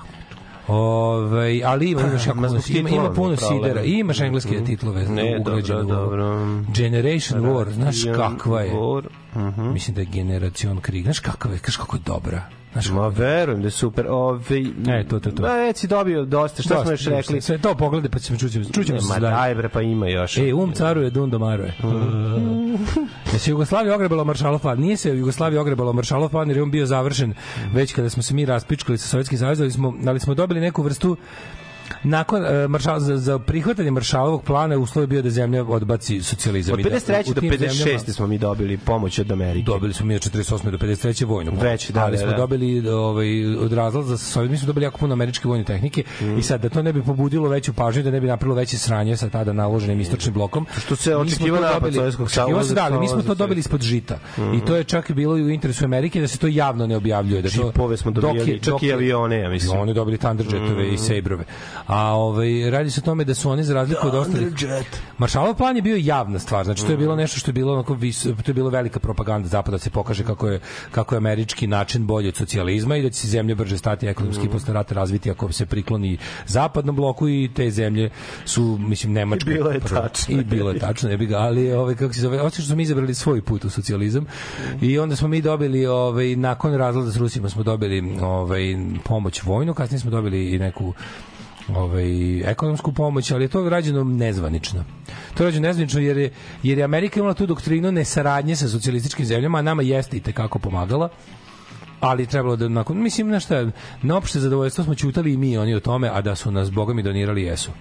Ove, 0.69 1.61
ali 1.65 1.91
ima, 1.91 2.01
imaš 2.01 2.25
puno, 2.25 2.59
ima, 2.69 2.89
ima 2.89 3.13
puno 3.13 3.35
sidera, 3.37 3.83
i 3.83 3.91
imaš 3.91 4.19
engleske 4.19 4.63
titlove 4.65 5.05
Ne, 5.09 5.37
ugrađene 5.39 5.83
dobro, 5.83 5.95
dobro. 5.95 6.39
Generation 6.75 7.41
War, 7.41 7.71
znaš 7.71 7.95
kakva 8.15 8.61
je? 8.61 8.73
War. 8.73 9.03
Mhm. 9.35 9.73
Mislim 9.73 9.95
da 9.95 10.01
je 10.01 10.05
Generacion 10.05 10.79
Krieg, 10.79 11.03
znaš 11.03 11.19
kakva 11.19 11.51
je, 11.51 11.57
znaš 11.57 11.77
kako 11.77 11.95
je 11.95 12.01
dobra. 12.05 12.43
Znaš, 12.73 12.89
Ma 12.89 13.07
verujem 13.07 13.61
da 13.61 13.67
je 13.67 13.71
super. 13.71 14.07
Ove, 14.09 14.39
E, 14.87 15.03
to, 15.09 15.19
to, 15.19 15.31
to. 15.31 15.41
Ma, 15.41 15.53
već 15.53 15.77
si 15.77 15.87
dobio 15.87 16.25
dosta. 16.25 16.63
Šta 16.63 16.81
smo 16.81 16.91
još 16.91 17.05
rekli? 17.05 17.41
Sve 17.41 17.57
to 17.57 17.75
pogledaj 17.75 18.11
pa 18.11 18.19
ćemo 18.19 18.39
čući, 18.39 18.65
čućemo 18.73 19.01
se 19.01 19.13
Ma 19.13 19.19
daj 19.19 19.55
bre, 19.55 19.69
pa 19.69 19.81
ima 19.81 20.07
još. 20.07 20.37
E, 20.37 20.53
um 20.53 20.71
caruje, 20.71 21.09
dun 21.09 21.29
domaruje. 21.29 21.73
Da 23.31 23.39
se 23.39 23.51
Jugoslavija 23.51 23.95
ogrebala 23.95 24.23
Maršalov 24.23 24.59
plan. 24.59 24.79
Nije 24.79 24.97
se 24.97 25.09
Jugoslavija 25.09 25.61
ogrebala 25.61 25.93
Maršalov 25.93 26.29
plan 26.29 26.47
jer 26.47 26.57
je 26.57 26.63
on 26.63 26.71
bio 26.71 26.85
završen 26.85 27.33
već 27.73 27.93
kada 27.93 28.09
smo 28.09 28.23
se 28.23 28.33
mi 28.33 28.45
raspičkali 28.45 28.97
sa 28.97 29.07
Sovjetskim 29.07 29.37
savezom, 29.39 29.63
ali 29.63 29.71
smo, 29.71 29.93
ali 30.07 30.19
smo 30.19 30.33
dobili 30.33 30.59
neku 30.59 30.83
vrstu 30.83 31.17
nakon 32.03 32.41
uh, 32.41 32.47
maršal, 32.69 32.99
za, 32.99 33.17
za 33.17 33.39
prihvatanje 33.39 33.91
maršalovog 33.91 34.43
plana 34.43 34.77
uslov 34.77 35.03
je 35.03 35.07
bio 35.07 35.21
da 35.21 35.29
zemlja 35.31 35.63
odbaci 35.65 36.21
socijalizam. 36.21 36.73
Od 36.73 36.79
I 36.79 36.83
da 36.83 36.89
53. 36.89 37.31
u 37.31 37.33
do 37.33 37.41
tim 37.41 37.51
56. 37.51 37.67
zemljama- 37.75 37.99
smo 38.09 38.27
mi 38.27 38.37
dobili 38.37 38.77
pomoć 38.79 39.19
od 39.19 39.31
Amerike. 39.31 39.65
Dobili 39.65 39.93
smo 39.93 40.05
mi 40.05 40.15
od 40.15 40.21
48. 40.23 40.39
do 40.67 40.77
53. 40.77 40.89
vojnu 41.23 41.51
pomoć. 41.51 41.63
Već, 41.63 41.89
da, 41.89 42.01
ali 42.01 42.11
da, 42.11 42.17
smo 42.17 42.27
da. 42.27 42.37
dobili 42.37 42.59
ovaj, 42.89 43.27
od 43.55 43.73
razlaza 43.73 44.17
sa 44.17 44.25
Sovjet, 44.25 44.51
mi 44.51 44.57
smo 44.57 44.67
dobili 44.67 44.83
jako 44.83 44.97
puno 44.97 45.13
američke 45.13 45.47
vojne 45.47 45.63
tehnike 45.63 46.03
Mm. 46.21 46.37
i 46.37 46.43
sad 46.43 46.61
da 46.61 46.69
to 46.69 46.81
ne 46.81 46.93
bi 46.93 47.03
pobudilo 47.03 47.49
veću 47.49 47.73
pažnju, 47.73 48.03
da 48.03 48.11
ne 48.11 48.21
bi 48.21 48.27
napravilo 48.27 48.55
veće 48.55 48.77
sranje 48.77 49.17
sa 49.17 49.29
tada 49.29 49.53
naloženim 49.53 49.99
istočnim 49.99 50.33
blokom. 50.33 50.65
Što 50.77 50.95
se 50.95 51.03
smo 51.27 51.47
to 51.47 51.61
napad 51.61 51.93
Sovjetskog 51.93 52.31
saveza 52.31 52.73
Da, 52.75 52.83
ali 52.83 52.99
mi 52.99 53.07
smo 53.07 53.21
to 53.21 53.35
dobili 53.35 53.59
ispod 53.59 53.81
žita. 53.81 54.19
I 54.55 54.61
to 54.61 54.75
je 54.75 54.83
čak 54.83 55.09
i 55.09 55.13
bilo 55.13 55.37
i 55.37 55.43
u 55.43 55.49
interesu 55.49 55.85
Amerike 55.85 56.21
da 56.21 56.27
se 56.27 56.37
to 56.37 56.47
javno 56.49 56.87
ne 56.87 56.95
objavljuje. 56.97 57.41
Da 57.41 57.49
to, 57.49 57.55
Džipove 57.57 57.97
smo 57.97 58.11
dok 58.11 58.35
je- 58.37 58.45
čak 58.55 58.63
dok 58.63 58.83
i 58.83 58.87
je- 58.87 58.93
avione, 58.93 59.37
ja 59.37 59.49
mislim. 59.49 59.77
Mm. 59.77 59.81
Oni 59.81 59.93
dobili 59.93 60.17
Thunderjetove 60.17 60.89
i 60.89 60.97
Sabrove. 60.99 61.43
A 61.87 62.07
ovaj 62.07 62.69
radi 62.69 62.91
se 62.91 63.01
o 63.01 63.05
tome 63.05 63.23
da 63.23 63.33
su 63.33 63.49
oni 63.49 63.63
za 63.63 63.73
razliku 63.73 64.07
od 64.07 64.15
ostalih 64.15 64.47
Maršalov 65.17 65.55
plan 65.55 65.75
je 65.75 65.81
bio 65.81 65.97
javna 65.97 66.39
stvar, 66.39 66.65
znači 66.65 66.81
to 66.81 66.91
je 66.91 66.97
Mm. 66.97 66.99
bilo 66.99 67.15
nešto 67.15 67.39
što 67.39 67.49
je 67.49 67.53
bilo 67.53 67.73
onako 67.73 67.93
vis, 67.93 68.23
to 68.23 68.47
je 68.47 68.53
bilo 68.53 68.69
velika 68.69 68.99
propaganda 68.99 69.47
zapada 69.47 69.71
da 69.71 69.79
se 69.79 69.89
pokaže 69.89 70.23
kako 70.23 70.47
je 70.47 70.59
kako 70.91 71.15
je 71.15 71.17
američki 71.17 71.67
način 71.67 72.07
bolji 72.07 72.27
od 72.27 72.35
socijalizma 72.35 72.97
i 72.97 73.01
da 73.01 73.09
će 73.09 73.15
se 73.15 73.27
zemlje 73.27 73.55
brže 73.55 73.77
stati 73.77 74.07
ekonomski 74.07 74.47
Mm. 74.47 74.51
posle 74.51 74.73
rata 74.73 74.95
razviti 74.95 75.31
ako 75.31 75.51
se 75.51 75.65
prikloni 75.65 76.17
zapadnom 76.47 76.95
bloku 76.95 77.29
i 77.29 77.49
te 77.55 77.71
zemlje 77.71 78.09
su 78.45 78.77
mislim 78.79 79.13
nemačke 79.13 79.51
I 79.51 79.53
bilo 79.53 79.71
je 79.71 79.79
tačno. 79.79 80.35
i 80.35 80.43
bilo 80.43 80.71
je 80.71 80.79
tačno 80.79 81.09
ne 81.09 81.17
bi 81.17 81.25
ga 81.25 81.37
ali 81.37 81.71
ovaj 81.71 81.95
kako 81.95 82.13
se 82.13 82.21
zove 82.21 82.41
osim 82.41 82.61
što 82.61 82.67
smo 82.67 82.75
mi 82.75 82.83
izabrali 82.83 83.13
svoj 83.13 83.41
put 83.41 83.65
u 83.65 83.69
socijalizam 83.69 84.25
i 84.81 84.99
onda 84.99 85.15
smo 85.15 85.27
mi 85.27 85.41
dobili 85.41 85.85
ovaj 85.85 86.35
nakon 86.35 86.73
razlada 86.73 87.11
s 87.11 87.17
Rusima 87.17 87.49
smo 87.49 87.63
dobili 87.63 87.89
ovaj 88.21 88.61
pomoć 89.03 89.43
vojnu 89.43 89.73
kasnije 89.73 89.99
smo 89.99 90.11
dobili 90.11 90.45
i 90.45 90.59
neku 90.59 90.93
ovaj 91.75 92.39
ekonomsku 92.51 92.91
pomoć, 92.91 93.31
ali 93.31 93.43
je 93.43 93.47
to 93.47 93.69
rađeno 93.69 94.03
nezvanično. 94.03 94.83
To 95.33 95.43
je 95.43 95.45
rađeno 95.45 95.67
nezvanično 95.67 96.01
jer 96.01 96.17
je, 96.17 96.31
jer 96.63 96.77
je 96.77 96.83
Amerika 96.83 97.19
imala 97.19 97.33
tu 97.33 97.45
doktrinu 97.45 97.91
nesaradnje 97.91 98.55
sa 98.55 98.67
socijalističkim 98.67 99.25
zemljama, 99.25 99.57
a 99.57 99.61
nama 99.61 99.81
jeste 99.81 100.17
i 100.17 100.19
tekako 100.19 100.59
pomagala 100.59 101.09
ali 101.99 102.25
trebalo 102.25 102.55
da 102.55 102.67
nakon 102.67 103.01
mislim 103.01 103.29
na 103.29 103.39
šta 103.39 103.71
na 104.01 104.17
opšte 104.17 104.39
zadovoljstvo 104.39 104.83
smo 104.83 104.95
ćutali 104.95 105.33
i 105.33 105.37
mi 105.37 105.57
oni 105.57 105.75
o 105.75 105.79
tome 105.79 106.09
a 106.13 106.21
da 106.21 106.35
su 106.35 106.51
nas 106.51 106.71
bogami 106.71 107.03
donirali 107.03 107.43
jesu. 107.43 107.71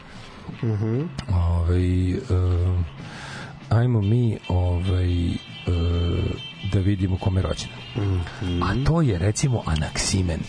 Mhm. 0.62 1.02
ovaj 1.31 2.12
e, 2.12 2.19
ajmo 3.69 4.01
mi 4.01 4.39
ovaj 4.48 5.27
e, 5.27 5.36
da 6.73 6.78
vidimo 6.78 7.19
kome 7.19 7.40
je 7.40 7.43
rođen. 7.43 7.69
A 8.62 8.85
to 8.86 9.01
je 9.01 9.19
recimo 9.19 9.62
Anaksimen. 9.66 10.40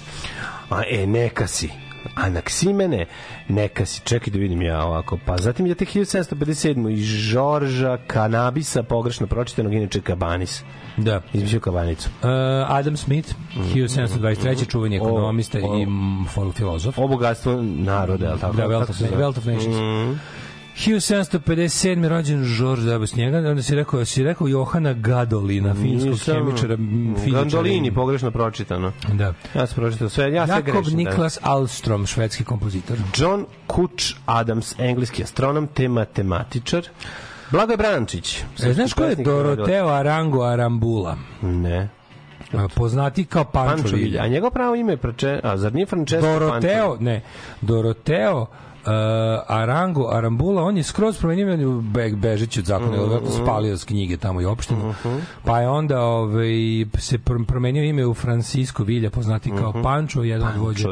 A 0.70 0.82
e, 0.90 1.07
neka 1.07 1.48
si. 1.48 1.70
Anaksimene, 2.15 3.05
neka 3.47 3.85
si. 3.85 4.01
Čekaj 4.03 4.31
da 4.34 4.39
vidim 4.39 4.61
ja 4.61 4.85
ovako. 4.85 5.17
Pa 5.26 5.38
zatim 5.38 5.65
je 5.65 5.76
te 5.76 5.85
1757. 5.85 6.91
i 6.91 6.95
Žorža 6.95 7.97
Kanabisa, 8.07 8.84
pogrešno 8.84 9.27
pročitanog, 9.27 9.73
inače 9.73 10.01
Kabanis. 10.01 10.63
Da. 10.97 11.21
Izmislio 11.34 11.59
Kabanicu. 11.59 12.09
Uh, 12.21 12.30
Adam 12.67 12.97
Smith, 12.97 13.34
1723. 13.55 14.69
čuveni 14.69 14.95
ekonomista 14.95 15.57
O, 15.63 15.71
o. 15.71 15.77
i 15.77 15.85
mm, 15.85 16.26
filozof. 16.53 16.97
O 16.97 17.07
bogatstvo 17.07 17.61
naroda, 17.61 18.26
je 18.26 18.34
li 18.34 18.39
tako? 18.39 18.55
Da, 18.55 18.63
Wealth 18.67 18.89
of? 18.89 19.01
Wealth 19.01 19.38
of 19.38 19.45
Nations. 19.45 19.76
Mhm. 19.76 20.19
1757. 20.80 22.07
rođen 22.07 22.43
George 22.57 22.81
W. 22.84 23.18
njega, 23.18 23.49
onda 23.49 23.61
si 23.61 23.76
rekao, 23.76 24.06
si 24.06 24.23
rekao 24.23 24.47
Johana 24.47 24.93
Gadolina, 24.93 25.73
finskog 25.73 26.11
Nisam- 26.11 26.35
hemičara, 26.35 26.77
fizičara. 27.15 27.41
Gandolini, 27.41 27.93
pogrešno 27.93 28.31
pročitano. 28.31 28.91
Da. 29.14 29.34
Ja 29.56 29.68
sam 29.68 29.76
pročitao 29.76 30.10
sve, 30.10 30.34
ja 30.34 30.47
sve 30.47 30.56
Jakob 30.56 30.73
grešim. 30.73 30.91
da. 30.91 30.97
Niklas 31.10 31.39
Alstrom, 31.41 32.06
švedski 32.06 32.43
kompozitor. 32.43 32.97
John 33.18 33.45
Kuch 33.68 34.03
Adams, 34.26 34.76
engleski 34.80 35.23
astronom 35.23 35.68
te 35.68 35.88
matematičar. 35.88 36.88
Blagoje 37.51 37.77
Brančić. 37.77 38.43
E, 38.64 38.73
znaš 38.73 38.93
ko 38.93 39.03
je. 39.03 39.15
Doroteo 39.15 39.88
Arango 39.88 40.43
Arambula? 40.43 41.18
Ne. 41.41 41.89
A, 42.53 42.68
Poznati 42.76 43.26
kao 43.26 43.43
Pančovilja. 43.43 43.97
Villa. 44.11 44.23
A 44.23 44.27
njegov 44.27 44.51
pravo 44.51 44.76
ime 44.76 44.93
je 44.93 44.97
Prače... 44.97 45.39
A 45.43 45.57
zar 45.57 45.73
nije 45.73 45.85
Francesco 45.85 46.27
Doroteo, 46.27 46.97
ne, 46.99 47.22
Doroteo 47.61 48.45
Arango 49.47 50.10
Arambula, 50.11 50.64
on 50.64 50.77
je 50.77 50.84
skroz 50.84 51.18
promenio 51.18 51.53
on 51.53 51.60
je 51.60 51.81
Be 51.81 52.10
Bežić 52.10 52.57
od 52.57 52.65
zakona, 52.65 52.97
mm 52.97 53.10
-hmm. 53.10 53.43
spalio 53.43 53.77
s 53.77 53.84
knjige 53.84 54.18
tamo 54.18 54.41
i 54.41 54.45
opštinu. 54.45 54.93
Pa 55.43 55.60
je 55.60 55.69
onda 55.69 56.01
ovaj, 56.01 56.49
se 56.97 57.18
pr- 57.18 57.45
promenio 57.45 57.84
ime 57.84 58.06
u 58.06 58.14
Francisco 58.14 58.84
Villa, 58.84 59.10
poznati 59.10 59.51
kao 59.57 59.84
Pancho, 59.84 60.23
jedan 60.23 60.47
od 60.47 60.57
vođa. 60.57 60.88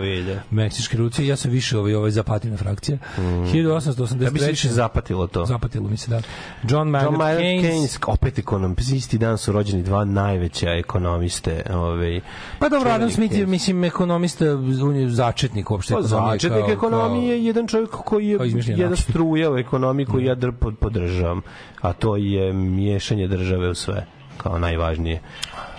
Meksičke 0.51 0.97
revolucije. 0.97 1.27
Ja 1.27 1.35
sam 1.35 1.51
više 1.51 1.77
ovaj, 1.77 1.95
ovaj 1.95 2.11
zapatina 2.11 2.57
frakcija. 2.57 2.97
1883. 3.17 4.23
Ja 4.23 4.31
bi 4.31 4.39
se 4.39 4.49
više 4.49 4.69
zapatilo 4.69 5.27
to. 5.27 5.45
Zapatilo 5.45 5.89
mi 5.89 5.97
se, 5.97 6.09
da. 6.11 6.21
John 6.63 6.89
Maynard, 6.89 7.03
John 7.03 7.15
Maynard 7.15 7.39
Keynes. 7.39 7.71
Keynes, 7.71 7.97
opet 8.07 8.39
ekonom, 8.39 8.75
isti 8.93 9.17
dan 9.17 9.37
su 9.37 9.51
rođeni 9.51 9.83
dva 9.83 10.05
najveća 10.05 10.69
ekonomiste. 10.69 11.61
Ovaj, 11.73 12.21
Pa 12.59 12.69
dobro, 12.69 12.89
Adam 12.89 13.11
Smith 13.11 13.35
je, 13.37 13.45
mislim, 13.45 13.83
ekonomista, 13.83 14.45
on 14.83 14.95
je 14.95 15.09
začetnik 15.09 15.71
uopšte. 15.71 15.93
Pa 15.93 15.99
ekonomije, 15.99 16.31
začetnik 16.31 16.65
kao- 16.65 16.73
ekonomije 16.73 17.29
je 17.29 17.45
jedan 17.45 17.67
čovjek 17.67 17.76
koji 17.85 18.27
je 18.27 18.37
način. 18.37 18.95
struja 18.95 19.51
u 19.51 19.57
ekonomiji 19.57 20.05
koju 20.05 20.25
ja 20.25 20.35
dr, 20.35 20.51
pod, 20.59 20.77
podržavam, 20.77 21.41
a 21.81 21.93
to 21.93 22.15
je 22.15 22.53
miješanje 22.53 23.27
države 23.27 23.69
u 23.69 23.75
sve 23.75 24.05
kao 24.37 24.59
najvažnije. 24.59 25.21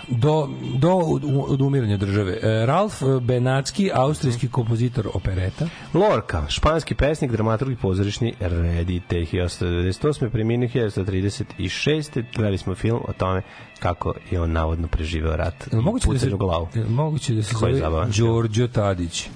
do, 0.07 0.49
do 0.77 0.95
odumiranja 1.47 1.97
države. 1.97 2.37
E, 2.41 2.65
Ralf 2.65 3.03
Benacki, 3.21 3.91
austrijski 3.93 4.47
kompozitor 4.47 5.07
opereta. 5.13 5.67
Lorca, 5.93 6.43
španski 6.49 6.95
pesnik, 6.95 7.31
dramaturg 7.31 7.71
i 7.71 7.75
pozorišni 7.75 8.33
reditelj 8.39 9.25
1998. 9.25 10.29
preminuo 10.29 10.69
1936. 10.69 12.23
Gledali 12.35 12.57
smo 12.57 12.75
film 12.75 13.01
o 13.07 13.13
tome 13.13 13.41
kako 13.79 14.13
je 14.31 14.41
on 14.41 14.51
navodno 14.51 14.87
preživeo 14.87 15.35
rat 15.35 15.67
i 15.73 15.75
moguće 15.75 16.09
da 16.11 16.19
se, 16.19 16.29
glavu. 16.29 16.67
moguće 16.89 17.33
da 17.33 17.43
se 17.43 17.55
zove? 17.59 18.05
Đorđo 18.17 18.67
Tadić. 18.67 19.29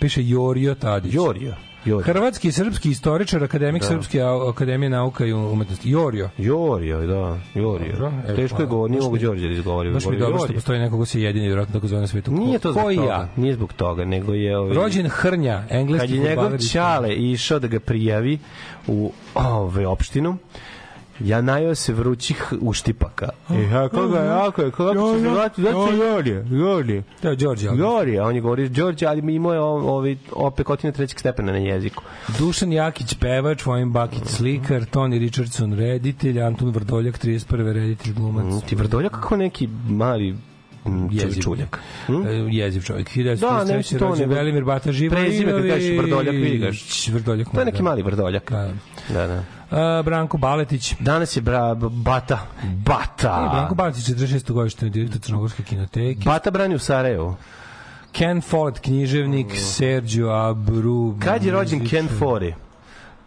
Piše 0.00 0.20
Jorio 0.24 0.74
Tadić. 0.74 1.14
Jorio. 1.14 1.54
Jorio. 1.86 2.04
Hrvatski 2.04 2.48
i 2.48 2.52
srpski 2.52 2.90
istoričar, 2.90 3.44
akademik 3.44 3.82
Da. 3.82 3.88
Srpske 3.88 4.22
akademije 4.48 4.90
nauka 4.90 5.26
i 5.26 5.32
umetnosti. 5.32 5.90
Jorio. 5.90 6.30
Jorio, 6.38 7.06
da, 7.06 7.38
Jorio. 7.54 7.92
Dobro, 7.92 8.12
e, 8.28 8.34
Teško 8.34 8.62
je 8.62 8.66
pa, 8.66 8.70
govor, 8.70 8.90
nije 8.90 8.98
baš 8.98 9.04
mogu 9.04 9.18
Đorđe 9.18 9.48
da 9.48 9.54
izgovori. 9.54 9.90
Baš 9.90 10.06
mi 10.06 10.18
dobro 10.18 10.38
što 10.38 10.52
postoji 10.52 10.78
neko 10.80 10.96
ko 10.96 11.04
se 11.04 11.22
jedini 11.22 11.46
vjerojatno 11.46 11.72
tako 11.72 11.86
zove 11.86 12.00
na 12.00 12.06
svetu. 12.06 12.32
Nije 12.32 12.58
to 12.58 12.72
zbog 12.72 12.94
toga. 12.94 13.28
Nije 13.36 13.54
zbog 13.54 13.72
toga, 13.72 14.04
nego 14.04 14.32
je... 14.32 14.58
Ovaj, 14.58 14.74
Rođen 14.74 15.08
Hrnja, 15.08 15.64
engleski 15.70 16.08
kad 16.08 16.16
je 16.16 16.28
njegov 16.28 16.58
ćale 16.58 17.14
išao 17.14 17.58
da 17.58 17.66
ga 17.66 17.80
prijavi 17.80 18.38
u 18.86 19.12
ovaj 19.34 19.84
opštinu 19.84 20.36
Ja 21.20 21.40
najao 21.40 21.74
se 21.74 21.92
vrućih 21.92 22.52
uštipaka. 22.60 23.28
E, 23.50 23.62
ja, 23.62 23.88
koga, 23.88 24.18
jako 24.18 24.62
je, 24.62 24.70
kako 24.70 24.92
će 25.14 25.20
se 25.20 25.28
zvati, 25.30 25.60
znači 25.60 25.96
Jorije, 25.96 26.44
Jorije. 26.50 27.02
To 27.22 27.28
je 27.28 27.36
Đorđe. 27.36 27.68
Jorije, 27.68 28.22
on 28.22 28.34
je 28.34 28.40
govorio 28.40 28.68
Đorđe, 28.68 29.06
ali 29.06 29.34
imao 29.34 29.52
je 29.52 29.60
ovi 29.60 30.18
opekotine 30.32 30.92
trećeg 30.92 31.18
stepena 31.20 31.52
na 31.52 31.58
jeziku. 31.58 32.02
Dušan 32.38 32.72
Jakić, 32.72 33.14
pevač, 33.14 33.66
Vojin 33.66 33.92
Bakić, 33.92 34.24
slikar, 34.24 34.84
Toni 34.84 35.18
Richardson, 35.18 35.72
reditelj, 35.72 36.42
Anton 36.42 36.70
Vrdoljak, 36.70 37.18
31. 37.18 37.72
reditelj, 37.72 38.12
glumac. 38.14 38.44
Mm, 38.44 38.68
Ti 38.68 38.74
vrdoljak 38.74 39.12
kako 39.12 39.36
neki 39.36 39.68
mali 39.88 40.32
mm, 40.86 41.08
Jeziv. 41.10 41.42
čuljak. 41.42 41.80
E, 42.08 42.12
jeziv 42.50 42.82
čovjek. 42.82 43.06
Da, 43.08 43.22
1943. 43.22 43.76
neće 43.76 43.98
to, 43.98 44.14
nego- 44.14 44.34
Velimir 44.34 44.64
Bata 44.64 44.92
Živojinović. 44.92 45.28
Prezime 45.28 45.52
kad 45.52 45.68
kažeš 45.70 45.98
Vrdoljak, 45.98 46.34
vidi 46.34 46.58
ga. 46.58 46.70
Vrdoljak. 47.12 47.48
To 47.54 47.58
je 47.60 47.64
neki 47.66 47.82
mali 47.82 48.02
vrdoljak. 48.02 48.50
Da. 48.50 48.70
Da, 49.26 49.42
A, 49.70 50.02
Branko 50.04 50.38
Baletić. 50.38 50.94
Danas 51.00 51.36
je 51.36 51.42
bra, 51.42 51.74
Bata. 51.74 52.38
Bata. 52.84 53.46
E, 53.46 53.54
Branko 53.54 53.74
Baletić, 53.74 54.04
46. 54.04 54.52
godište, 54.52 54.88
direktor 54.88 55.20
Crnogorske 55.20 55.62
kinoteke. 55.62 56.24
Bata 56.24 56.50
brani 56.50 56.74
u 56.74 56.78
Sarajevu. 56.78 57.36
Ken 58.12 58.40
Follett, 58.40 58.80
književnik, 58.80 59.46
Sergio 59.58 60.30
Abru. 60.30 61.16
Kad 61.24 61.44
je 61.44 61.52
rođen 61.52 61.88
Ken 61.88 62.08
Fori? 62.18 62.54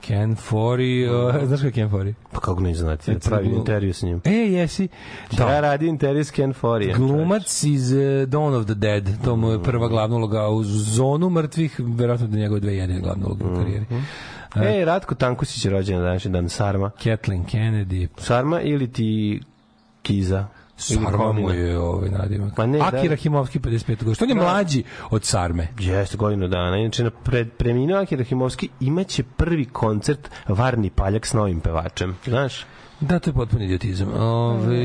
Ken 0.01 0.35
Fori, 0.35 1.09
uh, 1.09 1.35
znaš 1.47 1.59
ko 1.59 1.65
je 1.65 1.71
Ken 1.71 1.89
Fori? 1.89 2.13
Pa 2.31 2.39
kako 2.39 2.61
ne 2.61 2.73
znate, 2.73 3.11
ja 3.11 3.15
Recimo, 3.15 3.35
pravim 3.35 3.51
glu- 3.51 3.57
intervju 3.59 3.93
s 3.93 4.01
njim. 4.01 4.21
E, 4.26 4.31
jesi. 4.31 4.88
Da. 5.38 5.49
Ja 5.49 5.59
radim 5.59 5.88
intervju 5.88 6.23
s 6.23 6.31
Ken 6.31 6.53
Forijem. 6.53 6.97
Glumac 6.97 7.63
iz 7.63 7.91
uh, 7.91 7.99
Dawn 8.27 8.59
of 8.59 8.65
the 8.65 8.73
Dead, 8.73 9.23
to 9.23 9.35
mu 9.35 9.51
je 9.51 9.63
prva 9.63 9.88
glavna 9.88 10.15
uloga 10.15 10.47
u 10.47 10.63
zonu 10.63 11.30
mrtvih, 11.30 11.80
verovatno 11.80 12.27
da 12.27 12.38
njegove 12.38 12.59
dve 12.59 12.76
jedine 12.76 13.01
glavne 13.01 13.26
uloge 13.26 13.43
u 13.45 13.55
karijeri. 13.55 13.85
E, 14.55 14.85
Ratko 14.85 15.15
Tankusić 15.15 15.65
je 15.65 15.71
rođen 15.71 15.97
na 15.97 16.03
današnji 16.03 16.31
dan. 16.31 16.49
Sarma. 16.49 16.89
Kathleen 17.03 17.45
Kennedy, 17.45 18.07
Sarma 18.17 18.61
ili 18.61 18.91
ti 18.91 19.41
Kiza? 20.01 20.47
Sarma 20.80 21.31
mu 21.31 21.49
je 21.49 21.80
ovaj 21.80 22.10
nadimak. 22.10 22.56
Pa 22.56 22.65
ne, 22.65 22.77
da. 22.77 22.85
Akira 22.85 23.15
Himovski, 23.15 23.60
55. 23.60 24.03
godište. 24.03 24.23
On 24.23 24.30
je 24.30 24.35
Da. 24.35 24.41
mlađi 24.41 24.84
od 25.10 25.23
Sarme. 25.23 25.68
Jeste, 25.80 26.18
godinu 26.18 26.47
dana. 26.47 26.77
Inače, 26.77 27.03
na 27.03 27.10
pred, 27.10 27.51
preminuo 27.51 28.01
Akira 28.01 28.23
Himovski 28.23 28.69
imaće 28.80 29.23
prvi 29.23 29.65
koncert 29.65 30.19
Varni 30.47 30.89
Paljak 30.89 31.26
s 31.26 31.34
novim 31.34 31.60
pevačem. 31.60 32.18
Znaš? 32.26 32.65
Da, 32.99 33.19
to 33.19 33.30
je 33.30 33.34
potpuni 33.34 33.65
idiotizam. 33.65 34.14
Ove, 34.14 34.80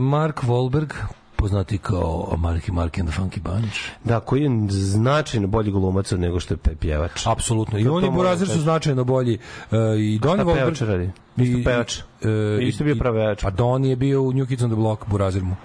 Mark 0.00 0.42
Wahlberg, 0.42 0.92
poznati 1.38 1.78
kao 1.78 2.34
Marky 2.36 2.72
Mark 2.72 2.98
and 2.98 3.08
the 3.10 3.20
Funky 3.20 3.40
Bunch. 3.42 3.78
Da, 4.04 4.20
koji 4.20 4.42
je 4.42 4.50
značajno 4.70 5.46
bolji 5.46 5.70
glumac 5.70 6.12
od 6.12 6.20
nego 6.20 6.40
što 6.40 6.54
je 6.54 6.58
pjevač. 6.80 7.26
Apsolutno. 7.26 7.78
I 7.78 7.84
To 7.84 7.92
on 7.92 7.98
i 7.98 8.00
moram 8.00 8.14
Burazir 8.16 8.46
kažem. 8.46 8.56
su 8.56 8.62
značajno 8.62 9.04
bolji. 9.04 9.38
Uh, 9.70 9.78
I 9.98 10.18
Šta 10.18 10.36
pevač 10.36 10.46
Wahlberg... 10.46 10.84
radi? 10.86 11.10
Isto 11.36 11.58
pevač. 11.64 11.98
e, 12.22 12.62
Isto 12.62 12.84
bio 12.84 12.96
pevač. 12.96 13.42
Pa 13.42 13.50
Don 13.50 13.84
je 13.84 13.96
bio 13.96 14.22
u 14.22 14.32
New 14.32 14.46
Kids 14.46 14.62
on 14.62 14.70
the 14.70 14.76
Block, 14.76 15.02
Burazir 15.06 15.42
mu. 15.44 15.56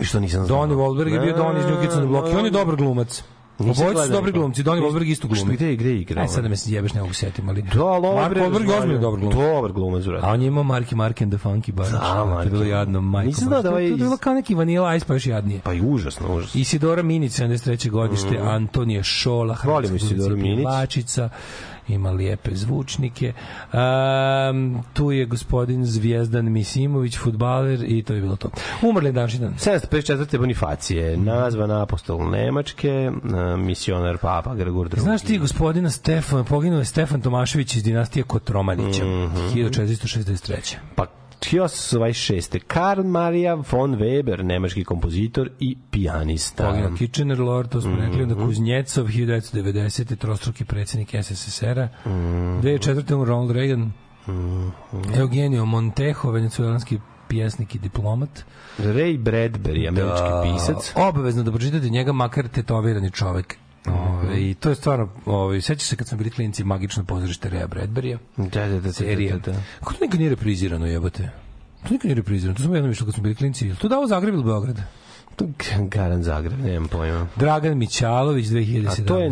I 0.00 0.04
što 0.04 0.20
nisam 0.20 0.46
znao. 0.46 0.58
Donny 0.58 0.74
Wahlberg 0.74 1.12
je 1.12 1.20
bio 1.20 1.36
Don 1.36 1.56
iz 1.56 1.64
New 1.64 1.80
Kids 1.80 1.94
on 1.94 2.00
the 2.00 2.08
Block 2.08 2.28
i 2.28 2.36
on 2.36 2.44
je 2.44 2.50
dobar 2.50 2.76
glumac. 2.76 3.22
Nisam 3.58 3.86
Obojice 3.86 4.06
su 4.06 4.12
dobri 4.12 4.32
glumci. 4.32 4.62
Donny 4.62 4.82
Wahlberg 4.82 5.10
isto 5.10 5.28
glumi. 5.28 5.56
gde, 5.56 5.76
gde 5.76 5.96
igra? 5.96 6.22
Aj 6.22 6.28
sad 6.28 6.42
da 6.42 6.48
me 6.48 6.56
se 6.56 6.72
jebeš, 6.72 6.94
ne 6.94 7.00
mogu 7.00 7.14
se 7.14 7.20
setim, 7.20 7.48
ali... 7.48 7.62
Da, 7.62 7.84
ali 7.84 8.06
ovo 8.06 8.16
Mark 8.16 8.36
Wahlberg 8.36 8.70
je 8.70 8.78
ozbiljno 8.78 8.98
dobar 9.00 9.20
glumac. 9.20 9.36
Dobar 9.38 9.72
glumac, 9.72 10.04
brate. 10.04 10.26
A 10.26 10.30
on 10.30 10.42
je 10.42 10.46
imao 10.46 10.64
Marky 10.64 10.94
Mark 10.94 11.22
and 11.22 11.32
the 11.34 11.48
Funky 11.48 11.72
Bunch. 11.72 11.90
Da, 11.92 11.98
to 11.98 12.40
je 12.40 12.50
bilo 12.50 12.62
Marky. 12.64 12.68
jadno, 12.68 13.00
majko. 13.00 13.26
Nisam 13.26 13.48
znao 13.48 13.62
da 13.62 13.70
ovaj 13.70 13.84
To 13.84 13.90
je 13.90 13.96
bilo 13.96 14.16
kao 14.16 14.34
neki 14.34 14.54
Vanilla 14.54 14.94
Ice, 14.96 15.06
pa 15.06 15.14
još 15.14 15.26
jadnije. 15.26 15.60
Pa 15.64 15.72
i 15.72 15.80
užasno, 15.80 16.34
užasno. 16.36 16.60
Isidora 16.60 17.02
Minić, 17.02 17.32
73. 17.32 17.90
godište, 17.90 18.38
Antonije 18.38 19.02
Šola, 19.02 19.54
hrvatska 19.54 19.94
Isidoru 19.96 20.18
glumica 20.28 20.46
i 20.46 20.50
Minić. 20.50 20.64
pevačica, 20.66 21.28
ima 21.88 22.10
lijepe 22.10 22.50
zvučnike. 22.54 23.32
Um, 23.72 24.82
tu 24.92 25.10
je 25.10 25.26
gospodin 25.26 25.84
Zvijezdan 25.84 26.52
Misimović, 26.52 27.18
futbaler 27.18 27.84
i 27.86 28.02
to 28.02 28.14
je 28.14 28.20
bilo 28.20 28.36
to. 28.36 28.50
Umrli 28.82 29.12
današnji 29.12 29.40
dan. 29.40 29.54
754. 29.54 30.38
Bonifacije, 30.38 31.16
nazvan 31.16 31.70
apostol 31.70 32.30
Nemačke, 32.30 32.88
eh, 32.88 33.10
misionar 33.56 34.18
Papa 34.18 34.54
Gregor 34.54 34.86
II. 34.86 35.00
Znaš 35.00 35.22
ti 35.22 35.38
gospodina 35.38 35.90
Stefan, 35.90 36.44
poginuo 36.44 36.78
je 36.78 36.84
Stefan 36.84 37.20
Tomašević 37.20 37.76
iz 37.76 37.84
dinastije 37.84 38.22
Kotromanića, 38.22 39.04
Mhm. 39.04 39.36
1463. 39.54 40.76
Pa 40.94 41.06
1826. 41.46 42.58
Karl 42.66 43.02
Maria 43.02 43.54
von 43.72 43.94
Weber, 43.94 44.42
nemački 44.44 44.84
kompozitor 44.84 45.50
i 45.60 45.76
pijanista. 45.90 46.64
Poginuo 46.64 46.96
Kitchener 46.98 47.38
Lord, 47.38 47.68
to 47.70 47.80
smo 47.80 47.90
Mhm. 47.90 48.00
rekli, 48.00 48.22
onda 48.22 48.34
Kuznjecov, 48.34 49.06
1990. 49.06 50.16
trostruki 50.16 50.64
predsjednik 50.64 51.14
SSSR-a, 51.14 51.88
Mhm. 52.06 52.60
2004. 52.60 53.14
umro 53.14 53.28
Ronald 53.28 53.50
Reagan, 53.50 53.92
Eugenio 55.14 55.64
Montejo, 55.64 56.30
venecuelanski 56.30 56.98
pjesnik 57.28 57.74
i 57.74 57.78
diplomat. 57.78 58.44
Ray 58.78 59.18
Bradbury, 59.18 59.88
američki 59.88 60.28
pisac. 60.44 60.92
Obavezno 60.96 61.42
da 61.42 61.50
pročitate 61.50 61.88
njega, 61.88 62.12
makar 62.12 62.48
tetovirani 62.48 63.10
čovek. 63.10 63.56
Ove, 63.88 64.40
I 64.40 64.54
to 64.54 64.68
je 64.68 64.74
stvarno, 64.74 65.08
ove, 65.26 65.60
seća 65.60 65.86
se 65.86 65.96
kad 65.96 66.08
smo 66.08 66.18
bili 66.18 66.30
klinci, 66.30 66.64
magično 66.64 67.04
pozorište 67.04 67.48
Rea 67.48 67.66
Bradburya. 67.66 68.18
Da, 68.36 68.46
da, 68.46 68.68
da, 68.68 68.80
da, 68.80 68.92
serija. 68.92 69.36
da, 69.36 69.52
da. 69.52 69.58
Kako 69.78 69.92
to 69.92 69.98
nikad 70.04 70.20
nije 70.20 70.30
reprizirano, 70.30 70.86
jebote? 70.86 71.30
To 71.82 71.88
nikad 71.90 72.04
nije 72.04 72.14
reprizirano. 72.14 72.56
To 72.56 72.62
smo 72.62 72.74
jednom 72.74 72.92
išli 72.92 73.06
kad 73.06 73.14
smo 73.14 73.22
bili 73.22 73.34
klinci. 73.34 73.66
Jel 73.66 73.76
to 73.76 73.88
dao 73.88 74.06
Zagreb 74.06 74.34
ili 74.34 74.44
Beograd? 74.44 74.80
Garan 75.94 76.22
Zagreb, 76.22 76.60
nemam 76.64 76.88
pojma. 76.88 77.26
Dragan 77.36 77.78
Mićalović, 77.78 78.46
2017. 78.46 79.02
A 79.02 79.06
to 79.06 79.18
je, 79.18 79.30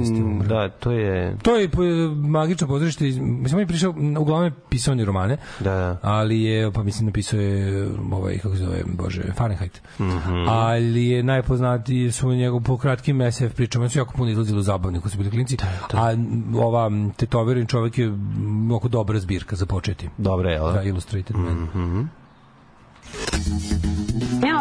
da, 0.48 0.68
to 0.68 0.90
je, 0.90 1.36
To 1.42 1.56
je 1.56 1.68
magično 2.14 2.66
pozorište, 2.66 3.04
mislim 3.04 3.54
on 3.54 3.60
je 3.60 3.66
prišao, 3.66 3.94
uglavnom 4.18 4.44
je 4.44 4.52
pisao 4.68 4.92
on 4.92 5.04
romane, 5.04 5.36
da, 5.60 5.70
da. 5.70 5.98
ali 6.02 6.42
je, 6.42 6.72
pa 6.72 6.82
mislim 6.82 7.06
napisao 7.06 7.40
je 7.40 7.88
ovaj, 8.12 8.38
kako 8.38 8.56
se 8.56 8.64
zove, 8.64 8.82
bože, 8.86 9.22
Fahrenheit. 9.36 9.82
Mhm. 10.00 10.48
Ali 10.48 11.06
je 11.06 11.22
najpoznatiji 11.22 12.12
su 12.12 12.34
njegov 12.34 12.60
po 12.60 12.76
kratkim 12.78 13.32
SF 13.32 13.54
pričama, 13.56 13.88
su 13.88 13.98
jako 13.98 14.14
puno 14.16 14.30
izlazili 14.30 14.58
u 14.58 14.62
zabavnik 14.62 15.02
kad 15.02 15.12
su 15.12 15.18
bili 15.18 15.30
klinci, 15.30 15.56
a 15.92 16.12
m, 16.12 16.54
ova 16.56 16.86
m, 16.86 17.10
tetoviran 17.10 17.66
čovjek 17.66 17.98
je 17.98 18.04
m, 18.04 18.72
oko 18.72 18.88
dobra 18.88 19.18
zbirka 19.18 19.56
za 19.56 19.66
početi. 19.66 20.08
Dobro 20.18 20.50
je, 20.50 20.58
Da, 20.58 20.64
ali? 20.64 20.88
Illustrated 20.88 21.36
Man. 21.36 22.08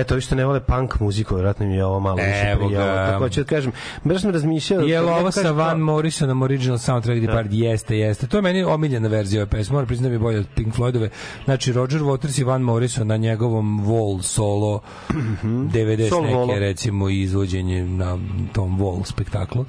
Eto, 0.00 0.14
ovi 0.14 0.20
što 0.20 0.34
ne 0.34 0.44
vole 0.44 0.60
punk 0.60 1.00
muziku, 1.00 1.34
vjerojatno 1.34 1.66
mi 1.66 1.74
je 1.74 1.84
ovo 1.84 2.00
malo 2.00 2.16
više 2.16 2.56
prijelo. 2.56 2.86
Tako 2.86 3.28
ću 3.28 3.40
da 3.40 3.46
kažem, 3.46 3.72
baš 4.04 4.22
sam 4.22 4.30
razmišljao... 4.30 4.82
Je 4.82 5.00
li 5.00 5.10
ovo 5.10 5.30
sa 5.30 5.50
Van 5.50 5.78
Morrisonom 5.78 6.42
original 6.42 6.78
soundtrack 6.78 7.20
Depart? 7.20 7.48
Jeste, 7.52 7.98
jeste. 7.98 8.26
To 8.26 8.38
je 8.38 8.42
meni 8.42 8.64
omiljena 8.64 9.08
verzija 9.08 9.42
ove 9.42 9.50
pesme. 9.50 9.72
Moram 9.72 9.86
priznati 9.86 10.04
da 10.04 10.08
mi 10.08 10.14
je 10.14 10.18
bolje 10.18 10.38
od 10.38 10.46
Pink 10.54 10.74
Floydove. 10.74 11.08
Znači, 11.44 11.72
Roger 11.72 12.00
Waters 12.00 12.40
i 12.40 12.44
Van 12.44 12.62
Morrison 12.62 13.06
na 13.06 13.16
njegovom 13.16 13.86
Wall 13.86 14.22
solo 14.22 14.80
90 15.12 16.08
Solo 16.08 16.22
neke, 16.22 16.34
Volo. 16.34 16.58
recimo, 16.58 17.08
izvođenje 17.08 17.84
na 17.84 18.18
tom 18.52 18.78
Wall 18.78 19.04
spektaklu. 19.04 19.64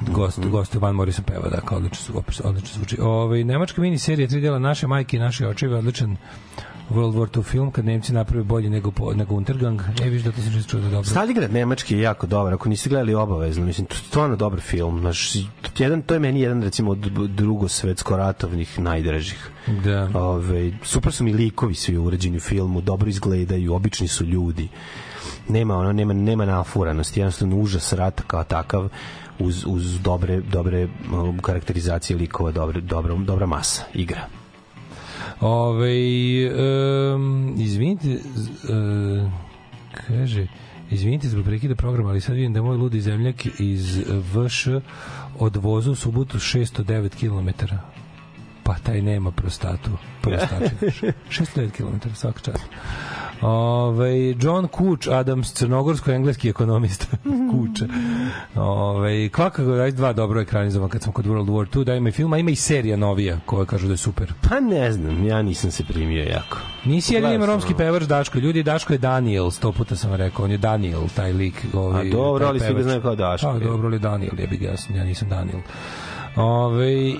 Gost, 0.00 0.46
gost 0.46 0.74
Van 0.74 0.94
Morrison 0.94 1.24
peva, 1.24 1.48
dakle, 1.48 1.76
odlično, 1.76 2.22
odlično 2.44 2.74
zvuči. 2.74 2.96
Ove, 3.00 3.44
nemačka 3.44 3.80
mini 3.80 3.98
serija, 3.98 4.28
tri 4.28 4.40
dela 4.40 4.58
naše 4.58 4.86
majke 4.86 5.16
i 5.16 5.20
naše 5.20 5.48
očeve, 5.48 5.76
odličan 5.76 6.16
World 6.90 7.14
War 7.14 7.36
II 7.36 7.42
film, 7.42 7.70
kad 7.70 7.84
Nemci 7.84 8.12
naprave 8.12 8.44
bolje 8.44 8.70
nego, 8.70 8.90
po, 8.90 9.14
nego 9.14 9.34
Untergang. 9.34 9.82
E, 10.02 10.08
viš 10.08 10.22
da 10.22 10.32
to 10.32 10.40
se 10.40 10.68
čuo 10.68 10.80
da 10.80 10.88
dobro. 10.88 11.04
Stalingrad 11.04 11.52
nemački 11.52 11.94
je 11.94 12.00
jako 12.00 12.26
dobar, 12.26 12.54
ako 12.54 12.68
niste 12.68 12.88
gledali 12.88 13.14
obavezno, 13.14 13.66
mislim, 13.66 13.86
to 13.86 13.94
je 13.94 13.98
stvarno 13.98 14.36
dobar 14.36 14.60
film. 14.60 15.00
Znaš, 15.00 15.34
jedan, 15.78 16.02
to 16.02 16.14
je 16.14 16.20
meni 16.20 16.40
jedan, 16.40 16.62
recimo, 16.62 16.90
od 16.90 16.98
drugo 17.28 17.68
svetsko 17.68 18.16
ratovnih 18.16 18.78
najdražih. 18.78 19.50
Da. 19.84 20.10
Ove, 20.14 20.72
super 20.82 21.12
su 21.12 21.24
mi 21.24 21.32
likovi 21.32 21.74
svi 21.74 21.98
urađeni 21.98 22.36
u 22.36 22.40
filmu, 22.40 22.80
dobro 22.80 23.08
izgledaju, 23.08 23.74
obični 23.74 24.08
su 24.08 24.24
ljudi. 24.24 24.68
Nema 25.48 25.76
ono, 25.78 25.92
nema, 25.92 26.12
nema 26.12 26.44
nafuranosti, 26.44 27.20
jednostavno 27.20 27.56
užas 27.56 27.92
rata 27.92 28.22
kao 28.26 28.44
takav 28.44 28.88
uz, 29.38 29.64
uz 29.66 30.00
dobre, 30.00 30.40
dobre 30.40 30.88
karakterizacije 31.42 32.16
likova, 32.16 32.50
dobre, 32.50 32.80
dobra, 32.80 33.14
dobra 33.14 33.46
masa, 33.46 33.82
igra. 33.94 34.28
Ove, 35.40 35.90
um, 37.14 37.54
izvinite, 37.58 38.08
uh, 38.08 39.30
kaže, 40.06 40.46
izvinite 40.90 41.28
zbog 41.28 41.44
prekida 41.44 41.74
programa, 41.74 42.10
ali 42.10 42.20
sad 42.20 42.34
vidim 42.34 42.52
da 42.52 42.58
je 42.58 42.62
moj 42.62 42.76
ludi 42.76 43.00
zemljak 43.00 43.46
iz 43.58 43.98
VŠ 44.06 44.68
odvozu 45.38 45.92
u 45.92 45.94
subotu 45.94 46.38
609 46.38 47.08
km. 47.08 47.64
Pa 48.62 48.74
taj 48.74 49.02
nema 49.02 49.30
prostatu. 49.30 49.90
Prostatu. 50.22 50.70
609 51.30 51.70
km 51.70 52.08
svaka 52.14 52.40
čast. 52.40 52.64
Ove, 53.42 54.34
John 54.40 54.66
Kuč, 54.66 55.08
Adams, 55.08 55.52
crnogorsko-engleski 55.54 56.50
ekonomista. 56.50 57.06
Kuče. 57.50 57.86
Ove, 58.54 59.28
Kvaka 59.28 59.64
ga 59.64 59.90
dva 59.90 60.12
dobro 60.12 60.40
ekranizovan 60.40 60.88
kad 60.88 61.02
sam 61.02 61.12
kod 61.12 61.26
World 61.26 61.46
War 61.46 61.78
II, 61.78 61.84
da 61.84 61.94
ima 61.94 62.08
i 62.08 62.12
film, 62.12 62.32
a 62.32 62.38
ima 62.38 62.50
i 62.50 62.56
serija 62.56 62.96
novija 62.96 63.38
koja 63.46 63.64
kažu 63.64 63.86
da 63.86 63.92
je 63.92 63.96
super. 63.96 64.32
Pa 64.48 64.60
ne 64.60 64.92
znam, 64.92 65.26
ja 65.26 65.42
nisam 65.42 65.70
se 65.70 65.84
primio 65.84 66.24
jako. 66.24 66.58
Nisi 66.84 67.14
jedin 67.14 67.32
ima 67.32 67.46
romski 67.46 67.74
pevač 67.74 68.02
Daško. 68.02 68.38
Ljudi, 68.38 68.62
Daško 68.62 68.92
je 68.92 68.98
Daniel, 68.98 69.50
sto 69.50 69.72
puta 69.72 69.96
sam 69.96 70.14
rekao, 70.14 70.44
on 70.44 70.50
je 70.50 70.58
Daniel, 70.58 71.02
taj 71.16 71.32
lik. 71.32 71.66
Ovaj, 71.74 72.08
A 72.08 72.10
dobro, 72.12 72.38
taj 72.38 72.48
ali 72.48 72.60
svi 72.60 72.74
ga 72.74 72.82
znaju 72.82 73.02
kao 73.02 73.14
Daško, 73.16 73.48
A, 73.48 73.54
je. 73.54 73.60
dobro, 73.60 73.86
ali 73.88 73.98
Daniel, 73.98 74.32
ja, 74.60 74.76
sam, 74.76 74.96
ja 74.96 75.04
nisam 75.04 75.28
Daniel. 75.28 75.58
Ove, 76.36 77.08
e, 77.08 77.16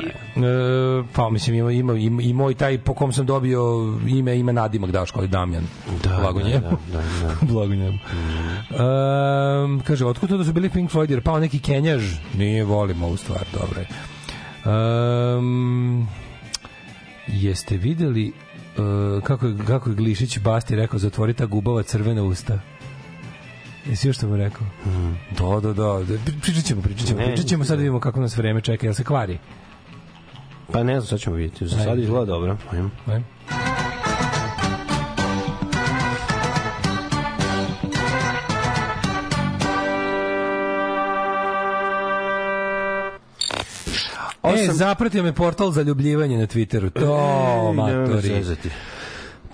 pa 1.12 1.30
mislim 1.30 1.56
ima, 1.56 1.72
ima, 1.72 1.93
ima, 1.93 2.22
i 2.22 2.32
moj 2.32 2.55
taj 2.55 2.78
po 2.78 2.94
kom 2.94 3.12
sam 3.12 3.26
dobio 3.26 3.60
ime 4.06 4.38
ima 4.38 4.52
nadimak 4.52 4.90
Daško 4.90 5.18
ali 5.18 5.28
Damjan. 5.28 5.64
Da, 6.02 6.16
blago 6.20 6.40
da, 6.40 6.48
njemu. 6.48 6.60
da, 6.93 6.98
da, 6.98 7.28
da. 7.28 7.36
blago 7.52 7.74
njemu. 7.74 7.98
Um, 8.70 9.82
kaže 9.86 10.06
otkud 10.06 10.28
to 10.28 10.36
da 10.36 10.44
su 10.44 10.52
bili 10.52 10.70
Pink 10.70 10.90
Floyd 10.90 11.10
jer 11.10 11.22
pao 11.22 11.40
neki 11.40 11.59
kenjaž? 11.59 12.14
Nije 12.38 12.64
volim 12.64 13.02
ovu 13.02 13.16
stvar 13.16 13.44
dobro 13.52 13.80
je 13.80 13.88
um, 14.66 16.09
jeste 17.26 17.76
videli 17.76 18.32
uh, 18.78 19.22
kako, 19.22 19.47
je, 19.47 19.56
kako 19.66 19.90
je 19.90 19.97
Glišić 19.97 20.38
Basti 20.38 20.76
rekao 20.76 20.98
zatvori 20.98 21.34
ta 21.34 21.47
gubava 21.47 21.82
crvena 21.82 22.22
usta 22.22 22.59
Jesi 23.89 24.09
još 24.09 24.17
što 24.17 24.29
mu 24.29 24.37
rekao? 24.37 24.67
Da, 25.31 25.61
da, 25.61 25.69
da. 25.69 25.83
da. 25.85 26.15
Pri- 26.17 26.41
Pričat 26.43 26.65
ćemo, 26.65 26.83
pričat 26.83 27.07
ćemo. 27.07 27.21
Pričat 27.21 27.47
ćemo, 27.47 27.65
sad 27.65 27.77
da 27.77 27.81
vidimo 27.81 28.01
kako 28.01 28.21
nas 28.21 28.37
vreme 28.37 28.61
čeka. 28.61 28.87
Jel 28.87 28.95
se 28.95 29.05
kvari? 29.05 29.39
Pa 30.73 30.83
ne 30.83 30.93
znam, 30.93 31.07
sad 31.09 31.19
ćemo 31.19 31.37
vidjeti. 31.37 31.67
Za 31.67 31.79
sad 31.79 31.99
izgleda 31.99 32.25
dobro. 32.25 32.57
Ajmo. 32.73 32.91
Ne? 33.07 33.23
E, 44.45 44.73
zapratio 44.73 45.23
me 45.23 45.33
portal 45.33 45.71
za 45.71 45.83
ljubljivanje 45.83 46.39
na 46.39 46.47
Twitteru. 46.47 46.91
To, 46.91 47.73
matori. 47.73 48.45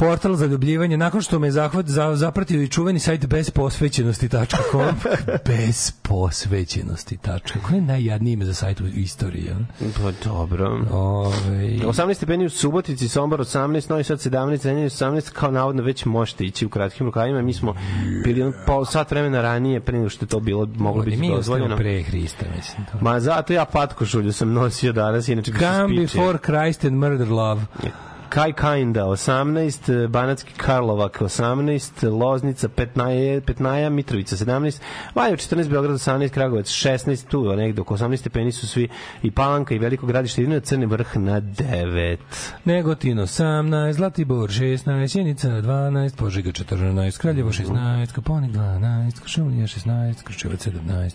Portal 0.03 0.35
za 0.35 0.47
ljubljivanje 0.47 0.97
nakon 0.97 1.23
što 1.23 1.39
me 1.39 1.51
zahvat 1.51 1.87
za, 1.87 2.17
zapratio 2.17 2.63
i 2.63 2.69
čuveni 2.69 2.99
sajt 2.99 3.27
bezposvećenosti.com 3.27 4.95
bez 5.49 5.93
posvećenosti.com 6.03 7.75
je 7.75 7.81
najjadnije 7.81 8.33
ime 8.33 8.45
za 8.45 8.55
sajt 8.55 8.81
u 8.81 8.87
istoriji 8.87 9.45
ja? 9.45 9.57
Pa 9.79 10.31
dobro. 10.31 10.81
Ove, 10.91 11.79
18 11.79 12.15
stepeni 12.15 12.47
u 12.47 12.51
Subotici, 12.51 13.09
Sombor 13.09 13.41
18, 13.41 13.91
Novi 13.91 14.05
Sad 14.05 14.19
17, 14.19 14.57
Zrenjanin 14.57 14.91
18, 14.91 15.33
kao 15.33 15.51
navodno 15.51 15.83
već 15.83 16.05
možete 16.05 16.45
ići 16.45 16.67
u 16.67 16.69
kratkim 16.69 17.07
rukavima. 17.07 17.43
Mi 17.43 17.53
smo 17.53 17.75
bili 18.25 18.43
on 18.43 18.53
pol 18.67 18.85
sat 18.85 19.11
vremena 19.11 19.43
ranije 19.43 19.81
pre 19.81 19.99
nego 19.99 20.09
što 20.09 20.25
je 20.25 20.29
to 20.29 20.41
bilo 20.41 20.69
moglo 20.77 21.03
biti 21.03 21.17
mi 21.17 21.29
dozvoljeno. 21.29 21.77
pre 21.77 22.03
Hrista 22.03 22.47
mislim 22.57 22.87
to. 22.93 22.99
Ma 23.01 23.21
zato 23.21 23.53
ja 23.53 23.65
patkošulju 23.65 24.33
sam 24.33 24.53
nosio 24.53 24.93
danas, 24.93 25.29
inače 25.29 25.53
se 25.53 25.59
Come 25.59 26.01
before 26.01 26.39
Christ 26.39 26.85
and 26.85 26.97
murder 26.97 27.29
love. 27.29 27.63
Kaj 28.33 28.53
Kinda 28.53 29.05
18, 29.05 30.09
Banatski 30.09 30.53
Karlovak 30.57 31.21
18, 31.23 32.11
Loznica 32.11 32.69
15, 32.69 33.41
Petnaja, 33.41 33.91
Mitrovica 33.91 34.37
17, 34.37 34.81
Valjevo 35.15 35.37
14, 35.37 35.69
Beograd 35.69 35.95
18, 35.95 36.29
Kragovac 36.29 36.67
16, 36.67 37.29
tu 37.29 37.57
negde 37.57 37.81
oko 37.81 37.95
18 37.95 38.17
stepeni 38.17 38.53
su 38.53 38.69
svi 38.69 38.89
i 39.23 39.31
Palanka 39.31 39.75
i 39.75 39.79
Veliko 39.79 40.07
gradište, 40.07 40.41
jedino 40.41 40.55
je 40.55 40.61
Crni 40.61 40.87
vrh 40.87 41.17
na 41.17 41.41
9. 41.41 42.17
Negotin 42.65 43.19
18, 43.19 43.93
Zlatibor 43.93 44.51
16, 44.51 45.09
Sjenica 45.09 45.49
12, 45.49 46.17
Požega 46.17 46.51
14, 46.51 47.19
Kraljevo 47.19 47.51
16, 47.51 48.13
Koponik 48.13 48.53
12, 48.53 49.21
Košumlija 49.21 49.67
16, 49.67 50.23
Kruševac 50.23 50.67
17, 50.67 51.13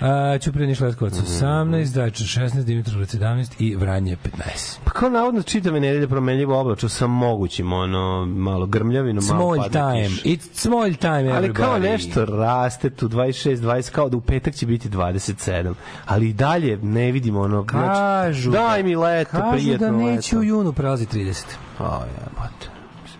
a, 0.00 0.38
Ćupriniš 0.38 0.80
Leskovac 0.80 1.14
18, 1.14 1.84
Zajčar 1.84 2.26
16, 2.26 2.64
Dimitrovgrad 2.64 3.08
17 3.08 3.52
i 3.58 3.74
Vranje 3.74 4.16
15. 4.24 4.78
Pa 4.84 4.90
kao 4.90 5.10
navodno 5.10 5.42
čitave 5.42 5.80
nedelje 5.80 6.08
promenljivo 6.28 6.60
oblačno 6.60 6.88
sa 6.88 7.06
mogućim 7.06 7.72
ono 7.72 8.26
malo 8.26 8.66
grmljavinom, 8.66 9.24
malo 9.24 9.54
Small 9.54 9.70
time. 9.70 10.08
kiša. 10.08 10.22
It's 10.24 10.48
small 10.52 10.94
time, 10.94 11.30
Ali 11.30 11.54
kao 11.54 11.66
everybody. 11.68 11.82
nešto 11.82 12.24
raste 12.24 12.90
tu 12.90 13.08
26, 13.08 13.56
20, 13.56 13.90
kao 13.90 14.08
da 14.08 14.16
u 14.16 14.20
petak 14.20 14.54
će 14.54 14.66
biti 14.66 14.88
27. 14.88 15.74
Ali 16.06 16.28
i 16.28 16.32
dalje 16.32 16.78
ne 16.78 17.12
vidimo 17.12 17.40
ono... 17.40 17.64
Kažu, 17.64 18.50
znači, 18.50 18.58
daj 18.58 18.82
mi 18.82 18.96
leto, 18.96 19.30
kažu 19.30 19.52
prijetno 19.52 19.86
da 19.86 19.92
neće 19.92 20.14
leto. 20.28 20.38
u 20.38 20.44
junu 20.44 20.72
prelazi 20.72 21.06
30. 21.06 21.44
O, 21.78 21.84
jebote. 21.84 22.68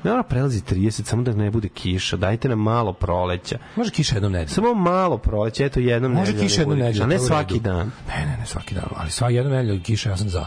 Ne 0.05 0.11
mora 0.11 0.23
prelazi 0.23 0.61
30, 0.61 1.05
samo 1.05 1.23
da 1.23 1.33
ne 1.33 1.51
bude 1.51 1.69
kiša. 1.69 2.17
Dajte 2.17 2.49
nam 2.49 2.59
malo 2.59 2.93
proleća. 2.93 3.59
Može 3.77 3.91
kiša 3.91 4.17
jednom 4.17 4.33
nedeljom. 4.33 4.49
Samo 4.49 4.75
malo 4.75 5.19
proleća, 5.19 5.65
eto 5.65 5.81
jednom 5.81 6.13
Može 6.13 6.33
nedeljom 6.33 6.49
kiša 6.49 6.61
jednom 6.61 6.79
nedeljom. 6.79 7.05
A 7.05 7.09
ne 7.09 7.19
svaki 7.19 7.61
dan. 7.61 7.91
Ne, 8.09 8.27
ne, 8.27 8.37
ne 8.37 8.47
svaki 8.47 8.75
dan, 8.75 8.85
ali 8.97 9.11
sva 9.11 9.31
jednom 9.31 9.55
nedeljom 9.55 9.83
kiša, 9.83 10.11
ja 10.11 10.17
sam 10.17 10.29
za. 10.29 10.47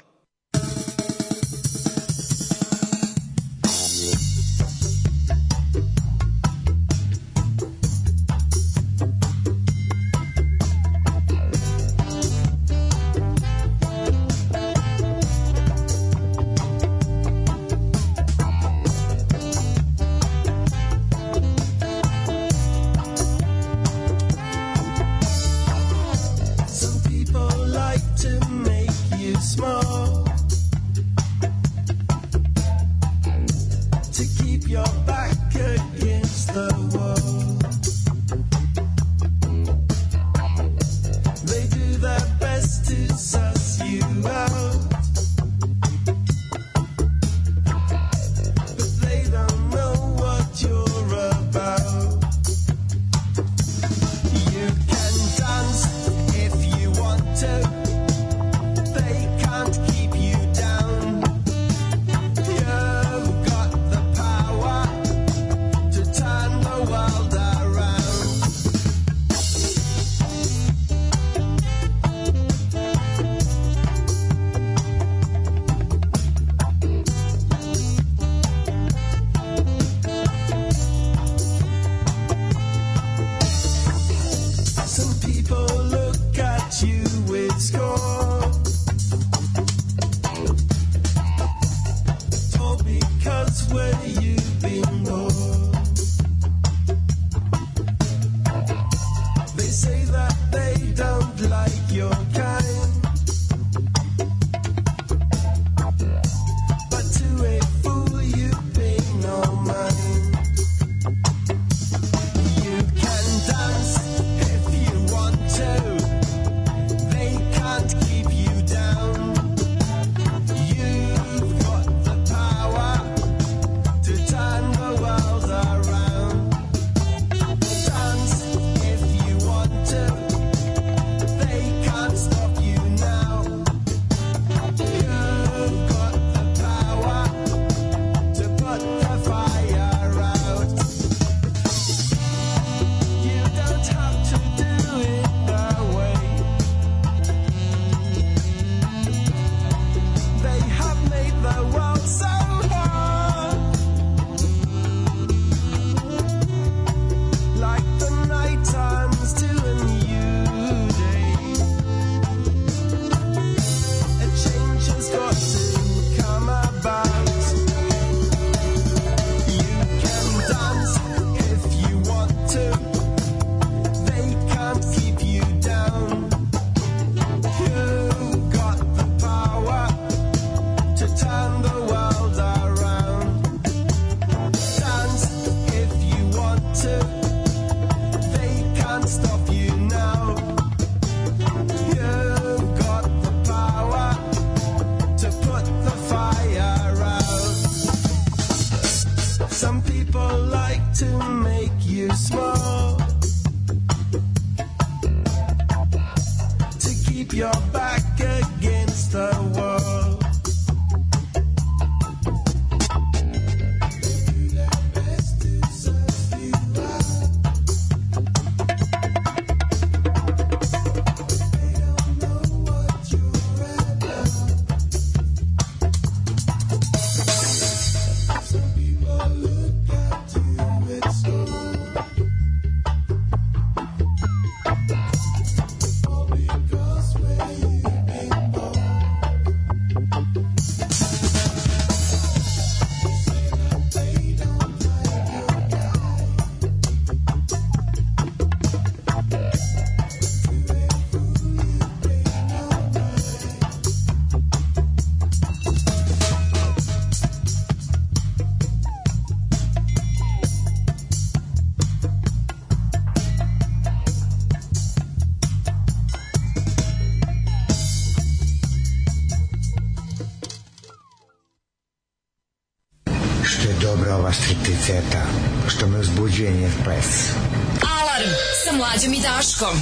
Mlađom 279.61 279.77
i 279.77 279.81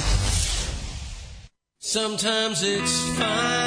Sometimes 1.80 2.62
it's 2.62 3.16
fine. 3.16 3.59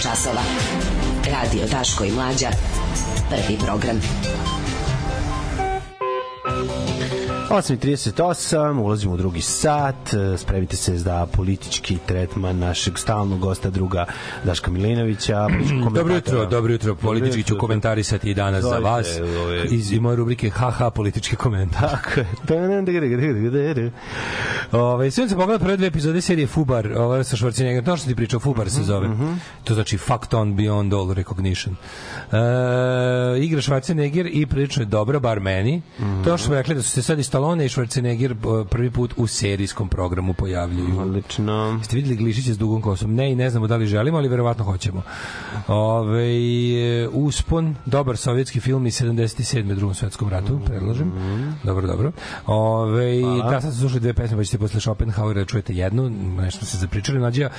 Je 0.00 0.04
časova. 0.04 0.42
Radio 1.26 1.66
Daško 1.70 2.04
i 2.04 2.12
Mlađa. 2.12 2.48
Prvi 3.30 3.58
program. 3.58 4.00
8.38, 7.50 8.80
ulazimo 8.80 9.14
u 9.14 9.16
drugi 9.16 9.40
sat, 9.40 9.94
spremite 10.36 10.76
se 10.76 10.96
za 10.96 11.26
politički 11.26 11.98
tretman 12.06 12.58
našeg 12.58 12.98
stalnog 12.98 13.38
gosta 13.40 13.70
druga 13.70 14.06
Daška 14.44 14.70
Milinovića. 14.70 15.48
Dobro 15.94 16.14
jutro, 16.14 16.46
dobro 16.46 16.72
jutro. 16.72 16.94
Politički 16.94 17.42
ću 17.42 17.52
jutro. 17.52 17.58
komentarisati 17.58 18.30
i 18.30 18.34
danas 18.34 18.64
za 18.64 18.78
vas 18.78 19.06
ove- 19.44 19.64
iz, 19.64 19.92
iz 19.92 20.00
moje 20.00 20.16
rubrike 20.16 20.50
HH 20.50 20.82
politički 20.94 21.36
komentar. 21.36 21.90
Tako 21.90 22.20
je. 22.20 22.26
Ove, 24.72 25.10
sve 25.10 25.28
se 25.28 25.36
pogleda 25.36 25.58
prve 25.58 25.76
dve 25.76 25.86
epizode 25.86 26.20
serije 26.20 26.46
Fubar, 26.46 26.92
ova 26.92 27.24
sa 27.24 27.36
Schwarzenegger, 27.36 27.84
to 27.84 27.96
što 27.96 28.08
ti 28.08 28.14
pričao, 28.14 28.40
Fubar 28.40 28.70
se 28.70 28.82
zove. 28.82 29.08
To 29.64 29.74
znači 29.74 29.98
Fucked 29.98 30.34
on 30.34 30.56
Beyond 30.56 30.98
All 30.98 31.12
Recognition. 31.14 31.76
E, 32.32 32.36
igra 33.38 33.60
Schwarzenegger 33.60 34.28
i 34.32 34.46
prilično 34.46 34.82
je 34.82 34.86
dobra, 34.86 35.18
bar 35.18 35.40
meni. 35.40 35.82
To 36.24 36.36
što 36.36 36.46
smo 36.46 36.54
rekli 36.54 36.74
da 36.74 36.82
su 36.82 36.90
se 36.90 37.02
sad 37.02 37.18
i 37.18 37.22
Stallone 37.22 37.66
i 37.66 37.68
Schwarzenegger 37.68 38.62
e, 38.62 38.68
prvi 38.68 38.90
put 38.90 39.14
u 39.16 39.26
serijskom 39.26 39.88
programu 39.88 40.34
pojavljuju. 40.34 41.00
Odlično. 41.00 41.80
Ste 41.84 41.96
videli 41.96 42.16
Glišića 42.16 42.54
s 42.54 42.58
dugom 42.58 42.82
kosom? 42.82 43.14
Ne 43.14 43.32
i 43.32 43.36
ne 43.36 43.50
znamo 43.50 43.66
da 43.66 43.76
li 43.76 43.86
želimo, 43.86 44.18
ali 44.18 44.28
verovatno 44.28 44.64
hoćemo. 44.64 45.02
Ove, 45.68 46.30
Uspon, 47.12 47.76
dobar 47.86 48.16
sovjetski 48.16 48.60
film 48.60 48.86
iz 48.86 49.00
77. 49.02 49.72
u 49.72 49.74
drugom 49.74 49.94
svetskom 49.94 50.28
ratu, 50.28 50.60
predlažem. 50.66 51.12
Dobro, 51.64 51.86
dobro. 51.86 52.12
Ove, 52.46 53.20
Hvala. 53.20 53.50
da, 53.50 53.60
sad 53.60 53.72
ste 53.72 53.80
slušali 53.80 54.00
dve 54.00 54.12
pesme, 54.12 54.36
pa 54.36 54.44
ćete 54.44 54.59
posle 54.60 54.80
Schopenhauera 54.80 55.44
čujete 55.44 55.74
jednu, 55.74 56.10
nešto 56.40 56.66
se 56.66 56.78
zapričali. 56.78 57.18
Mlađa, 57.18 57.50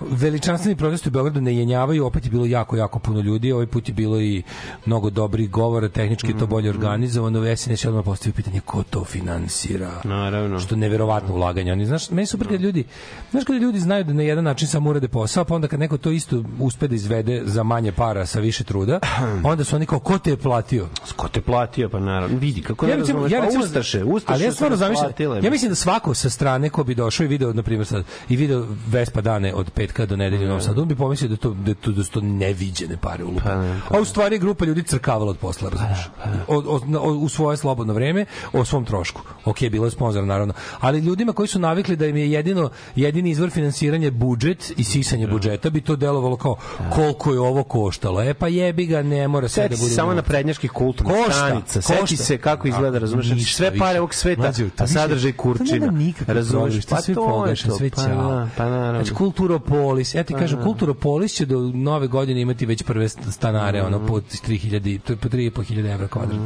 veličanstveni 0.00 0.76
protesti 0.76 1.08
u 1.08 1.12
Beogradu 1.12 1.40
ne 1.40 1.56
jenjavaju, 1.56 2.06
opet 2.06 2.24
je 2.24 2.30
bilo 2.30 2.46
jako, 2.46 2.76
jako 2.76 2.98
puno 2.98 3.20
ljudi, 3.20 3.52
ovaj 3.52 3.66
put 3.66 3.88
je 3.88 3.94
bilo 3.94 4.20
i 4.20 4.42
mnogo 4.86 5.10
dobrih 5.10 5.50
govora, 5.50 5.88
tehnički 5.88 6.28
je 6.28 6.38
to 6.38 6.46
bolje 6.46 6.70
organizovano, 6.70 7.56
SNS 7.56 7.84
je 7.84 7.88
odmah 7.88 8.04
postavio 8.04 8.34
pitanje 8.34 8.60
ko 8.60 8.82
to 8.82 9.04
finansira. 9.04 9.90
Naravno. 10.04 10.60
Što 10.60 10.74
je 10.74 10.78
neverovatno 10.78 11.34
ulaganje. 11.34 11.72
Oni, 11.72 11.86
znaš, 11.86 12.10
meni 12.10 12.26
su 12.26 12.30
super 12.30 12.48
kad 12.48 12.60
ljudi, 12.60 12.84
znaš 13.30 13.44
kada 13.44 13.58
ljudi 13.58 13.80
znaju 13.80 14.04
da 14.04 14.12
na 14.12 14.22
jedan 14.22 14.44
način 14.44 14.68
samo 14.68 14.90
urade 14.90 15.08
posao, 15.08 15.44
pa 15.44 15.54
onda 15.54 15.68
kad 15.68 15.80
neko 15.80 15.98
to 15.98 16.10
isto 16.10 16.44
uspe 16.58 16.88
da 16.88 16.94
izvede 16.94 17.42
za 17.44 17.62
manje 17.62 17.92
para, 17.92 18.26
sa 18.26 18.40
više 18.40 18.64
truda, 18.64 19.00
onda 19.52 19.64
su 19.64 19.76
oni 19.76 19.86
kao, 19.86 19.98
ko 19.98 20.18
te 20.18 20.30
je 20.30 20.36
platio? 20.36 20.88
Ko 21.16 21.28
te 21.28 21.40
platio, 21.40 21.88
pa 21.88 22.00
naravno. 22.00 22.38
Vidi, 22.38 22.62
kako 22.62 22.86
ja 22.86 22.90
ne 22.90 22.96
razumeš, 22.96 23.32
ja 23.32 23.38
pa 23.38 23.44
recimo, 23.44 23.64
Ustaše, 23.64 24.04
Ustaše 24.04 24.34
ali 24.34 24.44
ja 24.44 24.52
stvarno 24.52 24.76
zamišljam, 24.76 25.10
ja 25.42 25.50
mislim 25.50 25.68
da 25.68 25.74
svako 25.74 26.14
sa 26.14 26.30
strane 26.42 26.70
ko 26.70 26.84
bi 26.84 26.94
došao 26.94 27.24
i 27.24 27.28
video, 27.28 27.52
na 27.52 27.62
primjer 27.62 27.86
sad, 27.86 28.04
i 28.28 28.36
video 28.36 28.66
Vespa 28.88 29.20
dane 29.20 29.54
od 29.54 29.70
petka 29.70 30.06
do 30.06 30.16
nedelje 30.16 30.44
u 30.44 30.48
Novom 30.48 30.62
Sadu, 30.62 30.82
on 30.82 30.88
bi 30.88 30.96
pomislio 30.96 31.28
da, 31.28 31.36
to, 31.36 31.54
da, 31.54 31.74
to, 31.74 31.92
da 31.92 32.04
su 32.04 32.10
to 32.10 32.20
neviđene 32.20 32.96
pare 32.96 33.24
u 33.24 33.30
lupu. 33.30 33.48
A 33.90 34.00
u 34.00 34.04
stvari 34.04 34.38
grupa 34.38 34.64
ljudi 34.64 34.82
crkavala 34.82 35.30
od 35.30 35.38
posla, 35.38 35.70
razumiješ? 35.70 36.00
Od, 36.48 36.64
od, 36.68 36.88
na- 36.88 37.00
od- 37.00 37.16
u 37.16 37.28
svoje 37.28 37.56
slobodno 37.56 37.94
vreme, 37.94 38.24
o 38.52 38.64
svom 38.64 38.84
trošku. 38.84 39.20
Ok, 39.44 39.60
bilo 39.70 39.86
je 39.86 39.90
sponzor, 39.90 40.24
naravno. 40.24 40.54
Ali 40.80 40.98
ljudima 40.98 41.32
koji 41.32 41.48
su 41.48 41.58
navikli 41.58 41.96
da 41.96 42.06
im 42.06 42.16
je 42.16 42.30
jedino, 42.32 42.70
jedini 42.96 43.30
izvor 43.30 43.50
finansiranja 43.50 44.10
budžet 44.10 44.72
i 44.76 44.84
sisanje 44.84 45.26
budžeta, 45.26 45.70
bi 45.70 45.80
to 45.80 45.96
delovalo 45.96 46.36
kao 46.36 46.56
koliko 46.90 47.32
je 47.32 47.40
ovo 47.40 47.62
koštalo. 47.62 48.22
E 48.22 48.34
pa 48.34 48.48
jebi 48.48 48.86
ga, 48.86 49.02
ne 49.02 49.28
mora 49.28 49.48
sve 49.48 49.68
da 49.68 49.76
bude... 49.76 49.90
samo 49.90 50.14
na 50.14 50.22
prednjačkih 50.22 50.70
kulturnih 50.70 51.16
Košta, 51.16 51.32
stranica. 51.32 51.82
Seti 51.82 52.00
košta. 52.00 52.16
se 52.16 52.38
kako 52.38 52.68
izgleda, 52.68 52.98
razumeš? 52.98 53.54
Sve 53.54 53.78
pare 53.78 53.98
ovog 53.98 54.14
sveta, 54.14 54.52
to 54.52 54.84
a 54.84 54.86
sadržaj 54.86 55.32
kurčina. 55.32 55.92
Razumeš? 56.34 56.74
je 56.74 56.82
sve 56.82 57.14
to 57.14 57.46
to, 57.66 57.76
sve 57.76 57.90
pa 57.90 58.02
ćao. 58.02 58.30
da, 58.30 58.48
Pa 58.56 58.64
naravno. 58.64 58.98
Znači, 58.98 59.14
Kulturopolis, 59.14 60.14
ja 60.14 60.22
ti 60.22 60.32
Pa 60.32 60.38
kažem, 60.38 60.58
da. 60.58 60.64
Kulturopolis 60.64 61.32
će 61.32 61.46
do 61.46 61.58
nove 61.74 62.06
godine 62.06 62.40
imati 62.40 62.66
već 62.66 62.82
prve 62.82 63.08
stanare, 63.08 63.82
ono, 63.82 64.06
po 64.06 64.20
3000, 64.20 65.00
to 65.00 65.12
je 65.12 65.16
po 65.16 65.28
3.500 65.28 65.94
evra 65.94 66.08
kvadrat. 66.08 66.40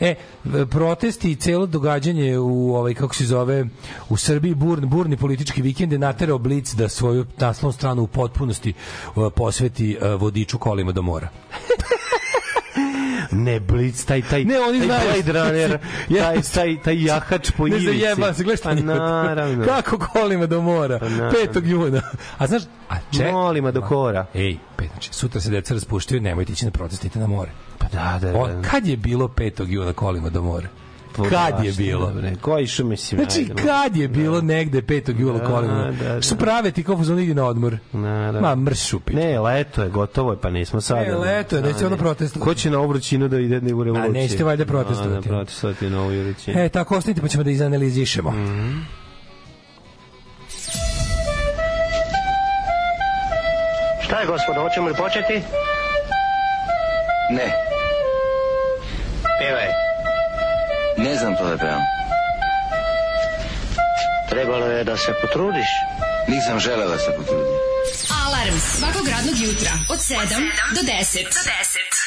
E, 0.00 0.14
v- 0.44 0.66
protesti 0.66 1.30
i 1.30 1.36
celo 1.36 1.66
događanje 1.66 2.38
u, 2.38 2.74
ovaj, 2.74 2.94
kako 2.94 3.14
se 3.14 3.24
zove, 3.24 3.66
u 4.08 4.16
Srbiji, 4.16 4.54
burni, 4.54 4.86
burni 4.86 5.16
politički 5.16 5.62
vikend 5.62 5.92
je 5.92 5.98
naterao 5.98 6.38
Blic 6.38 6.74
da 6.74 6.88
svoju 6.88 7.26
naslovnu 7.38 7.72
stranu 7.72 8.02
u 8.02 8.06
potpunosti 8.06 8.72
uh, 9.16 9.32
posveti 9.36 9.96
uh, 10.00 10.20
vodiču 10.20 10.58
kolima 10.58 10.92
do 10.92 11.02
mora. 11.02 11.28
Ne, 13.32 13.60
Blitz, 13.60 14.04
taj, 14.04 14.22
taj, 14.22 14.44
Ne, 14.44 14.60
oni 14.60 14.78
taj 14.78 14.86
znaju. 14.86 15.22
Blade 15.24 15.32
Runner, 15.32 15.78
taj, 16.18 16.42
taj, 16.54 16.82
taj 16.84 17.04
jahač 17.04 17.50
po 17.50 17.68
Ne 17.68 17.76
ivici. 17.76 18.00
zajeba 18.00 18.34
se, 18.34 18.44
gledaj 18.44 18.56
šta 18.56 18.68
Pa 18.68 18.74
naravno. 18.74 19.64
Kako 19.64 19.98
kolima 19.98 20.46
do 20.46 20.60
mora? 20.60 20.98
Pa 20.98 21.08
naravno. 21.08 21.38
5. 21.54 21.66
juna. 21.66 22.02
A 22.38 22.46
znaš, 22.46 22.62
a 22.88 22.94
če... 23.16 23.32
Molima 23.32 23.70
do 23.70 23.80
kora. 23.82 24.26
Ej, 24.34 24.56
pet, 24.76 24.88
znači, 24.90 25.14
sutra 25.14 25.40
se 25.40 25.50
deca 25.50 25.74
raspuštaju, 25.74 26.20
nemojte 26.20 26.52
ići 26.52 26.64
na 26.64 26.70
protest, 26.70 27.04
idite 27.04 27.18
na 27.18 27.26
more. 27.26 27.50
Pa 27.78 27.86
da, 27.88 28.18
da, 28.22 28.38
O, 28.38 28.48
da. 28.48 28.62
kad 28.62 28.86
je 28.86 28.96
bilo 28.96 29.28
5. 29.28 29.64
juna 29.68 29.92
kolima 29.92 30.30
do 30.30 30.42
mora? 30.42 30.68
Kad 31.30 31.64
je 31.64 31.72
bilo? 31.72 32.06
Dobre, 32.06 32.32
ko 32.40 32.58
je 32.58 32.64
išao, 32.64 32.86
mislim, 32.86 33.20
Znači, 33.20 33.48
kad 33.66 33.96
je 33.96 34.08
bilo 34.08 34.40
negde 34.40 34.82
5. 34.82 35.20
jula 35.20 35.38
Da, 35.38 35.44
kolima? 35.46 35.90
da, 36.02 36.14
da. 36.14 36.22
Što 36.22 36.36
prave 36.36 36.70
ti 36.70 36.82
kao 36.82 36.96
fuzon 36.96 37.18
idi 37.18 37.34
na 37.34 37.44
odmor? 37.44 37.78
Ma, 37.92 38.54
mrš 38.54 38.86
šupi. 38.86 39.14
Ne, 39.14 39.40
leto 39.40 39.82
je, 39.82 39.88
gotovo 39.88 40.32
je, 40.32 40.38
pa 40.40 40.50
nismo 40.50 40.80
sada. 40.80 41.00
Ne, 41.02 41.14
leto 41.16 41.56
je, 41.56 41.62
neće 41.62 41.86
ono 41.86 41.96
protestovati. 41.96 42.48
Ko 42.50 42.54
će 42.54 42.70
na 42.70 42.78
ovu 42.78 42.88
vrućinu 42.88 43.28
da 43.28 43.38
ide 43.38 43.74
u 43.74 43.84
revoluciju? 43.84 44.10
A 44.10 44.12
nećete 44.12 44.44
valjda 44.44 44.64
protestovati. 44.64 45.28
Da, 45.28 45.34
protestovati 45.34 45.90
na 45.90 46.00
ovu 46.00 46.22
vrućinu. 46.22 46.60
E, 46.60 46.68
tako 46.68 46.96
ostanite 46.96 47.20
pa 47.20 47.28
ćemo 47.28 47.44
da 47.44 47.50
izanalizišemo. 47.50 48.30
Mhm. 48.30 48.78
Šta 54.02 54.20
je, 54.20 54.26
gospodo, 54.26 54.60
hoćemo 54.60 54.88
li 54.88 54.94
početi? 54.94 55.34
Ne, 57.30 57.52
Pevaj. 59.40 59.91
Ne 61.02 61.16
znam 61.16 61.36
to 61.36 61.48
da 61.48 61.56
pevam. 61.56 61.82
Trebalo 64.30 64.66
je 64.66 64.84
da 64.84 64.96
se 64.96 65.12
potrudiš. 65.22 65.70
Nisam 66.28 66.58
želeo 66.60 66.88
da 66.88 66.98
se 66.98 67.10
potrudim. 67.16 67.54
Alarm 68.26 68.58
svakog 68.78 69.08
radnog 69.08 69.34
jutra 69.38 69.70
od 69.88 69.98
7 69.98 70.16
do 70.74 70.80
10. 70.80 71.24
Do 71.24 71.40
10. 71.40 72.01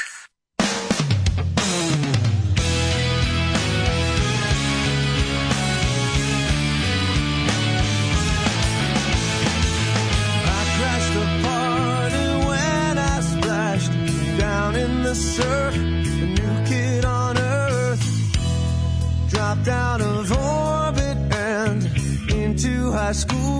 Out 19.67 20.01
of 20.01 20.31
orbit 20.31 21.17
and 21.33 21.83
into 22.31 22.91
high 22.91 23.13
school. 23.13 23.55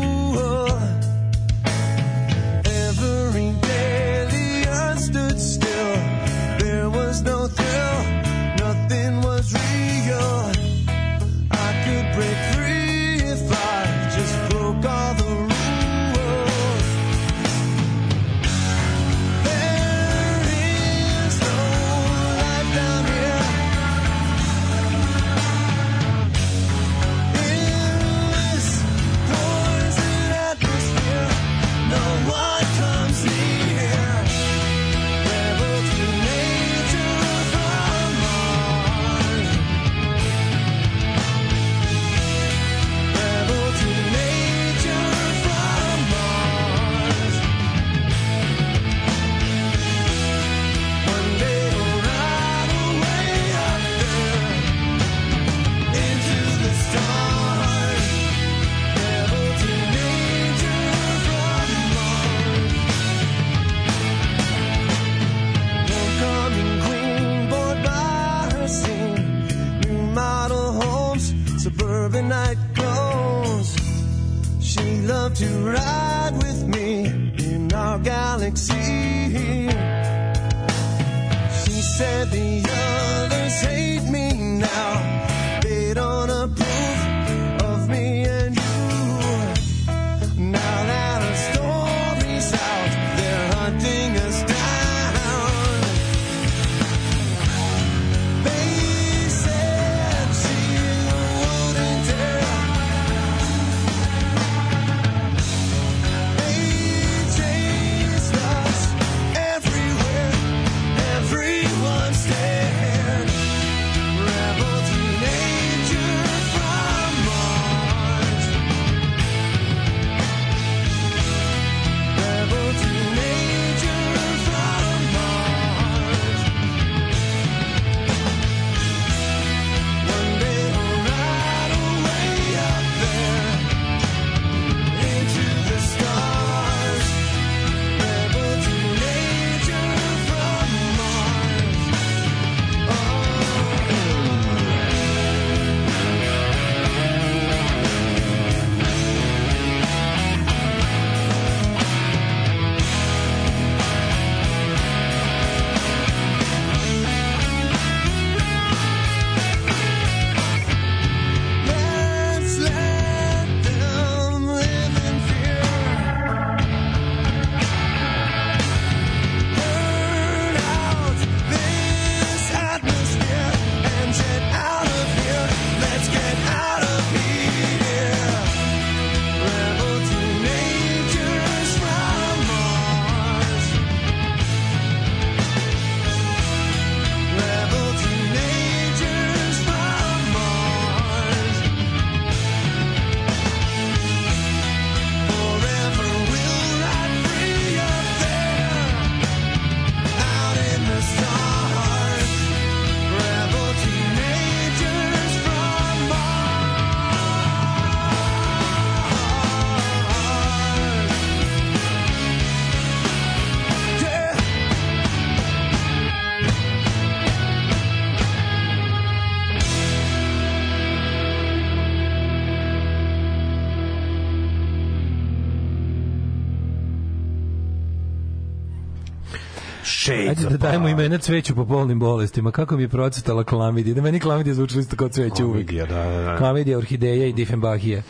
Ajde 230.38 230.50
da 230.50 230.58
dajemo 230.58 230.88
imena 230.88 231.18
cveću 231.18 231.56
po 231.56 231.66
polnim 231.66 232.00
bolestima. 232.00 232.52
Kako 232.52 232.78
mi 232.78 232.84
je 232.84 232.90
procetala 232.90 233.44
klamidija? 233.44 233.96
Da 233.96 234.02
meni 234.02 234.20
klamidija 234.20 234.54
zvučila 234.54 234.82
isto 234.82 234.96
kao 234.96 235.10
cveće 235.10 235.44
uvijek. 235.44 235.68
Klamidija, 235.68 235.86
da, 235.86 236.10
da, 236.10 236.22
da. 236.22 236.38
Klamidija, 236.38 236.78
orhideja 236.78 237.26
i 237.26 237.34
difenbahija. 237.34 238.02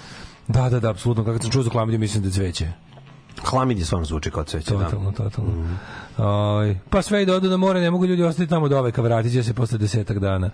Da, 0.47 0.69
da, 0.69 0.79
da, 0.79 0.89
apsolutno. 0.89 1.25
Kako 1.25 1.41
sam 1.41 1.51
čuo 1.51 1.63
za 1.63 1.69
klamidiju, 1.69 1.99
mislim 1.99 2.23
da 2.23 2.29
je 2.29 2.33
cveće. 2.33 2.67
Hlamidije 3.43 3.85
stvarno 3.85 4.05
zvuči 4.05 4.31
kao 4.31 4.43
cveće, 4.43 4.73
da. 4.73 4.83
Totalno, 4.83 5.11
totalno. 5.11 5.51
Oj, 6.17 6.77
pa 6.89 7.01
sve 7.01 7.23
i 7.23 7.25
dodu 7.25 7.49
na 7.49 7.57
more, 7.57 7.81
ne 7.81 7.91
mogu 7.91 8.05
ljudi 8.05 8.23
ostati 8.23 8.49
tamo 8.49 8.69
do 8.69 8.81
veka, 8.81 9.01
vratit 9.01 9.31
će 9.31 9.43
se 9.43 9.53
posle 9.53 9.77
desetak 9.77 10.19
dana. 10.19 10.49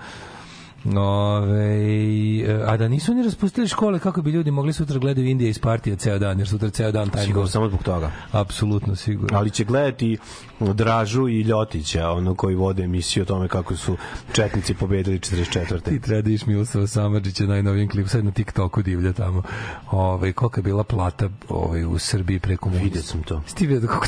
Ove, 0.85 2.45
a 2.67 2.77
da 2.77 2.87
nisu 2.87 3.13
ni 3.13 3.23
raspustili 3.23 3.67
škole, 3.67 3.99
kako 3.99 4.21
bi 4.21 4.31
ljudi 4.31 4.51
mogli 4.51 4.73
sutra 4.73 4.99
gledati 4.99 5.29
Indija 5.29 5.49
iz 5.49 5.59
partija 5.59 5.95
ceo 5.95 6.19
dan, 6.19 6.39
jer 6.39 6.47
sutra 6.47 6.69
ceo 6.69 6.91
dan 6.91 7.09
taj 7.09 7.25
Sigurno, 7.25 7.47
samo 7.47 7.67
zbog 7.67 7.83
toga. 7.83 8.11
Apsolutno, 8.31 8.95
sigurno. 8.95 9.37
Ali 9.37 9.49
će 9.49 9.63
gledati 9.63 10.17
Dražu 10.59 11.27
i 11.27 11.41
Ljotića, 11.41 12.09
ono 12.09 12.35
koji 12.35 12.55
vode 12.55 12.83
emisiju 12.83 13.23
o 13.23 13.25
tome 13.25 13.47
kako 13.47 13.75
su 13.75 13.97
četnici 14.33 14.73
pobedili 14.73 15.19
44. 15.19 15.81
Ti 15.81 16.01
treba 16.01 16.21
da 16.21 16.29
iš 16.29 16.45
Miloslava 16.45 16.87
Samadžića 16.87 17.43
najnovijem 17.43 17.89
klipu, 17.89 18.09
sad 18.09 18.25
na 18.25 18.31
TikToku 18.31 18.81
divlja 18.81 19.13
tamo. 19.13 19.43
Ove, 19.91 20.33
kolika 20.33 20.59
je 20.59 20.63
bila 20.63 20.83
plata 20.83 21.29
ovaj, 21.49 21.85
u 21.85 21.99
Srbiji 21.99 22.39
preko 22.39 22.69
Vidio 22.69 23.01
sam 23.01 23.23
to. 23.23 23.41
Ti 23.55 23.67
vidio 23.67 23.87
to, 23.87 23.99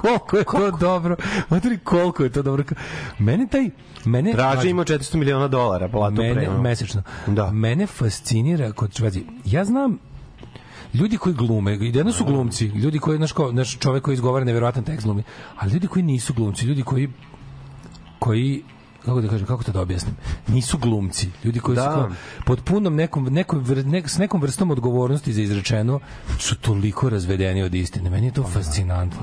koliko 0.00 0.36
je 0.36 0.44
to 0.44 0.78
dobro. 0.78 1.16
Matri, 1.48 1.78
koliko 1.78 2.24
je 2.24 2.32
to 2.32 2.42
dobro. 2.42 2.64
Mene 3.18 3.46
taj... 3.50 3.70
Mene, 4.04 4.32
Draža 4.32 4.68
ima 4.68 4.84
400 4.84 5.16
miliona 5.16 5.48
dolara 5.48 5.88
platu 5.88 6.17
mene, 6.22 6.34
pre. 6.34 6.58
mesečno. 6.58 7.02
Da. 7.26 7.50
Mene 7.50 7.86
fascinira 7.86 8.72
kod 8.72 9.00
pazi, 9.00 9.24
ja 9.44 9.64
znam 9.64 9.98
ljudi 10.94 11.16
koji 11.16 11.34
glume, 11.34 11.72
jedno 11.80 12.12
su 12.12 12.24
glumci, 12.24 12.66
ljudi 12.66 12.98
koji 12.98 13.16
znaš, 13.16 13.32
ko, 13.32 13.50
znaš 13.50 13.78
čovjek 13.78 14.04
koji 14.04 14.14
izgovara 14.14 14.44
neverovatan 14.44 14.84
tekst 14.84 15.04
glumi, 15.06 15.22
ali 15.56 15.72
ljudi 15.72 15.86
koji 15.86 16.02
nisu 16.02 16.34
glumci, 16.34 16.66
ljudi 16.66 16.82
koji 16.82 17.08
koji 18.18 18.62
kako 19.04 19.20
da 19.20 19.28
kažem, 19.28 19.46
kako 19.46 19.62
to 19.64 19.72
da 19.72 19.80
objasnim, 19.80 20.16
nisu 20.48 20.78
glumci, 20.78 21.28
ljudi 21.44 21.60
koji 21.60 21.76
Da. 21.76 21.82
su 21.82 21.88
kao, 21.88 22.10
pod 22.46 22.60
punom 22.64 22.96
nekom, 22.96 23.24
nekom, 23.24 23.64
nek, 23.86 24.08
s 24.08 24.18
nekom 24.18 24.40
vrstom 24.40 24.70
odgovornosti 24.70 25.32
za 25.32 25.42
izrečeno 25.42 26.00
su 26.38 26.56
toliko 26.56 27.08
razvedeni 27.08 27.62
od 27.62 27.74
istine. 27.74 28.10
Meni 28.10 28.26
je 28.26 28.32
to 28.32 28.42
fascinantno. 28.42 29.20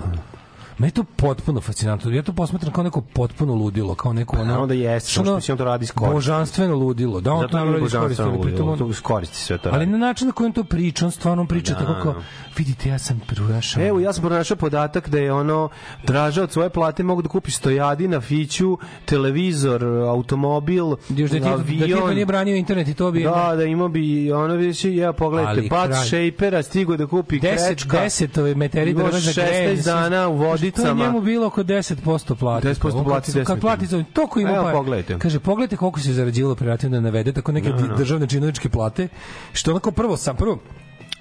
Je 0.79 0.91
to 0.91 1.03
potpuno 1.05 1.61
fascinantno. 1.61 2.11
Ja 2.11 2.21
to 2.21 2.33
posmatram 2.33 2.73
kao 2.73 2.83
neko 2.83 3.01
potpuno 3.03 3.53
ludilo, 3.53 3.95
kao 3.95 4.13
neko 4.13 4.37
ono... 4.37 4.61
onda 4.61 4.73
jeste, 4.73 5.11
što 5.11 5.21
ono 5.21 5.35
mislim 5.35 5.53
on 5.53 5.57
to 5.57 5.65
radi 5.65 5.87
koristi. 5.87 6.13
Božanstveno 6.13 6.75
ludilo. 6.75 7.21
Da, 7.21 7.33
on 7.33 7.41
Zato 7.41 7.47
to 7.49 7.57
radi 7.59 7.71
božanstveno 7.71 8.01
koristi, 8.01 8.21
ali 8.23 8.31
pritom 8.33 8.49
ludilo, 8.59 8.71
on- 8.73 8.79
to 8.79 8.89
iskoristi 8.89 9.37
sve 9.37 9.57
to 9.57 9.69
Ali 9.69 9.79
radi. 9.79 9.91
na 9.91 9.97
način 9.97 10.27
na 10.27 10.33
koji 10.33 10.45
on 10.45 10.53
to 10.53 10.63
priča, 10.63 11.05
on 11.05 11.11
stvarno 11.11 11.45
priča 11.45 11.73
Da, 11.73 11.79
tako 11.79 12.01
kao, 12.03 12.13
da. 12.13 12.19
vidite, 12.57 12.89
ja 12.89 12.99
sam 12.99 13.21
pronašao... 13.27 13.83
Evo, 13.83 13.99
ja 13.99 14.13
sam 14.13 14.23
pronašao 14.23 14.57
podatak 14.57 15.09
da 15.09 15.19
je 15.19 15.33
ono 15.33 15.69
Draža 16.03 16.43
od 16.43 16.51
svoje 16.51 16.69
plate 16.69 17.03
mogu 17.03 17.21
da 17.21 17.29
kupi 17.29 17.51
stojadina, 17.51 18.21
fiću, 18.21 18.77
televizor, 19.05 19.83
automobil, 19.85 20.85
Još 21.09 21.31
da 21.31 21.37
ti, 21.37 21.43
da 21.43 21.63
ti 21.65 21.83
avion. 21.83 22.01
pa 22.01 22.13
nije 22.13 22.25
branio 22.25 22.55
internet 22.55 22.87
i 22.87 22.93
to 22.93 23.11
bi... 23.11 23.23
Da, 23.23 23.53
da 23.55 23.63
ima 23.63 23.87
bi 23.87 24.31
ono 24.33 24.53
više, 24.55 24.95
ja 24.95 25.13
pogledajte, 25.13 25.49
Ali 25.51 25.69
Pat 25.69 25.91
Shapera 25.97 26.63
stigo 26.63 26.97
da 26.97 27.07
kupi 27.07 27.39
10, 27.39 27.65
krečka. 27.65 27.97
10 27.97 28.39
ove 28.39 28.55
meteri 28.55 28.91
Imao 28.91 29.03
drva 29.03 29.19
za 29.19 29.31
16 29.31 29.35
grejanje. 29.37 29.81
dana 29.81 30.29
u 30.29 30.37
To 30.73 30.87
je 30.87 30.93
njemu 30.95 31.21
bilo 31.21 31.47
oko 31.47 31.63
10% 31.63 31.95
plate. 32.35 32.67
10% 32.69 32.85
On 32.87 32.91
kad 32.93 33.03
plati, 33.05 33.31
su- 33.31 33.37
10 33.37 33.45
Kad 33.45 33.59
plati 33.59 33.85
za 33.85 34.03
to 34.05 34.27
ko 34.27 34.39
ima 34.39 34.49
Evo, 34.49 34.63
para. 34.63 34.73
pogledajte. 34.73 35.19
Kaže, 35.19 35.39
pogledajte 35.39 35.77
koliko 35.77 35.99
se 35.99 36.13
zarađivalo 36.13 36.55
prerativno 36.55 36.97
da 36.97 37.01
navede, 37.01 37.31
tako 37.31 37.51
neke 37.51 37.69
Da, 37.69 37.77
da. 37.77 37.95
državne 37.95 38.27
činovničke 38.27 38.69
plate, 38.69 39.07
što 39.53 39.71
onako 39.71 39.91
prvo 39.91 40.17
sam, 40.17 40.35
prvo, 40.35 40.59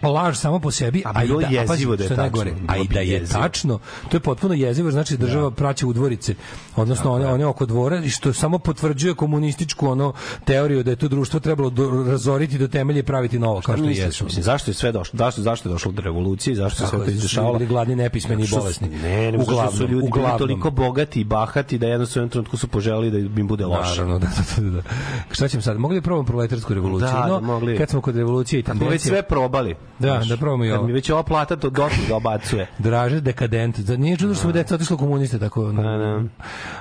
laž 0.02 0.36
samo 0.36 0.58
po 0.58 0.70
sebi, 0.70 1.02
A 1.06 1.12
a, 1.14 1.24
i 1.24 1.28
da, 1.28 1.46
je 1.46 1.60
a 1.60 1.66
pazi, 1.66 1.86
da 1.86 2.04
je 2.04 2.08
tačno, 2.08 2.40
a 2.66 2.72
bilo 2.72 2.84
i 2.84 2.88
da 2.88 3.00
je 3.00 3.08
jezivo. 3.08 3.40
tačno, 3.40 3.78
to 4.08 4.16
je 4.16 4.20
potpuno 4.20 4.54
jezivo, 4.54 4.90
znači 4.90 5.16
država 5.16 5.50
praća 5.50 5.86
udvorice, 5.86 6.34
odnosno 6.76 7.12
one, 7.12 7.26
one 7.26 7.46
oko 7.46 7.66
dvora, 7.66 7.98
i 8.04 8.10
što 8.10 8.32
samo 8.32 8.58
potvrđuje 8.58 9.14
komunističku 9.14 9.88
ono 9.88 10.12
teoriju 10.44 10.82
da 10.82 10.90
je 10.90 10.96
to 10.96 11.08
društvo 11.08 11.40
trebalo 11.40 11.70
do, 11.70 12.04
razoriti 12.08 12.58
do 12.58 12.68
temelja 12.68 12.98
i 12.98 13.02
praviti 13.02 13.38
novo, 13.38 13.60
kao 13.60 13.76
što 13.76 13.84
jesu. 13.86 14.24
mislim, 14.24 14.42
zašto 14.42 14.70
je 14.70 14.74
sve 14.74 14.92
došlo? 14.92 15.18
Zašto, 15.18 15.42
zašto 15.42 15.68
je 15.68 15.72
došlo 15.72 15.92
do 15.92 16.02
revolucije? 16.02 16.56
Zašto 16.56 16.82
se 16.82 16.86
sve 16.86 16.98
to 16.98 17.04
je, 17.04 17.14
izdešavalo? 17.14 17.58
bili 17.58 17.68
gladni, 17.68 17.96
nepismeni 17.96 18.44
i 18.44 18.48
bolesni. 18.48 18.88
Ne, 18.88 19.32
ne, 19.32 19.38
uglavnom, 19.38 19.72
su 19.74 19.82
ljudi 19.82 19.94
bili 19.94 20.02
uglavnom. 20.04 20.38
toliko 20.38 20.70
bogati 20.70 21.20
i 21.20 21.24
bahati 21.24 21.78
da 21.78 21.86
jednostavno 21.86 22.22
u 22.22 22.24
jednom 22.24 22.30
trenutku 22.30 22.56
su 22.56 22.68
poželili 22.68 23.10
da 23.10 23.40
im 23.40 23.46
bude 23.46 23.66
loše. 23.66 23.90
Naravno, 23.90 24.18
da, 24.18 24.26
da, 24.56 24.62
da, 24.62 24.70
da. 24.70 24.82
Šta 25.30 25.48
ćemo 25.48 25.62
sad? 25.62 25.78
Mogli 25.78 26.00
probamo 26.00 26.26
proletarsku 26.26 26.74
revoluciju? 26.74 27.08
Da, 27.12 27.20
da, 27.20 27.26
no, 27.26 27.40
mogli. 27.40 27.78
kad 27.78 27.90
smo 27.90 28.00
kod 28.00 28.16
revolucije 28.16 28.60
i 28.60 28.62
Smo 28.62 28.72
već 28.72 28.80
tendencije... 28.80 29.08
sve 29.10 29.22
probali. 29.22 29.74
Da, 29.98 30.08
Znaš, 30.08 30.28
da 30.28 30.36
probamo 30.36 30.64
i 30.64 30.68
Kad 30.68 30.78
ovo. 30.78 30.86
mi 30.86 30.92
već 30.92 31.10
ova 31.10 31.22
plata 31.22 31.56
to 31.56 31.70
dosta 31.70 32.00
dobacuje. 32.08 32.66
Draže 32.78 33.20
dekadent. 33.20 33.78
Da 33.78 33.96
nije 33.96 34.16
čudo 34.16 34.34
što 34.34 34.42
smo 34.42 34.52
deca 34.52 34.74
otišlo 34.74 34.96
komuniste 34.96 35.38
tako. 35.38 35.72
Pa 35.76 35.82
da. 35.82 36.22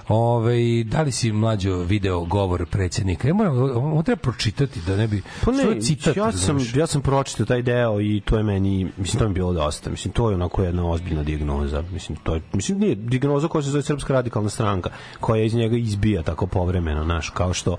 Ove, 0.07 0.83
da 0.83 1.01
li 1.01 1.11
si 1.11 1.31
mlađo 1.31 1.77
video 1.77 2.25
govor 2.25 2.65
predsjednika? 2.65 3.27
Ja 3.27 3.33
moram, 3.33 3.57
ovo 3.57 4.03
treba 4.03 4.19
pročitati 4.19 4.79
da 4.87 4.95
ne 4.95 5.07
bi... 5.07 5.21
Pa 5.45 5.51
ne, 5.51 5.81
citat, 5.81 6.17
ja 6.17 6.31
sam, 6.31 6.55
razumeš? 6.55 6.75
ja 6.75 6.87
sam 6.87 7.01
pročitao 7.01 7.45
taj 7.45 7.61
deo 7.61 8.01
i 8.01 8.21
to 8.25 8.37
je 8.37 8.43
meni, 8.43 8.91
mislim, 8.97 9.19
to 9.19 9.25
mi 9.25 9.31
je 9.31 9.33
bilo 9.33 9.53
dosta. 9.53 9.89
Mislim, 9.89 10.13
to 10.13 10.29
je 10.29 10.35
onako 10.35 10.63
jedna 10.63 10.89
ozbiljna 10.89 11.23
dijagnoza. 11.23 11.83
Mislim, 11.91 12.17
to 12.23 12.35
je, 12.35 12.41
mislim, 12.53 12.79
nije 12.79 12.95
dijagnoza 12.95 13.47
koja 13.47 13.61
se 13.61 13.69
zove 13.69 13.83
Srpska 13.83 14.13
radikalna 14.13 14.49
stranka, 14.49 14.89
koja 15.19 15.43
iz 15.43 15.53
njega 15.53 15.77
izbija 15.77 16.23
tako 16.23 16.47
povremeno, 16.47 17.03
znaš, 17.03 17.29
kao 17.29 17.53
što 17.53 17.77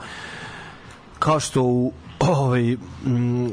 kao 1.19 1.41
što 1.41 1.63
u 1.63 1.93
ovaj, 2.21 2.77
mm, 3.07 3.49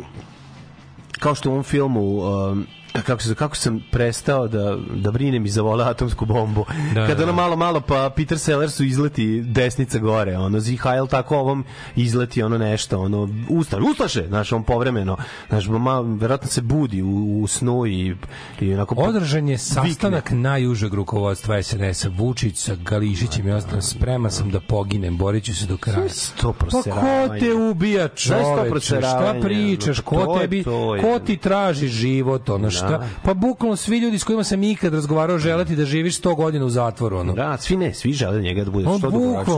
kao 1.22 1.36
što 1.36 1.50
u 1.50 1.52
ovom 1.52 1.64
filmu 1.64 2.02
um, 2.02 2.68
kako, 3.06 3.22
se, 3.22 3.36
kako 3.36 3.56
sam 3.56 3.84
prestao 3.92 4.48
da, 4.48 4.78
da 4.96 5.12
brinem 5.12 5.46
i 5.46 5.50
zavole 5.50 5.86
atomsku 5.86 6.26
bombu. 6.26 6.66
Da, 6.94 7.02
Da, 7.02 7.08
Kada 7.08 7.18
da, 7.18 7.24
ono 7.24 7.32
da. 7.32 7.36
malo, 7.36 7.56
malo 7.56 7.82
pa 7.82 8.10
Peter 8.16 8.40
Sellersu 8.40 8.84
izleti 8.84 9.42
desnica 9.42 10.00
gore, 10.00 10.38
ono 10.38 10.60
Zihajl 10.60 11.08
tako 11.08 11.38
ovom 11.38 11.66
izleti 11.96 12.44
ono 12.44 12.58
nešto, 12.58 13.00
ono 13.00 13.30
ustaš, 13.50 13.80
ustaše, 13.92 14.28
znaš, 14.28 14.52
on 14.52 14.64
povremeno, 14.64 15.18
znaš, 15.50 15.68
ma, 15.68 16.02
verovatno 16.02 16.48
se 16.48 16.62
budi 16.62 17.02
u, 17.02 17.42
u 17.42 17.48
snu 17.48 17.86
i, 17.86 18.16
i 18.60 18.74
onako 18.74 18.96
Održan 18.98 19.50
je 19.50 19.58
sastanak 19.58 20.30
najužeg 20.32 20.94
rukovodstva 20.94 21.64
SNS-a 21.64 22.10
Vučić 22.18 22.58
sa 22.58 22.76
Gališićem 22.76 23.48
i 23.48 23.52
ostalim 23.52 23.82
spreman 23.82 24.32
sam 24.32 24.50
da 24.52 24.60
poginem, 24.60 25.18
borit 25.18 25.44
ću 25.44 25.56
se 25.56 25.66
do 25.66 25.78
kraja. 25.78 26.08
to 26.42 26.54
Pa 26.54 26.68
ko 26.68 27.36
te 27.40 27.54
ubija 27.54 28.08
čoveče? 28.08 28.44
Šta 28.44 28.66
proseravanje? 28.70 29.42
pričaš? 29.42 30.00
Ko 30.00 30.38
tebi, 30.42 30.64
ko 31.02 31.20
ti 31.26 31.38
traži 31.38 31.88
život? 31.88 32.50
Ono 32.50 32.70
šta? 32.88 32.98
Da. 32.98 33.08
Pa 33.24 33.34
bukvalno 33.34 33.76
svi 33.76 33.98
ljudi 33.98 34.20
s 34.20 34.24
kojima 34.24 34.44
sam 34.44 34.64
ikad 34.64 34.94
razgovarao 34.94 35.38
želeti 35.38 35.76
da 35.76 35.86
živiš 35.86 36.22
100 36.22 36.36
godina 36.36 36.66
u 36.66 36.70
zatvoru. 36.70 37.18
Ono. 37.18 37.34
Da, 37.34 37.58
svi 37.58 37.78
ne, 37.78 37.94
svi 37.94 38.14
žele 38.14 38.42
njega 38.42 38.64
da 38.64 38.72
bude 38.72 38.86
Pa 38.86 38.98
što 38.98 39.08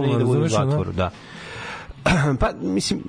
i 0.05 0.17
da 0.17 0.25
bude 0.25 0.39
u 0.39 0.49
zatvoru, 0.49 0.91
da. 0.91 1.09
pa, 2.39 2.51
mislim, 2.61 3.03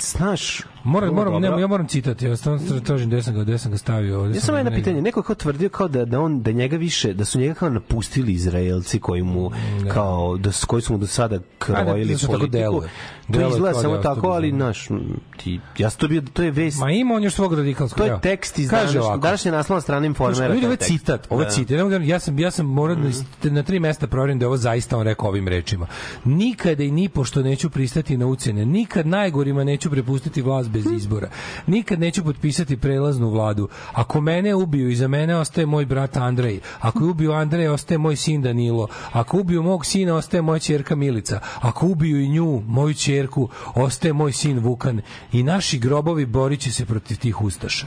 znaš... 0.00 0.62
Moram, 0.84 1.14
moram, 1.14 1.42
ne, 1.42 1.48
ja 1.50 1.66
moram 1.66 1.88
citati, 1.88 2.24
ja 2.26 2.36
stvarno 2.36 2.80
tražim 2.80 3.08
gde 3.08 3.22
sam 3.22 3.34
ga, 3.34 3.42
gde 3.42 3.58
sam 3.58 3.70
ga 3.70 3.78
stavio. 3.78 4.20
Ovde 4.20 4.34
Ja 4.34 4.40
sam 4.40 4.56
jedno 4.56 4.70
pitanje, 4.72 5.02
neko 5.02 5.20
je 5.20 5.24
kao 5.24 5.34
tvrdio 5.34 5.68
kao 5.68 5.88
da 5.88 6.04
da 6.04 6.20
on 6.20 6.42
da 6.42 6.52
njega 6.52 6.76
više 6.76 7.14
da 7.14 7.24
su 7.24 7.38
njega 7.38 7.54
kao 7.54 7.68
napustili 7.70 8.32
Izraelci 8.32 9.00
koji 9.00 9.22
mu 9.22 9.50
kao 9.88 10.36
da 10.36 10.52
s- 10.52 10.64
koji 10.64 10.82
su 10.82 10.92
mu 10.92 10.98
do 10.98 11.06
sada 11.06 11.38
krojili 11.58 12.12
da 12.12 12.18
su 12.18 12.26
tako 12.26 12.32
politiku. 12.32 12.52
deluje. 12.54 12.88
To 13.22 13.32
Deluje 13.32 13.48
izgleda 13.48 13.72
kao 13.72 13.82
samo 13.82 13.94
da 13.94 14.02
tako, 14.04 14.28
ali 14.28 14.52
naš 14.52 14.88
ti 15.36 15.60
ja 15.78 15.90
sam 15.90 16.00
to 16.00 16.08
bio 16.08 16.22
to 16.22 16.42
je 16.42 16.50
vest. 16.50 16.80
Ma 16.80 16.90
ima 16.90 17.14
on 17.14 17.22
još 17.22 17.34
svog 17.34 17.54
radikalskog. 17.54 17.98
To 17.98 18.04
je 18.04 18.20
tekst 18.20 18.58
iz 18.58 18.70
Kaže 18.70 18.92
današnje, 18.92 19.18
današnje 19.18 19.50
naslovna 19.50 19.80
strana 19.80 20.06
informera. 20.06 20.54
Ovo 20.54 20.70
je 20.70 20.76
citat, 20.76 21.26
ovo 21.30 21.40
je 21.40 21.46
Da. 21.46 21.50
citat. 21.50 21.70
Ja, 21.72 21.84
da- 21.98 22.18
sam 22.18 22.38
ja 22.38 22.50
sam 22.50 22.66
morao 22.66 22.96
na, 22.96 23.10
na 23.44 23.62
tri 23.62 23.80
mesta 23.80 24.06
proverim 24.06 24.38
da 24.38 24.44
je 24.44 24.48
ovo 24.48 24.56
zaista 24.56 24.96
on 24.96 25.02
rekao 25.02 25.28
ovim 25.28 25.48
rečima. 25.48 25.86
Nikada 26.24 26.82
i 26.82 26.90
ni 26.90 27.08
pošto 27.08 27.42
neću 27.42 27.70
pristati 27.70 28.16
na 28.16 28.26
ucene. 28.26 28.66
Nikad 28.66 29.06
najgorima 29.06 29.64
neću 29.64 29.90
prepustiti 29.90 30.42
vlast 30.42 30.71
bez 30.72 30.86
izbora. 30.96 31.28
Nikad 31.66 32.00
neću 32.00 32.24
potpisati 32.24 32.76
prelaznu 32.76 33.30
vladu. 33.30 33.68
Ako 33.92 34.20
mene 34.20 34.54
ubiju, 34.54 34.90
iza 34.90 35.08
mene 35.08 35.36
ostaje 35.36 35.66
moj 35.66 35.86
brat 35.86 36.16
Andrej. 36.16 36.60
Ako 36.80 37.04
je 37.04 37.10
ubiju 37.10 37.32
Andreja, 37.32 37.72
ostaje 37.72 37.98
moj 37.98 38.16
sin 38.16 38.42
Danilo. 38.42 38.88
Ako 39.12 39.40
ubiju 39.40 39.62
mog 39.62 39.86
sina, 39.86 40.14
ostaje 40.14 40.42
moja 40.42 40.58
ćerka 40.58 40.96
Milica. 40.96 41.40
Ako 41.60 41.86
ubiju 41.86 42.20
i 42.20 42.28
nju, 42.28 42.62
moju 42.66 42.94
ćerku, 42.94 43.48
ostaje 43.74 44.12
moj 44.12 44.32
sin 44.32 44.58
Vukan. 44.58 45.00
I 45.32 45.42
naši 45.42 45.78
grobovi 45.78 46.26
borit 46.26 46.60
će 46.60 46.72
se 46.72 46.86
protiv 46.86 47.18
tih 47.18 47.42
ustaša. 47.42 47.86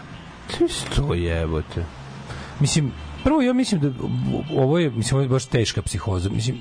To 0.96 1.14
jebote. 1.14 1.86
Mislim, 2.60 2.92
prvo 3.24 3.42
ja 3.42 3.54
mislim 3.54 3.82
da 3.82 3.92
ovo 4.56 4.80
je, 4.80 4.90
mislim, 4.90 5.16
ovo 5.16 5.24
je 5.24 5.30
baš 5.30 5.46
teška 5.46 5.82
psihoza. 5.82 6.30
Mislim, 6.30 6.58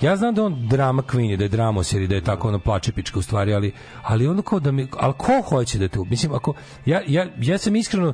ja 0.00 0.16
znam 0.16 0.34
da 0.34 0.40
je 0.40 0.46
on 0.46 0.68
drama 0.68 1.02
queen, 1.02 1.32
i 1.32 1.36
da 1.36 1.44
je 1.44 1.48
dramosjer 1.48 2.02
i 2.02 2.06
da 2.06 2.14
je 2.14 2.20
tako 2.24 2.48
ono 2.48 2.58
plače 2.58 2.92
pička 2.92 3.18
u 3.18 3.22
stvari, 3.22 3.54
ali, 3.54 3.72
ali 4.02 4.26
ono 4.26 4.42
kao 4.42 4.60
da 4.60 4.72
mi, 4.72 4.88
ali 4.92 5.12
ko 5.16 5.42
hoće 5.48 5.78
da 5.78 5.88
te, 5.88 5.98
u- 6.00 6.04
mislim, 6.04 6.32
ako, 6.32 6.54
ja, 6.86 7.02
ja, 7.06 7.26
ja 7.38 7.58
sam 7.58 7.76
iskreno, 7.76 8.12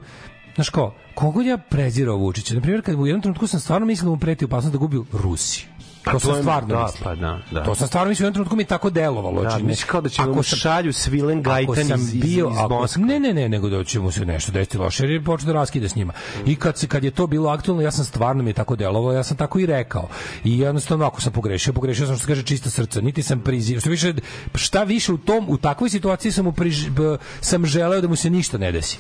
znaš 0.55 0.69
ko, 0.69 0.95
kogod 1.15 1.47
ja 1.47 1.59
prezirao 1.59 2.17
Vučića, 2.17 2.55
na 2.55 2.61
primjer, 2.61 2.83
kad 2.83 2.95
u 2.95 3.07
jednom 3.07 3.23
trenutku 3.23 3.47
sam 3.47 3.61
stvarno 3.61 3.87
mislio 3.87 4.05
da 4.05 4.11
mu 4.11 4.19
preti 4.19 4.45
opasnost 4.45 4.73
da 4.73 4.79
gubi 4.79 5.01
Rusiju. 5.13 5.67
Pa 6.07 6.13
To 6.13 6.19
sam 6.21 6.35
stvarno 6.37 6.69
da, 6.69 6.83
mislio. 6.83 7.05
pa 7.05 7.15
da, 7.17 7.39
da. 7.51 7.63
To 7.63 7.75
sam 7.75 7.87
stvarno 7.89 8.09
mislio, 8.09 8.25
u 8.25 8.27
jednom 8.27 8.35
trenutku 8.35 8.57
mi 8.57 8.63
je 8.63 8.67
tako 8.67 8.91
delovalo. 8.91 9.35
Da, 9.35 9.51
znači, 9.51 9.63
ne- 9.63 9.69
misliš 9.69 9.85
kao 9.85 10.01
da 10.01 10.09
će 10.09 10.23
ako 10.23 10.43
sam- 10.43 10.59
šalju 10.59 10.93
Svilen 10.93 11.43
Gajtan 11.43 11.75
sam 11.77 12.01
iz, 12.01 12.15
iz, 12.15 12.21
bio, 12.23 12.49
iz 12.51 12.57
ako-. 12.59 12.87
Ne, 12.99 13.21
ne, 13.21 13.35
ne, 13.35 13.49
nego 13.49 13.69
da 13.69 13.85
će 13.85 14.01
mu 14.01 14.11
se 14.11 14.27
nešto 14.27 14.53
desiti 14.53 14.79
loše, 14.79 15.05
jer 15.05 15.11
je 15.11 15.25
počeo 15.25 15.47
da 15.47 15.53
raskida 15.53 15.89
s 15.89 15.95
njima. 15.95 16.13
I 16.47 16.57
kad, 16.57 16.79
se, 16.79 16.87
kad 16.87 17.05
je 17.05 17.11
to 17.11 17.27
bilo 17.27 17.51
aktualno, 17.51 17.83
ja 17.83 17.91
sam 17.91 18.05
stvarno 18.05 18.43
mi 18.43 18.51
je 18.51 18.55
tako 18.55 18.77
delovalo, 18.77 19.13
ja 19.13 19.23
sam 19.23 19.37
tako 19.37 19.59
i 19.59 19.67
rekao. 19.67 20.09
I 20.45 20.59
jednostavno, 20.59 21.07
ako 21.07 21.21
sam 21.21 21.33
pogrešio, 21.33 21.73
pogrešio 21.73 22.07
sam 22.07 22.17
što 22.17 22.27
kaže 22.27 22.43
čista 22.43 22.71
srca. 22.71 23.01
Niti 23.01 23.23
sam 23.23 23.41
prizivao, 23.41 23.81
što 23.81 23.91
više, 23.91 24.15
šta 24.55 24.83
više 24.83 25.13
u 25.13 25.19
tom, 25.19 25.47
u 25.49 25.57
takvoj 25.59 25.91
situaciji 25.91 26.33
sam, 26.33 26.45
mu 26.45 26.53
priž, 26.53 26.89
b- 26.89 27.03
sam 27.41 27.67
želeo 27.67 28.01
da 28.01 28.09
mu 28.09 28.17
se 28.17 28.31
ništa 28.31 28.59
ne 28.59 28.73
desi. 28.73 28.99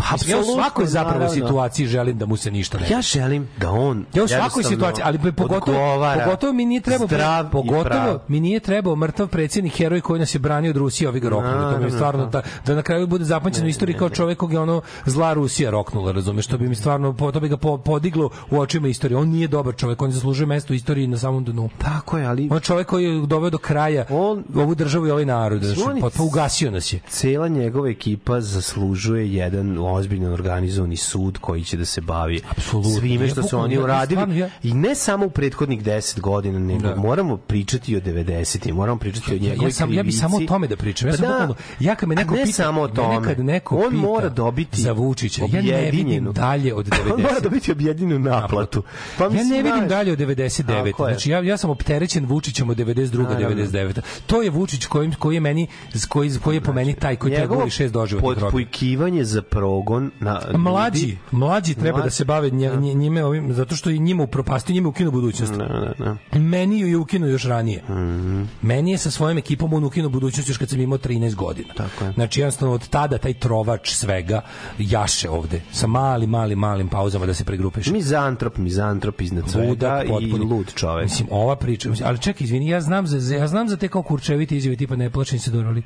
Pa, 0.00 0.16
ja 0.26 0.40
u 0.40 0.44
svakoj 0.44 0.86
zapravo 0.86 1.18
naravno. 1.18 1.34
situaciji 1.36 1.86
želim 1.86 2.18
da 2.18 2.26
mu 2.26 2.36
se 2.36 2.50
ništa 2.50 2.78
ne. 2.78 2.86
Ja 2.90 3.02
želim 3.02 3.48
da 3.58 3.70
on 3.70 4.06
Ja 4.14 4.24
u 4.24 4.28
svakoj 4.28 4.62
situaciji, 4.64 5.02
ali 5.06 5.18
pogotovo, 5.32 5.78
pogotovo 6.16 6.52
mi 6.52 6.64
nije 6.64 6.80
trebao 6.80 7.06
zdrav 7.06 7.50
pogotovo 7.50 8.20
mi 8.28 8.40
nije 8.40 8.60
trebao 8.60 8.96
mrtav 8.96 9.28
predsjednik 9.28 9.76
heroj 9.76 10.00
koji 10.00 10.20
nas 10.20 10.34
je 10.34 10.38
branio 10.38 10.70
od 10.70 10.76
Rusije, 10.76 11.08
ovi 11.08 11.20
ga 11.20 11.28
roknuli. 11.28 11.74
To 11.74 11.78
mi 11.78 11.84
je 11.84 11.90
stvarno 11.90 12.26
da. 12.26 12.30
da, 12.30 12.42
da 12.66 12.74
na 12.74 12.82
kraju 12.82 13.06
bude 13.06 13.24
zapamćeno 13.24 13.66
u 13.66 13.70
istoriji 13.70 13.96
kao 13.96 14.08
čovjek 14.10 14.38
kog 14.38 14.52
je 14.52 14.58
ono 14.60 14.80
zla 15.06 15.32
Rusija 15.32 15.70
roknula, 15.70 16.12
razumeš, 16.12 16.44
što 16.44 16.58
bi 16.58 16.68
mi 16.68 16.74
stvarno 16.74 17.12
to 17.32 17.40
bi 17.40 17.48
ga 17.48 17.56
po- 17.56 17.78
podiglo 17.78 18.30
u 18.50 18.58
očima 18.58 18.88
istorije. 18.88 19.18
On 19.18 19.28
nije 19.28 19.48
dobar 19.48 19.74
čovjek, 19.76 20.02
on 20.02 20.10
zaslužuje 20.12 20.46
mesto 20.46 20.72
u 20.72 20.76
istoriji 20.76 21.06
na 21.06 21.18
samom 21.18 21.44
dnu. 21.44 21.68
Tako 21.78 22.18
je, 22.18 22.26
ali 22.26 22.48
On 22.50 22.56
je 22.56 22.60
čovjek 22.60 22.86
koji 22.86 23.04
je 23.04 23.26
doveo 23.26 23.50
do 23.50 23.58
kraja 23.58 24.04
On- 24.10 24.44
ovu 24.54 24.74
državu 24.74 25.06
i 25.06 25.10
ovaj 25.10 25.24
narod, 25.24 25.62
znači, 25.62 26.00
pa, 26.00 26.10
pa 26.10 26.22
ugasio 26.22 26.70
nas 26.70 26.92
je. 26.92 27.00
cela 27.08 27.48
njegova 27.48 27.88
ekipa 27.88 28.40
zaslužuje 28.40 29.34
jedan 29.34 29.78
ozbiljan 29.90 30.32
organizovani 30.32 30.96
sud 30.96 31.38
koji 31.38 31.64
će 31.64 31.76
da 31.76 31.84
se 31.84 32.00
bavi 32.00 32.40
Apsolutno. 32.48 32.90
svime 32.92 33.28
što 33.28 33.42
su 33.42 33.58
oni 33.58 33.78
uradili 33.78 34.20
i 34.62 34.74
ne 34.74 34.94
samo 34.94 35.26
u 35.26 35.30
prethodnih 35.30 35.82
10 35.82 36.20
godina 36.20 36.58
nego 36.58 36.80
Da. 36.80 36.96
moramo 36.96 37.36
pričati 37.36 37.96
o 37.96 38.00
90 38.00 38.72
moramo 38.72 38.98
pričati 38.98 39.30
o 39.30 39.38
njegovoj 39.38 39.68
ja 39.68 39.72
sam 39.72 39.92
ja 39.92 40.02
bi 40.02 40.12
samo 40.12 40.36
o 40.36 40.40
tome 40.40 40.66
da 40.66 40.76
pričam. 40.76 41.08
Ja 41.08 41.12
Pa 41.12 41.16
sam 41.16 41.22
da. 41.22 41.32
bukvalno 41.32 41.54
ja 41.80 41.94
kad 41.94 42.08
me 42.08 42.14
neko 42.14 42.34
ne 42.34 42.42
pita, 42.42 42.52
samo 42.54 42.80
o 42.80 42.88
tome. 42.88 43.26
kad 43.26 43.38
neko 43.40 43.76
On 43.76 43.82
pita 43.84 43.96
mora 43.98 44.28
dobiti 44.28 44.80
za 44.80 44.92
Vučića. 44.92 45.42
Ja 45.44 45.62
ne 45.62 45.90
vidim 45.90 46.24
dalje 46.26 46.74
od 46.74 46.86
90. 46.86 47.12
On 47.14 47.20
mora 47.22 47.40
dobiti 47.40 47.72
objedinjenu 47.72 48.18
naplatu. 48.20 48.82
Pa 49.18 49.24
ja 49.24 49.30
ne 49.30 49.56
vidim 49.56 49.72
znaš, 49.78 49.88
dalje 49.88 50.12
od 50.12 50.18
99. 50.18 50.84
Tako 50.86 51.08
je. 51.08 51.14
Znači 51.14 51.30
ja 51.30 51.40
ja 51.40 51.56
sam 51.56 51.70
opterećen 51.70 52.26
Vučićem 52.26 52.70
od 52.70 52.76
92. 52.78 53.22
Naravno. 53.22 53.48
99. 53.56 54.00
To 54.26 54.42
je 54.42 54.50
Vučić 54.50 54.86
koji 54.86 55.10
koji 55.12 55.34
je 55.34 55.40
meni 55.40 55.66
koji 56.08 56.30
koji 56.34 56.56
je 56.56 56.60
po 56.60 56.72
meni 56.72 56.94
taj 56.94 57.16
koji 57.16 57.34
treba 57.34 57.70
šest 57.70 57.92
doživotnih 57.94 58.28
robija. 58.30 58.40
potpujkivanje 58.42 59.24
za 59.24 59.42
progon 59.80 60.10
na 60.20 60.40
Mlađi, 60.54 61.00
ljudi- 61.00 61.16
mlađi 61.30 61.74
treba 61.74 61.98
Mlađi, 61.98 62.06
da 62.06 62.10
se 62.10 62.24
bave 62.24 62.50
nje- 62.50 62.76
nje- 62.76 62.94
njime 62.94 63.24
ovim 63.24 63.54
zato 63.54 63.76
što 63.76 63.90
i 63.90 63.98
njima 63.98 64.22
upropastio 64.22 64.74
njima 64.74 64.88
ukinu 64.88 65.10
budućnost. 65.10 65.52
Da, 65.52 65.56
da, 65.98 66.16
da. 66.32 66.38
Meni 66.38 66.80
ju 66.80 66.88
je 66.88 66.96
ukinuo 66.96 67.28
još 67.28 67.44
ranije. 67.44 67.82
Mhm. 67.88 68.42
Meni 68.62 68.90
je 68.90 68.98
sa 68.98 69.10
svojom 69.10 69.38
ekipom 69.38 69.72
on 69.72 69.84
ukinuo 69.84 70.10
budućnost 70.10 70.48
još 70.48 70.58
kad 70.58 70.68
sam 70.68 70.80
imao 70.80 70.98
13 70.98 71.34
godina. 71.34 71.74
Tako 71.74 72.04
je. 72.04 72.12
Znači 72.12 72.40
jednostavno 72.40 72.74
od 72.74 72.88
tada 72.88 73.18
taj 73.18 73.34
trovač 73.34 73.90
svega 73.90 74.40
jaše 74.78 75.30
ovde 75.30 75.60
sa 75.72 75.86
malim, 75.86 76.30
malim, 76.30 76.58
malim 76.58 76.88
pauzama 76.88 77.26
da 77.26 77.34
se 77.34 77.44
pregrupiše. 77.44 77.92
Mizantrop, 77.92 78.56
mizantrop 78.56 79.20
iznad 79.20 79.48
svega 79.48 79.68
Budak, 79.68 80.06
i 80.20 80.32
lud 80.32 80.72
čovek. 80.74 81.04
Mislim, 81.04 81.28
ova 81.30 81.56
priča, 81.56 81.90
ali 82.04 82.18
čekaj, 82.18 82.44
izvini, 82.44 82.68
ja 82.68 82.80
znam 82.80 83.06
za, 83.06 83.36
ja 83.36 83.46
znam 83.46 83.68
za 83.68 83.76
te 83.76 83.88
kao 83.88 84.02
kurčeviti 84.02 84.56
izjave 84.56 84.76
tipa 84.76 84.96
ne 84.96 85.10
plačem 85.10 85.38
se 85.38 85.50
dobro, 85.50 85.68
ali 85.68 85.82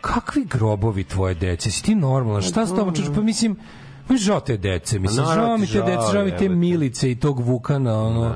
kakvi 0.00 0.44
grobovi 0.44 1.04
tvoje 1.04 1.34
dece? 1.34 1.70
Si 1.70 1.82
ti 1.82 1.94
normalan? 1.94 2.42
Šta 2.42 2.66
s 2.66 2.68
tobom? 2.68 2.94
Pa 3.14 3.20
mislim, 3.20 3.56
mi 4.10 4.18
žao 4.18 4.40
te 4.40 4.56
dece, 4.56 4.98
mislim, 4.98 5.24
naravno 5.24 5.46
žao 5.48 5.56
mi 5.58 5.66
te 5.66 5.82
dece, 5.82 6.12
žao 6.12 6.24
mi 6.24 6.36
te. 6.36 6.48
Milice 6.48 7.10
i 7.10 7.14
tog 7.14 7.40
Vukana, 7.40 8.02
ono, 8.02 8.34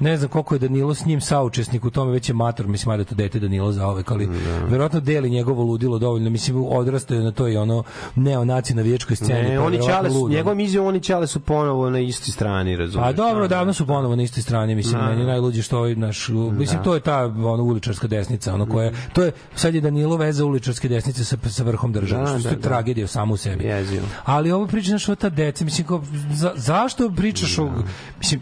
ne 0.00 0.16
znam 0.16 0.28
koliko 0.28 0.54
je 0.54 0.58
Danilo 0.58 0.94
s 0.94 1.04
njim 1.06 1.20
saučesnik 1.20 1.84
u 1.84 1.90
tome, 1.90 2.12
već 2.12 2.28
je 2.28 2.34
mator, 2.34 2.66
mislim, 2.66 2.90
ajde 2.92 3.04
to 3.04 3.14
dete 3.14 3.38
Danilo 3.38 3.72
za 3.72 3.86
ovek, 3.86 4.10
ali 4.10 4.28
verovatno 4.68 5.00
deli 5.00 5.30
njegovo 5.30 5.62
ludilo 5.62 5.98
dovoljno, 5.98 6.30
mislim, 6.30 6.64
odrastao 6.64 7.14
je 7.16 7.24
na 7.24 7.32
toj, 7.32 7.56
ono, 7.56 7.82
neonaci 8.14 8.74
na 8.74 8.82
viječkoj 8.82 9.16
sceni. 9.16 9.48
Ne, 9.48 9.56
pa 9.56 9.62
oni 9.62 9.78
čale 9.86 10.10
su, 10.10 10.28
njegovom 10.28 10.60
izjavom 10.60 10.88
oni 10.88 11.00
čale 11.00 11.26
su 11.26 11.40
ponovo 11.40 11.90
na 11.90 11.98
istoj 12.00 12.32
strani, 12.32 12.76
razumiješ? 12.76 13.08
A 13.08 13.12
dobro, 13.12 13.48
davno 13.48 13.72
su 13.72 13.86
ponovo 13.86 14.16
na 14.16 14.22
istoj 14.22 14.42
strani, 14.42 14.74
mislim, 14.74 15.00
Da. 15.00 15.06
meni 15.06 15.24
najluđe 15.24 15.62
što 15.62 15.78
ovaj 15.78 15.94
naš, 15.94 16.28
mislim, 16.28 16.78
Da. 16.78 16.82
to 16.84 16.94
je 16.94 17.00
ta 17.00 17.24
ono, 17.24 17.62
uličarska 17.62 18.06
desnica, 18.06 18.54
ono 18.54 18.66
koja, 18.66 18.92
to 19.12 19.22
je, 19.22 19.32
sad 19.54 19.74
je 19.74 19.80
Danilo 19.80 20.16
veza 20.16 20.44
uličarske 20.44 20.88
desnice 20.88 21.24
sa, 21.24 21.36
sa 21.48 21.62
vrhom 21.64 21.92
države, 21.92 22.20
Da, 22.22 22.26
što 22.26 22.38
da, 22.38 22.48
je 22.48 22.56
da. 22.56 22.62
tragedija 22.62 23.06
samo 23.06 23.34
u 23.34 23.36
sebi. 23.36 23.64
Jezivo. 23.64 24.06
Ali 24.24 24.52
ovo 24.52 24.66
priča, 24.66 24.88
znaš, 24.88 25.08
ta 25.16 25.28
deca, 25.28 25.64
mislim, 25.64 25.86
kao, 25.86 26.02
za, 26.30 26.52
zašto 26.56 27.10
pričaš 27.10 27.58
o, 27.58 27.70
mislim, 28.18 28.40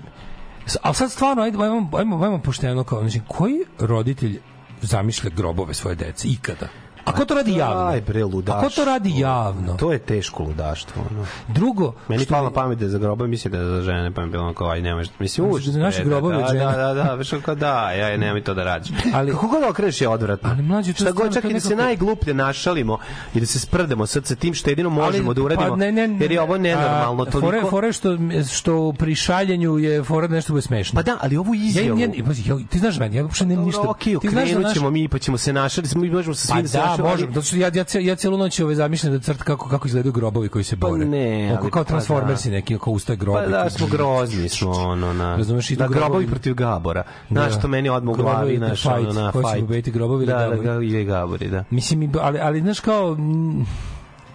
s- 0.67 0.77
ali 0.83 0.95
sad 0.95 1.13
stvarno, 1.13 1.43
ajde, 1.43 1.59
ajmo, 1.59 1.91
ajmo, 1.97 2.25
ajmo 2.25 2.39
pošteno, 2.39 2.85
kao, 2.85 3.03
mislim, 3.03 3.25
koji 3.29 3.55
roditelj 3.79 4.41
zamišlja 4.83 5.31
grobove 5.31 5.75
svoje 5.75 5.97
dece, 5.97 6.29
ikada? 6.29 6.69
A 7.05 7.13
ko 7.13 7.25
to 7.25 7.35
radi 7.35 7.53
javno? 7.53 7.83
Aj 7.85 8.01
bre, 8.01 8.25
ludaš. 8.25 8.55
A 8.55 8.61
ko 8.61 8.69
to 8.71 8.85
radi 8.85 9.19
javno? 9.19 9.75
To 9.75 9.93
je 9.93 9.99
teško 9.99 10.43
ludaštvo. 10.43 11.03
Ono. 11.11 11.27
Drugo, 11.49 11.93
Meni 12.09 12.27
palo 12.27 12.49
je- 12.49 12.55
pamet 12.55 12.79
da 12.79 12.89
za 12.89 12.99
grobe 12.99 13.27
misli 13.27 13.51
da 13.51 13.59
je 13.59 13.65
za 13.67 13.83
žene, 13.83 14.11
pa 14.11 14.23
mi 14.23 14.31
bilo 14.31 14.45
onako, 14.45 14.65
aj 14.67 14.83
nemoj, 14.83 15.05
mislim, 15.19 15.47
Misliš 15.47 15.55
užas. 15.57 15.75
da 15.75 15.81
naši 15.81 16.01
bre, 16.01 16.05
grobovi 16.05 16.35
od 16.37 16.43
da, 16.43 16.49
žena? 16.49 16.73
Da, 16.73 16.95
da, 16.95 17.05
da, 17.05 17.17
baš 17.17 17.31
kao 17.45 17.55
da, 17.55 17.91
ja 17.91 18.17
nemoj 18.17 18.43
to 18.43 18.55
da 18.55 18.65
radiš. 18.65 18.93
Ali- 19.15 19.33
Kako 19.33 19.49
god 19.49 19.63
okreneš 19.65 20.01
je 20.01 20.09
odvratno. 20.09 20.51
Ali, 20.51 20.63
mlađe, 20.63 20.93
to 20.93 20.97
Šta 20.97 21.13
god, 21.13 21.35
čak 21.35 21.45
i 21.45 21.53
da 21.53 21.61
se 21.61 21.77
najgluplje 21.77 22.35
našalimo 22.35 22.99
i 23.35 23.41
da 23.41 23.47
se 23.47 23.61
sprdemo 23.61 24.07
sad 24.07 24.27
sa 24.27 24.35
tim 24.35 24.55
što 24.55 24.71
jedino 24.71 24.91
možemo 24.91 25.27
Ali, 25.27 25.35
da 25.35 25.43
uradimo, 25.43 25.71
pa 25.71 25.77
ne, 25.77 25.93
ne, 25.93 26.17
jer 26.21 26.33
je 26.33 26.41
ovo 26.41 26.59
nenormalno 26.59 27.23
a, 27.23 27.27
toliko. 27.27 27.41
Fore, 27.41 27.61
fore 27.63 27.93
što, 27.93 28.19
što 28.53 28.93
pri 28.93 29.15
šaljenju 29.15 29.79
je 29.79 30.03
fora 30.05 30.27
da 30.27 30.35
nešto 30.35 30.53
bude 30.53 30.63
smešno. 30.63 30.97
Pa 30.97 31.03
da, 31.03 31.19
ali 31.21 31.37
ovu 31.37 31.55
Ja, 31.55 31.63
izjavu... 31.63 31.99
ja, 31.99 32.07
ja, 32.07 32.13
ja, 32.47 32.67
ti 32.71 32.79
znaš 32.79 32.99
meni, 32.99 33.17
ja 33.17 33.23
uopšte 33.25 33.47
nemam 33.47 33.65
ništa. 33.65 33.81
Okej, 33.83 34.13
da 34.15 34.19
okrenut 34.19 34.75
ćemo 34.75 34.91
mi, 34.91 35.09
pa 35.09 35.19
ćemo 35.19 35.39
se 35.39 35.53
našali, 35.53 35.89
mi 35.95 36.11
možemo 36.11 36.35
se 36.35 36.49
Pa 36.49 36.55
svi 36.55 36.63
da 36.97 37.17
se 37.17 37.27
da, 37.27 37.43
što 37.43 37.57
ja, 37.57 37.71
ja, 37.75 37.85
ja 38.03 38.17
cijelu 38.17 38.39
noć 38.39 38.61
ove 38.61 38.75
zamišljam 38.75 39.13
da 39.13 39.19
crta 39.19 39.45
kako, 39.45 39.69
kako 39.69 39.89
izgledaju 39.89 40.13
grobovi 40.13 40.49
koji 40.49 40.65
se 40.65 40.77
Pa 40.77 40.89
bore. 40.89 41.05
ne, 41.05 41.51
Oko 41.53 41.63
ali 41.63 41.71
kao 41.71 41.85
pa 41.85 41.89
Transformersi 41.89 42.49
da. 42.49 42.55
neki, 42.55 42.79
kao 42.79 42.93
ustaje 42.93 43.17
grobovi. 43.17 43.45
Pa 43.45 43.51
da, 43.53 43.71
smo 43.71 43.87
grozni 43.87 44.49
smo, 44.59 44.71
ono, 44.71 45.13
na, 45.13 45.37
Razumeš, 45.37 45.71
idu 45.71 45.83
na 45.83 45.89
grobovi 45.89 46.27
protiv 46.27 46.55
Gabora. 46.55 47.03
Znaš, 47.31 47.53
Da. 47.53 47.59
što 47.59 47.69
meni 47.69 47.89
odmah 47.89 48.15
u 48.15 48.17
glavi, 48.17 48.57
znaš, 48.57 48.87
ono, 48.87 49.13
na 49.13 49.33
Ko 49.33 49.43
će 49.43 49.49
fight. 49.49 49.61
pobediti, 49.61 49.91
grobovi 49.91 50.25
ili 50.25 50.33
da, 50.33 50.39
da, 50.39 50.49
Gabori? 50.49 50.65
da, 50.65 50.75
ili 50.75 51.05
Gabori, 51.05 51.49
da. 51.49 51.65
Mislim, 51.71 52.03
i- 52.03 52.11
ali, 52.21 52.39
ali 52.39 52.61
znaš 52.61 52.81
kao... 52.81 53.17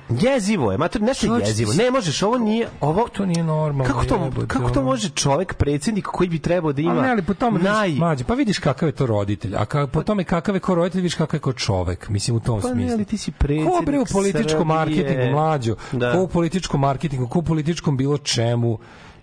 Jezivo 0.10 0.72
je, 0.72 0.78
mater, 0.78 1.02
nešto 1.02 1.36
je 1.36 1.42
jezivo. 1.48 1.74
Ne 1.74 1.92
možeš, 1.92 2.24
ovo 2.24 2.38
nije, 2.38 2.68
ovo... 2.82 3.08
To 3.08 3.26
nije 3.26 3.44
normalno. 3.44 3.94
Kako 3.94 4.06
to, 4.06 4.24
jebote, 4.24 4.48
kako 4.48 4.70
to 4.70 4.84
može 4.84 5.10
čovek, 5.10 5.54
predsjednik 5.54 6.06
koji 6.06 6.30
bi 6.30 6.40
trebao 6.40 6.74
da 6.74 6.82
ima 6.82 7.02
ne, 7.02 7.12
ali 7.12 7.22
po 7.22 7.34
tome 7.34 7.60
naj... 7.60 7.90
mlađe, 7.92 8.24
pa 8.24 8.34
vidiš 8.34 8.60
kakav 8.60 8.90
je 8.90 8.94
to 8.94 9.06
roditelj, 9.06 9.56
a 9.56 9.66
ka, 9.66 9.88
po 9.88 10.04
tome 10.04 10.24
kakav 10.24 10.56
je 10.56 10.60
ko 10.60 10.76
roditelj, 10.76 11.00
vidiš 11.02 11.16
kakav 11.16 11.38
je 11.38 11.42
ko 11.42 11.54
čovek, 11.54 12.10
mislim 12.10 12.38
u 12.38 12.40
tom 12.40 12.62
Pa 12.62 12.68
ne, 12.68 12.74
smislu. 12.74 12.94
ali 12.94 13.06
ti 13.06 13.18
si 13.18 13.32
predsjednik 13.32 13.74
Ko 13.78 13.86
bre 13.86 14.00
u 14.00 14.06
političkom 14.12 14.68
marketingu, 14.68 15.32
mlađo, 15.32 15.76
Da. 15.92 16.14
ko 16.14 16.20
u 16.22 16.28
političkom 16.28 16.82
marketingu, 16.82 17.28
ko 17.28 17.40
u 17.40 17.44
političkom 17.44 17.98
bilo 17.98 18.18
čemu, 18.18 18.80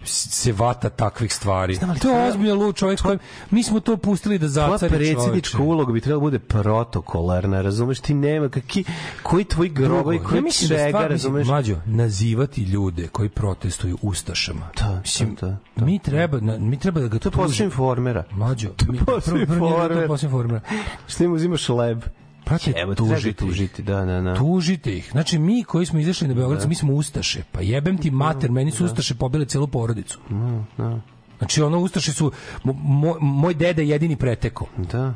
se 0.06 0.52
vata 0.52 0.90
takvih 0.90 1.34
stvari. 1.34 1.74
Znam, 1.74 1.90
ali 1.90 1.98
to 1.98 2.10
je 2.10 2.28
ozbiljno 2.28 2.54
lud 2.56 2.76
čovjek 2.76 2.98
s 2.98 3.02
kojim 3.02 3.18
mi 3.50 3.62
smo 3.62 3.80
to 3.80 3.96
pustili 3.96 4.38
da 4.38 4.46
Tvoja 4.46 4.68
zacari 4.70 4.90
predsjednička 4.90 5.30
čoveče. 5.50 5.58
uloga 5.64 5.92
bi 5.92 6.00
trebala 6.00 6.20
bude 6.20 6.38
protokolarna, 6.38 7.62
razumeš? 7.62 8.00
Ti 8.00 8.14
nema, 8.14 8.48
kaki, 8.48 8.84
koji 9.22 9.44
tvoj 9.44 9.68
grobovi, 9.68 10.16
Drugo, 10.16 10.28
koji 10.30 10.42
da 10.42 10.76
čega, 10.76 10.98
mislim, 10.98 11.08
razumeš? 11.08 11.46
mlađo, 11.46 11.76
nazivati 11.86 12.62
ljude 12.62 13.08
koji 13.08 13.28
protestuju 13.28 13.98
ustašama. 14.02 14.68
Da, 14.78 15.00
mislim, 15.00 15.36
da, 15.40 15.56
da, 15.76 15.84
mi 15.84 15.98
treba, 15.98 16.40
na- 16.40 16.58
mi 16.58 16.78
treba 16.78 17.00
da 17.00 17.08
ga 17.08 17.18
To 17.18 17.28
je 17.28 17.32
posao 17.32 17.64
informera. 17.64 18.24
Mlađo, 18.32 18.68
da 18.68 18.74
to 19.20 19.36
informer. 19.36 20.06
posao 20.06 20.26
informera. 20.26 20.60
Što 21.06 21.24
im 21.24 21.32
uzimaš 21.32 21.68
leb? 21.68 22.02
Prate, 22.46 22.72
Evo, 22.76 22.94
tužiti, 22.94 23.32
tužiti, 23.32 23.82
da, 23.82 24.04
da, 24.04 24.20
da. 24.20 24.34
Tužite 24.34 24.96
ih. 24.96 25.08
Znači, 25.10 25.38
mi 25.38 25.64
koji 25.64 25.86
smo 25.86 25.98
izašli 25.98 26.28
na 26.28 26.34
Beograd, 26.34 26.68
mi 26.68 26.74
smo 26.74 26.92
ustaše. 26.92 27.42
Pa 27.52 27.60
jebem 27.60 27.98
ti 27.98 28.10
mater, 28.10 28.50
meni 28.50 28.70
su 28.70 28.84
ustaše 28.84 29.14
pobile 29.14 29.44
celu 29.44 29.66
porodicu. 29.66 30.18
Da, 30.76 31.00
Znači, 31.38 31.62
ono, 31.62 31.78
ustaše 31.78 32.12
su, 32.12 32.32
mo, 32.64 32.72
mo- 32.72 33.20
moj 33.20 33.54
deda 33.54 33.82
je 33.82 33.88
jedini 33.88 34.16
preteko. 34.16 34.66
da. 34.92 35.14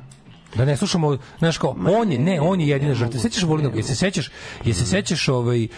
Da 0.55 0.65
ne 0.65 0.77
slušamo, 0.77 1.19
znaš 1.39 1.59
kao, 1.59 1.77
on 2.01 2.13
je, 2.13 2.19
ne, 2.19 2.41
on 2.41 2.61
je 2.61 2.69
jedina 2.69 2.95
žrtva. 2.95 3.21
Sećaš 3.21 3.43
Vulinovog, 3.43 3.77
jesi 3.77 3.89
se 3.89 3.95
sećaš, 3.97 4.31
jesi 4.65 4.81
se 4.81 4.87
sećaš 4.87 5.29
ovaj, 5.29 5.65
uh, 5.65 5.71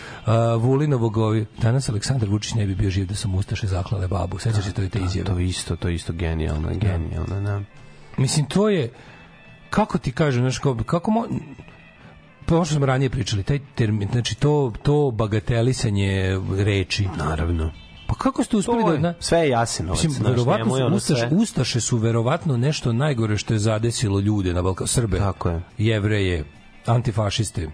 Vulinovog, 0.62 1.16
ovaj, 1.16 1.44
danas 1.62 1.88
Aleksandar 1.88 2.28
Vučić 2.28 2.54
ne 2.54 2.66
bi 2.66 2.74
bio 2.74 2.90
živ 2.90 3.06
da 3.06 3.14
sam 3.14 3.34
ustaše 3.34 3.66
zaklale 3.66 4.08
babu. 4.08 4.38
Sećaš 4.38 4.64
se 4.64 4.72
to 4.72 4.88
te 4.88 4.98
izjave? 4.98 5.26
To 5.26 5.38
je 5.38 5.46
isto, 5.46 5.76
to 5.76 5.88
je 5.88 5.94
isto 5.94 6.12
genijalno, 6.12 6.68
genijalno, 6.74 7.40
da. 7.40 7.60
Mislim, 8.16 8.46
to 8.46 8.68
je, 8.68 8.90
kako 9.72 9.98
ti 9.98 10.12
kažem, 10.12 10.42
znaš, 10.42 10.58
kako 10.86 11.10
mo... 11.10 11.26
Pa 12.46 12.54
ono 12.54 12.64
što 12.64 12.74
smo 12.74 12.86
ranije 12.86 13.10
pričali, 13.10 13.42
taj 13.42 13.58
termin, 13.74 14.08
znači 14.12 14.34
to, 14.34 14.72
to 14.82 15.10
bagatelisanje 15.14 16.40
reči. 16.58 17.08
Naravno. 17.18 17.72
Pa 18.06 18.14
kako 18.14 18.44
ste 18.44 18.56
uspeli 18.56 18.84
da... 18.84 18.98
Na, 18.98 19.14
sve 19.20 19.38
je 19.38 19.48
jasinovac, 19.48 20.04
Mislim, 20.04 20.12
znaš, 20.12 20.30
verovatno 20.30 20.76
su 20.76 20.82
ono 20.82 20.96
ustaše, 20.96 21.28
sve. 21.28 21.36
ustaše 21.36 21.80
su 21.80 21.96
verovatno 21.96 22.56
nešto 22.56 22.92
najgore 22.92 23.38
što 23.38 23.54
je 23.54 23.58
zadesilo 23.58 24.20
ljude 24.20 24.54
na 24.54 24.62
Balkanu, 24.62 24.86
Srbe, 24.88 25.18
Tako 25.18 25.48
je. 25.48 25.62
Jevreje, 25.78 26.44
antifašiste, 26.86 27.68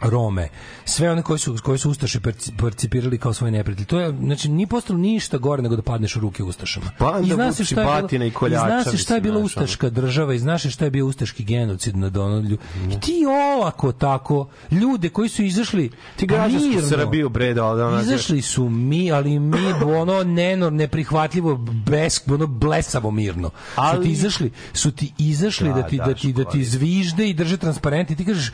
Rome, 0.00 0.48
sve 0.84 1.10
one 1.10 1.22
koji 1.22 1.38
su, 1.38 1.56
koji 1.62 1.78
su 1.78 1.90
Ustaše 1.90 2.20
percipirali 2.58 3.18
kao 3.18 3.32
svoje 3.32 3.50
neprijatelje. 3.50 3.86
To 3.86 4.00
je, 4.00 4.14
znači, 4.20 4.48
nije 4.48 4.66
postalo 4.66 4.98
ništa 4.98 5.38
gore 5.38 5.62
nego 5.62 5.76
da 5.76 5.82
padneš 5.82 6.16
u 6.16 6.20
ruke 6.20 6.42
Ustašama. 6.42 6.90
Banda 6.98 7.26
I 7.26 7.30
zna 7.30 7.52
se 7.52 7.64
šta 7.64 7.80
je 7.80 7.86
bilo- 7.86 8.24
i 8.24 8.28
i 8.28 8.30
koljača, 8.30 8.66
zna 8.66 8.84
se 8.84 8.96
šta 8.96 9.14
je 9.14 9.20
bila 9.20 9.38
ustaška 9.38 9.90
država 9.90 10.34
i 10.34 10.38
znaš 10.38 10.62
šta 10.64 10.84
je 10.84 10.90
bio 10.90 11.06
ustaški 11.06 11.44
genocid 11.44 11.96
nad 11.96 12.16
ono 12.16 12.40
lju- 12.40 12.58
I 12.90 13.00
ti 13.00 13.24
olako 13.56 13.92
tako, 13.92 14.48
ljude 14.70 15.08
koji 15.08 15.28
su 15.28 15.42
izašli 15.42 15.90
Ti 16.16 16.26
mirno, 16.26 16.88
Srbiju, 16.88 17.28
bre, 17.28 17.54
da, 17.54 17.62
da, 17.64 17.90
da, 17.90 18.00
Izašli 18.00 18.42
su 18.42 18.68
mi, 18.68 19.12
ali 19.12 19.38
mi 19.38 19.72
ono 20.00 20.24
nenor, 20.24 20.72
neprihvatljivo, 20.72 21.56
bes, 21.86 22.20
ono 22.28 22.46
blesavo 22.46 23.10
mirno. 23.10 23.48
Su 23.48 23.54
Ali- 23.76 24.04
ti 24.04 24.12
izašli, 24.12 24.50
su 24.72 24.90
ti 24.90 25.12
izašli 25.18 25.68
da, 25.68 25.74
Da, 25.74 25.82
ti 25.82 25.96
da 25.96 26.14
ti 26.14 26.32
da 26.32 26.44
ti 26.44 26.64
zvižde 26.64 27.28
i 27.28 27.34
drže 27.34 27.56
transparent 27.56 28.10
i 28.10 28.16
ti 28.16 28.24
kažeš 28.24 28.52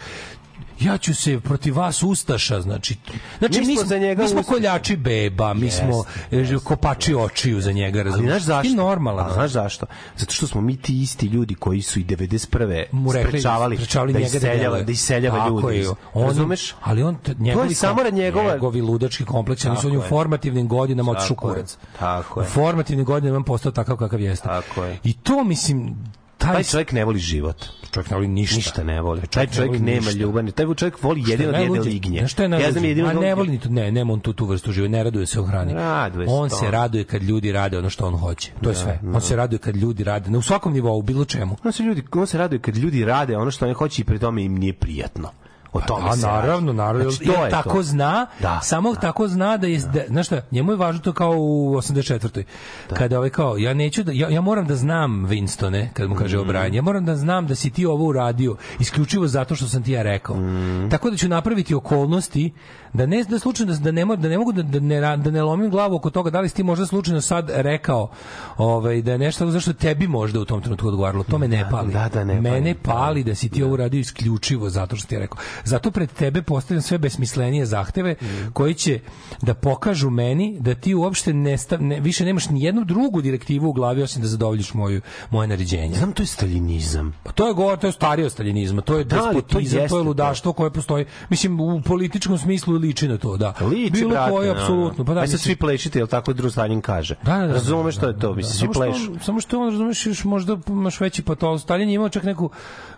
ja 0.80 0.98
ću 0.98 1.14
se 1.14 1.40
protiv 1.40 1.76
vas 1.76 2.02
ustaša, 2.02 2.60
znači 2.60 2.96
znači 3.38 3.60
Mi 3.60 3.66
mi 3.66 3.72
smo 3.72 3.80
smo, 3.80 3.88
za 3.88 3.98
njega 3.98 4.22
mi 4.22 4.28
smo 4.28 4.42
koljači 4.42 4.96
beba, 4.96 5.54
mi 5.54 5.70
smo 5.70 6.04
e, 6.30 6.56
kopači 6.64 7.14
očiju 7.14 7.60
za 7.60 7.72
njega, 7.72 8.02
razumiješ? 8.02 8.30
znaš 8.32 8.42
zašto? 8.42 8.62
Ti 8.62 8.76
normalan. 8.76 9.26
A 9.26 9.32
znaš 9.32 9.50
zašto? 9.50 9.86
Zato 10.16 10.32
što 10.32 10.46
smo 10.46 10.60
mi 10.60 10.76
ti 10.76 11.02
isti 11.02 11.26
ljudi 11.26 11.54
koji 11.54 11.82
su 11.82 11.98
i 12.00 12.04
91. 12.04 12.84
mu 12.92 13.12
rekli, 13.12 13.28
sprečavali, 13.28 13.76
sprečavali 13.76 14.12
da 14.12 14.18
njega 14.18 14.30
da 14.30 14.36
iseljava, 14.36 14.58
deluje. 14.58 14.84
da 14.84 14.92
iseljava 14.92 15.38
Tako 15.38 15.60
ljudi. 15.60 15.76
je. 15.76 15.88
On, 16.14 16.26
Razumeš? 16.26 16.74
Ali 16.82 17.02
on 17.02 17.16
njegovi 17.38 17.68
je 17.68 17.74
samo 17.74 18.02
rad 18.02 18.14
njegova- 18.14 18.52
njegovi 18.52 18.80
ludački 18.80 19.24
kompleksi, 19.24 19.68
oni 19.68 19.76
su 19.76 19.88
on 19.88 19.96
u 19.96 20.02
formativnim 20.02 20.68
godinama 20.68 21.12
otišao 21.12 21.54
Tako 21.98 22.40
je. 22.40 22.46
U 22.46 22.50
formativnim 22.50 23.04
godinama 23.06 23.36
on 23.36 23.44
postao 23.44 23.72
takav 23.72 23.96
kakav 23.96 24.20
jeste. 24.20 24.48
Tako 24.48 24.84
je. 24.84 24.98
I 25.04 25.12
to 25.12 25.44
mislim 25.44 25.96
taj, 26.44 26.54
Taj 26.54 26.64
čovjek 26.64 26.92
ne 26.92 27.04
voli 27.04 27.18
život. 27.18 27.64
čovjek 27.92 28.10
ne 28.10 28.16
voli 28.16 28.28
ništa. 28.28 28.56
Ništa 28.56 28.84
ne 28.84 29.00
voli. 29.00 29.20
Taj 29.22 29.46
čovjek 29.46 29.72
ne 29.72 29.78
voli 29.78 29.84
nema 29.84 30.06
ništa. 30.06 30.18
ljubav. 30.18 30.50
Taj 30.50 30.66
čovjek 30.74 31.02
voli 31.02 31.24
jedino 31.26 31.52
da 31.52 31.58
jede 31.58 31.80
lignje. 31.80 32.28
Šta 32.28 32.42
je 32.42 32.50
Ja 32.50 32.72
znam 32.72 32.84
jedino 32.84 33.08
A 33.08 33.14
da 33.14 33.20
ne 33.20 33.32
on- 33.32 33.38
voli 33.38 33.48
ni 33.48 33.58
to, 33.60 33.68
ne, 33.68 33.92
nema 33.92 34.12
on 34.12 34.20
tu, 34.20 34.32
tu 34.32 34.46
vrstu 34.46 34.72
života, 34.72 34.90
ne 34.90 35.04
raduje 35.04 35.26
se 35.26 35.40
o 35.40 35.44
hrani. 35.44 35.72
Raduje 35.74 36.26
on 36.30 36.50
se 36.50 36.70
raduje 36.70 37.04
kad 37.04 37.22
ljudi 37.22 37.52
rade 37.52 37.78
ono 37.78 37.90
što 37.90 38.06
on 38.06 38.14
hoće. 38.14 38.50
To 38.62 38.68
je 38.70 38.76
sve. 38.76 39.00
On 39.14 39.20
se 39.20 39.36
raduje 39.36 39.58
kad 39.58 39.76
ljudi 39.76 40.04
rade, 40.04 40.30
na 40.30 40.38
u 40.38 40.42
svakom 40.42 40.72
nivou, 40.72 40.98
u 40.98 41.02
bilo 41.02 41.24
čemu. 41.24 41.56
On 41.64 41.72
se 41.72 41.82
ljudi, 41.82 42.02
on 42.12 42.26
se 42.26 42.38
raduje 42.38 42.58
kad 42.58 42.76
ljudi 42.76 43.04
rade 43.04 43.36
ono 43.36 43.50
što 43.50 43.64
oni 43.64 43.74
hoće 43.74 44.02
i 44.02 44.04
pri 44.04 44.18
tome 44.18 44.44
im 44.44 44.54
nije 44.54 44.72
prijatno. 44.72 45.28
O 45.74 45.80
tome 45.80 46.08
A 46.08 46.12
se 46.12 46.20
naravno, 46.22 46.72
naravno, 46.72 47.10
Znači, 47.10 47.24
to 47.26 47.44
je 47.44 47.50
tako 47.50 47.72
to. 47.72 47.82
zna, 47.82 48.26
Da, 48.40 48.60
samo 48.62 48.92
da. 48.92 49.00
tako 49.00 49.28
zna 49.28 49.56
da 49.56 49.66
je, 49.66 49.78
da, 49.80 50.00
znaš 50.08 50.26
šta, 50.26 50.40
njemu 50.50 50.72
je 50.72 50.76
važno 50.76 51.00
to 51.00 51.12
kao 51.12 51.30
u 51.30 51.74
84. 51.74 52.42
Kada 52.88 53.18
ovaj 53.18 53.30
kao, 53.30 53.56
ja 53.58 53.74
neću 53.74 54.02
da, 54.02 54.12
ja, 54.12 54.28
ja 54.28 54.40
moram 54.40 54.66
da 54.66 54.76
znam 54.76 55.26
Winstone, 55.26 55.88
kad 55.92 56.08
mu 56.08 56.14
Mm. 56.14 56.18
kaže 56.18 56.38
O'Brien, 56.38 56.74
ja 56.74 56.82
moram 56.82 57.04
da 57.04 57.16
znam 57.16 57.46
da 57.46 57.54
si 57.54 57.70
ti 57.70 57.86
ovo 57.86 58.04
uradio 58.04 58.56
isključivo 58.78 59.26
zato 59.28 59.54
što 59.54 59.68
sam 59.68 59.82
ti 59.82 59.92
ja 59.92 60.02
rekao. 60.02 60.36
Mm. 60.36 60.88
Tako 60.90 61.10
da 61.10 61.16
ću 61.16 61.28
napraviti 61.28 61.74
okolnosti 61.74 62.52
da 62.92 63.06
ne 63.06 63.24
da 63.24 63.38
slučajno 63.38 63.72
da, 63.72 63.78
da 63.80 63.90
ne 63.92 64.04
mo- 64.04 64.16
da 64.16 64.28
ne 64.28 64.38
mogu 64.38 64.52
da, 64.52 64.62
da 64.62 64.80
ne 64.80 65.00
da 65.16 65.30
ne 65.30 65.42
lomim 65.42 65.70
glavu 65.70 65.96
oko 65.96 66.10
toga 66.10 66.30
da 66.30 66.40
li 66.40 66.48
si 66.48 66.54
ti 66.54 66.62
možda 66.64 66.86
slučajno 66.86 67.20
sad 67.20 67.50
rekao 67.50 68.10
ovaj 68.58 69.02
da 69.02 69.12
je 69.12 69.18
nešto 69.18 69.50
zašto 69.50 69.72
tebi 69.72 70.06
možda 70.08 70.40
u 70.40 70.44
tom 70.44 70.60
trenutku 70.60 70.88
odgovaralo 70.88 71.24
to 71.24 71.38
me 71.38 71.48
ne 71.48 71.68
pali 71.70 71.92
da, 71.92 72.08
da, 72.08 72.24
ne 72.24 72.40
mene 72.40 72.74
pali. 72.74 72.96
pali 72.96 73.24
da 73.24 73.34
si 73.34 73.48
ti 73.48 73.62
ovo 73.62 73.72
uradio 73.74 74.00
isključivo 74.00 74.70
zato 74.70 74.96
što 74.96 75.08
ti 75.08 75.14
je 75.14 75.18
rekao 75.18 75.38
zato 75.64 75.90
pred 75.90 76.12
tebe 76.12 76.42
postavljam 76.42 76.82
sve 76.82 76.98
besmislenije 76.98 77.66
zahteve 77.66 78.14
koji 78.52 78.74
će 78.74 79.00
da 79.42 79.54
pokažu 79.54 80.10
meni 80.10 80.56
da 80.60 80.74
ti 80.74 80.94
uopšte 80.94 81.32
ne, 81.32 81.58
stav, 81.58 81.82
ne 81.82 82.00
više 82.00 82.24
nemaš 82.24 82.48
ni 82.48 82.62
jednu 82.62 82.84
drugu 82.84 83.22
direktivu 83.22 83.68
u 83.68 83.72
glavi 83.72 84.02
osim 84.02 84.22
da 84.22 84.28
zadovoljiš 84.28 84.74
moju 84.74 85.00
moje 85.30 85.48
naređenje 85.48 85.94
Znam, 85.94 86.12
to 86.12 86.22
je 86.22 86.26
staljinizam. 86.26 87.14
pa 87.22 87.32
to 87.32 87.48
je 87.48 87.54
govor, 87.54 87.78
to 87.78 87.86
je 87.86 87.92
starije 87.92 88.26
od 88.26 88.32
staljinizma, 88.32 88.82
to 88.82 88.98
je 88.98 89.04
Da, 89.04 89.18
to 89.18 89.24
despotizam, 89.24 89.50
to, 89.70 89.82
jeste 89.82 89.82
je 89.86 89.88
to. 89.90 90.02
ludaštvo 90.02 90.52
koje 90.52 90.70
postoji. 90.70 91.04
Mislim, 91.30 91.60
u 91.60 91.82
političkom 91.82 92.38
smislu 92.38 92.74
liči 92.74 93.08
na 93.08 93.18
to, 93.18 93.36
da. 93.36 93.54
Liči, 93.62 93.90
Bilo 93.92 94.10
brate, 94.10 94.30
koje, 94.30 94.48
no, 94.48 94.54
no. 94.54 94.60
apsolutno. 94.60 95.04
Pa 95.04 95.14
da, 95.14 95.20
mislim- 95.20 95.38
svi 95.38 95.56
plešite, 95.56 95.98
jel 95.98 96.06
tako 96.06 96.32
Drew 96.32 96.50
Stalin 96.50 96.80
kaže? 96.80 97.14
Da, 97.22 97.34
da, 97.34 97.46
da, 97.46 97.52
Razumeš 97.52 97.94
da, 97.94 97.98
što 97.98 98.06
je 98.06 98.12
da, 98.12 98.18
to, 98.18 98.28
da, 98.28 98.34
mislim, 98.34 98.52
da. 98.52 98.58
svi 98.58 98.68
plešu. 98.72 99.24
Samo 99.24 99.40
što 99.40 99.60
on, 99.60 99.70
razumeš, 99.70 100.06
još 100.06 100.24
možda 100.24 100.58
imaš 100.68 101.00
veći 101.00 101.22
patol. 101.22 101.58
Stalin 101.58 101.88
je 101.88 101.94
imao 101.94 102.08
čak 102.08 102.22
neku, 102.22 102.50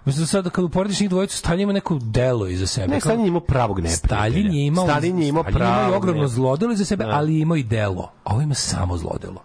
mislim 0.05 0.23
da 0.23 0.27
sad 0.27 0.51
kad 0.51 0.65
uporediš 0.65 1.01
njih 1.01 1.11
dvojicu, 1.11 1.37
Stalin 1.37 1.61
ima 1.61 1.73
neko 1.73 1.99
delo 2.03 2.49
iza 2.57 2.67
sebe. 2.67 2.95
Ne, 2.95 3.01
Stalin 3.01 3.21
je 3.21 3.29
imao 3.29 3.41
pravog 3.41 3.81
neprijatelja. 3.81 4.17
Stalin 4.17 4.53
je 4.53 4.67
imao, 4.67 4.85
Stalin 4.87 5.19
je 5.19 5.29
imao 5.29 5.43
Stalin 5.43 5.59
ima 5.59 5.69
i 5.71 5.73
pravog 5.73 5.97
ogromno 5.97 6.29
zlodelo 6.29 6.73
iza 6.73 6.85
sebe, 6.85 7.05
ali 7.09 7.35
je 7.35 7.41
imao 7.41 7.57
i 7.57 7.63
delo. 7.63 8.11
A 8.25 8.33
ovo 8.33 8.43
ima 8.43 8.55
samo 8.55 8.97
zlodelo. 8.97 9.43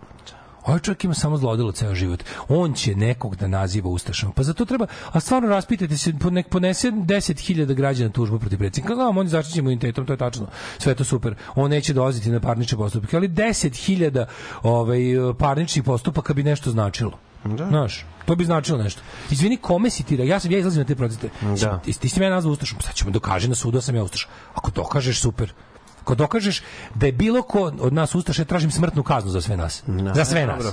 Ovaj 0.65 0.79
čovjek 0.79 1.03
ima 1.03 1.13
samo 1.13 1.37
zlodelo 1.37 1.71
ceo 1.71 1.95
život. 1.95 2.23
On 2.49 2.73
će 2.73 2.95
nekog 2.95 3.35
da 3.35 3.47
naziva 3.47 3.89
ustašom. 3.89 4.31
Pa 4.31 4.43
zato 4.43 4.65
treba, 4.65 4.87
a 5.11 5.19
stvarno 5.19 5.49
raspitajte 5.49 5.97
se, 5.97 6.13
nek 6.31 6.49
ponese 6.49 6.91
10.000 6.91 7.73
građana 7.73 8.09
tužbu 8.09 8.39
protiv 8.39 8.57
predsjednika. 8.57 8.95
Gledam, 8.95 9.17
on 9.17 9.25
je 9.25 9.29
zaštićen 9.29 9.59
imunitetom, 9.59 10.05
to 10.05 10.13
je 10.13 10.17
tačno. 10.17 10.47
Sve 10.77 10.91
je 10.91 10.95
to 10.95 11.03
super. 11.03 11.35
On 11.55 11.69
neće 11.69 11.93
dolaziti 11.93 12.29
na 12.29 12.39
parnične 12.39 12.77
postupke, 12.77 13.17
ali 13.17 13.29
10.000 13.29 14.25
ovaj, 14.63 14.99
parničnih 15.39 15.83
postupaka 15.83 16.33
bi 16.33 16.43
nešto 16.43 16.71
značilo. 16.71 17.17
Da. 17.43 17.67
Znaš, 17.67 18.05
to 18.31 18.35
bi 18.35 18.45
značilo 18.45 18.77
nešto. 18.77 19.01
Izvini, 19.31 19.57
kome 19.57 19.89
si 19.89 20.03
ti? 20.03 20.15
Ja 20.15 20.39
sam 20.39 20.51
ja 20.51 20.59
izlazim 20.59 20.81
na 20.81 20.87
te 20.87 20.95
proteste. 20.95 21.29
Da. 21.61 21.79
Ti, 21.79 21.93
ti 21.99 22.09
si 22.09 22.19
me 22.19 22.29
nazvao 22.29 22.51
ustašom. 22.51 22.81
Sad 22.81 22.95
ćemo 22.95 23.11
dokaži 23.11 23.47
na 23.47 23.55
sudu 23.55 23.77
da 23.77 23.81
sam 23.81 23.95
ja 23.95 24.03
ustaš. 24.03 24.27
Ako 24.55 24.71
dokažeš, 24.71 25.21
super. 25.21 25.53
Ako 26.01 26.15
dokažeš 26.15 26.61
da 26.95 27.05
je 27.05 27.11
bilo 27.11 27.41
ko 27.41 27.71
od 27.79 27.93
nas 27.93 28.15
ustaša, 28.15 28.41
ja 28.41 28.45
tražim 28.45 28.71
smrtnu 28.71 29.03
kaznu 29.03 29.31
za 29.31 29.41
sve 29.41 29.57
nas. 29.57 29.83
za 30.15 30.25
sve 30.25 30.45
nas. 30.45 30.63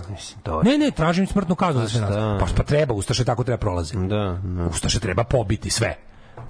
dobro. 0.45 0.63
Ne, 0.63 0.79
ne, 0.79 0.91
tražim 0.91 1.27
smrtnu 1.27 1.55
kaznu 1.55 1.83
za 1.83 1.89
sve 1.89 2.01
nas. 2.01 2.41
Pa, 2.41 2.47
pa 2.57 2.63
treba, 2.63 2.95
ustaše 2.95 3.25
tako 3.25 3.45
treba 3.45 3.59
prolazi. 3.59 3.97
Da, 3.97 4.39
da. 4.43 4.67
Ustaše 4.67 5.01
treba 5.01 5.25
pobiti 5.25 5.71
sve. 5.71 5.97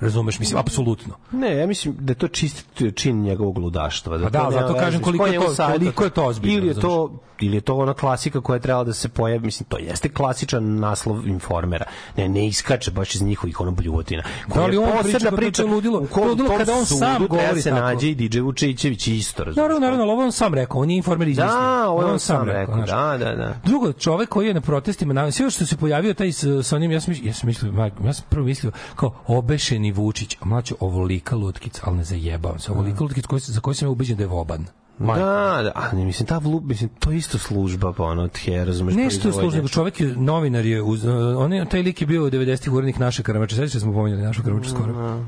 Razumeš, 0.01 0.39
mislim, 0.39 0.59
apsolutno. 0.59 1.15
Ne, 1.33 1.57
ja 1.57 1.66
mislim 1.66 1.97
da 1.99 2.11
je 2.11 2.15
to 2.16 2.29
čist 2.29 2.66
čin 2.95 3.23
njegovog 3.23 3.59
ludaštva. 3.59 4.19
Da 4.19 4.25
Pa 4.25 4.31
da, 4.31 4.49
zato 4.51 4.75
kažem 4.75 5.01
koliko 5.03 5.25
Ko 5.25 5.31
je 5.31 5.39
to- 5.39 5.55
koliko 5.69 6.05
je 6.05 6.11
to 6.11 6.25
ozbiljno, 6.25 6.59
Ili 6.59 6.69
je 6.69 6.75
to, 6.75 7.11
ili 7.41 7.57
je 7.57 7.61
to 7.61 7.75
ona 7.77 7.95
klasika 7.95 8.41
koja 8.41 8.55
je 8.55 8.61
trebala 8.61 8.85
da 8.85 8.93
se 8.93 9.09
pojavi, 9.09 9.41
mislim, 9.41 9.66
to 9.69 9.79
jeste 9.79 10.09
klasičan 10.09 10.77
naslov 10.77 11.27
informera. 11.27 11.85
Ne, 12.16 12.29
ne 12.29 12.47
iskače 12.47 12.91
baš 12.91 13.15
iz 13.15 13.23
njihovih 13.23 13.61
ono 13.61 13.70
bljuvotina. 13.70 14.23
Da 14.49 14.66
li 14.66 14.77
on 14.77 14.89
priča 15.03 15.19
kako 15.20 15.43
je 15.43 15.53
to 15.53 15.66
ludilo? 15.66 15.99
u 15.99 16.07
kom- 16.07 16.29
Ludilo 16.29 16.49
kada 16.51 16.73
on 16.73 16.87
sam 16.87 17.27
govori 17.27 17.62
se 17.62 17.70
tako. 17.70 17.83
nađe 17.83 18.09
i 18.09 18.15
DJ 18.16 18.41
Vučićević 18.41 19.07
isto, 19.09 19.45
razumiješ? 19.45 19.57
Naravno, 19.59 19.81
naravno, 19.81 20.03
ali 20.03 20.12
ovo 20.12 20.23
on 20.23 20.33
sam 20.33 20.55
rekao, 20.55 20.81
on 20.81 20.91
je 20.91 20.97
informer 20.97 21.29
izmislio. 21.29 21.53
Da, 21.53 21.89
ovo 21.89 22.07
on 22.07 22.19
sam 22.19 22.45
rekao, 22.45 22.77
da, 22.77 23.16
da, 23.19 23.35
da. 23.35 23.55
Drugo, 23.65 23.93
čovek 23.93 24.29
koji 24.29 24.47
je 24.47 24.55
na 24.55 24.61
protestima, 24.61 25.12
na, 25.15 25.31
sve 25.31 25.51
što 25.51 25.66
se 25.66 25.77
pojavio 25.77 26.15
taj 26.15 26.33
sa 26.62 26.77
onim, 26.77 26.93
ja 26.93 27.01
sam, 27.01 27.11
mislio- 27.11 27.29
ja 27.29 27.35
sam 27.35 27.47
mislio, 27.47 27.73
ja 28.05 28.12
sam 28.12 28.25
prvo 28.29 28.47
mislio 28.47 28.73
kao 28.97 29.15
obešeni 29.29 29.88
Vučić, 29.93 30.36
a 30.40 30.44
mlađo, 30.44 30.74
ovolika 30.81 31.36
lutkica, 31.36 31.82
ali 31.85 31.97
ne 31.97 32.05
zajebavam 32.05 32.59
se, 32.59 32.73
ovolika 32.73 33.05
lutkica 33.05 33.28
koji, 33.28 33.40
za 33.40 33.60
koju 33.60 33.74
sam 33.74 33.89
ja 33.89 33.90
ubeđen 33.90 34.16
da 34.16 34.23
je 34.23 34.27
voban. 34.27 34.66
Majko. 34.98 35.20
Da, 35.20 35.60
da, 35.62 35.73
a 35.74 35.97
ne, 35.97 36.05
mislim, 36.05 36.27
ta 36.27 36.39
vlu, 36.39 36.60
mislim, 36.60 36.90
to 36.98 37.10
je 37.10 37.16
isto 37.16 37.39
služba, 37.39 37.93
pa 37.93 38.05
ono, 38.05 38.28
tje, 38.28 38.65
razumeš, 38.65 38.94
Nešto 38.94 39.28
je 39.28 39.51
nego 39.51 39.69
čovek 39.69 40.01
je, 40.01 40.06
novinar 40.16 40.66
je, 40.66 40.82
uz, 40.82 41.06
on 41.36 41.52
je, 41.52 41.65
taj 41.65 41.82
lik 41.82 42.01
je 42.01 42.06
bio 42.06 42.23
90-ih 42.23 42.73
urednik 42.73 42.98
naše 42.98 43.23
krmače, 43.23 43.55
sećate 43.55 43.69
se 43.69 43.77
da 43.77 43.81
smo 43.81 43.93
pominjali 43.93 44.23
našu 44.23 44.43
krmaču 44.43 44.70
skoro. 44.70 45.20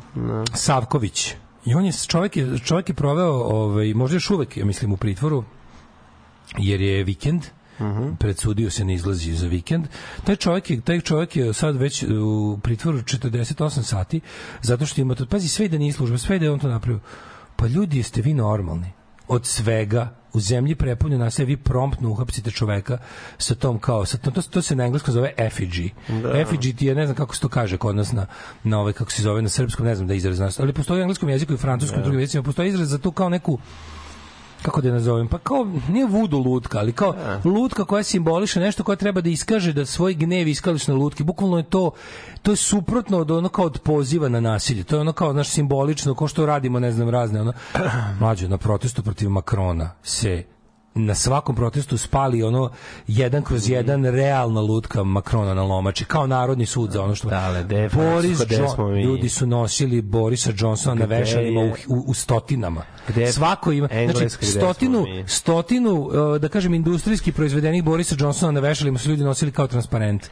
Savković. 0.54 1.34
I 1.64 1.74
on 1.74 1.84
je, 1.84 1.92
čovek 1.92 2.36
je, 2.36 2.58
čovek 2.58 2.88
je 2.88 2.94
proveo, 2.94 3.32
ovaj, 3.32 3.94
možda 3.94 4.16
još 4.16 4.30
uvek, 4.30 4.56
ja 4.56 4.64
mislim, 4.64 4.92
u 4.92 4.96
pritvoru, 4.96 5.44
jer 6.58 6.80
je 6.80 7.04
vikend, 7.04 7.46
predsudio 8.18 8.70
se 8.70 8.84
ne 8.84 8.94
izlazi 8.94 9.32
za 9.32 9.46
vikend. 9.46 9.86
Taj 10.24 10.36
čovjek 10.36 10.70
je, 10.70 10.80
taj 10.80 11.00
čovjek 11.00 11.36
je 11.36 11.52
sad 11.52 11.76
već 11.76 12.02
u 12.02 12.58
pritvoru 12.62 12.98
48 12.98 13.82
sati 13.82 14.20
zato 14.62 14.86
što 14.86 15.00
ima 15.00 15.14
to, 15.14 15.26
pazi, 15.26 15.48
sve 15.48 15.68
da 15.68 15.78
nije 15.78 15.92
služba, 15.92 16.18
sve 16.18 16.38
da 16.38 16.44
je 16.44 16.50
on 16.50 16.58
to 16.58 16.68
napravio. 16.68 17.00
Pa 17.56 17.66
ljudi, 17.66 17.96
jeste 17.96 18.22
vi 18.22 18.34
normalni? 18.34 18.92
Od 19.28 19.46
svega 19.46 20.20
u 20.32 20.40
zemlji 20.40 20.74
prepunjena 20.74 21.24
nasilja 21.24 21.46
vi 21.46 21.56
promptno 21.56 22.10
uhapsite 22.10 22.50
čoveka 22.50 22.98
sa 23.38 23.54
tom 23.54 23.78
kao 23.78 24.06
sa 24.06 24.18
tom, 24.18 24.32
to, 24.32 24.42
to 24.42 24.62
se 24.62 24.76
na 24.76 24.84
engleskom 24.84 25.14
zove 25.14 25.34
effigy. 25.38 25.90
Da. 26.08 26.28
Effigy 26.28 26.76
ti 26.76 26.86
je 26.86 26.94
ne 26.94 27.06
znam 27.06 27.16
kako 27.16 27.34
se 27.34 27.40
to 27.40 27.48
kaže 27.48 27.76
kod 27.76 27.96
nas 27.96 28.12
na 28.12 28.26
na 28.64 28.80
ovaj 28.80 28.92
kako 28.92 29.10
se 29.10 29.22
zove 29.22 29.42
na 29.42 29.48
srpskom 29.48 29.86
ne 29.86 29.94
znam 29.94 30.08
da 30.08 30.14
izraz 30.14 30.36
znaš, 30.36 30.60
ali 30.60 30.72
postoji 30.72 31.00
u 31.00 31.02
engleskom 31.02 31.28
jeziku 31.28 31.52
i 31.52 31.56
francuskom 31.56 32.00
i 32.00 32.02
drugim 32.02 32.20
jezicima 32.20 32.42
postoji 32.42 32.68
izraz 32.68 32.88
za 32.88 32.98
to 32.98 33.10
kao 33.10 33.28
neku 33.28 33.58
kako 34.62 34.80
da 34.80 34.88
je 34.88 34.94
nazovem, 34.94 35.28
pa 35.28 35.38
kao 35.38 35.66
nije 35.88 36.06
vudu 36.06 36.38
lutka, 36.38 36.78
ali 36.78 36.92
kao 36.92 37.14
lutka 37.44 37.84
koja 37.84 38.02
simboliše 38.02 38.60
nešto 38.60 38.84
koja 38.84 38.96
treba 38.96 39.20
da 39.20 39.30
iskaže 39.30 39.72
da 39.72 39.86
svoj 39.86 40.14
gnev 40.14 40.48
iskališ 40.48 40.88
na 40.88 40.94
lutki. 40.94 41.22
Bukvalno 41.24 41.56
je 41.56 41.62
to 41.62 41.90
to 42.42 42.50
je 42.50 42.56
suprotno 42.56 43.18
od 43.18 43.30
ono 43.30 43.48
kao 43.48 43.64
od 43.64 43.78
poziva 43.84 44.28
na 44.28 44.40
nasilje. 44.40 44.84
To 44.84 44.96
je 44.96 45.00
ono 45.00 45.12
kao 45.12 45.32
naš 45.32 45.48
simbolično, 45.48 46.14
kao 46.14 46.28
što 46.28 46.46
radimo, 46.46 46.80
ne 46.80 46.92
znam, 46.92 47.08
razne 47.08 47.40
ono 47.40 47.52
mlađe 48.20 48.48
na 48.48 48.58
protestu 48.58 49.02
protiv 49.02 49.30
Makrona 49.30 49.90
se 50.02 50.44
na 50.94 51.14
svakom 51.14 51.56
protestu 51.56 51.98
spali 51.98 52.42
ono 52.42 52.70
jedan 53.06 53.42
kroz 53.42 53.68
jedan 53.68 54.04
realna 54.04 54.60
lutka 54.60 55.04
Makrona 55.04 55.54
na 55.54 55.62
lomači, 55.62 56.04
kao 56.04 56.26
narodni 56.26 56.66
sud 56.66 56.90
za 56.90 57.02
ono 57.02 57.14
što... 57.14 57.28
Dale, 57.28 57.64
de, 57.64 57.88
Boris 57.94 58.40
Jo- 58.50 58.98
ljudi 59.04 59.28
su 59.28 59.46
nosili 59.46 60.02
Borisa 60.02 60.52
Johnsona 60.56 61.06
na 61.06 61.14
je? 61.14 61.58
u, 61.88 61.94
u, 61.94 62.04
u 62.06 62.14
stotinama. 62.14 62.82
Gde 63.08 63.32
Svako 63.32 63.72
ima, 63.72 63.88
znači, 64.12 64.46
stotinu, 64.46 65.06
stotinu, 65.26 65.92
uh, 65.92 66.38
da 66.38 66.48
kažem, 66.48 66.74
industrijski 66.74 67.32
proizvedenih 67.32 67.84
Borisa 67.84 68.16
Johnsona 68.18 68.52
na 68.52 68.60
vešalima 68.60 68.98
su 68.98 69.10
ljudi 69.10 69.24
nosili 69.24 69.52
kao 69.52 69.66
transparent. 69.66 70.30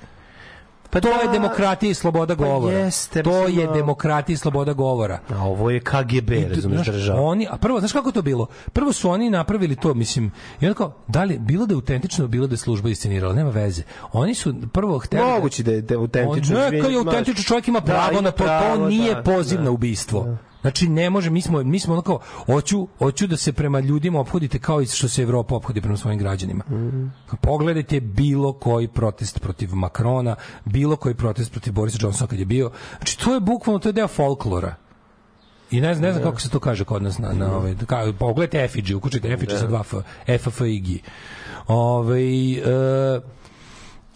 Pa 0.91 1.01
to 1.01 1.09
da, 1.09 1.15
je 1.15 1.33
demokratija 1.33 1.91
i 1.91 1.95
sloboda 1.95 2.37
pa 2.37 2.45
govora. 2.45 2.79
jeste, 2.79 3.23
to 3.23 3.47
je 3.47 3.69
a- 3.69 3.73
demokratija 3.73 4.35
i 4.35 4.37
sloboda 4.37 4.73
govora. 4.73 5.19
A 5.31 5.43
ovo 5.43 5.71
je 5.71 5.81
KGB, 5.81 6.33
znaš, 6.55 6.87
država. 6.87 7.21
Oni, 7.23 7.47
a 7.51 7.57
prvo, 7.57 7.79
znaš 7.79 7.93
kako 7.93 8.13
to 8.13 8.23
bilo? 8.23 8.47
Prvo 8.73 8.93
su 8.93 9.11
oni 9.11 9.31
napravili 9.31 9.77
to, 9.77 9.95
mislim, 9.95 10.31
i 10.61 10.67
onda 10.67 10.75
kao, 10.75 10.95
da 11.09 11.25
li, 11.25 11.39
bilo 11.39 11.67
da 11.67 11.75
je 11.75 11.77
autentično, 11.77 12.27
bilo 12.27 12.47
da 12.47 12.53
je 12.53 12.59
služba 12.59 12.89
iscenirala, 12.91 13.35
nema 13.35 13.51
veze. 13.51 13.83
Oni 14.13 14.35
su 14.35 14.55
prvo 14.73 14.99
hteli... 14.99 15.23
Da 15.59 15.73
je 15.73 15.83
da 15.83 15.95
je 15.95 15.99
autentično. 15.99 16.59
Neka 16.59 16.77
izvini, 16.77 16.93
je 16.95 16.99
autentično, 16.99 17.45
čovjek 17.45 17.69
ima 17.69 17.81
Da, 17.81 17.87
pravo 17.87 18.13
ima 18.13 18.21
na 18.21 18.31
to, 18.31 18.45
to 18.45 18.89
nije 18.89 19.15
da, 19.15 19.23
poziv 19.23 19.59
da. 19.59 19.65
na 19.65 19.71
ubistvo. 19.71 20.37
Znači 20.61 20.89
ne 20.89 21.11
može, 21.11 21.31
mi 21.31 21.41
smo 21.43 21.63
mi 21.63 21.81
smo 21.81 21.93
onako 21.93 22.21
hoću 22.47 22.89
hoću 22.99 23.27
da 23.27 23.37
se 23.37 23.53
prema 23.53 23.81
ljudima 23.81 24.21
ophodite 24.21 24.59
kao 24.59 24.83
i 24.83 24.87
što 24.87 25.09
se 25.09 25.23
Evropa 25.23 25.57
ophodi 25.57 25.81
prema 25.81 25.97
svojim 25.97 26.19
građanima. 26.19 26.65
Pogledajte 27.41 28.01
bilo 28.01 28.53
koji 28.53 28.89
protest 28.89 29.41
protiv 29.41 29.75
Makrona, 29.75 30.37
bilo 30.65 30.97
koji 30.97 31.15
protest 31.15 31.51
protiv 31.51 31.73
Borisa 31.73 31.99
Johnsona 32.01 32.29
kad 32.29 32.39
je 32.39 32.45
bio. 32.45 32.71
Znači 32.99 33.19
to 33.19 33.35
je 33.35 33.41
bukvalno 33.41 33.79
to 33.79 33.89
je 33.89 33.93
deo 33.93 34.09
folklora. 34.09 34.75
I 35.71 35.81
ne 35.81 35.95
znam, 35.95 36.07
ne 36.07 36.13
znam 36.13 36.25
kako 36.25 36.41
se 36.41 36.51
to 36.51 36.61
kaže 36.61 36.85
kod 36.85 37.03
nas 37.03 37.19
na, 37.19 37.33
na 37.33 37.57
ovaj, 37.57 37.75
ka, 37.87 38.13
pogledajte 38.19 38.69
effigy, 38.69 38.95
ukučite 38.95 39.29
effigy 39.29 39.59
sa 39.59 39.67
dva 39.67 39.81
f, 39.81 39.95
F, 40.27 40.47
F, 40.47 40.61
I, 40.61 40.81
G. 40.81 40.99
Ovaj, 41.67 42.53
e, 42.53 43.21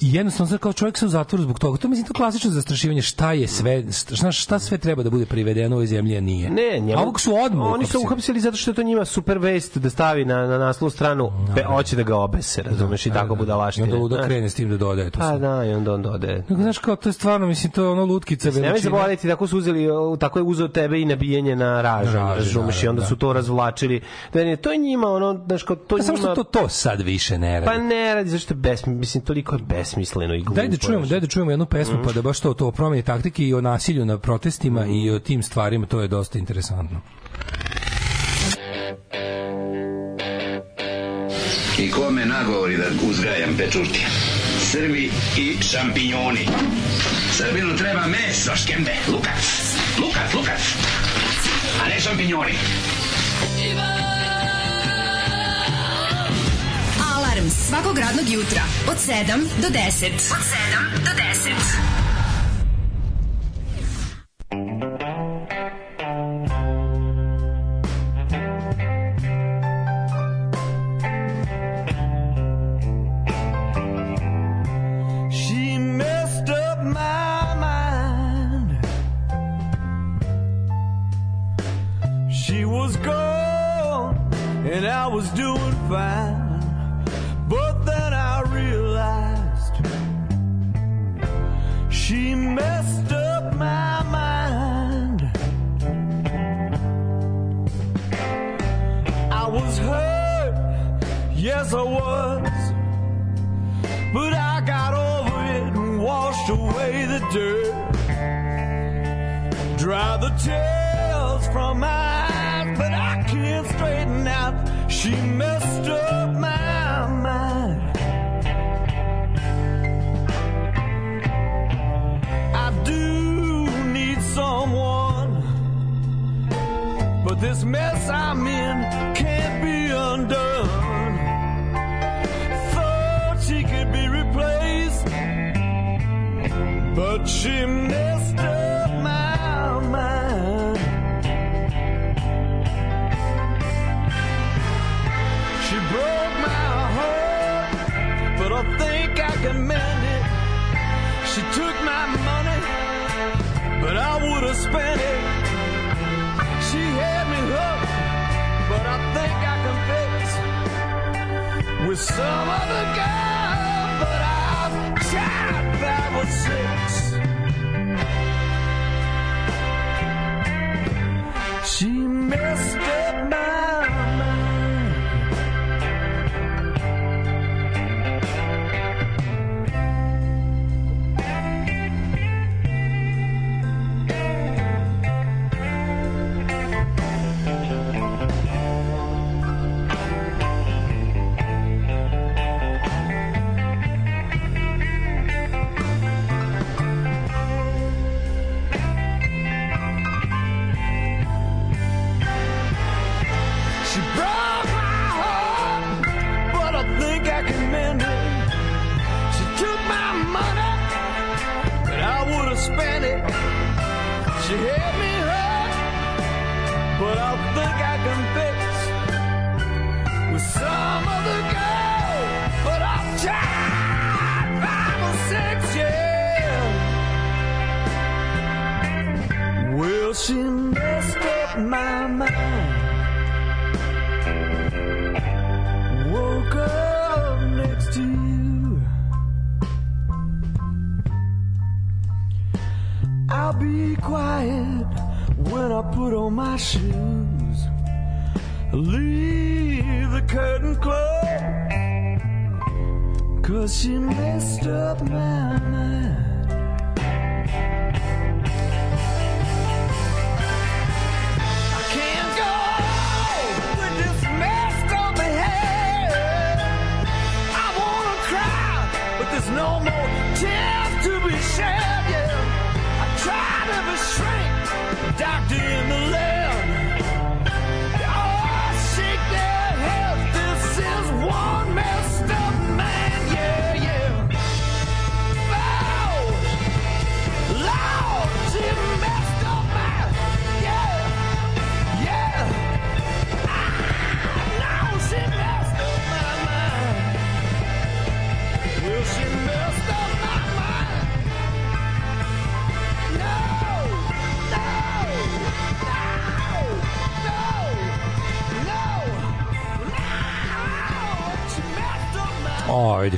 i 0.03 0.15
jednostavno 0.15 0.51
sad 0.51 0.59
kao 0.59 0.73
čovjek 0.73 0.99
se 0.99 1.07
u 1.07 1.09
zatvoru 1.09 1.43
zbog 1.43 1.59
toga. 1.59 1.79
To 1.79 1.89
mislim 1.89 2.07
to 2.07 2.13
klasično 2.15 2.51
zastrašivanje 2.51 3.03
šta 3.03 3.33
je 3.33 3.49
sve 3.49 3.85
šta, 4.13 4.33
šta 4.33 4.59
sve 4.59 4.79
treba 4.79 5.03
da 5.03 5.11
bude 5.11 5.27
privedeno 5.27 5.77
ovoj 5.77 5.87
zemlji 5.87 6.17
a 6.17 6.21
nije. 6.21 6.51
Ne, 6.51 6.81
njemu, 6.81 6.99
A 6.99 7.03
ovog 7.03 7.21
su 7.21 7.35
odmah 7.37 7.67
Oni 7.67 7.87
su 7.87 8.01
uhapsili. 8.01 8.41
zato 8.41 8.57
što 8.57 8.71
je 8.71 8.75
to 8.75 8.83
njima 8.83 9.05
super 9.05 9.39
vest 9.39 9.79
da 9.79 9.91
stavi 9.91 10.25
na, 10.25 10.47
na 10.47 10.59
naslovnu 10.59 10.91
stranu, 10.91 11.31
be, 11.55 11.63
hoće 11.65 11.97
da 11.97 12.03
ga 12.03 12.17
obese, 12.17 12.63
razumeš, 12.63 13.07
i 13.07 13.11
tako 13.11 13.35
I 13.35 13.39
budalaštine. 13.39 13.85
onda 13.85 13.97
ludo 13.97 14.15
znaš. 14.15 14.27
krene 14.27 14.51
s 14.51 14.55
tim 14.55 14.71
da 14.71 14.77
dodaje 14.77 15.11
to 15.11 15.19
Pa 15.21 15.39
da, 15.39 15.65
i 15.65 15.71
onda 15.71 15.93
on 15.93 16.03
dode. 16.03 16.45
Nego, 16.49 16.63
znaš 16.63 16.79
kao, 16.79 16.97
to 16.97 17.09
je 17.09 17.13
stvarno, 17.13 17.47
mislim, 17.47 17.73
to 17.73 17.83
je 17.83 17.89
ono 17.89 18.05
lutkica 18.05 18.49
Nemoj 18.49 18.61
veličine. 18.63 18.81
zaboraviti, 18.83 19.29
tako 19.29 19.47
su 19.47 19.59
uzeli, 19.59 19.87
tako 20.21 20.39
je 20.39 20.43
uzeo 20.43 20.69
tebe 20.69 21.01
i 21.01 21.05
nabijanje 21.05 21.57
na 21.57 21.83
ražanj, 21.83 22.15
ražanj, 22.15 22.37
razumeš, 22.37 22.83
i 22.83 22.89
onda 22.89 23.01
da, 23.01 23.07
su 23.07 23.17
to 23.17 23.33
razvlačili. 23.33 24.01
Da, 24.33 24.45
ne, 24.45 24.57
to 24.57 24.73
je 24.73 24.79
njima, 24.79 25.09
ono, 25.09 25.45
znaš, 25.47 25.63
kao, 25.63 25.77
to 25.77 25.97
Pa 25.97 26.03
samo 26.03 26.19
njima... 26.19 26.33
što 26.33 26.45
to, 26.45 26.61
to 26.61 26.69
sad 26.69 27.01
više 27.01 27.39
ne 27.39 27.61
radi. 27.61 27.67
Pa 27.67 27.79
ne 27.79 28.15
radi, 28.15 28.31
zašto 28.31 28.55
je 28.55 28.59
besmisleno, 28.59 28.99
mislim, 28.99 29.25
toliko 29.25 29.55
je 29.55 29.59
besmisleno 29.59 29.92
i 30.01 30.43
glupo. 30.43 30.55
Daj 30.55 30.69
da 30.69 30.77
čujemo, 30.77 31.07
daj 31.07 31.21
da 31.21 31.27
čujemo 31.27 31.51
jednu 31.51 31.67
pesmu 31.67 31.99
pa 32.05 32.13
da 32.13 32.23
baš 32.23 32.41
to, 32.41 32.55
to 32.55 32.67
o 32.67 32.73
promjeni 32.73 33.03
taktike 33.03 33.45
i 33.45 33.55
o 33.55 33.61
nasilju 33.61 34.05
na 34.05 34.19
protestima 34.19 34.87
i 34.87 35.11
o 35.11 35.19
tim 35.19 35.43
stvarima, 35.43 35.87
to 35.87 36.01
je 36.01 36.09
dosta 36.09 36.39
interesantno. 36.39 37.01
I 41.79 41.91
kome 41.91 42.27
nagovori 42.27 42.77
da 42.77 42.85
uzgajam 43.11 43.57
pečurke? 43.59 44.01
Srbi 44.59 45.11
i 45.39 45.57
šampinjoni. 45.63 46.49
Srbinu 47.33 47.77
treba 47.77 48.07
meso, 48.07 48.57
škembe, 48.57 48.95
lukac. 49.09 49.75
Lukac, 49.99 50.35
lukac. 50.35 50.61
A 51.85 51.89
ne 51.89 52.01
šampinjoni. 52.01 52.53
Alarm 53.73 54.12
svakog 57.83 57.99
radnog 57.99 58.29
jutra 58.29 58.63
od 58.91 58.97
7 58.97 59.49
do 59.63 59.69
10. 59.69 60.13
Od 60.15 60.43
7 61.01 61.05
do 61.05 61.11
10. 61.11 62.02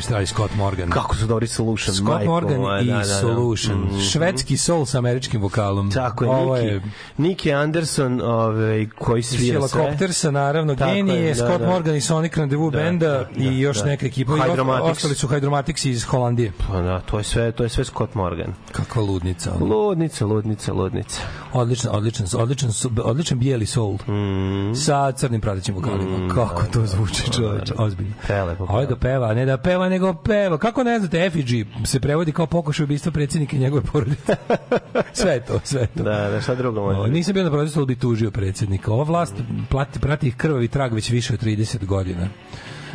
vidiš, 0.04 0.16
taj 0.16 0.26
Scott 0.26 0.54
Morgan. 0.56 0.90
Kako 0.90 1.16
su 1.16 1.26
dobri 1.26 1.46
Solution, 1.46 1.94
Scott 1.94 2.08
majko 2.08 2.30
Morgan 2.30 2.60
moja, 2.60 2.80
i 2.80 2.86
da, 2.86 2.92
da, 2.92 2.98
da. 2.98 3.04
Solution. 3.04 3.80
Mhm. 3.84 4.00
Švedski 4.00 4.56
soul 4.56 4.86
sa 4.86 4.98
američkim 4.98 5.40
vokalom. 5.40 5.90
Tako 5.90 6.24
je, 6.24 6.30
Ovo 6.30 6.56
je 6.56 6.82
Niki 7.16 7.52
Anderson, 7.52 8.20
ovaj, 8.20 8.86
koji 8.98 9.22
svira 9.22 9.68
sve. 9.68 9.80
Helikoptersa, 9.82 10.30
naravno, 10.30 10.74
Tako 10.76 10.90
je, 10.90 10.94
genije, 10.96 11.28
da, 11.28 11.34
Scott 11.34 11.60
da. 11.60 11.66
Morgan 11.66 11.96
i 11.96 12.00
Sonic 12.00 12.36
Rendezvous 12.36 12.72
Da, 12.72 12.78
benda 12.78 13.08
da, 13.08 13.26
i 13.36 13.60
još 13.60 13.78
da. 13.78 13.84
neka 13.84 14.06
ekipa. 14.06 14.32
Hydromatics. 14.32 14.90
Ostali 14.90 15.14
su 15.14 15.28
Hydromatics 15.28 15.88
iz 15.88 16.04
Holandije. 16.04 16.52
Pa 16.68 16.80
da, 16.80 17.00
to 17.00 17.18
je 17.18 17.24
sve, 17.24 17.52
to 17.52 17.62
je 17.62 17.68
sve 17.68 17.84
Scott 17.84 18.14
Morgan. 18.14 18.54
Kakva 18.72 19.02
ludnica. 19.02 19.52
ono. 19.54 19.76
Ludnica, 19.76 20.26
ludnica, 20.26 20.72
ludnica. 20.72 21.20
Odličan, 21.54 21.90
odličan, 21.94 22.26
odličan, 22.36 22.70
odličan 23.04 23.38
bijeli 23.38 23.66
soul. 23.66 23.94
Mm. 23.94 24.74
Sa 24.74 25.12
crnim 25.12 25.40
pratećim 25.40 25.74
vokalima. 25.74 26.34
Kako 26.34 26.62
to 26.72 26.86
zvuči, 26.86 27.32
čoveče, 27.32 27.74
ozbiljno. 27.78 28.14
Prelepo. 28.26 28.66
Ovaj 28.68 28.86
ga 28.86 28.96
peva, 28.96 29.34
ne 29.34 29.46
da 29.46 29.56
peva, 29.56 29.88
nego 29.88 30.14
peva. 30.14 30.58
Kako 30.58 30.84
ne 30.84 30.98
znate, 30.98 31.18
effigy 31.18 31.86
se 31.86 32.00
prevodi 32.00 32.32
kao 32.32 32.46
pokušaj 32.46 32.84
ubistva 32.84 33.12
predsjednika 33.12 33.56
i 33.56 33.60
njegove 33.60 33.82
porodice. 33.82 34.36
sve 35.12 35.32
je 35.32 35.44
to, 35.44 35.60
sve 35.64 35.80
je 35.80 35.86
to. 35.86 36.02
Da, 36.02 36.30
da, 36.30 36.40
šta 36.40 36.54
drugo 36.54 36.82
može? 36.82 37.00
O, 37.00 37.06
nisam 37.06 37.34
bio 37.34 37.44
na 37.44 37.50
protestu, 37.50 37.80
ali 37.80 37.86
bi 37.86 37.96
tužio 37.96 38.30
predsjednika. 38.30 38.92
Ova 38.92 39.04
vlast 39.04 39.34
plati, 39.70 40.00
prati 40.00 40.28
ih 40.28 40.36
krvavi 40.36 40.68
trag 40.68 40.92
već 40.94 41.10
više 41.10 41.34
od 41.34 41.42
30 41.42 41.84
godina. 41.86 42.28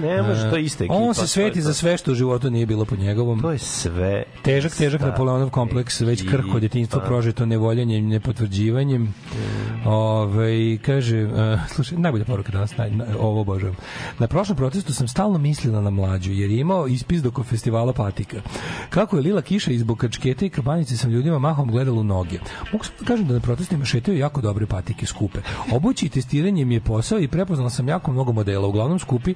Ne 0.01 0.21
može, 0.21 0.49
to 0.49 0.55
je 0.57 0.63
ista 0.63 0.84
ekipa. 0.84 0.95
On 0.95 1.13
se 1.13 1.27
sveti 1.27 1.61
za 1.61 1.73
sve 1.73 1.97
što 1.97 2.11
u 2.11 2.15
životu 2.15 2.49
nije 2.49 2.65
bilo 2.65 2.85
pod 2.85 2.99
njegovom. 2.99 3.41
To 3.41 3.51
je 3.51 3.59
sve. 3.59 4.23
Težak, 4.43 4.76
težak 4.76 5.01
Napoleonov 5.01 5.49
kompleks, 5.49 6.01
već 6.01 6.21
ekipa. 6.21 6.38
krhko 6.38 6.59
djetinjstvo 6.59 7.01
prožeto 7.05 7.45
nevoljanjem, 7.45 8.07
nepotvrđivanjem. 8.07 9.01
Mm. 9.01 9.88
Ove, 9.88 10.77
kaže, 10.77 11.23
uh, 11.23 11.31
slušaj, 11.67 11.97
najbolja 11.97 12.26
poruka 12.26 12.51
danas, 12.51 12.77
naj, 12.77 12.91
na, 12.91 13.05
ovo 13.19 13.41
obožavam. 13.41 13.76
Na 14.19 14.27
prošlom 14.27 14.57
protestu 14.57 14.93
sam 14.93 15.07
stalno 15.07 15.38
mislila 15.38 15.81
na 15.81 15.89
mlađu, 15.89 16.31
jer 16.31 16.49
je 16.49 16.59
imao 16.59 16.88
ispis 16.88 17.21
doko 17.21 17.43
festivala 17.43 17.93
Patika. 17.93 18.41
Kako 18.89 19.15
je 19.15 19.21
lila 19.21 19.41
kiša 19.41 19.71
iz 19.71 19.84
kačkete 19.97 20.45
i 20.45 20.49
kabanice 20.49 20.97
sam 20.97 21.11
ljudima 21.11 21.39
mahom 21.39 21.71
gledala 21.71 21.99
u 21.99 22.03
noge. 22.03 22.39
Mogu 22.71 22.85
sam 22.85 22.93
da 22.99 23.05
kažem 23.05 23.27
da 23.27 23.34
na 23.34 23.39
protestima 23.39 23.85
šetaju 23.85 24.17
jako 24.17 24.41
dobre 24.41 24.65
patike 24.65 25.05
skupe. 25.05 25.39
Obući 25.71 26.05
i 26.05 26.09
testiranje 26.09 26.65
mi 26.65 26.73
je 26.73 26.81
posao 26.81 27.19
i 27.19 27.27
prepoznala 27.27 27.69
sam 27.69 27.88
jako 27.88 28.11
mnogo 28.11 28.31
modela. 28.31 28.67
Uglavnom 28.67 28.99
skupi, 28.99 29.35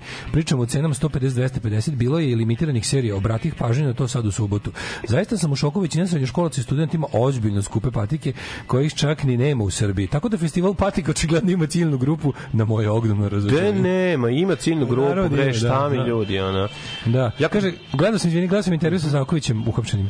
pričamo 0.53 0.63
o 0.63 0.65
cenama 0.65 0.93
150-250, 0.93 1.95
bilo 1.95 2.19
je 2.19 2.29
i 2.31 2.35
limitiranih 2.35 2.87
serija. 2.87 3.15
Obratih 3.15 3.55
pažnju 3.55 3.85
na 3.85 3.93
to 3.93 4.07
sad 4.07 4.25
u 4.25 4.31
subotu. 4.31 4.71
Zaista 5.07 5.37
sam 5.37 5.51
u 5.51 5.55
šoku 5.55 5.79
većina 5.79 6.07
srednjoškolaca 6.07 6.61
i 6.61 6.63
studenta 6.63 6.97
ima 6.97 7.07
ozbiljno 7.13 7.61
skupe 7.61 7.91
patike 7.91 8.33
kojih 8.67 8.93
čak 8.93 9.23
ni 9.23 9.37
nema 9.37 9.63
u 9.63 9.69
Srbiji. 9.69 10.07
Tako 10.07 10.29
da 10.29 10.37
festival 10.37 10.73
patika 10.73 11.11
očigledno 11.11 11.51
ima 11.51 11.67
ciljnu 11.67 11.97
grupu 11.97 12.33
na 12.53 12.65
moje 12.65 12.89
ogromno 12.89 13.29
razočarenje. 13.29 13.81
nema, 13.81 14.29
ima 14.29 14.55
ciljnu 14.55 14.85
grupu, 14.85 15.07
Naravno 15.09 15.29
da 15.29 15.35
bre, 15.35 15.43
ima, 15.43 15.53
šta 15.53 15.79
da, 15.79 15.89
mi 15.89 15.97
da. 15.97 16.05
ljudi, 16.05 16.39
ono. 16.39 16.67
Da. 17.05 17.31
Ja 17.39 17.49
kaže, 17.49 17.71
gledao 17.93 18.19
sam, 18.19 18.27
izvini, 18.29 18.47
gledao 18.47 18.63
sam 18.63 18.73
intervju 18.73 18.99
sa 18.99 19.09
Zavkovićem 19.09 19.67
uhapšenim. 19.67 20.09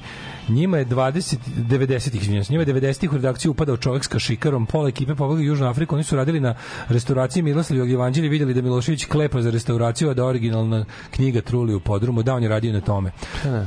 Njima 0.49 0.78
je 0.78 0.86
20 0.86 1.38
90-ih, 1.70 2.22
izvinjavam 2.22 2.45
se. 2.45 2.53
Njima 2.53 2.64
je 2.64 2.74
90-ih 2.74 3.11
u 3.11 3.15
redakciju 3.15 3.52
upadao 3.52 3.78
čovjek 3.78 4.03
s 4.03 4.07
kašikarom, 4.07 4.65
pola 4.65 4.90
ekipe 4.90 5.15
pobegli 5.15 5.44
u 5.44 5.48
Južnu 5.48 5.68
Afriku, 5.68 5.95
oni 5.95 6.03
su 6.03 6.15
radili 6.15 6.40
na 6.40 6.56
restauraciji 6.88 7.44
Miloslavljog 7.44 7.91
evanđelja, 7.91 8.30
vidjeli 8.30 8.53
da 8.53 8.61
Milošević 8.61 9.06
klepa 9.06 9.41
za 9.41 9.52
restauraciju, 9.52 10.10
a 10.10 10.14
da 10.14 10.26
originalna 10.26 10.86
knjiga 11.11 11.41
Truli 11.41 11.76
u 11.76 11.80
podrumu, 11.80 12.24
da 12.24 12.36
on 12.36 12.44
je 12.44 12.49
radio 12.49 12.74
na 12.74 12.82
tome. 12.82 13.11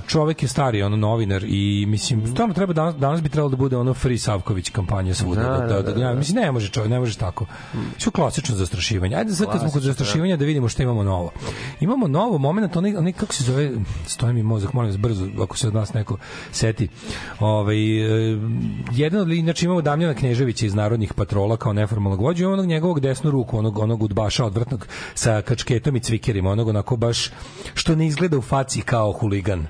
Čovek 0.06 0.42
je 0.42 0.48
stari, 0.48 0.82
ono 0.82 0.96
novinar 0.96 1.44
i 1.44 1.84
mislim 1.88 2.26
stvarno 2.26 2.54
treba 2.54 2.72
danas, 2.72 2.96
danas 2.96 3.22
bi 3.22 3.28
trebalo 3.28 3.50
da 3.50 3.56
bude 3.56 3.76
ono 3.76 3.94
Free 3.94 4.18
Savković 4.18 4.70
kampanja 4.70 5.14
svuda. 5.14 5.42
Da, 5.42 5.66
Da, 5.66 5.66
da, 5.66 5.82
da, 5.82 5.92
da, 5.92 6.00
da. 6.00 6.14
mislim 6.14 6.40
ne 6.40 6.52
može 6.52 6.68
čovjek, 6.68 6.90
ne 6.90 6.98
može 6.98 7.18
tako. 7.18 7.46
Što 7.98 8.10
klasično 8.10 8.54
zastrašivanje. 8.54 9.16
Ajde 9.16 9.32
sad 9.32 9.46
kad 9.46 9.60
smo 9.60 9.70
kod 9.70 9.72
Klasično, 9.72 9.92
zastrašivanja 9.92 10.36
da 10.36 10.44
vidimo 10.44 10.68
šta 10.68 10.82
imamo 10.82 11.02
novo. 11.02 11.30
Imamo 11.80 12.08
novo 12.08 12.38
moment, 12.38 12.76
onaj, 12.76 12.96
onaj 12.96 13.12
kako 13.12 13.34
se 13.34 13.44
zove, 13.44 13.70
stoji 14.06 14.34
mi 14.34 14.42
mozak, 14.42 14.72
molim 14.72 14.90
vas 14.90 14.98
brzo, 15.00 15.28
ako 15.42 15.56
se 15.56 15.68
od 15.68 15.74
nas 15.74 15.94
neko 15.94 16.16
seti. 16.66 16.88
Ovaj 17.40 17.76
e, 17.76 18.38
jedan 18.92 19.20
od 19.20 19.28
znači 19.28 19.64
imamo 19.64 19.82
Damjana 19.82 20.14
Kneževića 20.14 20.66
iz 20.66 20.74
Narodnih 20.74 21.14
patrola 21.14 21.56
kao 21.56 21.72
neformalnog 21.72 22.20
vođu, 22.20 22.48
onog 22.48 22.66
njegovog 22.66 23.00
desnu 23.00 23.30
ruku, 23.30 23.58
onog 23.58 23.78
onog 23.78 24.02
udbaša 24.02 24.44
odvrtnog 24.44 24.86
sa 25.14 25.42
kačketom 25.42 25.96
i 25.96 26.00
cvikerima, 26.00 26.50
onog 26.50 26.68
onako 26.68 26.96
baš 26.96 27.30
što 27.74 27.94
ne 27.94 28.06
izgleda 28.06 28.38
u 28.38 28.42
faci 28.42 28.80
kao 28.80 29.12
huligan 29.12 29.66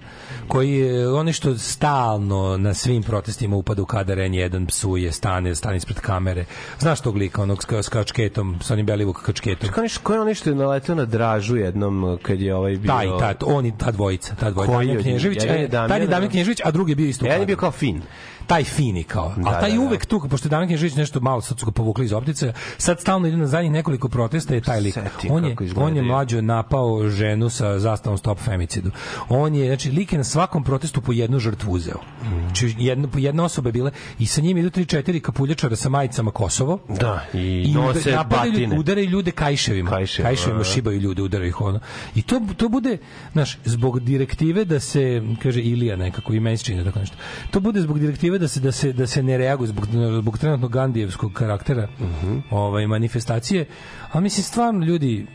koji 0.48 0.72
je 0.72 1.08
onaj 1.08 1.32
što 1.32 1.58
stalno 1.58 2.56
na 2.56 2.74
svim 2.74 3.02
protestima 3.02 3.56
upada 3.56 3.82
u 3.82 3.86
kadar 3.86 4.18
N1 4.18 4.66
psuje, 4.66 5.12
stane, 5.12 5.54
stane 5.54 5.76
ispred 5.76 6.00
kamere. 6.00 6.44
Znaš 6.78 7.00
tog 7.00 7.16
lika, 7.16 7.42
onog 7.42 7.62
s, 7.62 7.66
s 7.72 7.88
kačketom, 7.88 8.58
sa 8.62 8.74
onim 8.74 8.86
belivuk 8.86 9.22
kačketom? 9.22 9.66
Je 9.66 9.88
ko 10.02 10.12
je 10.12 10.20
onaj 10.20 10.34
što 10.34 10.50
je 10.50 10.56
naletao 10.56 10.94
na 10.94 11.04
dražu 11.04 11.56
jednom 11.56 12.18
kad 12.22 12.40
je 12.40 12.54
ovaj 12.54 12.76
bio... 12.76 12.88
Taj, 12.88 13.06
taj, 13.18 13.34
on 13.44 13.66
i 13.66 13.78
ta 13.78 13.90
dvojica, 13.90 14.34
ta 14.34 14.50
dvojica. 14.50 14.72
Koji 14.72 14.88
Jedan 14.88 15.56
je 15.56 15.64
e, 15.64 15.68
Damjan, 15.68 16.02
a- 16.02 16.06
Damjan 16.06 16.30
Knježević, 16.30 16.60
a 16.64 16.70
drugi 16.70 16.92
je 16.92 16.96
bio 16.96 17.08
isto. 17.08 17.24
Jedan 17.24 17.40
je 17.40 17.46
bio 17.46 17.56
kao 17.56 17.70
fin. 17.70 18.02
Taj 18.46 18.64
fini 18.64 19.04
kao. 19.04 19.34
Da, 19.36 19.50
a 19.50 19.60
taj 19.60 19.70
da, 19.70 19.76
da. 19.76 19.82
uvek 19.82 20.06
tu, 20.06 20.20
pošto 20.30 20.46
je 20.46 20.50
Damjan 20.50 20.68
Knježević 20.68 20.94
nešto 20.94 21.20
malo, 21.20 21.40
sad 21.40 21.58
su 21.58 21.66
ga 21.66 21.72
povukli 21.72 22.04
iz 22.04 22.12
optice, 22.12 22.52
sad 22.78 23.00
stalno 23.00 23.28
ide 23.28 23.36
na 23.36 23.46
zadnjih 23.46 23.72
nekoliko 23.72 24.08
protesta 24.08 24.54
je 24.54 24.60
taj 24.60 24.80
lik. 24.80 24.94
Seti 24.94 25.28
On 25.30 25.44
je, 25.44 25.56
on 25.76 25.96
je 25.96 26.02
mlađo 26.02 26.40
napao 26.40 27.08
ženu 27.08 27.50
sa 27.50 27.78
zastavom 27.78 28.18
Stop 28.18 28.38
Femicidu. 28.38 28.90
On 29.28 29.54
je, 29.54 29.66
znači, 29.66 29.90
lik 29.90 30.12
je 30.12 30.18
na 30.18 30.24
svakom 30.24 30.64
protestu 30.64 31.00
po 31.00 31.12
jednu 31.12 31.38
žrtvu 31.38 31.72
uzeo. 31.72 31.98
Znači, 32.44 32.74
jedna, 32.78 33.08
po 33.08 33.18
jedna 33.18 33.44
osoba 33.44 33.68
je 33.68 33.72
bila 33.72 33.90
i 34.18 34.26
sa 34.26 34.40
njim 34.40 34.58
idu 34.58 34.70
3-4 34.70 35.20
kapuljačara 35.20 35.76
sa 35.76 35.88
majicama 35.88 36.30
Kosovo. 36.30 36.78
Da, 36.88 37.24
i, 37.34 37.38
I 37.38 37.72
nose 37.74 38.12
napadaju, 38.12 38.52
batine. 38.52 38.78
udaraju 38.78 39.08
ljude 39.08 39.30
kajševima. 39.30 39.90
Kajševima, 39.90 40.28
Kajševima, 40.28 40.58
da. 40.58 40.64
šibaju 40.64 41.00
ljude, 41.00 41.22
udaraju 41.22 41.48
ih 41.48 41.60
ono. 41.60 41.80
I 42.14 42.22
to, 42.22 42.40
to 42.56 42.68
bude, 42.68 42.98
znaš, 43.32 43.58
zbog 43.64 44.00
direktive 44.00 44.64
da 44.64 44.80
se, 44.80 45.22
kaže 45.42 45.60
Ilija 45.62 45.96
nekako, 45.96 46.32
i 46.32 46.40
meni 46.40 46.56
tako 46.84 46.98
nešto, 46.98 47.16
to 47.50 47.60
bude 47.60 47.80
zbog 47.80 47.98
direktive 47.98 48.35
da 48.38 48.48
se, 48.48 48.60
da 48.60 48.72
se, 48.72 48.92
da 48.92 49.06
se 49.06 49.22
ne 49.22 49.38
reaguje 49.38 49.68
zbog, 49.68 49.86
zbog 50.20 50.38
trenutno 50.38 50.68
Gandijevskog 50.68 51.32
karaktera 51.32 51.88
Mhm. 52.00 52.38
ovaj, 52.50 52.86
manifestacije. 52.86 53.66
A 54.12 54.20
mislim, 54.20 54.44
stvarno, 54.44 54.84
ljudi, 54.84 55.26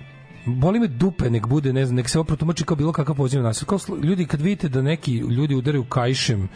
boli 0.46 0.80
me 0.80 0.88
dupe, 0.88 1.30
nek 1.30 1.48
bude, 1.48 1.74
ne 1.74 1.86
znam, 1.86 1.96
nek 1.96 2.10
se 2.10 2.20
ovo 2.20 2.26
protumači 2.26 2.64
kao 2.64 2.76
bilo 2.76 2.92
kakav 2.92 3.16
poziv 3.16 3.42
na 3.42 3.48
nasilje. 3.48 3.68
Kao 3.68 3.80
ljudi, 4.04 4.26
kad 4.26 4.42
vidite 4.42 4.70
da 4.70 4.82
neki 4.82 5.14
ljudi 5.18 5.56
udaraju 5.56 5.84
kajšem 5.84 6.50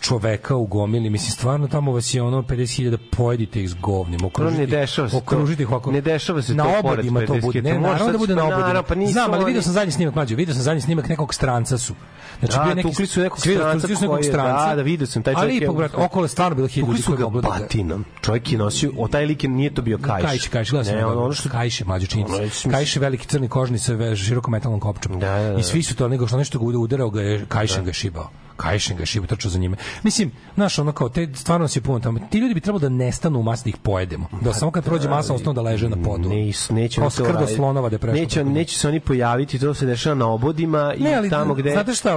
čoveka 0.00 0.56
u 0.56 0.66
gomili, 0.66 1.10
mislim 1.10 1.30
stvarno 1.30 1.68
tamo 1.68 1.92
vas 1.92 2.14
je 2.14 2.22
ono 2.22 2.42
50.000 2.42 2.96
pojedite 3.12 3.62
ih 3.62 3.70
s 3.70 3.74
govnim, 3.74 4.24
okružite, 4.24 4.60
ne 4.60 4.66
dešava 4.68 5.08
se 5.08 5.16
okružite 5.16 5.62
ih 5.62 5.70
ovako. 5.70 5.92
Ne 5.92 6.00
dešava 6.00 6.42
se 6.42 6.54
na 6.54 6.64
to 6.64 6.70
pored 6.72 6.84
obodima 6.84 7.20
to 7.20 7.34
50.000. 7.34 7.40
bude. 7.42 7.62
Ne, 7.62 7.78
naravno 7.80 8.12
da 8.12 8.18
bude 8.18 8.34
pa 8.34 8.36
na 8.36 8.44
obodima. 8.44 8.66
naravno, 8.66 8.82
pa 8.84 8.94
Znam, 9.06 9.34
ali 9.34 9.44
video 9.44 9.62
sam 9.62 9.72
zadnji 9.72 9.92
snimak 9.92 10.14
mlađe, 10.14 10.34
video 10.34 10.54
sam 10.54 10.62
zadnji 10.62 10.80
snimak 10.80 11.08
nekog 11.08 11.34
stranca 11.34 11.78
su. 11.78 11.94
Znači 12.38 12.54
Da, 12.54 12.64
bio 12.64 12.74
neki 12.74 12.88
tukli 12.88 13.06
su 13.06 13.20
nekog 13.20 13.40
stranca 13.40 13.80
tukli 13.80 13.96
su 13.96 14.02
nekog 14.02 14.24
stranca. 14.24 14.66
da, 14.66 14.74
da, 14.74 14.82
video 14.82 15.06
sam, 15.06 15.22
taj 15.22 15.34
Ali 15.34 15.42
čovjek 15.42 15.62
je- 15.62 15.64
ipak, 15.64 15.76
brate, 15.76 15.96
okolo 15.96 16.24
je 16.24 16.28
stvarno 16.28 16.54
bilo 16.56 16.68
hiljadu 16.68 16.92
ljudi 16.92 17.02
koji 17.02 17.18
ga 17.18 17.24
da 17.24 17.40
ga- 17.40 17.48
batinom. 17.50 18.04
Čovjek 18.22 18.52
je 18.52 18.58
nosio, 18.58 18.92
o 18.98 19.08
taj 19.08 19.26
lik 19.26 19.44
je- 19.44 19.50
nije 19.50 19.74
to 19.74 19.82
bio 19.82 19.98
kajš. 19.98 20.24
Kajš, 20.24 20.48
kajš, 20.48 20.70
gledao 20.70 20.84
sam. 20.84 20.94
Ne, 20.94 21.00
ga. 21.00 21.06
ono, 21.08 21.22
ono 21.22 21.32
što 21.32 21.48
Kajš 21.48 21.80
je 21.80 21.86
mlađe 21.86 22.06
činjenica. 22.06 22.70
Kajš 22.70 22.96
je 22.96 23.00
veliki 23.00 23.26
crni 23.26 23.48
kožni 23.48 23.78
sa 23.78 23.92
širokom 24.16 24.52
metalnom 24.52 24.80
kopčom. 24.80 25.12
Da, 25.12 25.38
da, 25.38 25.50
da. 25.50 25.58
I 25.58 25.62
svi 25.62 25.82
su 25.82 25.96
to 25.96 26.08
nego 26.08 26.26
što 26.26 26.36
nešto 26.36 26.58
ga 26.60 26.78
udarao 26.78 27.10
ga 27.10 27.20
je 27.22 27.46
Kajšen 27.46 27.84
ga 27.84 27.90
je 27.90 27.94
šibao. 27.94 28.30
Kajšen 28.56 28.96
ga 28.96 29.02
je 29.02 29.06
šibao, 29.06 29.26
trčao 29.26 29.50
za 29.50 29.58
njime. 29.58 29.76
Mislim, 30.02 30.32
znaš, 30.54 30.78
ono 30.78 30.92
kao, 30.92 31.08
te, 31.08 31.28
stvarno 31.34 31.68
je 31.74 31.80
puno 31.82 32.00
tamo. 32.00 32.18
Ti 32.30 32.38
ljudi 32.38 32.54
bi 32.54 32.60
trebalo 32.60 32.78
da 32.80 32.88
nestanu 32.88 33.40
u 33.40 33.42
masi 33.42 33.64
da 33.64 33.68
ih 33.68 33.76
pojedemo. 33.76 34.28
Da 34.40 34.52
samo 34.52 34.70
kad 34.70 34.84
prođe 34.84 35.08
masa, 35.08 35.34
ostanu 35.34 35.52
da 35.52 35.60
leže 35.62 35.88
na 35.88 35.96
podu. 36.02 36.28
Ne, 36.28 36.52
neće 36.70 37.00
Kao 37.00 37.10
skrdo 37.10 37.46
slonova 37.46 37.88
da. 37.88 38.12
Neće, 38.12 38.44
neće 38.44 38.78
se 38.78 38.88
oni 38.88 39.00
pojaviti, 39.00 39.58
to 39.58 39.74
se 39.74 39.86
dešava 39.86 40.14
na 40.14 40.28
obodima 40.28 40.94
i 40.96 41.02
Ne, 41.02 41.14
ali 41.14 41.30
tamo 41.30 41.54
gde... 41.54 41.70
znate 41.70 41.94
šta, 41.94 42.16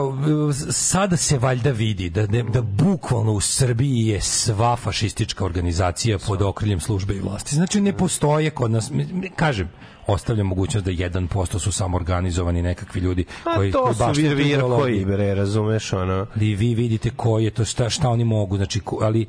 sada 0.72 1.18
se 1.18 1.38
valjda 1.38 1.72
vidi 1.72 2.10
da, 2.10 2.28
da, 2.28 2.44
da 2.44 2.62
bukvalno 2.62 3.32
u 3.32 3.42
Srbiji 3.42 4.08
je 4.08 4.22
sva 4.22 4.76
fašistička 4.76 5.46
organizacija 5.46 6.18
pod 6.28 6.42
okriljem 6.42 6.80
službe 6.80 7.16
i 7.16 7.20
vlasti. 7.20 7.56
Znači 7.56 7.82
ne 7.82 7.94
postoje 7.94 8.50
kod 8.50 8.72
nas, 8.72 8.92
kažem, 9.36 9.70
ostavljam 10.10 10.48
mogućnost 10.48 10.86
da 10.86 10.92
1% 10.92 11.60
su 11.60 11.72
samo 11.72 11.98
organizovani 11.98 12.62
nekakvi 12.62 13.02
ljudi 13.02 13.26
koji, 13.56 13.70
A 13.70 13.72
to 13.72 13.84
koji 13.84 14.16
su 14.16 14.22
vir 14.22 14.34
virkoji, 14.34 15.06
bre, 15.06 15.36
razumeš, 15.36 15.94
ono... 15.94 16.28
ali 16.36 16.56
vi 16.56 16.76
vidite 16.76 17.10
koji 17.10 17.44
je 17.46 17.52
to 17.52 17.66
šta 17.66 17.90
šta 17.90 18.10
oni 18.10 18.24
mogu 18.24 18.58
znači 18.58 18.80
ko- 18.80 19.00
ali 19.02 19.26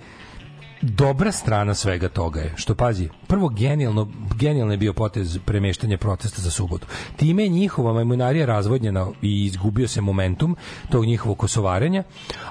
dobra 0.83 1.33
strana 1.33 1.75
svega 1.75 2.09
toga 2.09 2.41
je 2.41 2.53
što 2.57 2.75
pazi 2.75 3.09
prvo 3.27 3.49
genijalno 3.49 4.09
genijalno 4.37 4.73
je 4.73 4.79
bio 4.79 4.93
potez 4.93 5.39
premeštanje 5.45 5.97
protesta 5.97 6.43
za 6.43 6.51
subotu. 6.51 6.87
Time 7.17 7.43
je 7.43 7.49
njihova 7.49 7.93
majmunarija 7.93 8.47
razvodnjena 8.47 9.07
i 9.23 9.45
izgubio 9.45 9.89
se 9.89 10.01
momentum 10.01 10.57
tog 10.91 11.05
njihovog 11.05 11.39
kosovarenja 11.39 12.03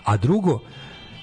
a 0.03 0.17
drugo 0.17 0.59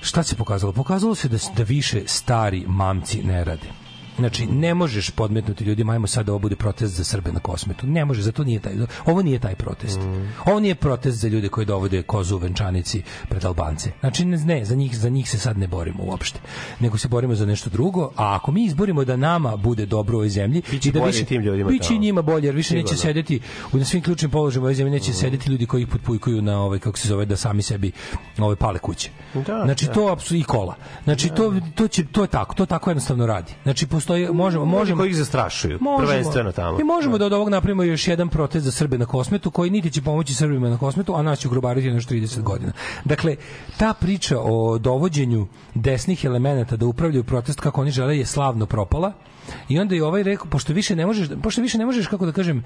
šta 0.01 0.23
se 0.23 0.37
pokazalo? 0.37 0.73
Pokazalo 0.73 1.15
se 1.15 1.29
da 1.29 1.37
da 1.57 1.63
više 1.63 2.03
stari 2.07 2.65
mamci 2.67 3.23
ne 3.23 3.45
rade 3.45 3.86
Znači, 4.17 4.47
ne 4.47 4.75
možeš 4.75 5.11
podmetnuti 5.11 5.65
ljudima, 5.65 5.93
ajmo 5.93 6.07
sad 6.07 6.27
da 6.27 6.33
ovo 6.33 6.39
bude 6.39 6.57
protest 6.57 6.95
za 6.95 7.05
Srbe 7.05 7.33
na 7.33 7.41
kosmetu. 7.41 7.87
Ne 7.87 8.05
može, 8.05 8.23
zato 8.23 8.45
nije 8.45 8.61
taj, 8.61 8.73
ovo 9.07 9.23
nije 9.23 9.39
taj 9.39 9.55
protest. 9.55 10.01
Ovo 10.47 10.61
nije 10.61 10.75
protest 10.75 11.19
za 11.19 11.29
ljude 11.29 11.49
koji 11.49 11.67
dovode 11.67 12.03
kozu 12.03 12.37
u 12.37 12.39
venčanici 12.39 13.03
pred 13.29 13.45
Albance. 13.45 13.91
Znači, 14.01 14.25
ne, 14.25 14.65
za 14.65 14.75
njih, 14.75 14.99
za 14.99 15.09
njih 15.09 15.31
se 15.31 15.39
sad 15.39 15.59
ne 15.59 15.67
borimo 15.67 16.05
uopšte. 16.05 16.41
Nego 16.81 16.99
se 16.99 17.09
borimo 17.09 17.35
za 17.35 17.47
nešto 17.47 17.71
drugo, 17.71 18.11
a 18.17 18.35
ako 18.35 18.53
mi 18.53 18.65
izborimo 18.65 19.05
da 19.05 19.17
nama 19.17 19.57
bude 19.57 19.87
dobro 19.87 20.17
u 20.17 20.19
ovoj 20.19 20.29
zemlji, 20.29 20.63
Biće 20.71 20.89
i 20.89 20.93
da 20.93 21.05
više, 21.05 21.25
tim 21.25 21.43
ljudima 21.43 21.71
biće 21.71 21.89
tamo. 21.89 22.01
njima 22.01 22.23
bolje, 22.23 22.47
jer 22.47 22.55
više 22.55 22.75
neće 22.75 22.89
Sigurno. 22.89 23.03
sedeti 23.03 23.41
u 23.73 23.85
svim 23.85 24.03
ključnim 24.03 24.31
položajima 24.31 24.65
u 24.65 24.67
ovoj 24.67 24.75
zemlji, 24.75 24.93
neće 24.93 25.13
sedeti 25.13 25.51
ljudi 25.51 25.67
koji 25.67 25.83
ih 25.83 25.89
potpujkuju 25.89 26.43
na 26.43 26.61
ovaj, 26.61 26.79
kako 26.79 26.99
se 26.99 27.09
zove, 27.09 27.25
da 27.25 27.37
sami 27.37 27.63
sebi 27.63 27.93
ove 28.39 28.57
pale 28.57 28.79
kuće. 28.79 29.11
Da, 29.35 29.63
znači, 29.65 29.87
da. 29.87 29.93
to 29.93 30.09
apsolutno 30.13 30.37
i 30.37 30.43
kola. 30.43 30.75
Znači, 31.05 31.29
to, 31.29 31.55
to, 31.75 31.89
će, 31.89 32.05
to 32.07 32.23
je 32.23 32.29
tako, 32.29 32.55
to 32.55 32.67
tako 32.67 32.91
jednostavno 32.91 33.27
radi. 33.27 33.53
Znači, 33.63 33.87
postoji, 34.07 34.29
možemo, 34.33 34.65
Može 34.65 34.79
možemo, 34.79 34.99
koji 34.99 35.11
ih 35.11 35.17
zastrašuju, 35.17 35.79
Možemo. 35.81 36.07
prvenstveno 36.07 36.53
tamo. 36.53 36.79
Mi 36.79 36.85
možemo 36.85 37.19
da 37.19 37.27
od 37.27 37.33
ovog 37.33 37.49
napravimo 37.49 37.83
još 37.83 38.09
jedan 38.09 38.29
protest 38.29 38.65
za 38.65 38.73
Srbe 38.73 38.99
na 38.99 39.07
kosmetu, 39.07 39.51
koji 39.51 39.71
niti 39.71 39.91
će 39.91 40.03
pomoći 40.03 40.35
Srbima 40.35 40.69
na 40.71 40.79
kosmetu, 40.79 41.15
a 41.15 41.23
nas 41.23 41.39
će 41.39 41.49
ugrobariti 41.49 41.89
još 41.89 42.07
30 42.07 42.43
godina. 42.43 42.73
Dakle, 43.05 43.37
ta 43.77 43.95
priča 43.95 44.39
o 44.41 44.79
dovođenju 44.79 45.47
desnih 45.75 46.25
elemenata 46.25 46.77
da 46.77 46.87
upravljaju 46.87 47.25
protest 47.25 47.61
kako 47.61 47.81
oni 47.81 47.91
žele 47.91 48.19
je 48.19 48.27
slavno 48.27 48.67
propala. 48.67 49.13
I 49.69 49.79
onda 49.79 49.95
je 49.95 50.05
ovaj 50.05 50.23
rekao, 50.23 50.47
pošto 50.47 50.73
više 50.73 50.97
ne 50.97 51.07
možeš, 51.07 51.29
pošto 51.43 51.63
više 51.63 51.79
ne 51.79 51.87
možeš, 51.87 52.07
kako 52.07 52.27
da 52.27 52.33
kažem, 52.33 52.65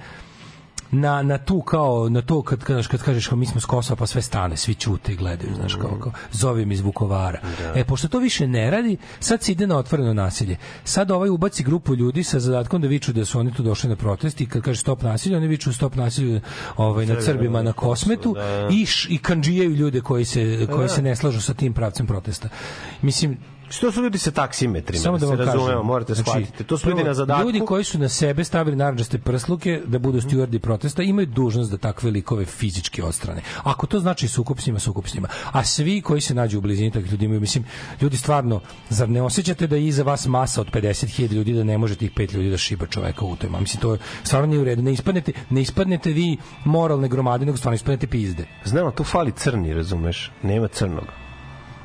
na, 0.91 1.23
na 1.23 1.39
tu 1.39 1.61
kao 1.61 2.09
na 2.09 2.23
to 2.23 2.43
kad 2.43 2.65
kad 2.65 2.89
kad 2.89 3.03
kažeš 3.03 3.27
kao 3.27 3.39
mi 3.39 3.47
smo 3.47 3.61
s 3.61 3.65
Kosova 3.65 3.97
pa 3.97 4.07
sve 4.07 4.23
stane 4.23 4.57
svi 4.57 4.75
ćute 4.75 5.13
i 5.13 5.17
gledaju 5.17 5.55
znaš 5.55 5.75
kao, 5.75 5.99
kao 6.03 6.13
zovem 6.33 6.73
iz 6.73 6.81
Vukovara. 6.81 7.41
E 7.75 7.85
pošto 7.85 8.09
to 8.09 8.19
više 8.19 8.47
ne 8.47 8.71
radi 8.71 8.97
sad 9.21 9.43
se 9.43 9.53
ide 9.53 9.67
na 9.67 9.79
otvoreno 9.79 10.15
nasilje 10.15 10.57
sad 10.85 11.11
ovaj 11.11 11.29
ubaci 11.29 11.63
grupu 11.63 11.95
ljudi 11.95 12.23
sa 12.23 12.41
zadatkom 12.41 12.83
da 12.83 12.89
viču 12.89 13.13
da 13.13 13.25
su 13.25 13.41
oni 13.41 13.55
tu 13.55 13.63
došli 13.63 13.91
na 13.91 13.97
protest 13.97 14.41
i 14.41 14.47
kad 14.47 14.63
kaže 14.63 14.81
stop 14.81 15.03
nasilju 15.03 15.37
oni 15.37 15.47
viču 15.47 15.73
stop 15.73 15.95
nasilju 15.95 16.41
ovaj 16.77 17.07
na 17.07 17.21
Srbima 17.21 17.63
na 17.63 17.73
Kosmetu 17.73 18.37
i 18.71 18.87
š, 18.87 19.09
i 19.11 19.19
kandžijaju 19.19 19.71
ljude 19.71 20.01
koji 20.01 20.25
se 20.25 20.67
koji 20.73 20.89
se 20.89 21.03
ne 21.03 21.17
slažu 21.17 21.41
sa 21.41 21.55
tim 21.55 21.73
pravcem 21.73 22.07
protesta. 22.07 22.49
Mislim 23.03 23.39
Što 23.71 23.93
su 23.93 24.03
ljudi 24.03 24.19
sa 24.19 24.31
taksimetrima? 24.31 25.03
Samo 25.03 25.19
da 25.19 25.27
vam 25.27 25.37
se 25.37 25.45
kažem. 25.45 25.61
razumemo, 25.61 25.83
morate 25.83 26.15
Znači, 26.15 26.31
shvatiti. 26.31 26.65
To 26.65 26.79
su 26.79 26.89
ljudi 26.89 27.05
na 27.05 27.15
zadatku. 27.15 27.43
Ljudi 27.43 27.61
koji 27.61 27.85
su 27.85 27.99
na 27.99 28.09
sebe 28.09 28.45
stavili 28.45 28.77
narandžaste 28.77 29.19
prsluke 29.19 29.81
da 29.87 29.99
budu 29.99 30.21
stjuardi 30.21 30.59
protesta 30.59 31.03
imaju 31.03 31.27
dužnost 31.27 31.71
da 31.71 31.77
takve 31.77 32.11
likove 32.11 32.45
fizički 32.45 33.03
odstrane. 33.03 33.43
Ako 33.63 33.87
to 33.87 34.01
znači 34.01 34.29
sukob 34.29 34.59
s 34.59 34.67
njima, 34.67 34.79
sukob 34.79 35.07
s 35.07 35.15
njima. 35.15 35.29
A 35.53 35.65
svi 35.65 36.01
koji 36.01 36.21
se 36.21 36.35
nađu 36.35 36.59
u 36.59 36.61
blizini 36.61 36.91
takvih 36.91 37.13
ljudi 37.13 37.25
imaju, 37.25 37.41
mislim, 37.41 37.65
ljudi 38.03 38.17
stvarno, 38.17 38.61
zar 38.89 39.09
ne 39.09 39.23
osjećate 39.23 39.67
da 39.67 39.77
je 39.77 39.87
iza 39.87 40.03
vas 40.03 40.27
masa 40.27 40.61
od 40.61 40.71
50.000 40.71 41.33
ljudi 41.33 41.53
da 41.53 41.65
ne 41.65 41.79
može 41.79 41.97
tih 41.97 42.11
pet 42.17 42.33
ljudi 42.33 42.51
da 42.51 42.57
šiba 42.57 42.87
čoveka 42.87 43.25
u 43.25 43.37
toj 43.37 43.51
Mislim, 43.61 43.81
to 43.81 43.93
je 43.93 43.99
stvarno 44.25 44.47
nije 44.47 44.61
u 44.61 44.65
redu. 44.65 44.83
Ne 44.83 44.93
ispadnete, 44.93 45.33
ne 45.51 45.63
ispadnete 45.63 46.11
vi 46.11 46.37
moralne 46.65 47.09
gromade, 47.09 47.47
nego 47.47 47.59
stvarno 47.59 47.75
ispadnete 47.75 48.07
pizde. 48.07 48.47
Znam, 48.65 48.93
tu 48.93 49.05
fali 49.05 49.33
crni, 49.33 49.75
razumeš? 49.75 50.33
Nema 50.43 50.69
crnog. 50.69 51.30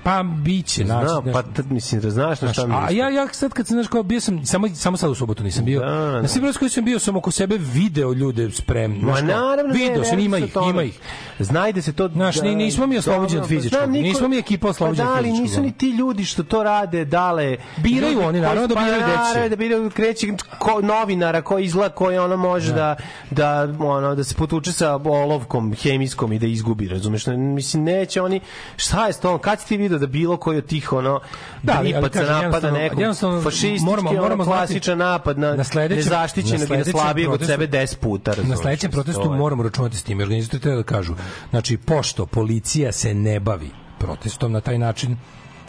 Pa 0.06 0.24
biće, 0.24 0.86
znači, 0.86 1.08
Znam, 1.10 1.34
pa 1.34 1.42
t- 1.42 1.64
mislim, 1.70 2.02
da 2.02 2.10
znaš 2.10 2.42
na 2.42 2.54
šta 2.54 2.62
Znaš, 2.62 2.90
a 2.90 2.94
ja 2.94 3.10
ja 3.10 3.28
sad 3.32 3.54
kad 3.54 3.68
sam 3.68 3.76
znaš 3.76 3.88
kao 3.88 4.04
bio 4.04 4.20
sam 4.20 4.46
samo 4.46 4.70
samo 4.76 4.98
sad 4.98 5.10
u 5.12 5.16
subotu 5.16 5.44
nisam 5.44 5.66
bio. 5.66 5.80
Da, 5.80 5.86
da. 5.86 6.22
Na 6.22 6.28
svim 6.28 6.54
koji 6.60 6.70
sam 6.70 6.86
bio 6.86 7.00
sam 7.00 7.16
oko 7.16 7.32
sebe 7.32 7.58
video 7.58 8.14
ljude 8.14 8.52
spremni. 8.52 9.00
Ma 9.00 9.22
naravno, 9.22 9.74
video 9.74 10.04
sam 10.04 10.20
ima 10.20 10.38
ih, 10.38 10.54
ima 10.70 10.84
ih. 10.84 11.00
Znaj 11.40 11.74
da 11.74 11.82
se 11.82 11.94
to... 11.94 12.08
Znaš, 12.10 12.42
ni- 12.42 12.56
nismo 12.56 12.88
mi 12.88 12.98
oslobođeni 12.98 13.42
od 13.42 13.48
fizičkog, 13.48 13.80
znam, 13.80 13.92
niko- 13.92 14.04
nismo 14.04 14.28
mi 14.28 14.38
ekipa 14.38 14.68
oslobođena 14.68 15.06
Pa 15.06 15.12
da, 15.12 15.18
ali 15.18 15.32
nisu 15.32 15.54
ni 15.56 15.68
ono. 15.68 15.74
ti 15.74 15.90
ljudi 15.90 16.26
što 16.26 16.44
to 16.44 16.64
rade, 16.64 17.06
dale... 17.06 17.58
Biraju 17.78 18.20
oni, 18.22 18.42
naravno 18.42 18.68
da 18.68 18.76
pa 18.76 18.82
biraju 18.82 19.02
deci. 19.02 19.18
naravno 19.18 19.50
da 19.50 19.56
biraju 19.56 19.90
kreći 19.90 20.34
ko, 20.60 20.82
novinara 20.84 21.42
koji 21.42 21.66
izgleda 21.66 21.90
koji 21.92 22.18
ono 22.18 22.38
može 22.38 22.74
da. 22.74 22.96
da 23.32 23.68
ono 23.80 24.16
da 24.16 24.24
se 24.24 24.36
potuče 24.36 24.72
sa 24.72 24.96
olovkom 24.96 25.74
hemijskom 25.74 26.34
i 26.34 26.40
da 26.40 26.48
izgubi, 26.48 26.88
razumeš? 26.88 27.26
Mislim 27.28 27.84
neće 27.84 28.22
oni 28.22 28.40
šta 28.78 29.08
je 29.08 29.14
s 29.14 29.20
tom? 29.20 29.40
Kad 29.40 29.60
si 29.60 29.68
ti 29.68 29.78
video 29.78 29.98
da 30.00 30.08
bilo 30.08 30.38
koji 30.38 30.58
od 30.58 30.66
tih 30.66 30.94
ono 30.94 31.20
Da, 31.64 31.74
kažem, 32.10 32.36
napada 32.44 32.72
nekog 32.72 33.00
fašistički 33.44 33.86
moramo- 33.86 34.10
ono 34.10 34.22
moramo 34.22 34.44
znati- 34.44 34.58
klasičan 34.58 34.98
napad 34.98 35.40
na, 35.40 35.48
na 35.48 35.64
nezaštićenog 35.90 36.70
na 36.70 36.76
i 36.76 36.80
na 36.80 36.86
slabijeg 36.86 37.30
od 37.32 37.46
sebe 37.46 37.68
10 37.68 37.98
puta, 37.98 38.32
Na 38.32 38.36
razumeš? 38.36 38.60
sledećem 38.60 38.92
protestu 38.92 39.32
moramo 39.32 39.64
računati 39.64 39.98
s 39.98 40.04
tim. 40.04 40.20
Organizatori 40.20 40.62
treba 40.62 40.78
da 40.78 40.84
kažu, 40.86 41.16
znači, 41.50 41.78
pošto 41.78 42.26
policija 42.26 42.92
se 42.92 43.14
ne 43.14 43.40
bavi 43.40 43.70
protestom 44.00 44.52
na 44.52 44.62
taj 44.62 44.78
način, 44.78 45.18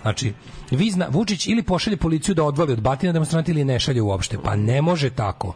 Znači, 0.07 0.33
vi 0.71 0.91
zna, 0.91 1.07
Vučić 1.11 1.47
ili 1.47 1.63
pošalje 1.63 1.97
policiju 1.97 2.35
da 2.35 2.45
odvali 2.45 2.73
od 2.73 2.81
batina 2.81 3.13
demonstranti 3.13 3.51
ili 3.51 3.65
ne 3.65 3.81
šalje 3.81 4.03
uopšte. 4.03 4.39
Pa 4.45 4.57
ne 4.57 4.83
može 4.83 5.11
tako. 5.11 5.55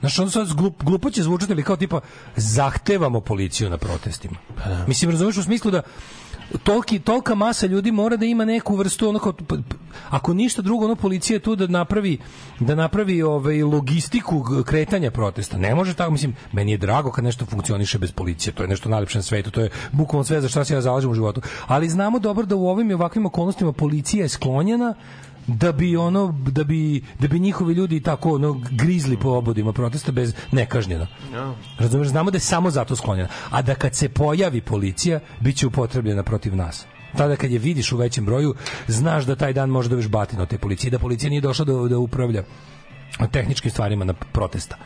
Znaš, 0.00 0.18
ono 0.18 0.30
sad 0.30 0.52
glup, 0.54 0.82
glupo 0.82 1.10
će 1.10 1.22
zvučati, 1.22 1.52
ali 1.52 1.62
kao 1.62 1.76
tipa 1.76 2.00
zahtevamo 2.36 3.20
policiju 3.20 3.70
na 3.70 3.76
protestima. 3.76 4.36
Mislim, 4.86 5.10
razumiješ 5.10 5.36
u 5.36 5.42
smislu 5.42 5.70
da 5.70 5.82
tolki, 6.62 6.98
tolika 6.98 7.34
masa 7.34 7.66
ljudi 7.66 7.92
mora 7.92 8.16
da 8.16 8.26
ima 8.26 8.44
neku 8.44 8.76
vrstu 8.76 9.20
p- 9.48 9.54
ako 10.10 10.34
ništa 10.34 10.62
drugo 10.62 10.84
ono 10.84 10.96
policija 10.96 11.34
je 11.34 11.40
tu 11.40 11.56
da 11.56 11.66
napravi 11.66 12.18
da 12.60 12.74
napravi 12.74 13.22
ovaj 13.22 13.62
logistiku 13.62 14.44
kretanja 14.66 15.10
protesta. 15.10 15.58
Ne 15.58 15.74
može 15.74 15.94
tako 15.94 16.10
mislim 16.10 16.36
meni 16.52 16.72
je 16.72 16.78
drago 16.78 17.10
kad 17.10 17.24
nešto 17.24 17.46
funkcioniše 17.46 17.98
bez 17.98 18.12
policije 18.12 18.52
to 18.52 18.62
je 18.62 18.68
nešto 18.68 18.88
najlepše 18.88 19.18
na 19.18 19.22
svetu 19.22 19.50
to 19.50 19.60
je 19.60 19.70
bukvalno 19.92 20.24
sve 20.24 20.40
za 20.40 20.48
šta 20.48 20.64
se 20.64 20.74
ja 20.74 20.80
zalažem 20.80 21.10
u 21.10 21.14
životu. 21.14 21.40
Ali 21.66 21.88
znamo 21.88 22.18
dobro 22.18 22.46
da 22.46 22.56
u 22.56 22.68
ovim 22.68 22.90
i 22.90 22.94
ovakvim 22.94 23.26
okolnostima 23.26 23.72
policija 23.72 24.22
je 24.22 24.28
sklonjena 24.28 24.94
da 25.48 25.72
bi 25.72 25.96
ono 25.96 26.34
da 26.46 26.64
bi 26.64 27.02
da 27.18 27.28
bi 27.28 27.38
njihovi 27.38 27.74
ljudi 27.74 28.00
tako 28.00 28.34
ono 28.34 28.60
grizli 28.70 29.16
po 29.16 29.28
obodima 29.28 29.72
protesta 29.72 30.12
bez 30.12 30.34
nekažnjeno. 30.52 31.06
Razumeš, 31.78 32.08
znamo 32.08 32.30
da 32.30 32.36
je 32.36 32.40
samo 32.40 32.70
zato 32.70 32.96
sklonjena. 32.96 33.28
A 33.50 33.62
da 33.62 33.74
kad 33.74 33.94
se 33.94 34.08
pojavi 34.08 34.60
policija, 34.60 35.20
bit 35.40 35.56
će 35.56 35.66
upotrebljena 35.66 36.22
protiv 36.22 36.56
nas. 36.56 36.86
Tada 37.16 37.36
kad 37.36 37.50
je 37.50 37.58
vidiš 37.58 37.92
u 37.92 37.96
većem 37.96 38.24
broju, 38.24 38.54
znaš 38.88 39.24
da 39.24 39.36
taj 39.36 39.52
dan 39.52 39.70
može 39.70 39.88
dobiješ 39.88 40.08
batinu 40.08 40.42
od 40.42 40.48
te 40.48 40.58
policije, 40.58 40.90
da 40.90 40.98
policija 40.98 41.30
nije 41.30 41.40
došla 41.40 41.64
da, 41.64 41.72
da 41.72 41.98
upravlja 41.98 42.42
tehničkim 43.32 43.70
stvarima 43.70 44.04
na 44.04 44.12
protesta. 44.12 44.76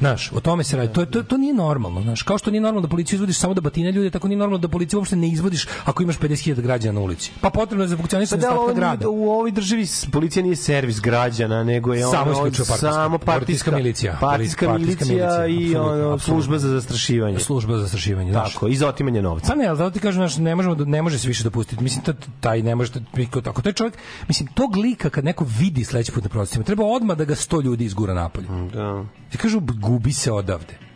Znaš, 0.00 0.32
o 0.32 0.40
tome 0.40 0.64
se 0.64 0.76
radi. 0.76 0.92
To, 0.92 1.06
to, 1.06 1.22
to 1.22 1.36
nije 1.36 1.54
normalno. 1.54 2.02
Znaš, 2.02 2.22
kao 2.22 2.38
što 2.38 2.50
nije 2.50 2.60
normalno 2.60 2.80
da 2.80 2.88
policiju 2.88 3.16
izvodiš 3.16 3.38
samo 3.38 3.54
da 3.54 3.60
batine 3.60 3.92
ljude, 3.92 4.10
tako 4.10 4.28
nije 4.28 4.38
normalno 4.38 4.58
da 4.58 4.68
policiju 4.68 4.98
uopšte 4.98 5.16
ne 5.16 5.28
izvodiš 5.28 5.66
ako 5.84 6.02
imaš 6.02 6.18
50.000 6.18 6.60
građana 6.60 6.92
na 6.92 7.00
ulici. 7.00 7.32
Pa 7.40 7.50
potrebno 7.50 7.84
je 7.84 7.88
za 7.88 7.96
Pa 7.96 8.00
funkcionisanje 8.00 8.40
da, 8.40 8.46
ostatka 8.46 8.62
ovo, 8.62 8.74
grada. 8.74 9.08
u 9.08 9.30
ovoj 9.30 9.50
državi 9.52 9.86
policija 10.12 10.42
nije 10.42 10.56
servis 10.56 11.00
građana, 11.00 11.64
nego 11.64 11.94
je 11.94 12.02
Samo 12.02 12.22
ono, 12.22 12.30
isključivo 12.32 12.64
partijska. 12.64 12.92
samo 12.92 13.18
partijska, 13.18 13.40
Partijska 13.40 13.70
milicija. 13.72 14.16
Partijska, 14.20 14.66
Partijska 14.66 15.04
milicija, 15.04 15.38
milicija, 15.40 15.46
i 15.48 15.76
ono, 15.76 16.18
služba 16.18 16.58
za 16.58 16.68
zastrašivanje. 16.70 17.38
Služba 17.40 17.74
za 17.74 17.80
zastrašivanje, 17.80 18.32
znaš. 18.32 18.52
Tako, 18.52 18.68
i 18.68 18.76
za 18.76 18.88
otimanje 18.88 19.22
novca. 19.22 19.46
Pa 19.48 19.54
ne, 19.54 19.66
ali 19.66 19.78
da 19.78 19.90
ti 19.90 20.00
kažem, 20.00 20.20
znaš, 20.20 20.36
ne, 20.38 20.54
možemo, 20.54 20.74
da- 20.74 20.84
ne 20.86 21.02
može 21.02 21.18
se 21.18 21.28
više 21.28 21.44
dopustiti. 21.44 21.82
Mislim, 21.82 22.04
ta- 22.04 22.12
taj 22.40 22.62
ne 22.62 22.74
može, 22.74 22.92
ako 23.22 23.40
tako, 23.40 23.62
taj 23.62 23.72
čovjek, 23.72 23.94
mislim, 24.28 24.48
tog 24.48 24.76
lika 24.76 25.10
kad 25.10 25.24
neko 25.24 25.46
vidi 25.50 25.84
sledeći 25.84 26.12
put 26.12 26.22
na 26.22 26.30
protestima, 26.30 26.64
treba 26.64 26.84
odmah 26.86 27.16
da 27.16 27.24
ga 27.24 27.34
sto 27.34 27.60
ljudi 27.60 27.84
izgura 27.84 28.14
napolje. 28.14 28.46
Da. 28.74 29.04
Ti 29.30 29.38
kažu, 29.38 29.60
gubi 29.90 30.12
se 30.12 30.30
odavde. 30.30 30.89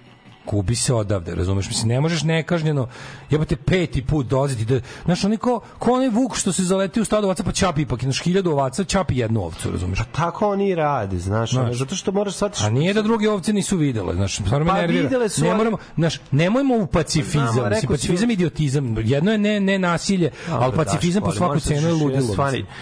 Gubi 0.46 0.74
se 0.74 0.94
odavde, 0.94 1.34
razumeš? 1.34 1.68
Mislim, 1.68 1.88
ne 1.88 2.00
možeš 2.00 2.22
nekažnjeno, 2.22 2.88
jebate 3.30 3.56
peti 3.56 4.02
put 4.02 4.26
dolaziti 4.26 4.64
da, 4.64 4.80
znaš, 5.04 5.24
oni 5.24 5.36
ko, 5.36 5.60
ko 5.78 5.92
onaj 5.92 6.08
vuk 6.08 6.36
što 6.36 6.52
se 6.52 6.62
zaleti 6.64 7.00
u 7.00 7.04
stado 7.04 7.26
ovaca, 7.26 7.42
pa 7.42 7.52
čapi 7.52 7.82
ipak, 7.82 8.02
znaš, 8.02 8.20
hiljadu 8.20 8.50
ovaca, 8.50 8.84
čapi 8.84 9.16
jednu 9.16 9.42
ovcu, 9.42 9.70
razumeš? 9.70 9.98
Tako 10.12 10.48
oni 10.48 10.74
rade, 10.74 11.18
znaš, 11.18 11.54
ono, 11.54 11.64
Znaš. 11.64 11.78
zato 11.78 11.94
što 11.94 12.12
moraš 12.12 12.34
sad... 12.34 12.56
A 12.60 12.70
nije 12.70 12.94
da 12.94 13.02
druge 13.02 13.30
ovce 13.30 13.52
nisu 13.52 13.76
videle, 13.76 14.14
znaš, 14.14 14.34
stvarno 14.36 14.58
me 14.60 14.70
Pa 14.70 14.76
nervira. 14.76 15.02
videle 15.02 15.28
su, 15.28 15.42
ne 15.42 15.48
ali- 15.48 15.56
moramo, 15.58 15.76
znaš, 15.96 16.20
nemojmo 16.30 16.76
u 16.76 16.86
pacifizam, 16.86 17.32
Znamo, 17.32 17.48
mislim, 17.50 17.64
rekao 17.64 17.80
si- 17.80 17.86
pacifizam 17.88 18.30
je 18.30 18.34
idiotizam. 18.34 18.96
Jedno 18.98 19.32
je 19.32 19.38
ne, 19.38 19.60
ne 19.60 19.78
nasilje, 19.78 20.30
ali 20.48 20.64
Dobro, 20.64 20.84
pacifizam 20.84 21.22
Daško, 21.22 21.38
po 21.38 21.44
ali 21.44 21.60
svaku 21.60 21.74
cenu 21.74 21.88
je 21.88 21.94
ludilo. 21.94 22.36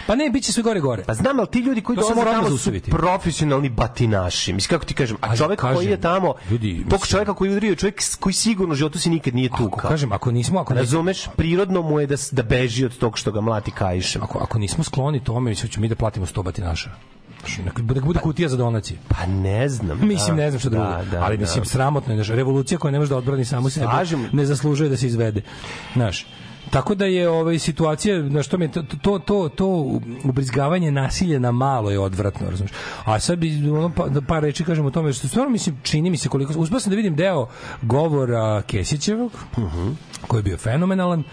Pa 0.07 0.15
ne, 0.15 0.31
bit 0.31 0.45
će 0.45 0.53
sve 0.53 0.63
gore 0.63 0.81
gore. 0.81 1.05
Pa 1.05 1.15
znam, 1.15 1.39
ali 1.39 1.49
ti 1.49 1.59
ljudi 1.59 1.81
koji 1.81 1.97
dolaze 1.97 2.21
tamo 2.25 2.59
su 2.59 2.71
profesionalni 2.91 3.69
batinaši. 3.69 4.53
Mislim, 4.53 4.69
kako 4.71 4.85
ti 4.85 4.95
kažem, 4.95 5.17
a 5.17 5.27
Ali 5.29 5.39
čovek 5.39 5.61
koji 5.61 5.87
je 5.87 6.01
tamo, 6.01 6.35
tog 6.91 7.07
čoveka 7.07 7.35
koji 7.35 7.52
udario, 7.53 7.75
čovjek 7.75 8.03
koji 8.21 8.33
sigurno 8.33 8.73
u 8.73 8.77
životu 8.77 8.99
se 8.99 9.11
nikad 9.11 9.35
nije 9.35 9.49
tukao. 9.49 9.91
kažem, 9.91 10.13
ako 10.13 10.31
nismo, 10.31 10.61
ako 10.61 10.75
Razumeš, 10.75 11.27
prirodno 11.37 11.83
mu 11.83 12.01
je 12.01 12.07
da, 12.07 12.17
da 12.31 12.43
beži 12.43 12.85
od 12.85 12.99
tog 12.99 13.19
što 13.19 13.33
ga 13.33 13.41
mlati 13.41 13.71
kaišem. 13.71 14.23
ako, 14.23 14.39
ako 14.39 14.59
nismo 14.59 14.85
skloni 14.85 15.25
tome, 15.25 15.51
mislim, 15.51 15.71
ćemo 15.71 15.83
mi 15.83 15.89
da 15.89 15.95
platimo 15.95 16.27
100 16.27 16.43
batinaša. 16.43 16.91
Nek 17.65 17.79
nek 17.79 18.05
bude 18.05 18.21
kutija 18.21 18.49
za 18.49 18.57
donacije. 18.57 18.99
Pa 19.09 19.27
ne 19.27 19.69
znam. 19.69 19.99
Mislim, 20.09 20.37
da. 20.37 20.43
ne 20.43 20.51
znam 20.51 20.61
šta 20.61 20.69
drugo. 20.69 20.85
Da, 20.85 21.05
da, 21.11 21.25
ali 21.25 21.37
da. 21.37 21.41
mislim, 21.41 21.65
sramotno 21.65 22.13
je. 22.13 22.17
Znaš, 22.17 22.37
revolucija 22.37 22.79
koja 22.79 22.93
ne 22.93 22.99
može 22.99 23.09
da 23.09 23.17
odbrani 23.17 23.45
samu 23.45 23.71
sebe, 23.71 23.87
Slažem. 23.87 24.29
ne 24.33 24.47
zaslužuje 24.47 24.91
da 24.91 24.97
se 24.97 25.07
izvede. 25.07 25.43
Znaš, 25.95 26.27
Tako 26.71 26.95
da 26.95 27.05
je 27.05 27.29
ovaj 27.29 27.59
situacija 27.59 28.23
na 28.23 28.43
što 28.43 28.59
me 28.59 28.69
to 28.69 28.83
to 29.03 29.19
to 29.19 29.49
to 29.49 29.67
ubrizgavanje 30.25 30.91
nasilja 30.91 31.39
na 31.39 31.53
malo 31.53 31.91
je 31.91 31.99
odvratno, 31.99 32.51
razumeš. 32.51 32.71
A 33.05 33.21
sad 33.21 33.39
bi 33.39 33.71
ono 33.71 33.91
pa, 33.97 34.09
da 34.09 34.21
par 34.21 34.43
reči 34.43 34.65
kažemo 34.65 34.89
o 34.89 34.91
tome 34.91 35.13
što 35.13 35.29
stvarno 35.29 35.51
mislim 35.51 35.77
čini 35.83 36.11
mi 36.11 36.17
se 36.17 36.29
koliko 36.29 36.53
uspeo 36.59 36.81
sam 36.81 36.91
da 36.91 36.97
vidim 36.97 37.17
deo 37.17 37.49
govora 37.83 38.63
Kesićevog 38.63 39.33
koji 40.27 40.39
je 40.39 40.43
bio 40.43 40.57
fenomenalan. 40.57 41.25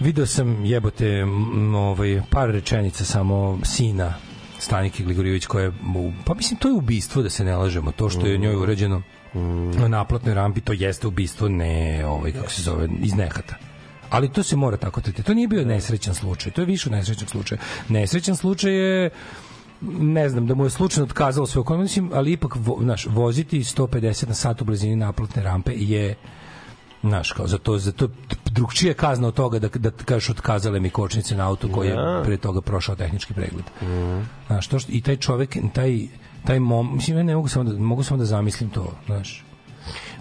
Video 0.00 0.26
sam 0.26 0.64
jebote 0.64 1.24
ovaj 1.76 2.22
par 2.30 2.50
rečenica 2.50 3.04
samo 3.04 3.58
sina 3.64 4.14
Stanike 4.58 5.04
Gligorijević 5.04 5.46
koja 5.46 5.64
je 5.64 5.72
pa 6.24 6.34
mislim 6.34 6.60
to 6.60 6.68
je 6.68 6.74
ubistvo 6.74 7.22
da 7.22 7.30
se 7.30 7.44
ne 7.44 7.56
lažemo. 7.56 7.92
To 7.92 8.10
što 8.10 8.26
je 8.26 8.38
njoj 8.38 8.56
urađeno 8.56 9.02
na 9.78 9.88
naplatnoj 9.88 10.34
rampi 10.34 10.60
to 10.60 10.72
jeste 10.72 11.06
ubistvo 11.06 11.48
ne 11.48 12.06
ovaj 12.06 12.32
kako 12.32 12.50
se 12.50 12.62
zove 12.62 12.88
iz 13.02 13.14
nehata 13.14 13.71
ali 14.12 14.28
to 14.28 14.42
se 14.42 14.56
mora 14.56 14.76
tako 14.76 15.00
tretirati. 15.00 15.26
To 15.26 15.34
nije 15.34 15.48
bio 15.48 15.64
nesrećan 15.64 16.14
slučaj, 16.14 16.52
to 16.52 16.60
je 16.60 16.66
više 16.66 16.88
od 16.88 16.92
nesrećnog 16.92 17.30
slučaja. 17.30 17.60
Nesrećan 17.88 18.36
slučaj 18.36 18.72
je 18.72 19.10
ne 20.00 20.28
znam, 20.28 20.46
da 20.46 20.54
mu 20.54 20.64
je 20.64 20.70
slučajno 20.70 21.04
otkazalo 21.04 21.46
sve 21.46 21.60
okolnosti, 21.60 22.00
mislim, 22.00 22.18
ali 22.18 22.32
ipak 22.32 22.56
vo, 22.56 22.78
znaš, 22.82 23.06
voziti 23.06 23.60
150 23.60 24.28
na 24.28 24.34
sat 24.34 24.62
u 24.62 24.64
blizini 24.64 24.96
naplatne 24.96 25.42
rampe 25.42 25.72
je 25.76 26.14
Znaš, 27.02 27.32
kao 27.32 27.46
za 27.46 27.58
to, 27.58 27.78
za 27.78 27.92
to 27.92 28.08
drugčija 28.44 28.90
je 28.90 28.94
kazna 28.94 29.28
od 29.28 29.34
toga 29.34 29.58
da, 29.58 29.68
da 29.68 29.90
kažeš 29.90 30.30
otkazale 30.30 30.80
mi 30.80 30.90
kočnice 30.90 31.36
na 31.36 31.48
auto 31.48 31.68
koji 31.68 31.88
je 31.88 31.94
Ja. 31.94 32.22
pre 32.24 32.36
toga 32.36 32.60
prošao 32.60 32.96
tehnički 32.96 33.34
pregled. 33.34 33.64
Znaš, 34.46 34.68
to 34.68 34.78
što, 34.78 34.92
i 34.92 35.00
taj 35.00 35.16
čovek, 35.16 35.56
taj, 35.72 35.98
taj 36.44 36.60
mom, 36.60 36.94
mislim, 36.94 37.16
ja 37.16 37.22
ne 37.22 37.36
mogu 37.36 37.48
samo 37.48 37.70
da, 37.70 37.78
mogu 37.78 38.02
samo 38.02 38.18
da 38.18 38.24
zamislim 38.24 38.70
to, 38.70 38.92
znaš. 39.06 39.44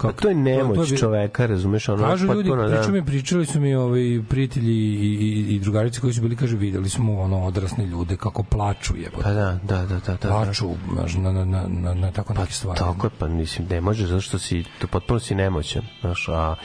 Pa 0.02 0.12
to 0.12 0.30
je 0.30 0.36
nemoć 0.36 0.78
to 0.78 0.84
bi- 0.84 0.98
čoveka, 0.98 1.46
razumeš, 1.46 1.90
ono 1.90 2.08
Kažu 2.08 2.26
ljudi, 2.26 2.50
potpuno, 2.50 2.68
da. 2.68 2.76
pričaju 2.76 2.94
mi, 2.94 3.06
pričali 3.06 3.46
su 3.46 3.60
mi 3.60 3.76
ovaj, 3.76 4.22
prijatelji 4.30 4.74
i, 4.74 5.18
i, 5.22 5.56
i 5.56 5.60
drugarice 5.60 6.02
koji 6.02 6.14
su 6.14 6.22
bili, 6.22 6.36
kaže, 6.36 6.58
videli 6.58 6.90
smo 6.90 7.22
ono 7.22 7.46
odrasne 7.46 7.86
ljude 7.86 8.18
kako 8.18 8.44
plaču 8.44 8.98
je. 8.98 9.10
Pa 9.24 9.34
da, 9.34 9.60
da, 9.64 9.86
da, 9.86 10.00
da, 10.00 10.18
da. 10.22 10.30
Plaču 10.30 10.70
na, 11.18 11.32
na, 11.32 11.46
na, 11.46 11.68
na, 11.68 11.94
na 11.94 12.12
tako 12.12 12.34
neke 12.34 12.54
stvari. 12.54 12.80
Tako 12.80 13.08
je, 13.08 13.12
pa 13.18 13.28
mislim, 13.28 13.68
ne 13.68 13.82
može, 13.82 14.08
zato 14.08 14.22
što 14.22 14.40
si, 14.40 14.64
to 14.80 14.88
potpuno 14.88 15.20
si 15.20 15.36
nemoćan, 15.36 15.82
znaš, 16.02 16.30
a, 16.30 16.56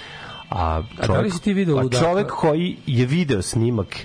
a 0.51 0.83
A 1.01 1.07
da 1.07 1.21
li 1.21 1.31
si 1.31 1.43
ti 1.43 1.53
video 1.53 1.79
a 1.79 1.89
čovek 2.01 2.31
koji 2.31 2.77
je 2.87 3.07
video 3.07 3.43
snimak 3.43 3.97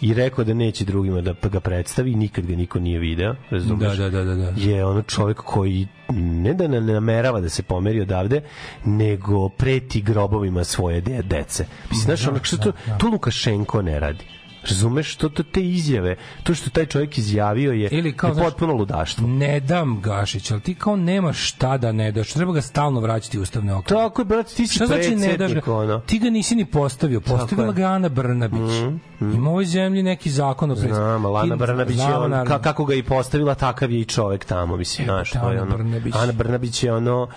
i 0.00 0.14
rekao 0.14 0.44
da 0.44 0.54
neće 0.54 0.84
drugima 0.84 1.20
da 1.20 1.34
ga 1.48 1.60
predstavi, 1.60 2.14
nikad 2.14 2.46
ga 2.46 2.56
niko 2.56 2.78
nije 2.78 2.98
video, 2.98 3.34
razumeš? 3.50 3.96
Da, 3.96 4.10
da, 4.10 4.24
da, 4.24 4.34
da, 4.34 4.34
da. 4.34 4.52
Je 4.56 4.84
ono 4.84 5.02
čovek 5.02 5.36
koji 5.36 5.86
ne 6.14 6.54
da 6.54 6.68
ne 6.68 6.80
namerava 6.80 7.40
da 7.40 7.48
se 7.48 7.62
pomeri 7.62 8.00
odavde, 8.00 8.42
nego 8.84 9.48
preti 9.48 10.02
grobovima 10.02 10.64
svoje 10.64 11.00
de 11.00 11.22
dece. 11.22 11.66
Mislim, 11.90 12.04
znaš, 12.04 12.26
ono, 12.26 12.38
što 12.42 12.56
to, 12.56 12.72
to 12.98 13.08
Lukašenko 13.08 13.82
ne 13.82 14.00
radi. 14.00 14.24
Razumeš, 14.68 15.16
to, 15.16 15.28
to 15.28 15.42
te 15.42 15.62
izjave, 15.62 16.16
to 16.42 16.54
što 16.54 16.70
taj 16.70 16.86
čovjek 16.86 17.18
izjavio 17.18 17.72
je, 17.72 17.88
Ili 17.92 18.12
kao, 18.16 18.28
je 18.28 18.34
znaš, 18.34 18.46
potpuno 18.46 18.72
ludaštvo. 18.74 19.26
Ne 19.26 19.60
dam 19.60 20.00
Gašić, 20.00 20.50
ali 20.50 20.60
ti 20.60 20.74
kao 20.74 20.96
nemaš 20.96 21.48
šta 21.48 21.78
da 21.78 21.92
ne 21.92 22.12
daš. 22.12 22.32
Treba 22.32 22.52
ga 22.52 22.60
stalno 22.62 23.00
vraćati 23.00 23.38
u 23.38 23.42
ustavne 23.42 23.74
okvire. 23.74 24.00
Tako 24.00 24.20
je, 24.22 24.26
brate, 24.26 24.54
ti 24.54 24.66
si 24.66 24.74
Šta 24.74 24.86
znači 24.86 25.16
ne 25.16 25.36
daš 25.36 25.52
ga? 25.52 25.74
ono. 25.74 25.98
Ti 26.00 26.18
ga 26.18 26.30
nisi 26.30 26.54
ni 26.54 26.64
postavio. 26.64 27.20
Postavila 27.20 27.72
ga 27.72 27.84
Ana 27.84 28.08
Brnabić. 28.08 28.70
Ima 29.20 29.48
u 29.48 29.52
ovoj 29.52 29.64
zemlji 29.64 30.02
neki 30.02 30.30
zakon 30.30 30.70
o 30.70 30.74
pres- 30.74 30.94
Znam, 30.94 31.24
ali 31.26 31.38
Ana 31.38 31.56
Brnabić 31.56 31.98
je 31.98 32.16
on, 32.16 32.46
ka, 32.46 32.58
kako 32.58 32.84
ga 32.84 32.94
i 32.94 33.02
postavila, 33.02 33.54
takav 33.54 33.90
je 33.92 34.00
i 34.00 34.04
čovek 34.04 34.44
tamo, 34.44 34.76
mislim, 34.76 35.04
znaš, 35.04 35.30
to 35.30 35.50
je 35.52 35.62
ono. 35.62 35.70
Brnabić. 35.76 36.14
Ana 36.16 36.32
Brnabić 36.32 36.82
je 36.82 36.92
ono, 36.94 37.28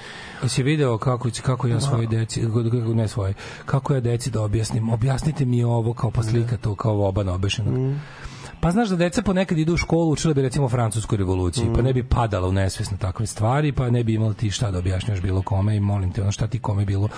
Jesi 0.44 0.64
video 0.64 0.98
kako 0.98 1.30
kako 1.42 1.68
ja 1.68 1.80
svoje 1.80 2.08
deci, 2.08 2.42
kako 2.42 2.94
ne 2.94 3.08
svoje, 3.08 3.34
kako 3.66 3.94
ja 3.94 4.00
deci 4.00 4.32
da 4.32 4.42
objasnim? 4.42 4.90
Objasnite 4.90 5.46
mi 5.46 5.64
ovo 5.64 5.94
kao 5.94 6.12
pa 6.12 6.24
slika 6.24 6.58
to 6.58 6.76
kao 6.76 7.08
oba 7.08 7.34
obešenog. 7.34 7.96
Pa 8.60 8.72
znaš 8.72 8.90
da 8.90 8.96
deca 8.96 9.22
ponekad 9.22 9.58
idu 9.58 9.74
u 9.74 9.78
školu, 9.78 10.12
učile 10.12 10.34
bi 10.34 10.42
recimo 10.42 10.70
francusku 10.70 11.16
revoluciju, 11.16 11.74
pa 11.76 11.82
ne 11.82 11.94
bi 11.94 12.04
padala 12.04 12.48
u 12.48 12.52
nesvest 12.52 12.92
na 12.92 12.98
takve 12.98 13.28
stvari, 13.28 13.72
pa 13.72 13.90
ne 13.90 14.04
bi 14.04 14.14
imali 14.14 14.36
ti 14.36 14.52
šta 14.52 14.72
da 14.72 14.80
objašnjaš 14.80 15.22
bilo 15.22 15.42
kome 15.42 15.76
i 15.76 15.80
molim 15.80 16.12
te, 16.12 16.22
ono 16.22 16.32
šta 16.32 16.48
ti 16.48 16.60
kome 16.60 16.86
bilo 16.86 17.10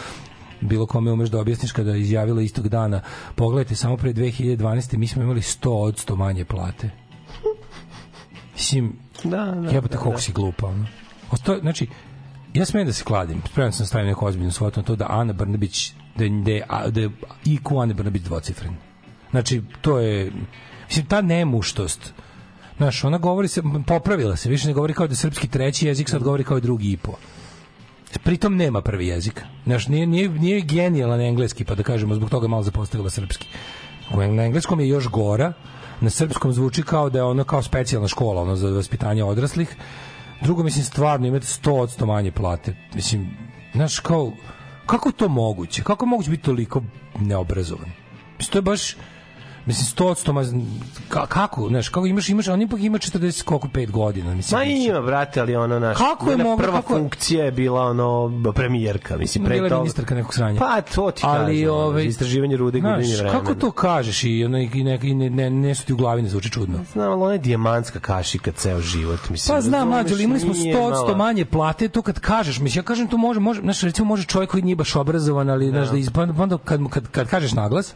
bilo 0.61 0.85
kome 0.85 1.11
umeš 1.11 1.29
da 1.29 1.39
objasniš 1.39 1.71
kada 1.71 1.91
je 1.91 2.01
izjavila 2.01 2.41
istog 2.41 2.69
dana 2.69 3.01
pogledajte 3.35 3.75
samo 3.75 3.97
pre 3.97 4.13
2012. 4.13 4.97
mi 4.97 5.07
smo 5.07 5.23
imali 5.23 5.41
100 5.41 5.69
od 5.69 5.95
100 6.07 6.15
manje 6.15 6.45
plate 6.45 6.89
mislim 8.55 8.95
da, 9.23 9.37
da, 9.37 9.69
jebate 9.69 9.93
da, 9.93 9.99
koliko 9.99 10.17
da. 10.17 10.21
si 10.21 10.31
glupa 10.31 10.67
ono. 10.67 10.85
Osto, 11.31 11.57
znači 11.61 11.87
ja 12.55 12.65
smem 12.65 12.85
da 12.85 12.93
se 12.93 13.03
kladim 13.03 13.41
spreman 13.51 13.71
sam 13.71 13.83
da 13.83 13.87
stavim 13.87 14.07
neku 14.07 14.25
ozbiljnu 14.25 14.51
svotu 14.51 14.79
na 14.79 14.85
to 14.85 14.95
da 14.95 15.05
Ana 15.09 15.33
Brnabić 15.33 15.91
da, 16.15 16.23
je- 16.23 16.29
da, 16.29 16.89
da 16.89 17.01
je 17.01 17.09
IQ 17.45 17.81
Ane 17.83 17.93
Brnabić 17.93 18.21
dvocifren 18.21 18.75
znači 19.31 19.61
to 19.81 19.99
je 19.99 20.31
mislim 20.87 21.05
ta 21.05 21.21
nemuštost 21.21 22.13
Znaš, 22.77 23.03
ona 23.03 23.17
govori 23.17 23.47
se, 23.47 23.61
popravila 23.87 24.35
se, 24.35 24.49
više 24.49 24.67
ne 24.67 24.73
govori 24.73 24.93
kao 24.93 25.07
da 25.07 25.11
je 25.11 25.15
srpski 25.17 25.47
treći 25.47 25.87
jezik, 25.87 26.09
sad 26.09 26.23
govori 26.23 26.43
kao 26.43 26.59
drugi 26.59 26.91
i 26.91 26.97
po. 26.97 27.11
Pritom 28.23 28.55
nema 28.55 28.81
prvi 28.81 29.07
jezik. 29.07 29.41
Znaš, 29.65 29.87
nije, 29.87 30.07
nije, 30.07 30.29
nije 30.29 30.61
genijalan 30.61 31.21
engleski, 31.21 31.63
pa 31.65 31.75
da 31.75 31.83
kažemo, 31.83 32.15
zbog 32.15 32.29
toga 32.29 32.47
malo 32.47 32.63
zapostavila 32.63 33.09
srpski. 33.09 33.47
Na 34.13 34.43
engleskom 34.43 34.79
je 34.79 34.87
još 34.87 35.07
gora, 35.07 35.53
na 36.01 36.09
srpskom 36.09 36.53
zvuči 36.53 36.83
kao 36.83 37.09
da 37.09 37.19
je 37.19 37.23
ono 37.23 37.43
kao 37.43 37.61
specijalna 37.61 38.07
škola 38.07 38.41
ono, 38.41 38.55
za 38.55 38.69
vaspitanje 38.69 39.23
odraslih. 39.23 39.75
Drugo, 40.41 40.63
mislim, 40.63 40.85
stvarno 40.85 41.27
imate 41.27 41.45
100 41.45 41.71
od 41.71 41.99
100 41.99 42.05
manje 42.05 42.31
plate. 42.31 42.75
Mislim, 42.93 43.37
znaš, 43.73 43.99
kao, 43.99 44.31
kako 44.85 45.11
to 45.11 45.27
moguće? 45.27 45.83
Kako 45.83 46.05
moguće 46.05 46.29
biti 46.29 46.43
toliko 46.43 46.83
neobrazovan? 47.19 47.91
Mislim, 48.37 48.51
to 48.51 48.57
je 48.57 48.61
baš, 48.61 48.95
Mislim, 49.65 49.85
100 49.87 50.05
od 50.05 50.17
100, 50.17 50.31
ma- 50.33 50.65
ka, 51.09 51.25
kako, 51.27 51.67
znaš, 51.67 51.89
kako 51.89 52.05
imaš, 52.05 52.29
imaš, 52.29 52.47
on 52.47 52.61
ipak 52.61 52.79
ima 52.79 52.97
40, 52.97 53.43
koliko, 53.43 53.67
5 53.67 53.91
godina, 53.91 54.33
mislim. 54.33 54.59
Ma 54.59 54.65
ima, 54.65 55.01
brate, 55.01 55.39
ali 55.39 55.55
ono, 55.55 55.79
naš, 55.79 55.97
Kako 55.97 56.31
je 56.31 56.37
mogla- 56.37 56.57
prva 56.57 56.75
kako 56.75 56.93
funkcija 56.93 57.45
je 57.45 57.51
bila 57.51 57.81
ono 57.81 58.31
premijerka, 58.53 59.17
mislim, 59.17 59.45
pre 59.45 59.57
toga. 59.59 59.77
ministarka 59.77 60.15
nekog 60.15 60.33
sranja. 60.33 60.59
Pa, 60.59 60.81
to 60.83 61.11
ti 61.11 61.21
Ali, 61.25 61.53
kažem, 61.53 61.69
ono, 61.69 61.79
ovaj, 61.79 62.03
istraživanje 62.05 62.57
rude 62.57 62.79
gubljenje 62.79 63.15
vremena. 63.15 63.39
kako 63.39 63.55
to 63.55 63.71
kažeš 63.71 64.23
i, 64.23 64.45
ono, 64.45 64.59
i, 64.59 64.83
ne, 64.83 64.97
ne, 64.99 65.29
ne, 65.29 65.49
ne 65.49 65.75
su 65.75 65.85
ti 65.85 65.93
u 65.93 65.97
glavi, 65.97 66.21
ne 66.21 66.29
zvuči 66.29 66.51
čudno. 66.51 66.79
Znam, 66.93 67.11
ali 67.11 67.21
ona 67.21 67.31
je 67.31 67.39
dijamantska 67.39 67.99
kašika 67.99 68.51
ceo 68.51 68.79
život, 68.81 69.29
mislim. 69.29 69.55
Pa 69.55 69.61
znam, 69.61 69.87
mlađe, 69.89 70.13
ali 70.13 70.23
imali 70.23 70.39
smo 70.39 70.53
nije 70.53 70.75
100 70.75 70.81
od 70.81 70.93
100 70.93 71.01
mala- 71.03 71.17
manje 71.17 71.45
plate, 71.45 71.87
to 71.87 72.01
kad 72.01 72.19
kažeš, 72.19 72.59
mislim, 72.59 72.79
ja 72.79 72.85
kažem 72.85 73.07
to 73.07 73.17
može, 73.17 73.39
može, 73.39 73.61
znaš, 73.61 73.81
recimo 73.81 74.07
može 74.07 74.25
čovjek 74.25 74.49
koji 74.49 74.63
nije 74.63 74.75
baš 74.75 74.95
obrazovan, 74.95 75.49
ali, 75.49 75.69
znaš, 75.69 75.89
da 75.89 75.97
iz, 75.97 76.09
pa 76.09 76.27
kad, 76.57 76.81
kad, 76.89 77.07
kad 77.07 77.27
kažeš 77.27 77.53
naglas, 77.53 77.93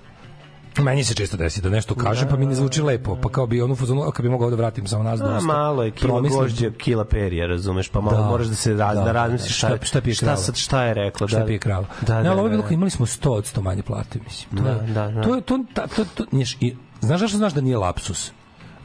Meni 0.80 1.04
se 1.04 1.14
često 1.14 1.38
desi 1.38 1.62
da 1.62 1.70
nešto 1.70 1.96
kažem, 1.96 2.28
pa 2.30 2.38
mi 2.38 2.46
ne 2.46 2.56
zvuči 2.56 2.82
lepo, 2.82 3.16
pa 3.16 3.30
kao 3.30 3.48
bi 3.48 3.62
onu 3.62 3.76
fazonu, 3.76 4.02
a 4.02 4.12
kad 4.12 4.24
bi 4.24 4.30
mogao 4.30 4.50
da 4.50 4.56
vratim 4.56 4.88
samo 4.88 5.04
nas 5.04 5.20
dosta. 5.20 5.40
malo 5.42 5.84
je 5.84 5.92
kilo 5.92 6.10
promislim. 6.10 6.40
gožđe, 6.40 6.72
kila 6.74 7.06
perija, 7.06 7.48
razumeš, 7.48 7.90
pa 7.90 8.02
malo 8.02 8.18
Da. 8.18 8.24
moraš 8.24 8.48
da 8.48 8.56
se 8.56 8.74
raz, 8.74 8.98
da, 8.98 9.04
Da, 9.04 9.12
razmisliš 9.12 9.58
šta, 9.58 9.78
šta- 9.82 10.02
pije 10.02 10.14
šta, 10.14 10.38
sad, 10.38 10.56
šta 10.58 10.84
je 10.84 10.94
rekla. 10.94 11.28
šta 11.28 11.40
da, 11.40 11.46
pije 11.46 11.60
krava. 11.60 11.86
Da, 12.02 12.18
ne, 12.18 12.24
da, 12.24 12.30
ali 12.30 12.40
ovo 12.40 12.40
je 12.40 12.44
da, 12.44 12.52
bilo 12.52 12.62
da. 12.62 12.68
kao 12.68 12.74
imali 12.74 12.90
smo 12.92 13.06
100 13.06 13.30
od 13.30 13.46
100 13.46 13.62
manje 13.62 13.82
plate, 13.84 14.20
mislim. 14.20 14.58
To, 14.58 14.64
Da, 14.64 14.74
da, 14.76 15.08
da. 15.08 15.22
to 15.22 15.36
je, 15.36 15.42
to, 15.42 15.60
ta, 15.74 15.88
to, 15.88 16.06
to, 16.08 16.26
znaš, 16.32 16.54
i, 16.56 16.76
znaš 17.02 17.20
zašto 17.20 17.38
znaš 17.38 17.54
da 17.54 17.62
nije 17.62 17.78
lapsus? 17.78 18.32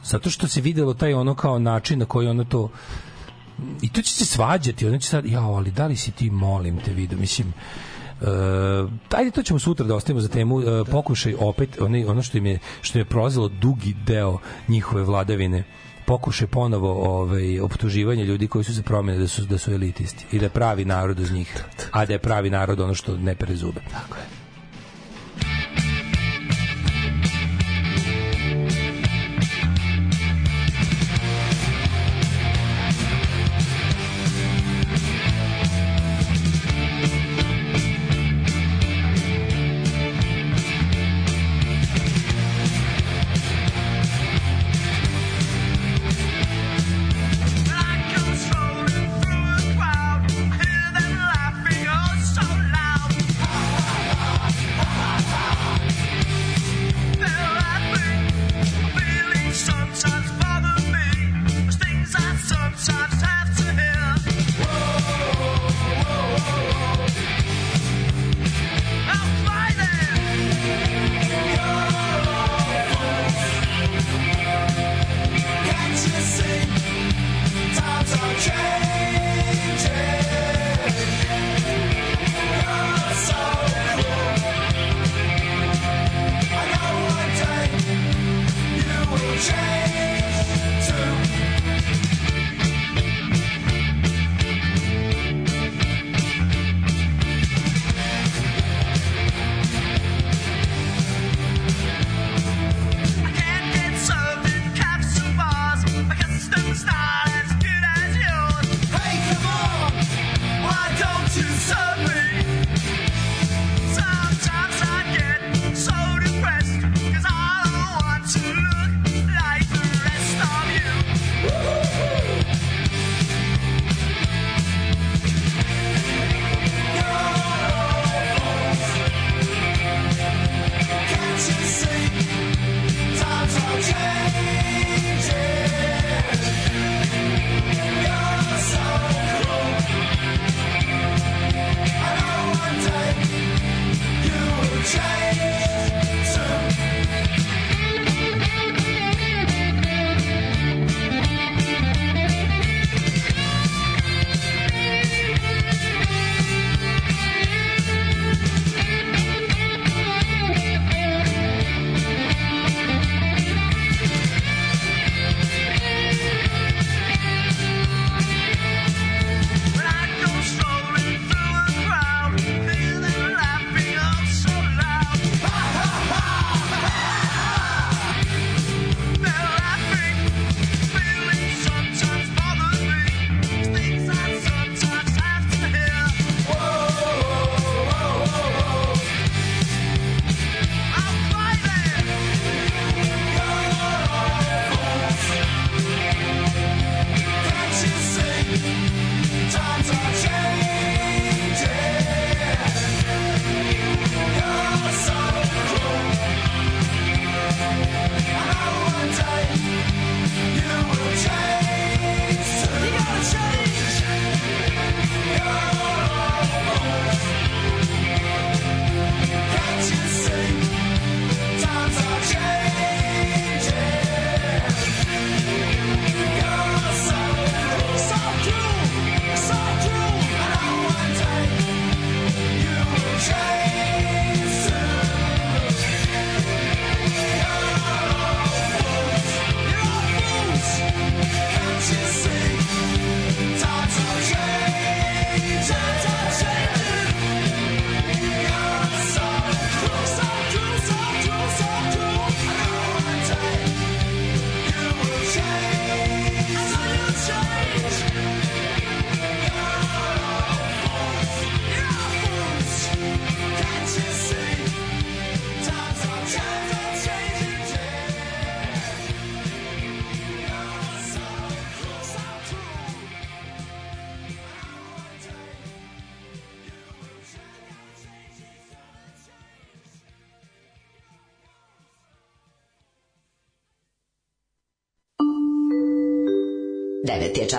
Zato 0.03 0.29
što 0.29 0.47
se 0.47 0.61
videlo 0.61 0.93
taj 0.93 1.13
ono 1.13 1.35
kao 1.35 1.59
način 1.59 1.99
na 1.99 2.05
koji 2.05 2.27
ono 2.27 2.43
to 2.43 2.69
i 3.81 3.89
to 3.89 4.01
će 4.01 4.11
se 4.11 4.25
svađati, 4.25 4.87
ono 4.87 4.97
će 4.97 5.07
sad, 5.07 5.25
jao, 5.25 5.53
ali 5.53 5.71
da 5.71 5.87
li 5.87 5.95
si 5.95 6.11
ti, 6.11 6.29
molim 6.29 6.77
te, 6.77 6.93
vidio, 6.93 7.17
mislim, 7.17 7.53
ajde 9.11 9.31
to 9.31 9.43
ćemo 9.43 9.59
sutra 9.59 9.85
da 9.85 9.95
ostavimo 9.95 10.21
za 10.21 10.27
temu 10.27 10.55
uh, 10.55 10.63
pokušaj 10.91 11.35
opet 11.39 11.81
onaj, 11.81 12.05
ono 12.05 12.21
što 12.21 12.37
im 12.37 12.45
je 12.45 12.59
što 12.81 12.97
je 12.97 13.05
prolazilo 13.05 13.47
dugi 13.47 13.95
deo 14.05 14.37
njihove 14.67 15.03
vladavine 15.03 15.63
pokušaj 16.05 16.47
ponovo 16.47 16.91
ovaj 16.91 17.59
optuživanje 17.59 18.23
ljudi 18.23 18.47
koji 18.47 18.63
su 18.63 18.73
za 18.73 18.83
promene 18.83 19.19
da 19.19 19.27
su 19.27 19.41
da 19.41 19.57
su 19.57 19.71
elitisti 19.71 20.25
i 20.31 20.39
da 20.39 20.49
pravi 20.49 20.85
narod 20.85 21.19
uz 21.19 21.31
njih 21.31 21.63
a 21.91 22.05
da 22.05 22.13
je 22.13 22.19
pravi 22.19 22.49
narod 22.49 22.79
ono 22.79 22.93
što 22.93 23.17
ne 23.17 23.35
pere 23.35 23.55
zube 23.55 23.81
tako 23.91 24.17
je 24.17 24.44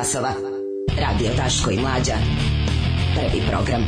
časova. 0.06 0.32
Radio 1.00 1.30
Daško 1.36 1.70
i 1.70 1.80
Mlađa. 1.80 2.14
Prvi 3.14 3.42
program. 3.50 3.82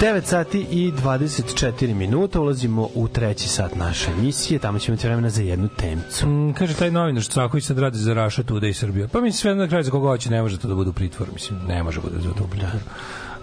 9 0.00 0.22
sati 0.24 0.66
i 0.70 0.92
24 0.92 1.94
minuta 1.94 2.40
ulazimo 2.40 2.88
u 2.94 3.08
treći 3.08 3.48
sat 3.48 3.74
naše 3.74 4.10
emisije, 4.10 4.58
tamo 4.58 4.78
ćemo 4.78 4.94
imati 4.94 5.06
vremena 5.06 5.30
za 5.30 5.42
jednu 5.42 5.68
temcu. 5.68 6.26
Mm, 6.26 6.52
kaže 6.52 6.74
taj 6.74 6.90
novinar 6.90 7.22
Šcaković 7.22 7.64
sad 7.64 7.78
radi 7.78 7.98
za 7.98 8.14
Raša 8.14 8.42
Tuda 8.42 8.66
i 8.66 8.74
Srbija. 8.74 9.08
Pa 9.08 9.20
mislim 9.20 9.38
sve 9.38 9.54
na 9.54 9.68
kraju 9.68 9.84
za 9.84 9.90
koga 9.90 10.08
hoće 10.08 10.30
ne 10.30 10.42
može 10.42 10.58
to 10.58 10.68
da 10.68 10.74
bude 10.74 10.90
u 10.90 10.92
pritvoru, 10.92 11.32
mislim 11.32 11.58
ne 11.68 11.82
može 11.82 12.00
bude 12.00 12.20
za 12.20 12.32
to 12.32 12.44
u 12.44 12.48
pritvoru. 12.48 12.84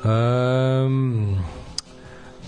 Um, 0.03 1.37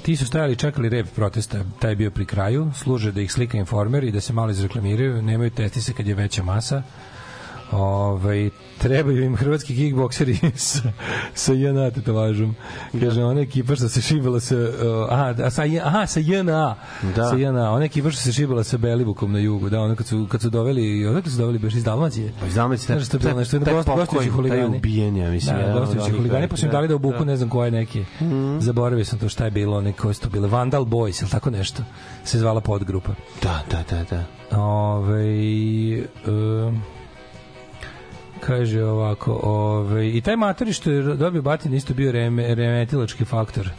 ti 0.07 0.15
su 0.15 0.25
stajali 0.25 0.55
čekali 0.55 0.89
rep 0.89 1.07
protesta, 1.15 1.63
taj 1.79 1.91
je 1.91 1.95
bio 1.95 2.11
pri 2.11 2.25
kraju, 2.25 2.71
služe 2.75 3.11
da 3.11 3.21
ih 3.21 3.31
slika 3.31 3.57
informer 3.57 4.03
i 4.03 4.11
da 4.11 4.21
se 4.21 4.33
malo 4.33 4.51
izreklamiraju, 4.51 5.21
nemaju 5.21 5.49
testise 5.51 5.93
kad 5.93 6.07
je 6.07 6.15
veća 6.15 6.43
masa. 6.43 6.83
Ove, 7.71 8.49
trebaju 8.77 9.23
im 9.23 9.35
hrvatski 9.35 9.75
kickbokseri 9.75 10.37
sa, 10.55 10.91
sa 11.33 11.53
JNA 11.53 11.91
tetovažom. 11.91 12.55
Kaže, 12.99 13.23
ona 13.23 13.41
ekipa 13.41 13.75
što 13.75 13.89
se 13.89 14.01
šibala 14.01 14.39
sa... 14.39 14.55
Uh, 14.55 14.67
aha, 15.09 15.33
a 15.43 15.49
sa, 15.49 15.63
aha, 15.83 16.07
sa 16.07 16.19
JNA. 16.19 16.75
Da. 17.15 17.29
Sa 17.29 17.35
JNA. 17.35 17.71
Ona 17.71 17.85
ekipa 17.85 18.11
što 18.11 18.21
se 18.21 18.31
šibala 18.31 18.63
sa 18.63 18.77
Belivukom 18.77 19.31
na 19.31 19.39
jugu. 19.39 19.69
Da, 19.69 19.81
ona 19.81 19.95
kad 19.95 20.07
su, 20.07 20.27
kad 20.31 20.41
su 20.41 20.49
doveli... 20.49 21.05
Odakle 21.05 21.31
su 21.31 21.37
doveli 21.37 21.59
baš 21.59 21.73
iz 21.75 21.83
Dalmacije? 21.83 22.33
Pa 22.39 22.45
iz 22.45 22.55
Dalmacije, 22.55 22.85
Znaš 22.85 23.05
što 23.07 23.17
je 23.17 23.19
bilo 23.19 23.39
nešto, 23.39 23.59
taj 23.59 23.73
gost, 23.73 23.87
pokoj, 23.87 24.49
taj 24.49 24.65
ubijenja, 24.65 25.29
mislim, 25.29 25.57
Da, 25.57 25.65
od 25.65 25.79
gostujući 25.79 26.11
huligani, 26.11 26.47
pa 26.47 26.57
su 26.57 26.65
im 26.65 26.71
dali 26.71 26.87
da 26.87 26.95
obuku, 26.95 27.19
da. 27.19 27.25
Ne 27.25 27.37
znam 27.37 27.49
koje 27.49 27.71
neke. 27.71 28.05
Zaboravio 28.59 29.05
sam 29.05 29.19
to 29.19 29.29
šta 29.29 29.45
je 29.45 29.51
bilo, 29.51 29.77
one 29.77 29.93
koje 29.93 30.13
su 30.13 30.21
to 30.21 30.29
bile. 30.29 30.47
Vandal 30.47 30.85
Boys, 30.85 31.21
ili 31.21 31.31
tako 31.31 31.49
nešto 31.49 31.83
se 32.23 32.39
zvala 32.39 32.61
podgrupa. 32.61 33.11
Da, 33.43 33.63
da, 33.71 33.83
da, 33.89 34.03
da. 34.03 34.23
Ove, 34.57 35.23
um, 36.27 36.81
kaže 38.37 38.83
ovako, 38.83 39.39
ove, 39.43 40.09
i 40.09 40.21
taj 40.21 40.35
matori 40.35 40.73
što 40.73 40.91
je 40.91 41.15
dobio 41.15 41.41
batin 41.41 41.73
isto 41.73 41.93
bio 41.93 42.11
reme, 42.11 42.55
remetilački 42.55 43.25
faktor. 43.25 43.69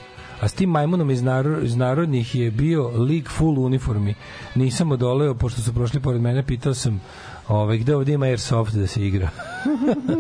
A 0.41 0.49
s 0.49 0.53
tim 0.53 0.71
majmunom 0.71 1.11
iz, 1.11 1.23
naro, 1.23 1.61
iz 1.61 1.77
narodnih 1.77 2.35
je 2.35 2.51
bio 2.51 2.89
lik 2.89 3.29
full 3.29 3.59
uniformi. 3.59 4.15
Nisam 4.55 4.93
odoleo, 4.93 5.35
pošto 5.35 5.61
su 5.61 5.75
prošli 5.75 6.01
pored 6.01 6.21
mene, 6.21 6.43
pitao 6.43 6.75
sam 6.75 7.01
ove, 7.49 7.79
gde 7.79 7.97
ovde 7.97 8.13
ima 8.13 8.27
airsoft 8.27 8.75
da 8.75 8.87
se 8.87 9.07
igra. 9.07 9.31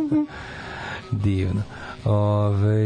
Divno. 1.10 1.62
Ove, 2.04 2.78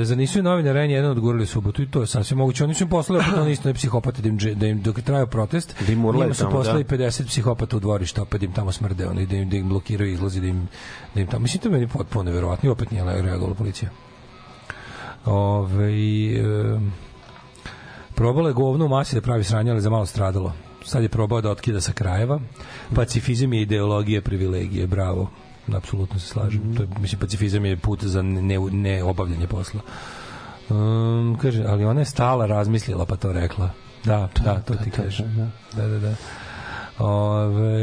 e, 0.00 0.04
za 0.04 0.14
nisu 0.14 0.38
i 0.38 0.42
novinara 0.42 0.80
N1 0.80 1.04
odgurali 1.04 1.46
subotu 1.46 1.82
i 1.82 1.90
to 1.90 2.00
je 2.00 2.06
sasvim 2.06 2.38
moguće. 2.38 2.64
Oni 2.64 2.74
su 2.74 2.84
im 2.84 2.90
poslali, 2.90 3.20
opet 3.20 3.38
oni 3.38 3.52
isto 3.52 3.68
ne 3.68 3.74
psihopate 3.74 4.22
da 4.22 4.28
im, 4.28 4.38
da 4.54 4.66
im 4.66 4.82
dok 4.82 4.98
je 4.98 5.04
trajao 5.04 5.26
protest, 5.26 5.74
Da 5.86 5.92
im 5.92 6.02
njima 6.02 6.34
su 6.34 6.50
poslali 6.50 6.84
da. 6.84 6.96
50 6.96 7.26
psihopata 7.26 7.76
u 7.76 7.80
dvorište, 7.80 8.20
opet 8.20 8.42
im 8.42 8.52
tamo 8.52 8.72
smrde, 8.72 9.08
oni 9.08 9.26
da 9.26 9.36
im, 9.36 9.50
da 9.50 9.56
im 9.56 9.68
blokiraju 9.68 10.12
izlazi, 10.12 10.40
da 10.40 10.46
im, 10.46 10.68
da 11.14 11.20
im 11.20 11.26
tamo. 11.26 11.42
Mislim, 11.42 11.62
to 11.62 11.70
meni 11.70 11.88
potpuno 11.88 12.22
neverovatno 12.22 12.68
i 12.68 12.72
opet 12.72 12.90
nije 12.90 13.22
reagovala 13.22 13.54
policija. 13.54 13.90
Ove, 15.24 15.92
e, 16.36 16.78
probala 18.14 18.48
je 18.48 18.54
govno 18.54 18.84
u 18.84 18.88
masi 18.88 19.14
da 19.14 19.20
pravi 19.20 19.44
sranje, 19.44 19.70
ali 19.70 19.80
za 19.80 19.90
malo 19.90 20.06
stradalo. 20.06 20.52
Sad 20.84 21.02
je 21.02 21.08
probao 21.08 21.40
da 21.40 21.50
otkida 21.50 21.80
sa 21.80 21.92
krajeva. 21.92 22.40
Pacifizam 22.94 23.52
je 23.52 23.62
ideologija 23.62 24.22
privilegije, 24.22 24.86
bravo. 24.86 25.30
Apsolutno 25.74 26.18
se 26.18 26.26
slažem. 26.26 26.76
To 26.76 26.82
je, 26.82 26.88
mislim, 27.00 27.20
pacifizam 27.20 27.64
je 27.64 27.76
put 27.76 28.04
za 28.04 28.22
ne, 28.22 28.58
ne 28.58 29.02
obavljanje 29.02 29.46
posla. 29.46 29.80
Um, 30.68 31.38
kaže, 31.42 31.64
ali 31.66 31.84
ona 31.84 32.00
je 32.00 32.04
stala 32.04 32.46
razmislila 32.46 33.06
pa 33.06 33.16
to 33.16 33.32
rekla. 33.32 33.70
Da, 34.04 34.28
da, 34.44 34.60
to 34.60 34.74
ti 34.74 34.90
kaže. 34.90 35.24
Da, 35.76 35.88
da, 35.88 35.98
da. 35.98 36.14
Ove, 36.98 37.82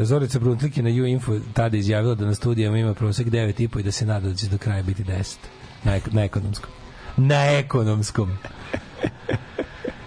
e, 0.00 0.04
Zorica 0.04 0.38
Bruntlik 0.38 0.76
je 0.76 0.82
na 0.82 0.90
U-Info 0.90 1.38
tada 1.52 1.76
izjavila 1.76 2.14
da 2.14 2.26
na 2.26 2.34
studijama 2.34 2.78
ima 2.78 2.94
prosek 2.94 3.26
9,5 3.26 3.80
i 3.80 3.82
da 3.82 3.92
se 3.92 4.06
nada 4.06 4.28
da 4.28 4.34
će 4.34 4.48
do 4.48 4.58
kraja 4.58 4.82
biti 4.82 5.04
10. 5.04 5.36
Na, 5.84 5.98
na 6.12 6.24
ekonomskom. 6.24 6.70
Na 7.16 7.44
ekonomskom. 7.44 8.38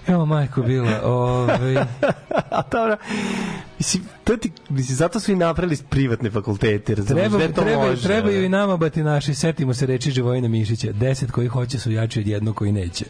Evo 0.08 0.26
majko 0.26 0.62
bila, 0.62 1.02
ovaj 1.04 1.76
A 2.50 2.62
dobro, 2.72 2.98
mislim, 3.78 4.04
to 4.24 4.38
ti, 4.38 4.52
mislim, 4.70 4.96
zato 4.96 5.20
su 5.20 5.32
i 5.32 5.36
napravili 5.36 5.78
privatne 5.90 6.32
fakultete, 6.32 6.96
razumiješ, 6.96 7.30
treba, 7.30 7.54
to 7.54 7.62
treba, 7.62 7.84
može. 7.84 8.04
trebaju 8.04 8.44
i 8.44 8.50
nama 8.50 8.78
batinaši, 8.78 9.36
setimo 9.36 9.74
se 9.74 9.86
reči 9.86 10.12
Živojina 10.12 10.48
Mišića, 10.48 10.92
deset 10.92 11.32
koji 11.32 11.48
hoće 11.48 11.80
su 11.80 11.92
jači 11.92 12.20
od 12.20 12.28
jednog 12.28 12.56
koji 12.56 12.72
neće. 12.72 13.06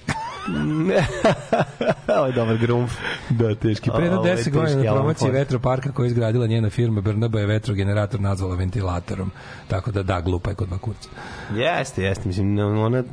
Ovo 2.18 2.26
je 2.26 2.32
dobar 2.34 2.58
grumf. 2.58 2.94
Da, 3.30 3.56
teški. 3.56 3.90
Pre 3.96 4.04
jedno 4.06 4.20
Ovo 4.20 4.28
je 4.28 4.38
10 4.38 4.52
godina 4.52 4.84
na 4.84 4.94
promociji 4.94 5.32
vetroparka 5.32 5.92
koju 5.92 6.06
je 6.06 6.08
izgradila 6.08 6.48
njena 6.48 6.70
firma 6.70 7.02
Brnaba 7.02 7.40
je 7.40 7.46
vetrogenerator 7.46 8.20
nazvala 8.20 8.56
ventilatorom. 8.56 9.32
Tako 9.68 9.92
da 9.92 10.04
da, 10.04 10.22
glupa 10.22 10.50
je 10.50 10.56
kod 10.56 10.68
dva 10.68 10.78
kurca. 10.78 11.10
Jeste, 11.56 12.04
jeste, 12.04 12.28
mislim, 12.28 12.60
ona, 12.60 13.04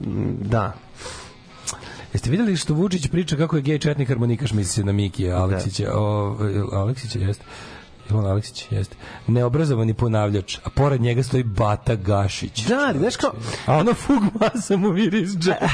da. 0.40 0.72
Jeste 2.14 2.30
videli 2.30 2.56
što 2.56 2.74
Vučić 2.74 3.08
priča 3.08 3.36
kako 3.36 3.56
je 3.56 3.62
gej 3.62 3.78
četnik 3.78 4.08
harmonikaš 4.08 4.52
misli 4.52 4.72
se 4.72 4.84
na 4.84 4.92
Mikija 4.92 5.36
Aleksića? 5.36 5.92
O, 5.94 6.36
Aleksića 6.72 7.18
jeste. 7.18 7.44
Je 8.10 8.16
on 8.16 8.26
Aleksić? 8.26 8.66
Jeste. 8.70 8.96
Neobrazovani 9.26 9.94
ponavljač, 9.94 10.58
a 10.58 10.70
pored 10.70 11.00
njega 11.00 11.22
stoji 11.22 11.42
Bata 11.42 11.94
Gašić. 11.94 12.60
Da, 12.60 12.74
ali 12.78 12.98
znaš 12.98 13.16
kao, 13.16 13.32
A 13.66 13.76
ono 13.76 13.94
fug 13.94 14.22
masa 14.34 14.76
mu 14.76 14.90
viri 14.90 15.20
iz 15.20 15.36
džepa. 15.38 15.66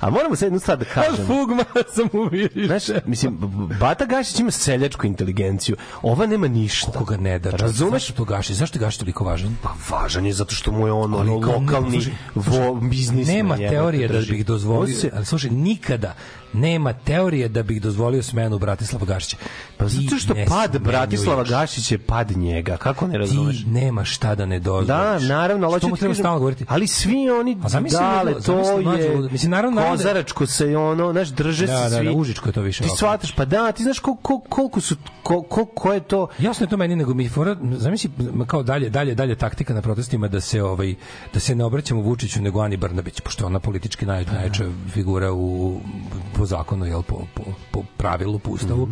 a 0.00 0.10
moramo 0.10 0.36
sad 0.36 0.46
jednu 0.46 0.58
stvar 0.58 0.78
da 0.78 0.84
A 0.84 0.94
kažemo. 0.94 1.26
fug 1.28 1.50
masa 1.50 2.02
mu 2.12 2.24
viri 2.24 2.50
iz 2.54 2.66
Znaš, 2.66 2.82
mislim, 3.06 3.38
Bata 3.80 4.06
Gašić 4.06 4.40
ima 4.40 4.50
seljačku 4.50 5.06
inteligenciju. 5.06 5.76
Ova 6.02 6.26
nema 6.26 6.48
ništa. 6.48 6.92
Koga 6.92 7.16
ne 7.16 7.38
da. 7.38 7.50
Razumeš? 7.50 8.02
Zašto 8.02 8.12
to 8.14 8.24
Gašić? 8.24 8.56
Zašto 8.56 8.78
je 8.78 8.80
Gašić 8.80 8.98
toliko 8.98 9.24
važan? 9.24 9.56
Pa 9.62 9.70
važan 9.90 10.26
je 10.26 10.32
zato 10.32 10.54
što 10.54 10.72
mu 10.72 10.86
je 10.86 10.92
on 10.92 11.14
ono 11.14 11.34
lokalni 11.36 12.00
vo, 12.34 12.74
biznis. 12.74 13.28
nema 13.28 13.56
teorije 13.56 14.08
da 14.08 14.20
bih 14.20 14.46
dozvolio, 14.46 14.96
ali 15.12 15.24
slušaj, 15.24 15.50
nikada 15.50 16.14
nema 16.52 16.92
teorije 16.92 17.48
da 17.48 17.62
bih 17.62 17.82
dozvolio 17.82 18.22
smenu 18.22 18.58
Bratislava 18.58 19.06
Gašića. 19.06 19.36
pa 19.76 19.88
zato 19.88 20.18
što 20.18 20.34
pad. 20.48 20.78
Bratislava 20.78 21.44
Gašić 21.44 21.92
je 21.92 21.98
pad 21.98 22.36
njega. 22.36 22.76
Kako 22.76 23.06
ne 23.06 23.18
razumeš? 23.18 23.58
Ti 23.58 23.70
nema 23.70 24.04
šta 24.04 24.34
da 24.34 24.46
ne 24.46 24.58
dozvoliš. 24.60 24.86
Da, 24.88 25.18
naravno, 25.18 25.66
ali 25.66 25.72
hoću 25.74 25.94
ti 25.94 25.98
treba 25.98 26.14
stalno 26.14 26.38
govoriti? 26.38 26.64
Ali 26.68 26.86
svi 26.86 27.30
oni 27.30 27.56
A 27.64 27.68
zamisli 27.68 27.98
dale, 27.98 28.30
ludo, 28.32 28.34
to 28.36 28.64
zamisli 28.64 28.84
mlađe 28.84 29.02
je. 29.02 29.28
Mislim, 29.32 29.50
naravno, 29.50 29.80
da- 29.80 29.90
kozaračko 29.90 30.46
se 30.46 30.76
ono, 30.76 31.12
znaš, 31.12 31.28
drže 31.28 31.66
Da, 31.66 31.76
se 31.84 31.90
da, 31.90 31.96
svi. 31.96 32.04
da, 32.06 32.12
Užičko 32.12 32.48
je 32.48 32.52
to 32.52 32.60
više 32.60 32.82
Ti 32.82 32.90
shvataš, 32.96 33.32
pa 33.34 33.44
da, 33.44 33.72
ti 33.72 33.82
znaš 33.82 33.98
kol, 33.98 34.16
kol, 34.16 34.40
koliko 34.48 34.80
su, 34.80 34.96
kol, 35.22 35.42
kol, 35.42 35.64
ko 35.66 35.92
je 35.92 36.00
to, 36.00 36.28
Jasno 36.38 36.64
je 36.66 36.70
to 36.70 36.76
meni 36.76 36.96
nego 36.96 37.14
mi 37.14 37.28
fora 37.28 37.56
zamisli 37.72 38.10
kao 38.46 38.62
dalje 38.62 38.90
dalje 38.90 39.14
dalje 39.14 39.34
taktika 39.34 39.74
na 39.74 39.82
protestima 39.82 40.28
da 40.28 40.40
se 40.40 40.62
ovaj 40.62 40.94
da 41.34 41.40
se 41.40 41.54
ne 41.54 41.64
obraćamo 41.64 42.00
Vučiću 42.00 42.42
nego 42.42 42.60
Ani 42.60 42.76
Brnabić 42.76 43.20
pošto 43.20 43.46
ona 43.46 43.60
politički 43.60 44.06
naj, 44.06 44.24
najjača 44.24 44.64
figura 44.92 45.32
u 45.32 45.80
po 46.36 46.46
zakonu 46.46 46.86
jel 46.86 47.02
po, 47.02 47.22
po, 47.34 47.42
po 47.70 47.82
pravilu 47.96 48.38
po 48.38 48.50
ustavu 48.50 48.88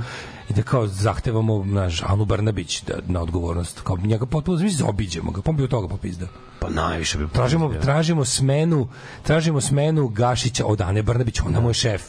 i 0.50 0.52
da 0.52 0.62
kao 0.62 0.86
zahtevamo 0.86 1.64
naš 1.64 2.02
Anu 2.02 2.24
Brnabić 2.24 2.82
da, 2.82 2.94
na 3.06 3.22
odgovornost. 3.22 3.80
Kao 3.80 3.96
njega 3.96 4.26
potpuno 4.26 4.62
mi 4.62 4.70
zaobiđemo 4.70 5.30
ga 5.30 5.42
pa 5.42 5.50
on 5.50 5.56
bi 5.56 5.64
od 5.64 5.70
toga 5.70 5.88
popizdao 5.88 6.28
pa 6.58 6.70
najviše 6.70 7.18
bi 7.18 7.28
tražimo 7.28 7.74
tražimo 7.82 8.24
smenu 8.24 8.88
tražimo 9.22 9.60
smenu 9.60 10.08
Gašića 10.08 10.66
od 10.66 10.80
Ane 10.80 11.02
Brnabić 11.02 11.40
ona 11.40 11.60
mu 11.60 11.70
je 11.70 11.74
šef 11.74 12.02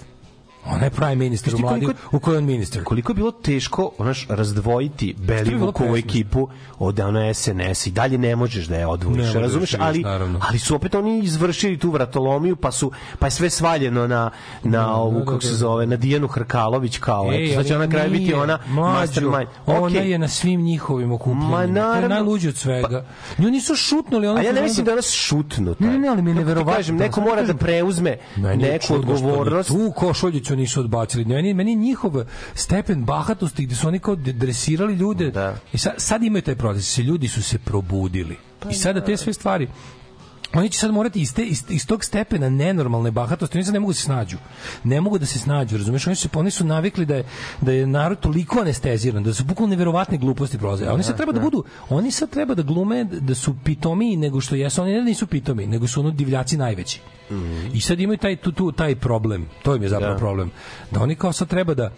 ona 0.66 0.84
je 0.84 0.90
prime 0.90 1.16
minister 1.16 1.56
u 1.56 1.60
mladi 1.60 1.82
koliko- 1.82 2.00
u 2.11 2.19
kojoj 2.19 2.38
on 2.38 2.45
ministar 2.45 2.84
koliko 2.84 3.11
je 3.11 3.16
bilo 3.16 3.32
teško 3.34 3.92
onaš 3.98 4.26
razdvojiti 4.30 5.16
Belivukovu 5.18 5.95
ekipu 5.98 6.48
od 6.80 7.00
ona 7.00 7.34
SNS 7.34 7.88
i 7.88 7.92
dalje 7.92 8.18
ne 8.18 8.35
možeš 8.35 8.66
da 8.66 8.76
je 8.76 8.80
Ne 8.80 8.88
odvojiš, 8.88 9.18
možeš, 9.18 9.34
razumeš, 9.34 9.72
vidiš, 9.72 9.82
ali 9.82 10.00
naravno. 10.00 10.40
ali 10.42 10.60
su 10.60 10.76
opet 10.76 10.95
oni 10.95 11.19
izvršili 11.19 11.77
tu 11.77 11.92
vratolomiju, 11.92 12.56
pa 12.56 12.72
su 12.72 12.92
pa 13.19 13.27
je 13.27 13.32
sve 13.32 13.50
svaljeno 13.50 14.08
na 14.08 14.32
na 14.64 14.95
ovu 14.95 15.19
da, 15.19 15.26
kako 15.26 15.34
da, 15.34 15.42
se 15.42 15.53
zove, 15.53 15.85
na 15.85 15.95
Dijanu 15.95 16.27
Hrkalović 16.27 16.98
kao, 16.98 17.32
Ej, 17.34 17.52
eto, 17.52 17.60
ali 17.60 17.74
ona 17.76 17.85
na 17.85 17.92
kraju 17.92 18.11
biti 18.11 18.34
ona 18.34 18.60
mastermind. 18.68 19.48
Ona 19.66 19.82
Okej. 19.82 20.11
je 20.11 20.18
na 20.18 20.27
svim 20.27 20.61
njihovim 20.61 21.11
okupljenjima. 21.11 21.50
Ma, 21.50 21.58
To 21.58 21.61
je 21.61 21.68
naravno. 21.68 22.32
od 22.32 22.56
svega. 22.56 23.06
Nju 23.38 23.52
nisu 23.52 23.76
šutnuli. 23.76 24.27
Ona 24.27 24.40
A 24.40 24.44
ja 24.44 24.52
ne 24.52 24.61
mislim 24.61 24.85
da 24.85 24.95
nas 24.95 25.11
šutnu. 25.11 25.76
Ne, 25.80 25.88
ne, 25.88 26.00
ne, 26.00 26.08
ali 26.08 26.22
mi 26.22 26.32
je 26.32 26.35
neverovatno. 26.35 26.94
Neko 26.95 27.22
mora 27.22 27.42
da 27.44 27.53
preuzme 27.53 28.18
neku 28.35 28.94
odgovornost. 28.94 29.69
Tu 29.69 29.94
košuljicu 29.95 30.55
nisu 30.56 30.80
odbacili. 30.80 31.25
Meni, 31.25 31.53
meni 31.53 31.75
njihov 31.75 32.14
stepen 32.53 33.06
bahatosti 33.06 33.66
gde 33.66 33.75
su 33.75 33.88
oni 33.88 34.00
kao 34.00 34.16
dresirali 34.16 34.93
ljude. 34.93 35.32
Da. 35.32 35.58
I 35.74 35.77
sad, 35.77 35.93
sad 35.98 36.24
imaju 36.24 36.42
taj 36.42 36.56
proces. 36.56 36.98
Ljudi 36.98 37.27
su 37.27 37.43
se 37.43 37.58
probudili. 37.58 38.38
I 38.69 38.74
sada 38.74 39.06
te 39.06 39.17
sve 39.17 39.34
stvari 39.34 39.67
oni 40.56 40.69
će 40.69 40.80
sad 40.80 40.92
morati 40.92 41.22
iz, 41.22 41.34
te, 41.34 41.43
iz, 41.43 41.64
iz 41.69 41.88
tog 41.88 42.03
stepena 42.03 42.50
nenormalne 42.50 43.11
bahatosti, 43.11 43.58
oni 43.58 43.66
sad 43.66 43.74
ne 43.74 43.80
mogu 43.80 43.92
da 43.92 43.95
se 43.95 44.03
snađu. 44.03 44.38
Ne 44.84 45.01
mogu 45.01 45.17
da 45.17 45.25
se 45.25 45.40
snađu, 45.40 45.77
razumeš? 45.77 46.08
Oni 46.08 46.16
su, 46.16 46.30
oni 46.34 46.51
su 46.51 46.66
navikli 46.66 47.06
da 47.06 47.16
je, 47.16 47.24
da 47.61 47.72
je 47.72 47.88
narod 47.88 48.19
toliko 48.19 48.59
anesteziran, 48.59 49.24
da 49.24 49.34
su 49.34 49.43
bukvalno 49.43 49.69
neverovatne 49.72 50.17
gluposti 50.17 50.58
prolaze. 50.58 50.85
A 50.85 50.93
oni 50.93 51.03
sad 51.03 51.17
treba 51.17 51.32
da 51.32 51.40
budu, 51.40 51.64
oni 51.90 52.11
sad 52.11 52.30
treba 52.30 52.56
da 52.56 52.61
glume 52.61 53.03
da 53.03 53.35
su 53.35 53.56
pitomiji 53.64 54.17
nego 54.17 54.42
što 54.42 54.56
jesu. 54.56 54.82
Oni 54.82 54.92
ne 54.92 54.98
da 55.00 55.06
nisu 55.06 55.27
pitomi, 55.27 55.67
nego 55.67 55.88
su 55.88 56.00
ono 56.00 56.11
divljaci 56.11 56.58
najveći. 56.58 57.01
I 57.74 57.82
sad 57.82 58.00
imaju 58.00 58.17
taj, 58.17 58.35
tu, 58.35 58.51
tu, 58.51 58.72
taj 58.72 58.95
problem. 58.95 59.45
To 59.64 59.75
im 59.75 59.84
je 59.84 59.90
zapravo 59.90 60.14
Da. 60.14 60.19
problem. 60.19 60.51
Da 60.92 61.00
oni 61.01 61.16
kao 61.16 61.34
sad 61.34 61.48
treba 61.48 61.74
da 61.74 61.92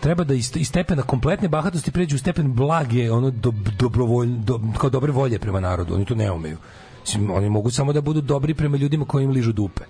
treba 0.00 0.24
da 0.24 0.34
iz, 0.34 0.52
iz 0.56 0.68
stepena 0.68 1.02
kompletne 1.02 1.48
bahatosti 1.48 1.90
pređu 1.90 2.16
u 2.16 2.18
stepen 2.18 2.54
blage, 2.54 3.10
ono 3.12 3.30
do, 3.30 3.52
dobrovoljno, 3.78 4.38
do, 4.38 4.60
kao 4.78 4.90
dobre 4.90 5.12
volje 5.12 5.38
prema 5.38 5.60
narodu. 5.60 5.94
Oni 5.94 6.04
to 6.04 6.14
ne 6.14 6.30
umeju. 6.32 6.58
Mislim, 7.02 7.30
oni 7.30 7.50
mogu 7.50 7.70
samo 7.70 7.92
da 7.92 8.00
budu 8.00 8.20
dobri 8.20 8.54
prema 8.54 8.76
ljudima 8.76 9.04
koji 9.04 9.24
im 9.24 9.30
ližu 9.30 9.52
dupe. 9.52 9.82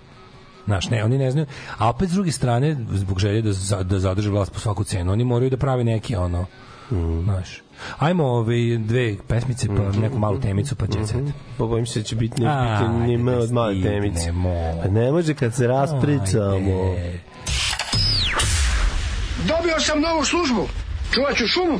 Znaš, 0.65 0.89
ne, 0.89 1.03
oni 1.03 1.17
ne 1.17 1.31
znaju. 1.31 1.47
A 1.77 1.89
opet 1.89 2.09
s 2.09 2.13
druge 2.13 2.31
strane, 2.31 2.77
zbog 2.91 3.19
želje 3.19 3.41
da, 3.41 3.53
za- 3.53 3.83
da 3.83 3.99
zadrže 3.99 4.29
vlast 4.29 4.53
po 4.53 4.59
svaku 4.59 4.83
cenu, 4.83 5.11
oni 5.11 5.23
moraju 5.23 5.49
da 5.49 5.57
prave 5.57 5.83
neki, 5.83 6.15
ono, 6.15 6.45
znaš. 7.23 7.61
Ajmo 7.99 8.25
ove 8.25 8.77
dve 8.77 9.15
pesmice, 9.27 9.67
pa 9.67 9.99
neku 9.99 10.17
malu 10.17 10.39
temicu, 10.39 10.75
pa 10.75 10.87
će 10.87 11.05
set. 11.05 11.23
Pa 11.57 11.65
bojim 11.65 11.85
se 11.85 11.99
da 11.99 12.03
će 12.03 12.15
biti 12.15 12.41
ne 12.41 12.47
Ajde, 12.49 12.87
biti 12.87 13.07
nima 13.07 13.31
od 13.33 13.51
male 13.51 13.81
temice. 13.81 14.33
Pa 14.83 14.89
ne 14.89 15.11
može 15.11 15.33
kad 15.33 15.53
se 15.53 15.67
raspričamo. 15.67 16.53
Ajde. 16.91 17.19
Dobio 19.39 19.79
sam 19.79 20.01
novu 20.01 20.25
službu. 20.25 20.67
Čuvat 21.11 21.35
ću 21.35 21.47
šumu. 21.47 21.79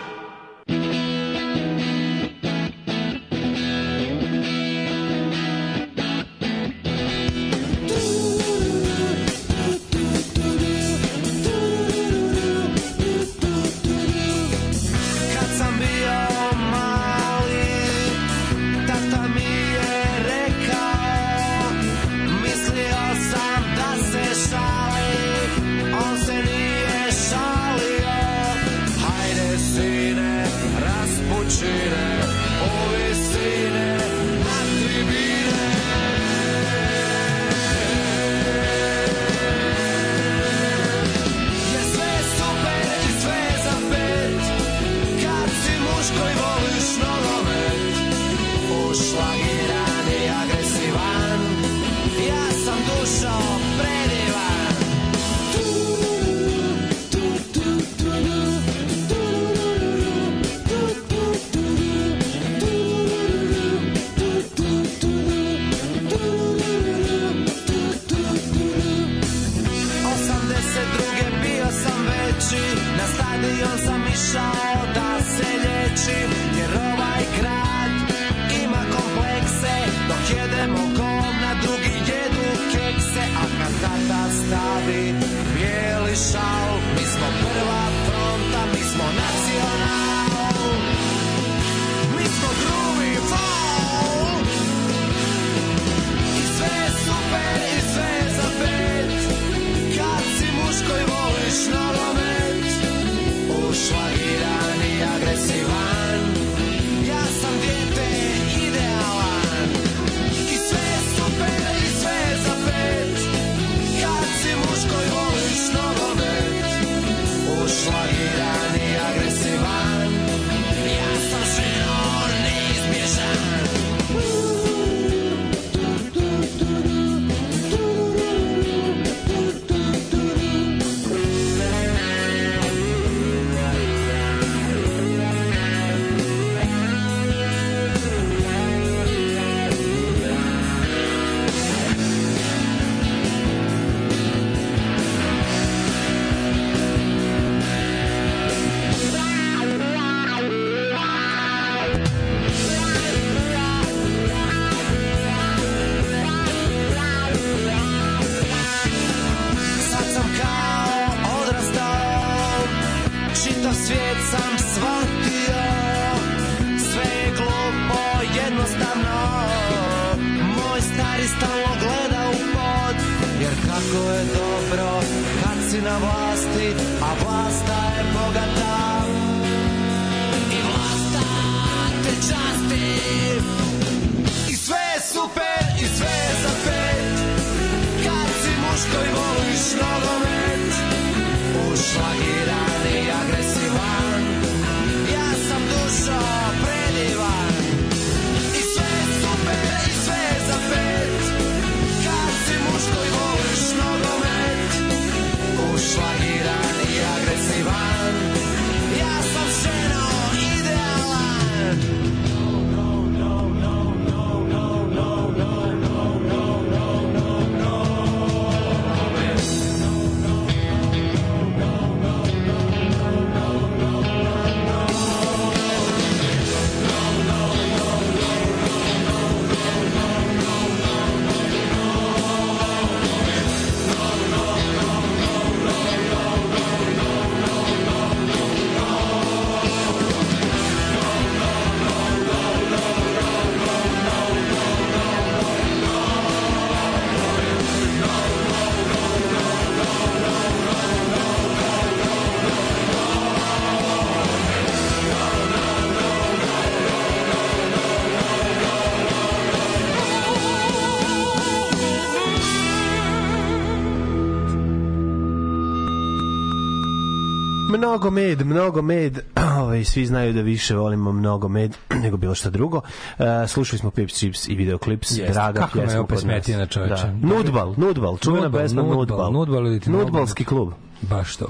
Mnogo 267.91 268.11
med, 268.11 268.45
mnogo 268.45 268.81
med. 268.81 269.19
Ovaj 269.61 269.83
svi 269.83 270.05
znaju 270.05 270.33
da 270.33 270.41
više 270.41 270.75
volimo 270.75 271.11
mnogo 271.11 271.47
med 271.47 271.77
nego 272.03 272.17
bilo 272.17 272.35
šta 272.35 272.49
drugo. 272.49 272.77
Uh, 272.77 273.25
slušali 273.47 273.79
smo 273.79 273.91
Pips 273.91 274.13
Chips 274.13 274.47
i 274.47 274.55
videoklips. 274.55 275.11
Jeste. 275.11 275.33
Draga 275.33 275.59
Kako 275.59 275.79
pjesma 275.79 275.99
kod 275.99 276.09
nas. 276.09 276.23
pesmetina, 276.23 276.65
čoveče. 276.65 277.03
Da. 277.03 277.13
Nudbal, 277.27 277.73
Nudbal, 277.77 278.17
čuvena 278.17 278.43
Nudbal, 278.43 278.61
pesma 278.61 278.81
Nudbal, 278.81 278.97
Nudbal. 278.99 279.31
Nudbal 279.31 279.67
ili 279.67 279.81
Nudbalski 279.85 280.45
klub. 280.45 280.73
Baš 281.01 281.35
to. 281.35 281.47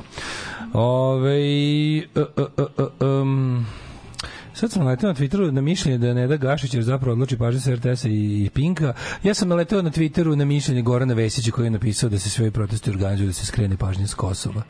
Ove, 0.73 1.37
uh, 2.15 2.23
uh, 2.37 2.65
uh, 2.77 3.07
um, 3.21 3.65
Sad 4.53 4.71
sam 4.71 4.83
naleteo 4.83 5.09
na 5.09 5.15
Twitteru 5.15 5.51
na 5.51 5.61
mišljenje 5.61 5.97
da 5.97 6.13
Neda 6.13 6.37
Gašić 6.37 6.73
jer 6.73 6.83
zapravo 6.83 7.11
odluči 7.11 7.37
pažnje 7.37 7.59
sa 7.59 7.75
RTS-a 7.75 8.07
i, 8.09 8.45
i 8.45 8.49
Pinka. 8.53 8.93
Ja 9.23 9.33
sam 9.33 9.49
naleteo 9.49 9.81
na 9.81 9.91
Twitteru 9.91 10.35
na 10.35 10.45
mišljenje 10.45 10.81
Gorana 10.81 11.13
Vesića 11.13 11.51
koji 11.51 11.65
je 11.65 11.71
napisao 11.71 12.09
da 12.09 12.19
se 12.19 12.29
sve 12.29 12.51
protesti 12.51 12.89
organizuju 12.89 13.27
da 13.27 13.33
se 13.33 13.45
skrene 13.45 13.77
pažnje 13.77 14.07
s 14.07 14.13
Kosova. 14.13 14.63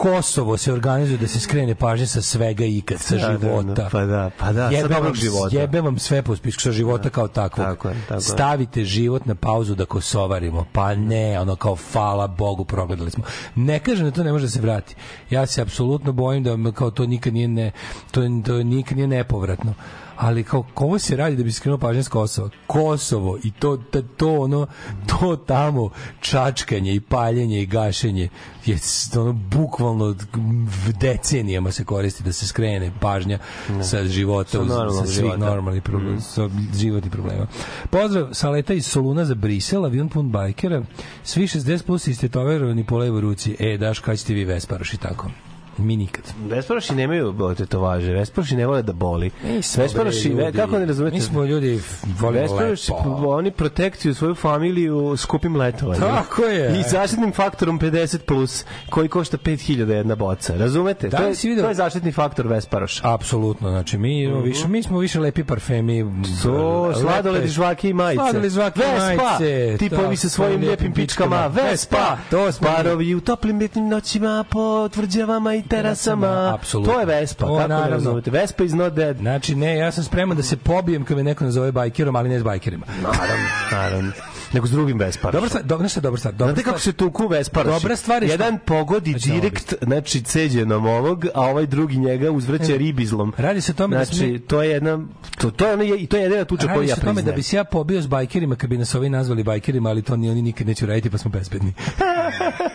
Kosovo 0.00 0.56
se 0.56 0.72
organizuje 0.72 1.18
da 1.18 1.26
se 1.28 1.40
skrene 1.40 1.74
pažnje 1.74 2.06
sa 2.06 2.22
svega 2.22 2.64
i 2.64 2.78
ikad, 2.78 3.00
sa 3.00 3.16
Da, 3.16 3.20
da, 3.20 3.32
da, 3.32 3.38
života. 3.38 3.88
pa 3.92 4.04
da, 4.04 4.30
pa 4.38 4.52
da, 4.52 4.68
sa 4.68 4.74
Jebe 4.74 4.88
dobrog 4.88 5.04
vam, 5.04 5.14
života. 5.14 5.56
Jebe 5.56 5.80
vam 5.80 5.98
sve 5.98 6.22
po 6.22 6.36
spisku 6.36 6.62
sa 6.62 6.72
života 6.72 7.10
kao 7.10 7.28
takvog. 7.28 7.66
tako 7.66 7.88
je, 7.88 7.94
tako 8.08 8.14
je. 8.14 8.20
Stavite 8.20 8.84
život 8.84 9.26
na 9.26 9.34
pauzu 9.34 9.74
da 9.74 9.84
kosovarimo. 9.84 10.66
Pa 10.72 10.94
ne, 10.94 11.40
ono 11.40 11.56
kao 11.56 11.76
hvala 11.92 12.26
Bogu 12.26 12.64
progledali 12.64 13.10
smo. 13.10 13.24
Ne 13.54 13.78
kažem 13.78 14.04
da 14.04 14.10
to 14.10 14.24
ne 14.24 14.32
može 14.32 14.44
da 14.44 14.50
se 14.50 14.60
vrati. 14.60 14.94
Ja 15.30 15.46
se 15.46 15.62
apsolutno 15.62 16.12
bojim 16.12 16.42
da 16.44 16.72
kao 16.72 16.90
to 16.90 17.06
nikad 17.06 17.34
nije 17.34 17.48
ne, 17.48 17.70
to, 18.10 18.20
to 18.46 18.62
nikad 18.62 18.96
nije 18.96 19.08
nepovratno 19.08 19.74
ali 20.20 20.44
kao 20.44 20.62
kovo 20.74 20.98
se 20.98 21.16
radi 21.16 21.36
da 21.36 21.42
bi 21.42 21.52
skrenuo 21.52 21.78
pažnja 21.78 22.02
s 22.02 22.08
Kosova? 22.08 22.50
Kosovo 22.66 23.38
i 23.44 23.50
to, 23.50 23.76
to, 23.76 24.02
to 24.02 24.30
ono 24.32 24.66
to 25.08 25.36
tamo 25.36 25.90
čačkanje 26.20 26.94
i 26.94 27.00
paljenje 27.00 27.62
i 27.62 27.66
gašenje 27.66 28.28
je 28.66 28.78
ono 29.16 29.32
bukvalno 29.32 30.14
decenijama 31.00 31.72
se 31.72 31.84
koristi 31.84 32.22
da 32.22 32.32
se 32.32 32.46
skrene 32.46 32.92
pažnja 33.00 33.38
sa 33.82 34.04
života 34.04 34.50
Sa 34.50 34.60
uz- 34.60 34.68
normalnog 34.68 34.96
sa 34.96 35.06
svih 35.06 35.14
života. 35.16 35.36
normalnih 35.36 35.82
problema, 35.82 36.20
sa 36.20 36.48
životnih 36.74 37.12
problema. 37.12 37.46
Pozdrav 37.90 38.28
sa 38.32 38.50
leta 38.50 38.74
iz 38.74 38.86
Soluna 38.86 39.24
za 39.24 39.34
Brisel, 39.34 39.84
avion 39.84 40.08
pun 40.08 40.30
bajkera, 40.30 40.82
svi 41.22 41.42
60 41.42 41.82
plus 41.82 42.06
istetoverovani 42.06 42.84
po 42.84 42.98
levoj 42.98 43.20
ruci. 43.20 43.56
E, 43.58 43.78
daš, 43.78 43.98
kad 43.98 44.18
ćete 44.18 44.34
vi 44.34 44.44
Vesparoš 44.44 44.94
i 44.94 44.98
tako? 44.98 45.30
Mi 45.78 45.96
nikad. 45.96 46.24
Vesparoši 46.40 46.94
nemaju 46.94 47.34
tetovaže, 47.54 48.12
Vesparoši 48.12 48.56
ne 48.56 48.66
vole 48.66 48.82
da 48.82 48.92
boli. 48.94 49.30
Bre, 49.76 50.04
ve, 50.34 50.52
kako 50.52 50.78
ne 50.78 50.86
razumete? 50.86 51.14
Mi 51.14 51.20
smo 51.22 51.44
ljudi 51.44 51.80
volimo 52.10 52.42
Vesparoši, 52.42 52.92
lepo. 52.92 53.28
oni 53.28 53.50
protekciju 53.50 54.14
svoju 54.14 54.34
familiju 54.34 55.16
skupim 55.16 55.56
letovanjem. 55.56 56.00
Tako 56.02 56.42
je. 56.42 56.80
I 56.80 56.82
zaštitnim 56.82 57.32
faktorom 57.32 57.80
50+, 57.80 58.18
plus, 58.18 58.64
koji 58.90 59.08
košta 59.08 59.38
5000 59.38 59.60
jedna 59.90 60.14
boca. 60.16 60.54
Razumete? 60.54 61.08
Da 61.08 61.16
to, 61.16 61.22
je, 61.22 61.32
video- 61.32 61.62
to 61.62 61.68
je 61.68 61.74
zaštitni 61.74 62.12
faktor 62.12 62.46
Vesparoša. 62.46 63.14
Apsolutno, 63.14 63.68
znači 63.70 63.98
mi 63.98 64.26
Mhm. 64.28 64.40
više 64.40 64.68
mi 64.68 64.82
smo 64.82 64.98
više 64.98 65.20
lepi 65.20 65.44
parfemi. 65.44 66.04
To, 66.42 66.92
sladoledi, 66.94 67.48
žvake 67.48 67.90
i 67.90 67.92
majice. 67.92 68.16
Sladoledi, 68.16 68.50
žvake 68.50 68.80
i 68.80 68.92
Vespa, 68.92 69.24
majice. 69.24 69.76
tipovi 69.78 70.08
To, 70.08 70.16
sa 70.16 70.28
svojim 70.28 70.60
lijepim 70.60 70.92
pičkama. 70.92 71.46
Vespa, 71.46 72.16
to 72.30 72.48
barovi 72.60 73.14
u 73.14 73.20
toplim 73.20 73.60
ljetnim 73.60 73.88
noćima 73.88 74.44
po 74.50 74.88
tvrđavama 74.88 75.54
i 75.54 75.62
terasama. 75.70 76.54
Apsolutno. 76.54 76.92
To 76.92 77.00
je 77.00 77.06
Vespa, 77.06 77.38
To, 77.38 77.46
kako 77.48 77.60
ne 77.60 77.68
naravno. 77.70 77.94
razumete? 77.94 78.30
Vespa 78.30 78.64
is 78.64 78.72
not 78.72 78.92
dead. 78.94 79.16
Znači, 79.18 79.54
ne, 79.54 79.76
ja 79.76 79.92
sam 79.92 80.04
spreman 80.04 80.36
da 80.36 80.42
se 80.42 80.56
pobijem 80.56 81.04
kad 81.04 81.16
me 81.16 81.22
neko 81.24 81.44
nazove 81.44 81.72
bajkerom, 81.72 82.16
ali 82.16 82.28
ne 82.28 82.40
s 82.40 82.44
bajkerima. 82.44 82.86
Naravno, 83.02 83.44
naravno. 83.72 84.12
Nego 84.52 84.66
s 84.66 84.70
drugim 84.70 84.98
Vesparošom. 84.98 85.32
Dobra 85.32 85.48
stvar, 85.48 85.64
dobra 85.64 85.88
stvar, 85.88 86.02
dobra 86.02 86.18
stvar. 86.18 86.34
Dobra 86.34 86.46
Znate 86.46 86.62
kako 86.64 86.78
se 86.78 86.92
tuku 86.92 87.26
Vesparoši? 87.28 87.74
Dobra 87.74 87.96
stvar 87.96 88.22
je 88.22 88.28
što- 88.28 88.34
Jedan 88.34 88.58
pogodi 88.58 89.10
Znači, 89.10 89.30
direkt, 89.30 89.74
znači 89.82 90.22
ceđenom 90.22 90.86
ovog, 90.86 91.26
a 91.34 91.40
ovaj 91.42 91.66
drugi 91.66 91.98
njega 91.98 92.30
uzvraća 92.30 92.76
ribizlom. 92.76 93.32
Radi 93.36 93.60
se 93.60 93.72
o 93.72 93.74
tome 93.74 93.96
da 93.96 94.04
smo 94.04 94.14
znači, 94.16 94.32
mi- 94.32 94.38
to 94.38 94.62
je 94.62 94.70
jedna, 94.70 94.98
to, 95.38 95.50
to 95.50 95.66
je, 95.66 95.96
i 95.96 96.06
to 96.06 96.16
je 96.16 96.22
jedina 96.22 96.44
tuča 96.44 96.62
koju 96.62 96.74
Radi 96.74 96.88
ja 96.88 96.94
se 96.94 97.00
o 97.00 97.02
tome 97.02 97.14
priznajem. 97.14 97.26
da 97.26 97.36
bi 97.36 97.42
se 97.42 97.56
ja 97.56 97.64
pobio 97.64 98.02
s 98.02 98.06
bajkerima 98.06 98.56
kad 98.56 98.70
bi 98.70 98.78
nas 98.78 98.94
ovi 98.94 99.08
nazvali 99.08 99.42
bajkerima, 99.42 99.88
ali 99.88 100.02
to 100.02 100.16
ni 100.16 100.30
oni 100.30 100.42
nikad 100.42 100.66
neće 100.66 100.84
uraditi, 100.84 101.10
pa 101.10 101.18
smo 101.18 101.30
bezbedni. 101.30 101.72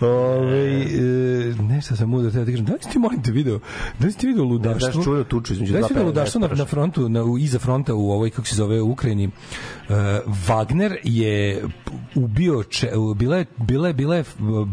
Ove, 0.00 0.82
e, 0.82 1.54
nešto 1.62 1.96
sam 1.96 2.12
teo 2.12 2.22
da 2.22 2.44
ti 2.44 2.50
kažem, 2.50 2.64
da 2.64 2.72
li 2.72 2.78
si 2.82 2.90
ti 2.90 2.98
molim 2.98 3.22
te 3.22 3.32
video, 3.32 3.60
da 3.98 4.06
li 4.06 4.12
si 4.12 4.18
ti 4.18 4.26
video 4.26 4.44
ludaštvo? 4.44 4.92
znaš, 4.92 5.04
čuo 5.04 5.24
tuču 5.24 5.52
između 5.52 5.72
da 5.72 5.78
video 5.78 5.88
peva 5.88 6.06
ludaštvo 6.06 6.40
na, 6.40 6.48
na 6.48 6.64
frontu, 6.64 7.08
na, 7.08 7.24
u, 7.24 7.38
iza 7.38 7.58
fronta 7.58 7.94
u 7.94 8.10
ovoj, 8.10 8.30
kako 8.30 8.46
se 8.46 8.54
zove, 8.54 8.80
u 8.80 8.90
Ukrajini? 8.90 9.26
Uh, 9.26 9.94
Wagner 10.46 10.96
je 11.04 11.64
ubio, 12.14 12.62
če, 12.62 12.90
bila 13.16 13.36
je, 13.36 13.46
bila 13.56 13.88
je, 13.88 13.94
bila 13.94 14.16
je 14.16 14.24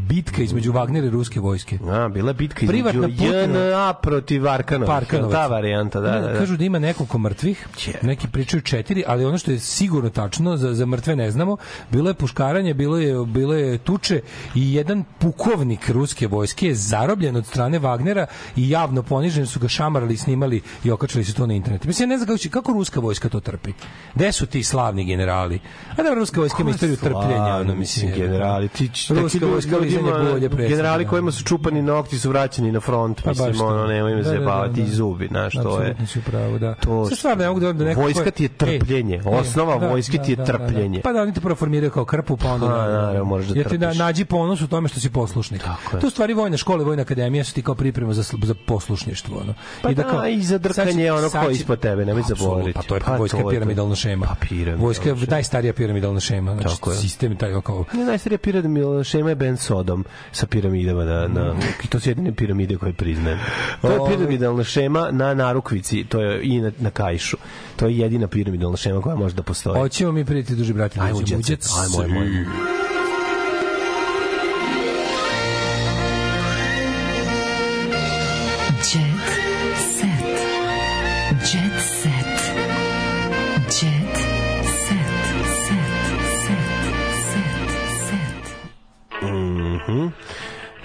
bitka 0.07 0.41
između 0.41 0.73
Wagnera 0.73 1.07
i 1.07 1.09
ruske 1.09 1.39
vojske. 1.39 1.79
A, 1.91 2.07
bila 2.07 2.29
je 2.29 2.33
bitka 2.33 2.65
između 2.65 3.01
Privatna 3.01 3.25
JNA 3.25 3.93
protiv 3.93 4.47
Arkanovića. 4.47 4.93
Parkanovaca. 4.93 5.37
Ta 5.37 5.47
varijanta, 5.47 5.99
da, 5.99 6.11
Ne, 6.11 6.21
da, 6.21 6.27
da. 6.27 6.39
Kažu 6.39 6.57
da 6.57 6.65
ima 6.65 6.79
nekoliko 6.79 7.17
mrtvih, 7.17 7.67
neki 8.01 8.27
pričaju 8.27 8.61
četiri, 8.61 9.03
ali 9.07 9.25
ono 9.25 9.37
što 9.37 9.51
je 9.51 9.59
sigurno 9.59 10.09
tačno, 10.09 10.57
za, 10.57 10.73
za 10.73 10.85
mrtve 10.85 11.15
ne 11.15 11.31
znamo, 11.31 11.57
bilo 11.91 12.09
je 12.09 12.13
puškaranje, 12.13 12.73
bilo 12.73 12.97
je, 12.97 13.25
bilo 13.25 13.53
je 13.53 13.77
tuče 13.77 14.21
i 14.55 14.73
jedan 14.73 15.03
pukovnik 15.19 15.89
ruske 15.89 16.27
vojske 16.27 16.67
je 16.67 16.75
zarobljen 16.75 17.35
od 17.35 17.45
strane 17.45 17.79
Wagnera 17.79 18.25
i 18.55 18.69
javno 18.69 19.03
ponižen 19.03 19.45
su 19.47 19.59
ga 19.59 19.67
šamarali, 19.67 20.17
snimali 20.17 20.61
i 20.83 20.91
okačili 20.91 21.23
su 21.23 21.33
to 21.33 21.47
na 21.47 21.53
internet. 21.53 21.85
Mislim, 21.85 22.03
ja 22.03 22.09
ne 22.09 22.17
znam 22.17 22.27
kako, 22.27 22.37
će- 22.37 22.49
kako 22.49 22.73
ruska 22.73 22.99
vojska 22.99 23.29
to 23.29 23.39
trpi. 23.39 23.73
Gde 24.15 24.31
su 24.31 24.45
ti 24.45 24.63
slavni 24.63 25.05
generali? 25.05 25.59
A 25.91 26.03
da, 26.03 26.13
ruska 26.13 26.39
vojska 26.39 26.61
ima 26.61 26.71
istoriju 26.71 26.97
trpljenja, 26.97 27.55
ono, 27.55 27.75
mislim, 27.75 28.11
generali, 28.13 28.67
ti 28.69 28.89
Ruska 29.11 29.45
vojska 29.45 29.77
lizanje 29.77 30.11
bulje 30.11 30.31
predsjednika. 30.41 30.67
generali 30.67 31.05
kojima 31.05 31.31
su 31.31 31.43
čupani 31.43 31.81
nokti 31.81 32.19
su 32.19 32.29
vraćeni 32.29 32.71
na 32.71 32.79
front, 32.79 33.21
Pa 33.23 33.29
mislim, 33.29 33.61
ono, 33.61 33.87
nemoj 33.87 34.11
me 34.11 34.17
Da, 34.17 34.23
da, 34.23 34.29
da, 34.29 34.29
zajebavati 34.29 34.73
da. 34.73 34.81
i 34.81 34.89
zubi, 34.89 35.27
znaš, 35.27 35.53
to 35.53 35.59
je... 35.59 35.65
Apsolutno 35.67 36.05
si 36.07 36.19
u 36.19 36.23
pravu, 36.23 36.59
da. 36.59 36.73
To 36.75 37.05
Sve 37.05 37.15
stvarno 37.17 37.43
ne 37.43 37.47
mogu 37.47 37.59
da 37.59 37.73
da 37.73 37.83
neko 37.85 38.01
Vojska 38.01 38.31
ti 38.31 38.43
je 38.43 38.49
Ej, 38.49 38.57
trpljenje. 38.57 39.15
ej, 39.15 39.21
Osnova 39.27 39.77
da, 39.77 39.87
vojske 39.87 40.17
ti 40.17 40.31
je 40.31 40.45
trpljenje. 40.45 41.01
Pa 41.01 41.13
da, 41.13 41.21
oni 41.21 41.33
te 41.33 41.41
prvo 41.41 41.55
formiraju 41.55 41.91
kao 41.91 42.05
krpu, 42.05 42.37
pa 42.37 42.47
onda... 42.47 42.65
Pa, 42.67 42.71
naravno, 42.71 43.23
možeš 43.25 43.49
da 43.49 43.55
Jer 43.55 43.69
ti 43.69 43.79
trpiš. 43.79 43.97
nađi 43.97 44.25
ponos 44.25 44.61
u 44.61 44.67
tome 44.67 44.89
što 44.89 44.99
si 44.99 45.06
poslušnik. 45.09 45.61
Tako 45.61 45.97
je. 45.97 46.01
To 46.01 46.09
stvari 46.09 46.33
vojna 46.33 46.57
škola 46.57 46.81
i 46.81 46.85
vojna 46.85 47.01
akademija 47.01 47.43
su 47.43 47.53
ti 47.53 47.61
kao 47.61 47.75
priprema 47.75 48.13
za, 48.13 48.23
za 48.43 48.55
poslušništvo. 48.65 49.37
Ono. 49.37 49.53
Pa 49.81 49.91
da, 49.93 50.03
kao- 50.03 50.27
i 50.27 50.43
za 50.43 50.57
drkanje 50.57 51.11
ono 51.11 51.29
ko 51.29 51.49
ispod 51.49 51.79
tebe, 51.79 52.05
nemoj 52.05 52.23
zaboraviti. 52.27 52.73
Pa 52.73 52.81
to 52.81 52.95
je 52.95 53.01
Pa 53.01 53.15
vojska 53.17 53.37
to 53.37 53.39
je 53.39 53.43
to. 53.43 53.49
piramidalna 53.49 53.95
šema. 53.95 54.25
Pa 54.25 54.35
piramidalna 54.35 54.83
Vojska 54.83 55.09
je 55.09 55.15
najstarija 55.27 55.73
piramidalna 55.73 56.19
šema. 56.19 56.53
Znači, 56.53 56.75
Tako 56.75 56.91
je. 56.91 56.97
sistem 56.97 57.35
taj 57.35 57.61
kao... 57.61 57.85
Ne, 57.93 58.05
najstarija 58.05 58.37
piramidalna 58.37 59.03
šema 59.03 59.29
je 59.29 59.35
Ben 59.35 59.57
Sodom 59.57 60.05
sa 60.31 60.47
piramidama 60.47 61.03
na, 61.05 61.27
na, 61.27 61.55
i 61.83 61.87
to 61.87 61.99
su 61.99 62.09
jedine 62.09 62.35
piramide 62.35 62.77
koje 62.77 62.93
priznajem. 62.93 63.39
To 63.81 63.91
je 63.91 63.99
Ovaj- 63.99 64.15
piramidalna 64.15 64.63
šema 64.63 65.09
na 65.11 65.33
narukvici, 65.33 66.03
to 66.03 66.21
je 66.21 66.39
i 66.43 66.61
na, 66.61 66.71
na 66.79 66.89
kajšu. 66.89 67.37
To 67.75 67.87
je 67.87 67.97
jedina 67.97 68.27
piramidalna 68.27 68.77
šema 68.77 69.01
koja 69.01 69.15
može 69.15 69.35
da 69.35 69.43
postoji. 69.43 69.79
Hoćemo 69.79 70.11
mi 70.11 70.25
prijeti 70.25 70.55
duži 70.55 70.73
brati. 70.73 70.99
Ajmo, 70.99 71.19
dođemo 71.19 71.37
u 71.39 71.43
jet 71.47 71.63
set. 71.63 71.71
jet 71.71 71.83
Ajmo, 71.99 72.01
ajmo, 72.03 72.19
ajmo. 72.19 72.96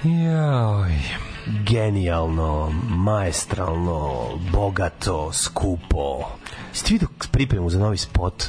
Joj. 0.05 0.93
Genijalno, 1.67 2.71
maestralno, 2.89 4.29
bogato, 4.53 5.33
skupo. 5.33 6.29
Jeste 6.73 6.93
vidio 6.93 7.09
pripremu 7.33 7.71
za 7.71 7.79
novi 7.79 7.97
spot 7.97 8.45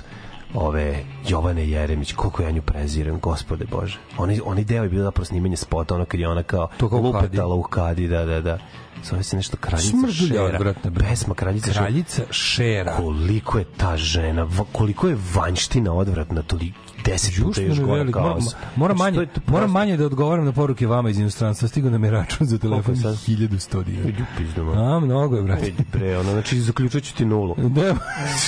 ove 0.53 1.06
Jovane 1.27 1.69
Jeremić, 1.69 2.14
koliko 2.14 2.43
ja 2.43 2.51
nju 2.51 2.61
preziram, 2.61 3.19
gospode 3.19 3.66
Bože. 3.66 4.00
Oni, 4.17 4.42
oni 4.45 4.64
deo 4.64 4.83
je 4.83 4.90
bilo 4.90 5.03
zapravo 5.03 5.25
snimanje 5.25 5.58
spota, 5.58 5.95
ono 5.95 6.06
kad 6.06 6.19
je 6.19 6.30
ona 6.30 6.43
kao 6.43 6.69
To 6.77 6.90
kao 6.90 7.00
lupetala 7.00 7.56
u 7.56 7.64
kadi, 7.64 8.08
da, 8.08 8.25
da, 8.25 8.42
da. 8.42 8.58
Zove 9.03 9.24
se 9.24 9.35
nešto 9.35 9.58
Kraljica 9.58 9.90
Smrdulja 9.90 10.27
Šera. 10.27 10.43
odvratna, 10.43 10.90
bre. 10.90 11.08
Pesma 11.08 11.35
Kraljica 11.35 11.74
Šera. 11.74 11.85
Kraljica 11.85 12.24
Šera. 12.32 12.95
Koliko 12.95 13.59
je 13.59 13.66
ta 13.77 13.98
žena, 13.98 14.48
koliko 14.72 15.08
je 15.08 15.17
vanština 15.35 15.93
odvratna, 15.93 16.42
toliko 16.42 16.77
deset 17.06 17.43
puta 17.43 17.61
još 17.61 17.80
gore 17.80 18.11
kao 18.11 18.23
Moram, 18.23 18.43
moram, 18.75 18.98
Znači, 18.98 19.17
manje, 19.17 19.27
moram 19.48 19.72
manje 19.72 19.98
da 19.98 20.06
odgovaram 20.06 20.45
na 20.45 20.51
poruke 20.51 20.88
vama 20.88 21.09
iz 21.09 21.19
inostranstva. 21.19 21.67
Stigo 21.67 21.90
nam 21.90 22.03
je 22.03 22.11
račun 22.11 22.48
za 22.48 22.57
telefon 22.57 22.83
Koliko 22.83 23.01
sad? 23.01 23.14
1100 23.27 23.83
dinara. 23.83 24.09
Idu. 24.09 24.72
A, 24.72 24.99
mnogo 24.99 25.35
je, 25.35 25.43
brate. 25.43 25.72
Bre, 25.93 26.17
ono, 26.17 26.32
znači, 26.32 26.59
zaključat 26.59 27.03
ću 27.03 27.15
ti 27.15 27.25
nulu. 27.25 27.56
Da, 27.69 27.95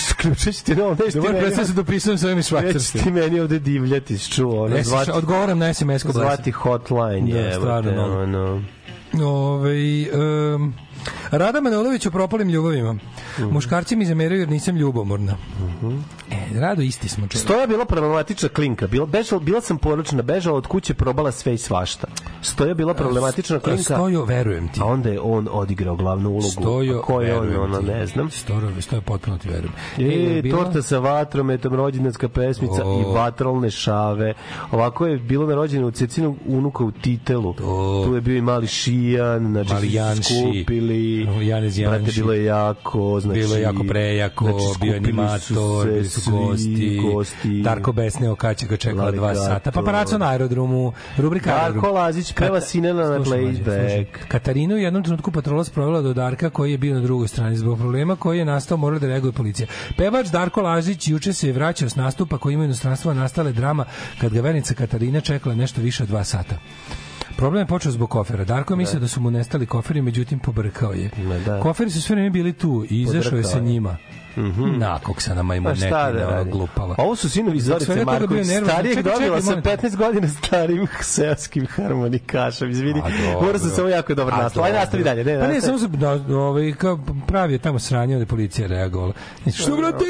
Zaključat 0.07 0.53
ću 0.53 0.63
ti 0.65 0.75
nulu, 0.75 0.95
da 0.95 1.21
moram 1.21 1.35
predstaviti 1.35 1.67
se 1.67 1.73
dopisujem 1.73 2.17
sa 2.17 2.27
ovim 2.27 2.43
Švajcarske. 2.43 2.99
ti 2.99 3.11
meni 3.11 3.39
ovde 3.39 3.59
divljati, 3.59 4.19
čuo, 4.29 4.65
ono, 4.65 4.83
zvati, 4.83 5.11
odgovaram 5.11 5.59
na 5.59 5.73
SMS-ko 5.73 6.11
zvati 6.11 6.51
hotline, 6.51 7.33
Da, 7.43 7.51
stvarno, 7.53 7.91
no. 7.91 8.21
ono, 8.21 8.61
Ove, 9.23 10.05
um, 10.55 10.73
Rada 11.31 11.61
Manojlović 11.61 12.05
o 12.05 12.11
propalim 12.11 12.49
ljubavima. 12.49 12.95
Muškarci 13.41 13.95
mi 13.95 14.05
zameraju 14.05 14.39
jer 14.41 14.49
nisam 14.49 14.75
ljubomorna. 14.77 15.37
E, 16.31 16.59
Rado, 16.59 16.81
isti 16.81 17.09
smo 17.09 17.27
čovjek. 17.27 17.43
Stoja 17.43 17.67
bila 17.67 17.85
problematična 17.85 18.49
klinka. 18.49 18.87
Bila, 18.87 19.05
bežala, 19.05 19.41
bila 19.41 19.61
sam 19.61 19.77
poročna, 19.77 20.21
bežala 20.21 20.57
od 20.57 20.67
kuće, 20.67 20.93
probala 20.93 21.31
sve 21.31 21.53
i 21.53 21.57
svašta. 21.57 22.07
Stoja 22.41 22.73
bila 22.73 22.93
problematična 22.93 23.59
klinka. 23.59 23.83
Stojo, 23.83 24.25
verujem 24.25 24.67
ti. 24.67 24.79
A 24.81 24.85
onda 24.85 25.09
je 25.09 25.19
on 25.19 25.47
odigrao 25.51 25.95
glavnu 25.95 26.29
ulogu. 26.29 26.49
Stojo, 26.51 27.01
ko 27.01 27.21
je 27.21 27.39
on, 27.39 27.55
ono, 27.57 27.79
ti. 27.79 27.85
ne 27.85 28.07
znam. 28.07 28.31
Stojo, 28.31 28.81
stojo, 28.81 29.01
potpuno 29.01 29.37
ti 29.37 29.49
verujem. 29.49 29.73
E, 29.97 30.03
je 30.03 30.41
bila- 30.41 30.57
torta 30.57 30.81
sa 30.81 30.99
vatrometom, 30.99 31.73
rođendanska 31.73 32.29
pesmica 32.29 32.85
O. 32.85 33.01
i 33.01 33.13
vatrolne 33.15 33.71
šave. 33.71 34.33
Ovako 34.71 35.05
je 35.05 35.17
bilo 35.17 35.45
na 35.47 35.55
rođenju 35.55 35.87
u 35.87 35.91
Cecinog 35.91 36.35
unuka 36.45 36.83
u 36.83 36.91
Titelu. 36.91 37.53
Tu 38.05 38.15
je 38.15 38.21
bio 38.21 38.37
i 38.37 38.41
mali 38.41 38.67
Šijan, 38.67 39.47
znači 39.51 39.73
Mali 39.73 40.23
su 40.23 40.33
skupili. 40.95 41.47
Janez 41.47 41.79
Brate, 41.79 41.95
Janši. 41.95 42.21
bilo 42.21 42.33
je 42.33 42.45
jako, 42.45 43.19
znači... 43.19 43.39
bilo 43.39 43.55
je 43.55 43.61
jako 43.61 43.83
prejako, 43.83 44.45
znači, 44.45 44.79
bio 44.81 44.91
je 44.91 44.97
animator, 44.97 45.87
bili 45.87 46.09
su 46.09 46.31
gosti, 46.31 46.99
gosti. 47.13 47.61
Darko 47.61 47.91
Besneo 47.91 48.35
kad 48.35 48.57
će 48.57 48.65
ga 48.67 48.77
čekala 48.77 49.11
dva 49.11 49.35
sata, 49.35 49.71
paparaco 49.71 50.17
na 50.17 50.29
aerodromu, 50.29 50.93
rubrika 51.17 51.49
Darko 51.49 51.65
aerodrom. 51.65 51.95
Lazić 51.95 52.33
peva 52.33 52.61
Sinena 52.61 53.09
na 53.09 53.19
playback. 53.19 54.05
Katarinu 54.27 54.75
u 54.75 54.77
jednom 54.77 55.03
trenutku 55.03 55.31
patrola 55.31 55.63
sprovela 55.63 56.01
do 56.01 56.13
Darka 56.13 56.49
koji 56.49 56.71
je 56.71 56.77
bio 56.77 56.93
na 56.93 57.01
drugoj 57.01 57.27
strani 57.27 57.57
zbog 57.57 57.77
problema 57.77 58.15
koji 58.15 58.39
je 58.39 58.45
nastao 58.45 58.77
mora 58.77 58.99
da 58.99 59.07
reaguje 59.07 59.31
policija. 59.31 59.67
Pevač 59.97 60.27
Darko 60.27 60.61
Lazić 60.61 61.07
juče 61.07 61.33
se 61.33 61.47
je 61.47 61.53
vraćao 61.53 61.89
s 61.89 61.95
nastupa 61.95 62.37
koji 62.37 62.53
ima 62.53 62.61
u 62.61 62.65
inostranstvu 62.65 63.11
a 63.11 63.13
nastale 63.13 63.51
drama 63.51 63.85
kad 64.21 64.33
ga 64.33 64.41
vernica 64.41 64.73
Katarina 64.73 65.21
čekala 65.21 65.55
nešto 65.55 65.81
više 65.81 66.03
od 66.03 66.09
dva 66.09 66.23
sata. 66.23 66.55
Problem 67.37 67.61
je 67.61 67.67
počeo 67.67 67.91
zbog 67.91 68.09
kofera. 68.09 68.43
Darko 68.43 68.73
je 68.73 68.77
mislio 68.77 68.99
da 68.99 69.07
su 69.07 69.21
mu 69.21 69.31
nestali 69.31 69.65
koferi, 69.65 70.01
međutim 70.01 70.39
pobrkao 70.39 70.93
je. 70.93 71.09
da. 71.45 71.59
Koferi 71.61 71.91
su 71.91 72.01
sve 72.01 72.15
vreme 72.15 72.29
bili 72.29 72.53
tu 72.53 72.85
i 72.89 73.01
izašao 73.01 73.37
je 73.37 73.43
sa 73.43 73.59
njima. 73.59 73.97
Mhm. 74.37 74.79
Nakog 74.79 75.21
sa 75.21 75.33
nama 75.33 75.51
Pa 75.51 75.55
ima 75.55 75.75
šta 75.75 75.85
neki 75.85 76.19
da 76.19 76.27
ono 76.27 76.35
radi? 76.37 76.51
glupava. 76.51 76.95
Ovo 76.97 77.15
su 77.15 77.29
sinovi 77.29 77.59
Zorice 77.59 78.05
Marković. 78.05 78.47
Starijeg 78.63 79.01
dobila 79.03 79.41
sa 79.41 79.49
molim 79.49 79.63
te. 79.63 79.77
15 79.77 79.95
godina 79.95 80.27
starim 80.27 80.87
seoskim 81.01 81.67
harmonikašom. 81.67 82.69
Izvini, 82.69 83.01
dobro. 83.33 83.41
mora 83.47 83.59
sam 83.59 83.69
samo 83.69 83.87
jako 83.87 84.15
dobar 84.15 84.33
A, 84.33 84.37
nastav. 84.37 84.63
Ajde, 84.63 84.73
dobro. 84.73 84.81
nastavi 84.81 85.03
dalje. 85.03 85.23
Ne, 85.23 85.39
Pa 85.39 85.47
ne, 85.47 85.61
samo 85.61 85.77
se 85.77 85.87
da, 85.87 86.11
ovaj, 86.37 86.73
kao 86.73 86.99
pravi 87.27 87.53
je 87.53 87.59
tamo 87.59 87.79
sranje, 87.79 88.15
je 88.15 88.25
policija 88.25 88.67
reagovala. 88.67 89.13
Što, 89.53 89.77
brate? 89.77 90.05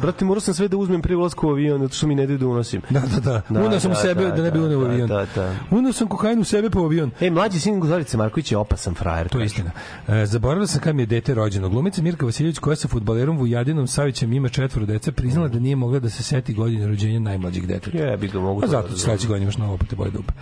Brate, 0.00 0.24
morao 0.24 0.40
sam 0.40 0.54
sve 0.54 0.68
da 0.68 0.76
uzmem 0.76 1.02
prije 1.02 1.16
ulazka 1.16 1.46
u 1.46 1.50
avion, 1.50 1.80
zato 1.80 1.94
što 1.94 2.06
mi 2.06 2.14
ne 2.14 2.26
daju 2.26 2.38
da 2.38 2.46
unosim. 2.46 2.82
Da, 2.90 3.00
da, 3.00 3.42
da. 3.48 3.60
Unao 3.60 3.80
sam 3.80 3.92
u 3.92 3.94
sebe 3.94 4.24
da 4.30 4.42
ne 4.42 4.50
bi 4.50 4.58
uneo 4.58 4.78
u 4.80 4.84
avion. 4.84 5.08
Da, 5.08 5.26
da. 5.34 5.54
Unao 5.70 5.92
sam 5.92 6.08
kokain 6.08 6.40
u 6.40 6.44
sebe 6.44 6.70
po 6.70 6.80
avion. 6.80 7.10
Ej, 7.20 7.30
mlađi 7.30 7.60
sin 7.60 7.82
Zorice 7.86 8.16
Marković 8.16 8.52
je 8.52 8.58
opasan 8.58 8.94
frajer. 8.94 9.28
To 9.28 9.38
je 9.38 9.46
istina. 9.46 9.70
E, 10.08 10.26
zaboravila 10.26 10.66
sam 10.66 10.80
kad 10.80 10.94
mi 10.96 11.02
je 11.02 11.06
dete 11.06 11.34
rođeno. 11.34 11.68
Glumica 11.74 12.02
Mirka 12.02 12.26
Vasiljević 12.26 12.58
koja 12.58 12.76
sa 12.76 12.88
fudbalerom 12.88 13.38
Vujadinom 13.38 13.86
Savićem 13.86 14.32
ima 14.32 14.48
četvoro 14.48 14.86
dece 14.86 15.12
priznala 15.12 15.48
da 15.48 15.58
nije 15.58 15.76
mogla 15.76 15.98
da 15.98 16.10
se 16.10 16.22
seti 16.22 16.54
godine 16.54 16.86
rođenja 16.86 17.20
najmlađeg 17.20 17.66
deteta. 17.66 17.98
Jebi 17.98 18.28
ga, 18.28 18.40
mogu 18.40 18.60
Pa 18.60 18.66
to 18.66 18.70
zato 18.70 18.88
da 18.88 18.94
će 18.94 19.00
sledeće 19.00 19.28
godine 19.28 19.42
imaš 19.42 19.56
novo 19.56 19.78
pa 19.78 19.86
te 19.86 19.96
boje 19.96 20.10
dupe. 20.10 20.32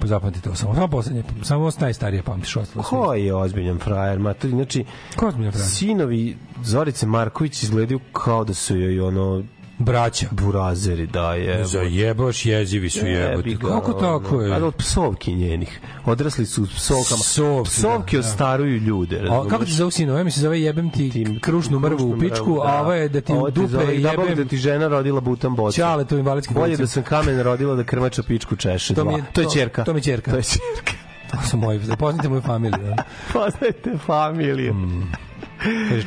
Pa 0.00 0.06
zapamtite 0.06 0.48
ovo 0.48 0.56
samo. 0.56 0.74
Samo 0.74 0.88
poslednje, 0.88 1.22
samo 1.42 1.70
najstarije 1.80 2.22
pamtiš 2.22 2.56
ostalo. 2.56 2.84
Ko 2.84 3.14
je 3.14 3.34
ozbiljan 3.34 3.78
frajer? 3.78 4.18
Ma, 4.18 4.34
to, 4.34 4.48
znači, 4.48 4.84
Ko 5.16 5.24
je 5.24 5.28
ozbiljan 5.28 5.52
frajer? 5.52 5.68
Sinovi 5.70 6.36
Zorice 6.64 7.06
Marković 7.06 7.62
izgledaju 7.62 8.00
kao 8.12 8.44
da 8.44 8.54
su 8.54 8.76
joj 8.76 9.00
ono 9.00 9.42
Braća. 9.80 10.26
burazeri, 10.30 11.06
da 11.06 11.34
je. 11.34 11.64
Zajebaš, 11.64 12.46
jezivi 12.46 12.90
su 12.90 13.06
jebote. 13.06 13.56
Kako 13.58 13.92
tako 13.92 14.40
je? 14.40 14.52
Ali 14.54 14.64
od 14.64 14.74
psovki 14.74 15.34
njenih. 15.34 15.80
Odrasli 16.04 16.46
su 16.46 16.66
s 16.66 16.74
psovkama. 16.76 17.20
Psovki, 17.64 18.16
da, 18.16 18.22
da. 18.22 18.28
ostaruju 18.28 18.76
ljude. 18.76 19.22
A, 19.30 19.48
kako 19.48 19.64
ti 19.64 19.72
zove 19.72 19.90
sino? 19.90 20.14
Ovo 20.14 20.24
mi 20.24 20.30
se 20.30 20.40
zove 20.40 20.60
jebem 20.60 20.90
ti 20.90 21.38
krušnu 21.40 21.78
mrvu 21.80 22.10
u 22.10 22.18
pičku, 22.18 22.54
da. 22.54 22.68
a 22.68 22.80
ovo 22.80 22.92
je 22.92 23.08
da 23.08 23.20
ti 23.20 23.32
u 23.32 23.50
dupe 23.50 23.68
zove, 23.68 23.98
da 23.98 24.12
Bog 24.16 24.24
da 24.24 24.30
jebem 24.30 24.48
ti 24.48 24.56
žena 24.56 24.88
rodila 24.88 25.20
butan 25.20 25.54
bocu. 25.54 25.76
Ćale, 25.76 26.04
to 26.04 26.18
invalidski 26.18 26.54
Bolje 26.54 26.76
da 26.76 26.86
sam 26.86 27.02
kamen 27.02 27.42
rodila 27.42 27.74
da 27.74 27.84
krmača 27.84 28.22
pičku 28.22 28.56
češe. 28.56 28.94
To 28.94 29.04
mi 29.04 29.14
je- 29.14 29.24
to 29.32 29.40
je 29.40 29.46
ćerka. 29.48 29.84
to 29.84 29.92
mi 29.92 29.98
je 29.98 30.02
ćerka. 30.02 30.30
To 30.30 30.36
je 30.36 30.42
ćerka. 30.42 30.92
To 31.30 31.48
su 31.50 31.56
moji, 31.56 31.80
poznajte 31.98 32.28
moju 32.28 32.40
familiju. 32.40 32.78
da. 32.78 33.02
Poznajte 33.32 33.98
familiju. 34.06 34.74
Kaže, 34.74 35.29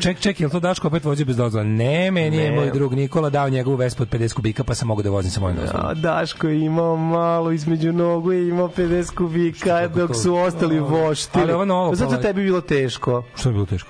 ček, 0.02 0.20
ček, 0.20 0.40
je 0.40 0.48
li 0.48 0.52
to 0.52 0.60
Daško 0.60 0.88
opet 0.88 1.06
vozio 1.06 1.26
bez 1.26 1.38
dozvola? 1.38 1.64
Ne, 1.64 2.12
meni 2.12 2.38
je 2.38 2.50
Ne. 2.52 2.56
moj 2.56 2.72
drug 2.72 2.94
Nikola 2.94 3.30
dao 3.30 3.50
njegovu 3.50 3.76
vespu 3.76 4.04
od 4.04 4.10
50 4.10 4.34
kubika, 4.34 4.64
pa 4.64 4.76
sam 4.76 4.88
mogu 4.88 5.02
da 5.04 5.10
vozim 5.10 5.32
sa 5.32 5.40
mojim 5.40 5.58
dozvolom. 5.58 5.86
A 5.86 5.94
Daško 5.94 6.48
je 6.48 6.60
imao 6.60 6.98
malo 6.98 7.52
između 7.52 7.92
nogu 7.92 8.34
i 8.34 8.50
imao 8.50 8.68
50 8.68 9.16
kubika 9.16 9.88
dok 9.88 10.16
su 10.16 10.36
ostali 10.36 10.80
voštili. 10.80 11.44
Ali 11.44 11.54
ovo 11.54 11.66
novo, 11.66 11.96
Zato 11.96 12.18
tebi 12.18 12.44
bilo 12.44 12.62
teško. 12.62 13.24
Što 13.36 13.50
je 13.50 13.54
bilo 13.54 13.66
teško? 13.66 13.90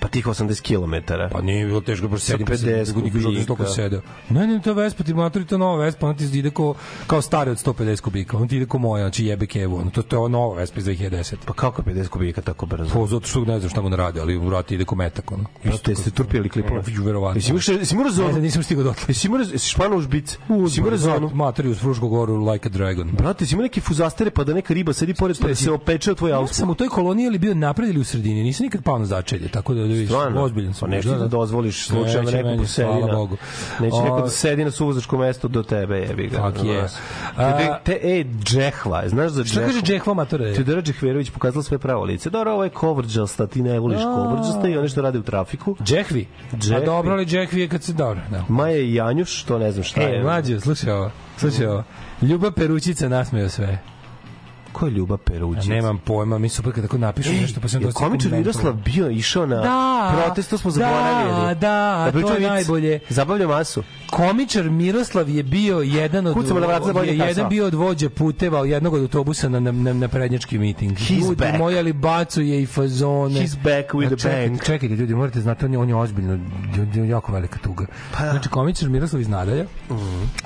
Pa 0.00 0.08
tih 0.08 0.26
80 0.26 0.62
km. 0.62 0.94
Pa 1.32 1.40
nije 1.42 1.66
bilo 1.66 1.80
teško, 1.80 2.08
baš 2.08 2.20
Sa 2.20 2.26
sedim, 2.26 2.46
pa 2.46 2.52
50 2.52 2.84
se 2.84 2.94
niko 2.96 3.18
žao 3.18 3.32
toliko 3.46 3.66
sedeo. 3.66 4.00
Ne, 4.30 4.46
ne, 4.46 4.60
to 4.62 4.70
je 4.70 4.74
Vespa, 4.74 5.04
ti 5.04 5.14
matori, 5.14 5.44
to 5.44 5.54
je 5.54 5.58
nova 5.58 5.84
Vespa, 5.84 6.06
ona 6.06 6.16
ti 6.16 6.38
ide 6.38 6.50
ko, 6.50 6.74
kao 7.06 7.22
stari 7.22 7.50
od 7.50 7.56
150 7.58 8.00
kubika, 8.00 8.36
on 8.36 8.48
ti 8.48 8.56
ide 8.56 8.66
ko 8.66 8.78
moja, 8.78 9.04
znači 9.04 9.26
jebe 9.26 9.46
kevu, 9.46 9.76
ono, 9.76 9.90
to, 9.90 10.02
to 10.02 10.16
je 10.16 10.20
ova 10.20 10.28
nova 10.28 10.56
Vespa 10.56 10.78
iz 10.80 10.86
2010. 10.86 11.34
Pa 11.44 11.52
kako 11.52 11.82
50 11.82 12.08
kubika 12.08 12.40
tako 12.42 12.66
brzo? 12.66 12.94
Pa 12.94 13.06
zato 13.06 13.26
što 13.26 13.44
ne 13.44 13.58
znam 13.58 13.70
šta 13.70 13.82
mu 13.82 13.88
ne 13.90 13.96
radi, 13.96 14.20
ali 14.20 14.38
vrati 14.38 14.74
ide 14.74 14.84
ko 14.84 14.94
metak, 14.94 15.32
ono. 15.32 15.44
Brate, 15.64 15.90
jeste 15.90 16.10
turpili 16.10 16.48
klipove? 16.48 16.82
Verovatno. 17.04 17.38
Jesi 17.38 17.50
imao 17.50 17.78
jesi 17.78 17.96
Ne 17.96 18.10
zonu? 18.10 18.30
znam, 18.30 18.42
nisam 18.42 18.62
stigao 18.62 18.84
dotle. 18.84 19.04
Jesi 19.08 19.26
imao 19.26 19.40
jesi 19.40 19.68
špano 19.68 19.96
u 19.96 20.00
žbic? 20.00 20.38
Jesi 20.62 20.80
imao 20.80 20.96
zonu? 20.96 21.30
Matori 21.34 21.68
uz 21.68 21.78
Frušku 21.78 22.08
goru 22.08 22.50
like 22.52 22.68
a 22.68 22.70
dragon. 22.70 23.10
Brate, 23.12 23.44
jesi 23.44 23.54
imao 23.54 23.62
neke 23.62 23.80
fuzastere 23.80 24.30
pa 24.30 24.44
da 24.44 24.54
neka 24.54 24.74
riba 24.74 24.92
sedi 24.92 25.14
pored 25.14 25.38
pa 25.40 25.48
da 25.48 25.54
se 25.54 25.70
opeče 25.70 26.10
od 26.10 26.18
tvoje 26.18 26.30
Ja 26.30 26.38
auto? 26.38 26.54
sam 26.54 26.70
u 26.70 26.74
toj 26.74 26.88
koloniji 26.88 27.26
ali 27.26 27.38
bio 27.38 27.54
napred 27.54 27.88
ili 27.90 28.00
u 28.00 28.04
sredini, 28.04 28.42
nisam 28.42 28.64
nikad 28.64 28.82
pao 28.82 28.98
na 28.98 29.06
začelje, 29.06 29.48
tako 29.48 29.74
da, 29.74 29.89
da 29.90 29.94
vidiš, 29.94 30.08
Stvarno? 30.08 30.42
ozbiljan 30.42 30.74
sam. 30.74 30.80
Pa 30.82 30.96
nećeš 30.96 31.10
Da, 31.10 31.16
da 31.16 31.22
da. 31.22 31.28
dozvoliš 31.28 31.86
slučajno 31.86 32.30
neko 32.30 32.48
meni, 32.48 32.64
hvala 32.76 33.06
na... 33.06 33.12
Bogu. 33.12 33.36
Neće 33.80 33.96
neko 33.96 34.20
da 34.20 34.28
sedi 34.30 34.64
na 34.64 34.70
suvozačkom 34.70 35.20
mestu 35.20 35.48
do 35.48 35.62
tebe, 35.62 35.96
jebi 35.98 36.28
ga. 36.28 36.36
Fuck 36.42 36.58
yes. 36.58 36.88
Te, 37.36 37.42
A- 37.42 37.78
te, 37.78 37.92
e, 37.94 38.24
džehva, 38.44 39.02
znaš 39.06 39.30
za 39.30 39.44
Šta 39.44 39.54
džehvu? 39.54 39.66
kaže 39.68 39.82
Džehva 39.82 40.14
matore? 40.14 40.54
Teodora 40.54 40.82
Džehverović 40.82 41.30
pokazala 41.30 41.62
sve 41.62 41.78
pravo 41.78 42.04
lice. 42.04 42.30
Dobro, 42.30 42.52
ovo 42.52 42.64
je 42.64 42.70
kovrđasta, 42.70 43.46
ti 43.46 43.62
ne 43.62 43.78
voliš 43.78 44.00
A. 44.00 44.14
kovrđasta 44.16 44.68
i 44.68 44.76
one 44.76 44.88
što 44.88 45.02
rade 45.02 45.18
u 45.18 45.22
trafiku. 45.22 45.76
Džehvi? 45.82 46.26
A 46.52 46.56
Džehvi. 46.56 46.86
dobro 46.86 47.14
li 47.14 47.26
Džehvi 47.26 47.60
je 47.60 47.68
kad 47.68 47.82
se 47.82 47.92
dobro, 47.92 48.20
da. 48.30 48.44
Maja 48.48 48.76
i 48.76 48.94
Janjuš, 48.94 49.42
to 49.42 49.58
ne 49.58 49.72
znam 49.72 49.84
šta 49.84 50.00
E, 50.00 50.04
je. 50.04 50.22
mlađe, 50.22 50.60
slušaj 50.60 50.92
ovo, 50.92 51.10
slušaj 51.36 51.66
ovo. 51.66 51.82
Ljuba 52.22 52.50
Perućica 52.50 53.08
nasmeo 53.08 53.48
sve. 53.48 53.78
Ko 54.72 54.86
je 54.86 54.90
Ljuba 54.90 55.14
Ja 55.14 55.18
Perućica? 55.18 55.68
nemam 55.68 55.98
pojma, 55.98 56.38
mi 56.38 56.48
super 56.48 56.72
kad 56.72 56.82
tako 56.82 56.98
napišu 56.98 57.32
nešto, 57.32 57.60
pa 57.60 57.68
sam 57.68 57.80
Je 57.80 57.84
dosta 57.86 58.00
komičar. 58.00 58.32
Miroslav 58.32 58.74
bio 58.74 59.10
išao 59.10 59.46
na 59.46 59.56
Da, 59.56 60.12
protest, 60.16 60.50
to 60.50 60.58
smo 60.58 60.70
da, 60.70 60.74
zaboravili. 60.74 61.54
da, 61.54 62.04
to 62.06 62.12
pričao 62.12 62.32
je 62.32 62.38
vic? 62.38 62.48
najbolje. 62.48 63.00
Zabavlja 63.08 63.46
masu. 63.48 63.82
Komičar 64.10 64.64
Miroslav 64.64 65.28
je 65.28 65.42
bio 65.42 65.78
jedan 65.78 66.26
od 66.26 66.34
Kucamo 66.34 66.60
na 66.60 66.66
vrata 66.66 66.86
za 66.86 66.92
bolje 66.92 67.08
je 67.08 67.18
jedan 67.18 67.48
bio 67.48 67.66
od 67.66 67.74
vođa 67.74 68.10
puteva 68.10 68.66
jednog 68.66 68.94
od 68.94 69.00
autobusa 69.00 69.48
na 69.48 69.60
na 69.60 69.72
na, 69.92 70.08
prednjački 70.08 70.58
miting. 70.58 70.92
He's 70.92 71.20
Ljudi 71.20 71.36
back. 71.36 71.58
moji 71.58 71.78
ali 71.78 71.92
bacuje 71.92 72.62
i 72.62 72.66
fazone. 72.66 73.40
He's 73.40 73.56
back 73.56 73.90
with 73.92 74.06
A 74.06 74.08
the 74.08 74.16
čekajte, 74.18 74.48
bang. 74.48 74.62
Čekajte, 74.62 74.94
ljudi, 74.94 75.14
morate 75.14 75.40
znati, 75.40 75.64
on 75.64 75.72
je, 75.72 75.78
on 75.78 75.88
je 75.88 75.94
ozbiljno, 75.94 76.32
on 76.96 77.04
je 77.04 77.08
jako 77.08 77.32
velika 77.32 77.58
tuga. 77.58 77.86
Znači, 78.16 78.48
komičar 78.48 78.88
Miroslav 78.88 79.20
iz 79.20 79.28
Nadalja, 79.28 79.64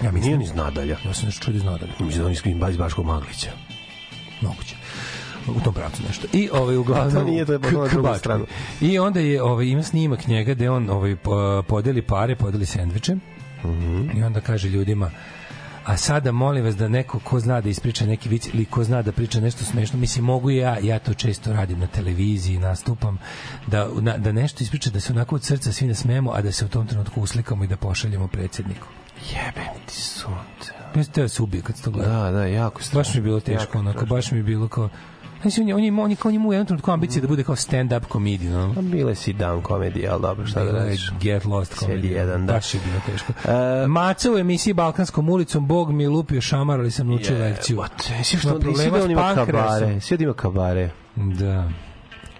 ja 0.02 0.12
mislim. 0.12 0.22
Nije 0.22 0.38
ni 0.38 0.44
iz 0.44 0.54
nadalja. 0.54 0.96
ja 1.04 1.14
sam 1.14 1.24
nešto 1.24 1.44
čuo 1.44 1.54
iz 1.54 1.64
Nadalja, 1.64 1.92
Mislim 2.00 2.20
da 2.20 2.26
on 2.26 2.32
iz 2.32 2.42
iz 2.70 2.76
Baškog 2.76 3.06
Maglića. 3.06 3.50
Moguće 4.44 4.76
u 5.48 5.60
tom 5.60 5.74
pravcu 5.74 6.02
nešto. 6.08 6.26
I 6.32 6.48
ovaj 6.52 6.76
uglavnom 6.76 7.12
To 7.14 7.24
nije, 7.24 7.44
to 7.44 7.52
je 7.52 7.58
potpuno 7.58 7.82
na 7.82 7.88
drugu 7.88 8.08
Bački. 8.08 8.18
stranu. 8.18 8.46
I 8.80 8.98
onda 8.98 9.20
je 9.20 9.42
ovaj 9.42 9.66
ima 9.66 9.82
snimak 9.82 10.26
njega 10.26 10.54
gde 10.54 10.70
on 10.70 10.90
ovaj 10.90 11.16
po- 11.16 11.62
podeli 11.68 12.02
pare, 12.02 12.36
podeli 12.36 12.66
sendviče. 12.66 13.14
Mhm. 13.64 14.18
I 14.18 14.22
onda 14.22 14.40
kaže 14.40 14.68
ljudima 14.68 15.10
A 15.84 15.96
sada 15.96 16.32
molim 16.32 16.64
vas 16.64 16.76
da 16.76 16.88
neko 16.88 17.18
ko 17.18 17.40
zna 17.40 17.60
da 17.60 17.68
ispriča 17.68 18.06
neki 18.06 18.28
vic 18.28 18.46
ili 18.46 18.64
ko 18.64 18.84
zna 18.84 19.02
da 19.02 19.12
priča 19.12 19.40
nešto 19.40 19.64
smešno, 19.64 19.98
mislim 19.98 20.24
mogu 20.24 20.50
ja, 20.50 20.78
ja 20.82 20.98
to 20.98 21.14
često 21.14 21.52
radim 21.52 21.78
na 21.78 21.86
televiziji, 21.86 22.58
nastupam, 22.58 23.18
da, 23.66 23.88
na, 24.00 24.16
da 24.16 24.32
nešto 24.32 24.64
ispriča, 24.64 24.90
da 24.90 25.00
se 25.00 25.12
onako 25.12 25.34
od 25.34 25.44
srca 25.44 25.72
svi 25.72 25.86
nasmejemo, 25.86 26.32
a 26.32 26.42
da 26.42 26.52
se 26.52 26.64
u 26.64 26.68
tom 26.68 26.86
trenutku 26.86 27.20
uslikamo 27.20 27.64
i 27.64 27.66
da 27.66 27.76
pošaljemo 27.76 28.28
predsjedniku. 28.28 28.86
Jebem 29.30 29.74
ti 29.86 29.94
sunce. 29.94 30.72
Teo 31.04 31.24
da 31.24 31.28
se 31.28 31.42
ubije 31.42 31.62
kad 31.62 31.76
se 31.76 31.82
to 31.82 31.90
gleda. 31.90 32.10
Da, 32.12 32.30
da, 32.30 32.46
jako 32.46 32.82
strašno. 32.82 32.98
Baš 33.00 33.14
mi 33.14 33.18
je 33.18 33.22
bilo 33.22 33.40
teško, 33.40 33.62
Jako 33.62 33.78
onako, 33.78 33.98
strašno. 33.98 34.16
baš 34.16 34.30
mi 34.30 34.38
je 34.38 34.42
bilo 34.42 34.68
kao... 34.68 34.88
Znači, 35.42 35.60
on 35.60 35.68
je, 35.68 35.74
on 35.74 35.84
je, 35.84 35.92
on 35.94 36.10
je, 36.10 36.16
kao- 36.16 36.28
on 36.28 36.32
je 36.32 36.36
imao 36.36 36.48
u 36.48 36.52
jednom 36.52 36.66
trenutku 36.66 36.90
ambicije 36.90 37.22
da 37.22 37.28
bude 37.28 37.42
kao 37.44 37.56
stand-up 37.56 38.00
comedian, 38.12 38.52
no? 38.52 38.72
Pa 38.74 38.80
bile 38.82 39.14
si 39.14 39.32
down 39.34 39.62
komedija, 39.62 40.12
ali 40.12 40.22
dobro, 40.22 40.46
šta 40.46 40.64
da 40.64 40.70
radiš? 40.72 41.10
Get 41.20 41.44
Lost 41.44 41.74
comedy. 41.76 42.04
jedan, 42.12 42.46
da. 42.46 42.52
Baš 42.52 42.74
je 42.74 42.80
bilo 42.86 43.00
teško. 43.06 43.32
E, 43.50 43.86
Maca 43.86 44.32
u 44.32 44.38
emisiji 44.38 44.74
Balkanskom 44.74 45.28
ulicom, 45.28 45.66
Bog 45.66 45.92
mi 45.92 46.02
je 46.02 46.08
lupio 46.08 46.40
šamar, 46.40 46.80
ali 46.80 46.90
sam 46.90 47.08
naučio 47.08 47.38
lekciju. 47.38 47.74
Jebote, 47.76 48.24
Svi 48.24 48.38
što 48.38 48.48
Ima 48.48 48.58
nisi 48.58 48.64
problema 48.64 48.98
da 48.98 49.04
on 49.04 49.10
ima 49.10 49.34
kabare. 49.34 50.00
Svi 50.00 50.16
da 50.16 50.24
ima 50.24 50.34
kabare. 50.34 50.90
Da. 51.16 51.68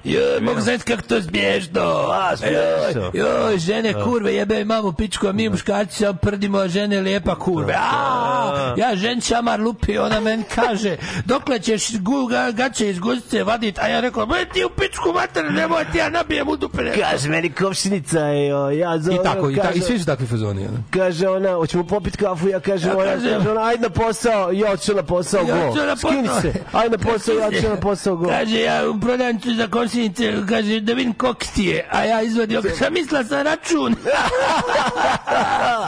Joj, 0.05 0.41
mogu 0.41 0.61
znati 0.61 0.85
kako 0.85 1.03
to 1.03 1.23
smiješno. 1.23 1.81
A, 2.13 2.37
smiješno. 2.37 3.11
Joj, 3.15 3.43
joj, 3.43 3.59
žene 3.59 3.95
kurve, 3.95 4.35
jebe 4.35 4.65
mamu 4.65 4.93
pičku, 4.93 5.27
a 5.27 5.33
mi 5.33 5.49
muškarci 5.49 5.99
samo 5.99 6.13
prdimo, 6.15 6.59
a 6.59 6.69
žene 6.69 7.01
lijepa 7.01 7.35
kurve. 7.35 7.75
A, 7.75 8.75
ja 8.77 8.97
žen 8.97 9.21
čamar 9.21 9.61
lupi, 9.61 9.99
ona 9.99 10.21
men 10.21 10.45
kaže, 10.55 10.97
dokle 11.25 11.59
ćeš 11.59 11.99
gu, 11.99 12.27
ga, 12.27 12.51
gaće 12.51 12.89
iz 12.89 12.99
guzice 12.99 13.45
vadit, 13.45 13.79
a 13.79 13.89
ja 13.89 14.01
rekao, 14.01 14.27
"Ma 14.27 14.35
ti 14.45 14.65
u 14.65 14.71
pičku 14.71 15.13
mater, 15.15 15.53
nemoj 15.53 15.85
ti, 15.93 15.99
ja 15.99 16.09
nabijem 16.09 16.49
u 16.49 16.57
dupe. 16.57 16.93
Kaže 17.01 17.29
meni 17.29 17.51
komšinica 17.51 18.21
je, 18.21 18.57
o, 18.57 18.71
ja 18.71 18.99
zovem, 18.99 19.21
I 19.21 19.25
tako, 19.25 19.51
i, 19.51 19.57
ta, 19.57 19.71
i 19.71 19.81
svi 19.81 19.99
su 19.99 20.07
takvi 20.07 20.27
fazoni. 20.27 20.63
ono. 20.63 20.79
Kaže 20.91 21.29
ona, 21.29 21.53
hoćemo 21.53 21.85
popiti 21.85 22.19
kafu, 22.19 22.49
ja 22.49 22.61
kažem, 22.61 22.91
Ja 22.91 22.97
ona, 22.97 23.05
kaže 23.07 23.51
ona, 23.51 23.63
ajde 23.63 23.83
na 23.83 23.89
posao, 23.91 24.53
ja 24.53 24.73
otišao 24.73 24.95
na 24.95 25.03
posao, 25.03 25.41
Ja 25.41 25.55
go. 25.69 25.75
na 25.77 25.97
Skini 25.97 26.29
se, 26.43 26.53
ajde 26.73 26.97
na 26.97 27.05
posao, 27.05 27.35
ja 27.35 27.47
otišao 27.47 27.71
na 27.71 27.77
posao, 27.77 28.17
go. 28.17 28.29
Kaže, 28.29 28.61
ja 28.61 28.91
u 28.91 29.01
prodavnicu 29.01 29.55
za 29.55 29.67
komšinice, 29.95 30.47
kaže, 30.49 30.81
da 30.81 30.93
vidim 30.93 31.15
koliko 31.15 31.45
ti 31.55 31.65
je, 31.65 31.89
a 31.91 32.05
ja 32.05 32.23
izvadio, 32.23 32.63
sam 32.79 32.93
mislila 32.93 33.25
sam 33.25 33.43
račun. 33.43 33.97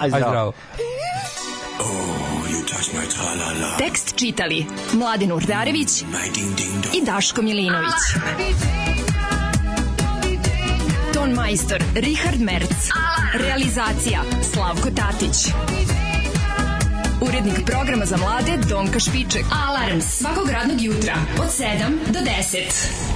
Aj, 0.00 0.08
zdravo. 0.08 0.28
zdravo. 0.28 0.52
Tekst 3.78 4.14
čitali 4.16 4.66
Mladin 4.92 5.32
Urdarević 5.32 6.02
i 6.94 7.04
Daško 7.04 7.42
Milinović. 7.42 7.92
Ton 11.14 11.30
majstor 11.30 11.82
Richard 11.94 12.40
Merc. 12.40 12.88
Realizacija 13.34 14.22
Slavko 14.52 14.90
Tatić. 14.90 15.36
Urednik 17.20 17.66
programa 17.66 18.04
za 18.04 18.16
mlade 18.16 18.56
Donka 18.68 19.00
Špiček. 19.00 19.44
Alarms 19.68 20.04
svakog 20.04 20.50
radnog 20.50 20.80
jutra 20.80 21.14
od 21.40 21.48
7 21.48 22.12
do 22.12 22.18
10. 22.18 23.15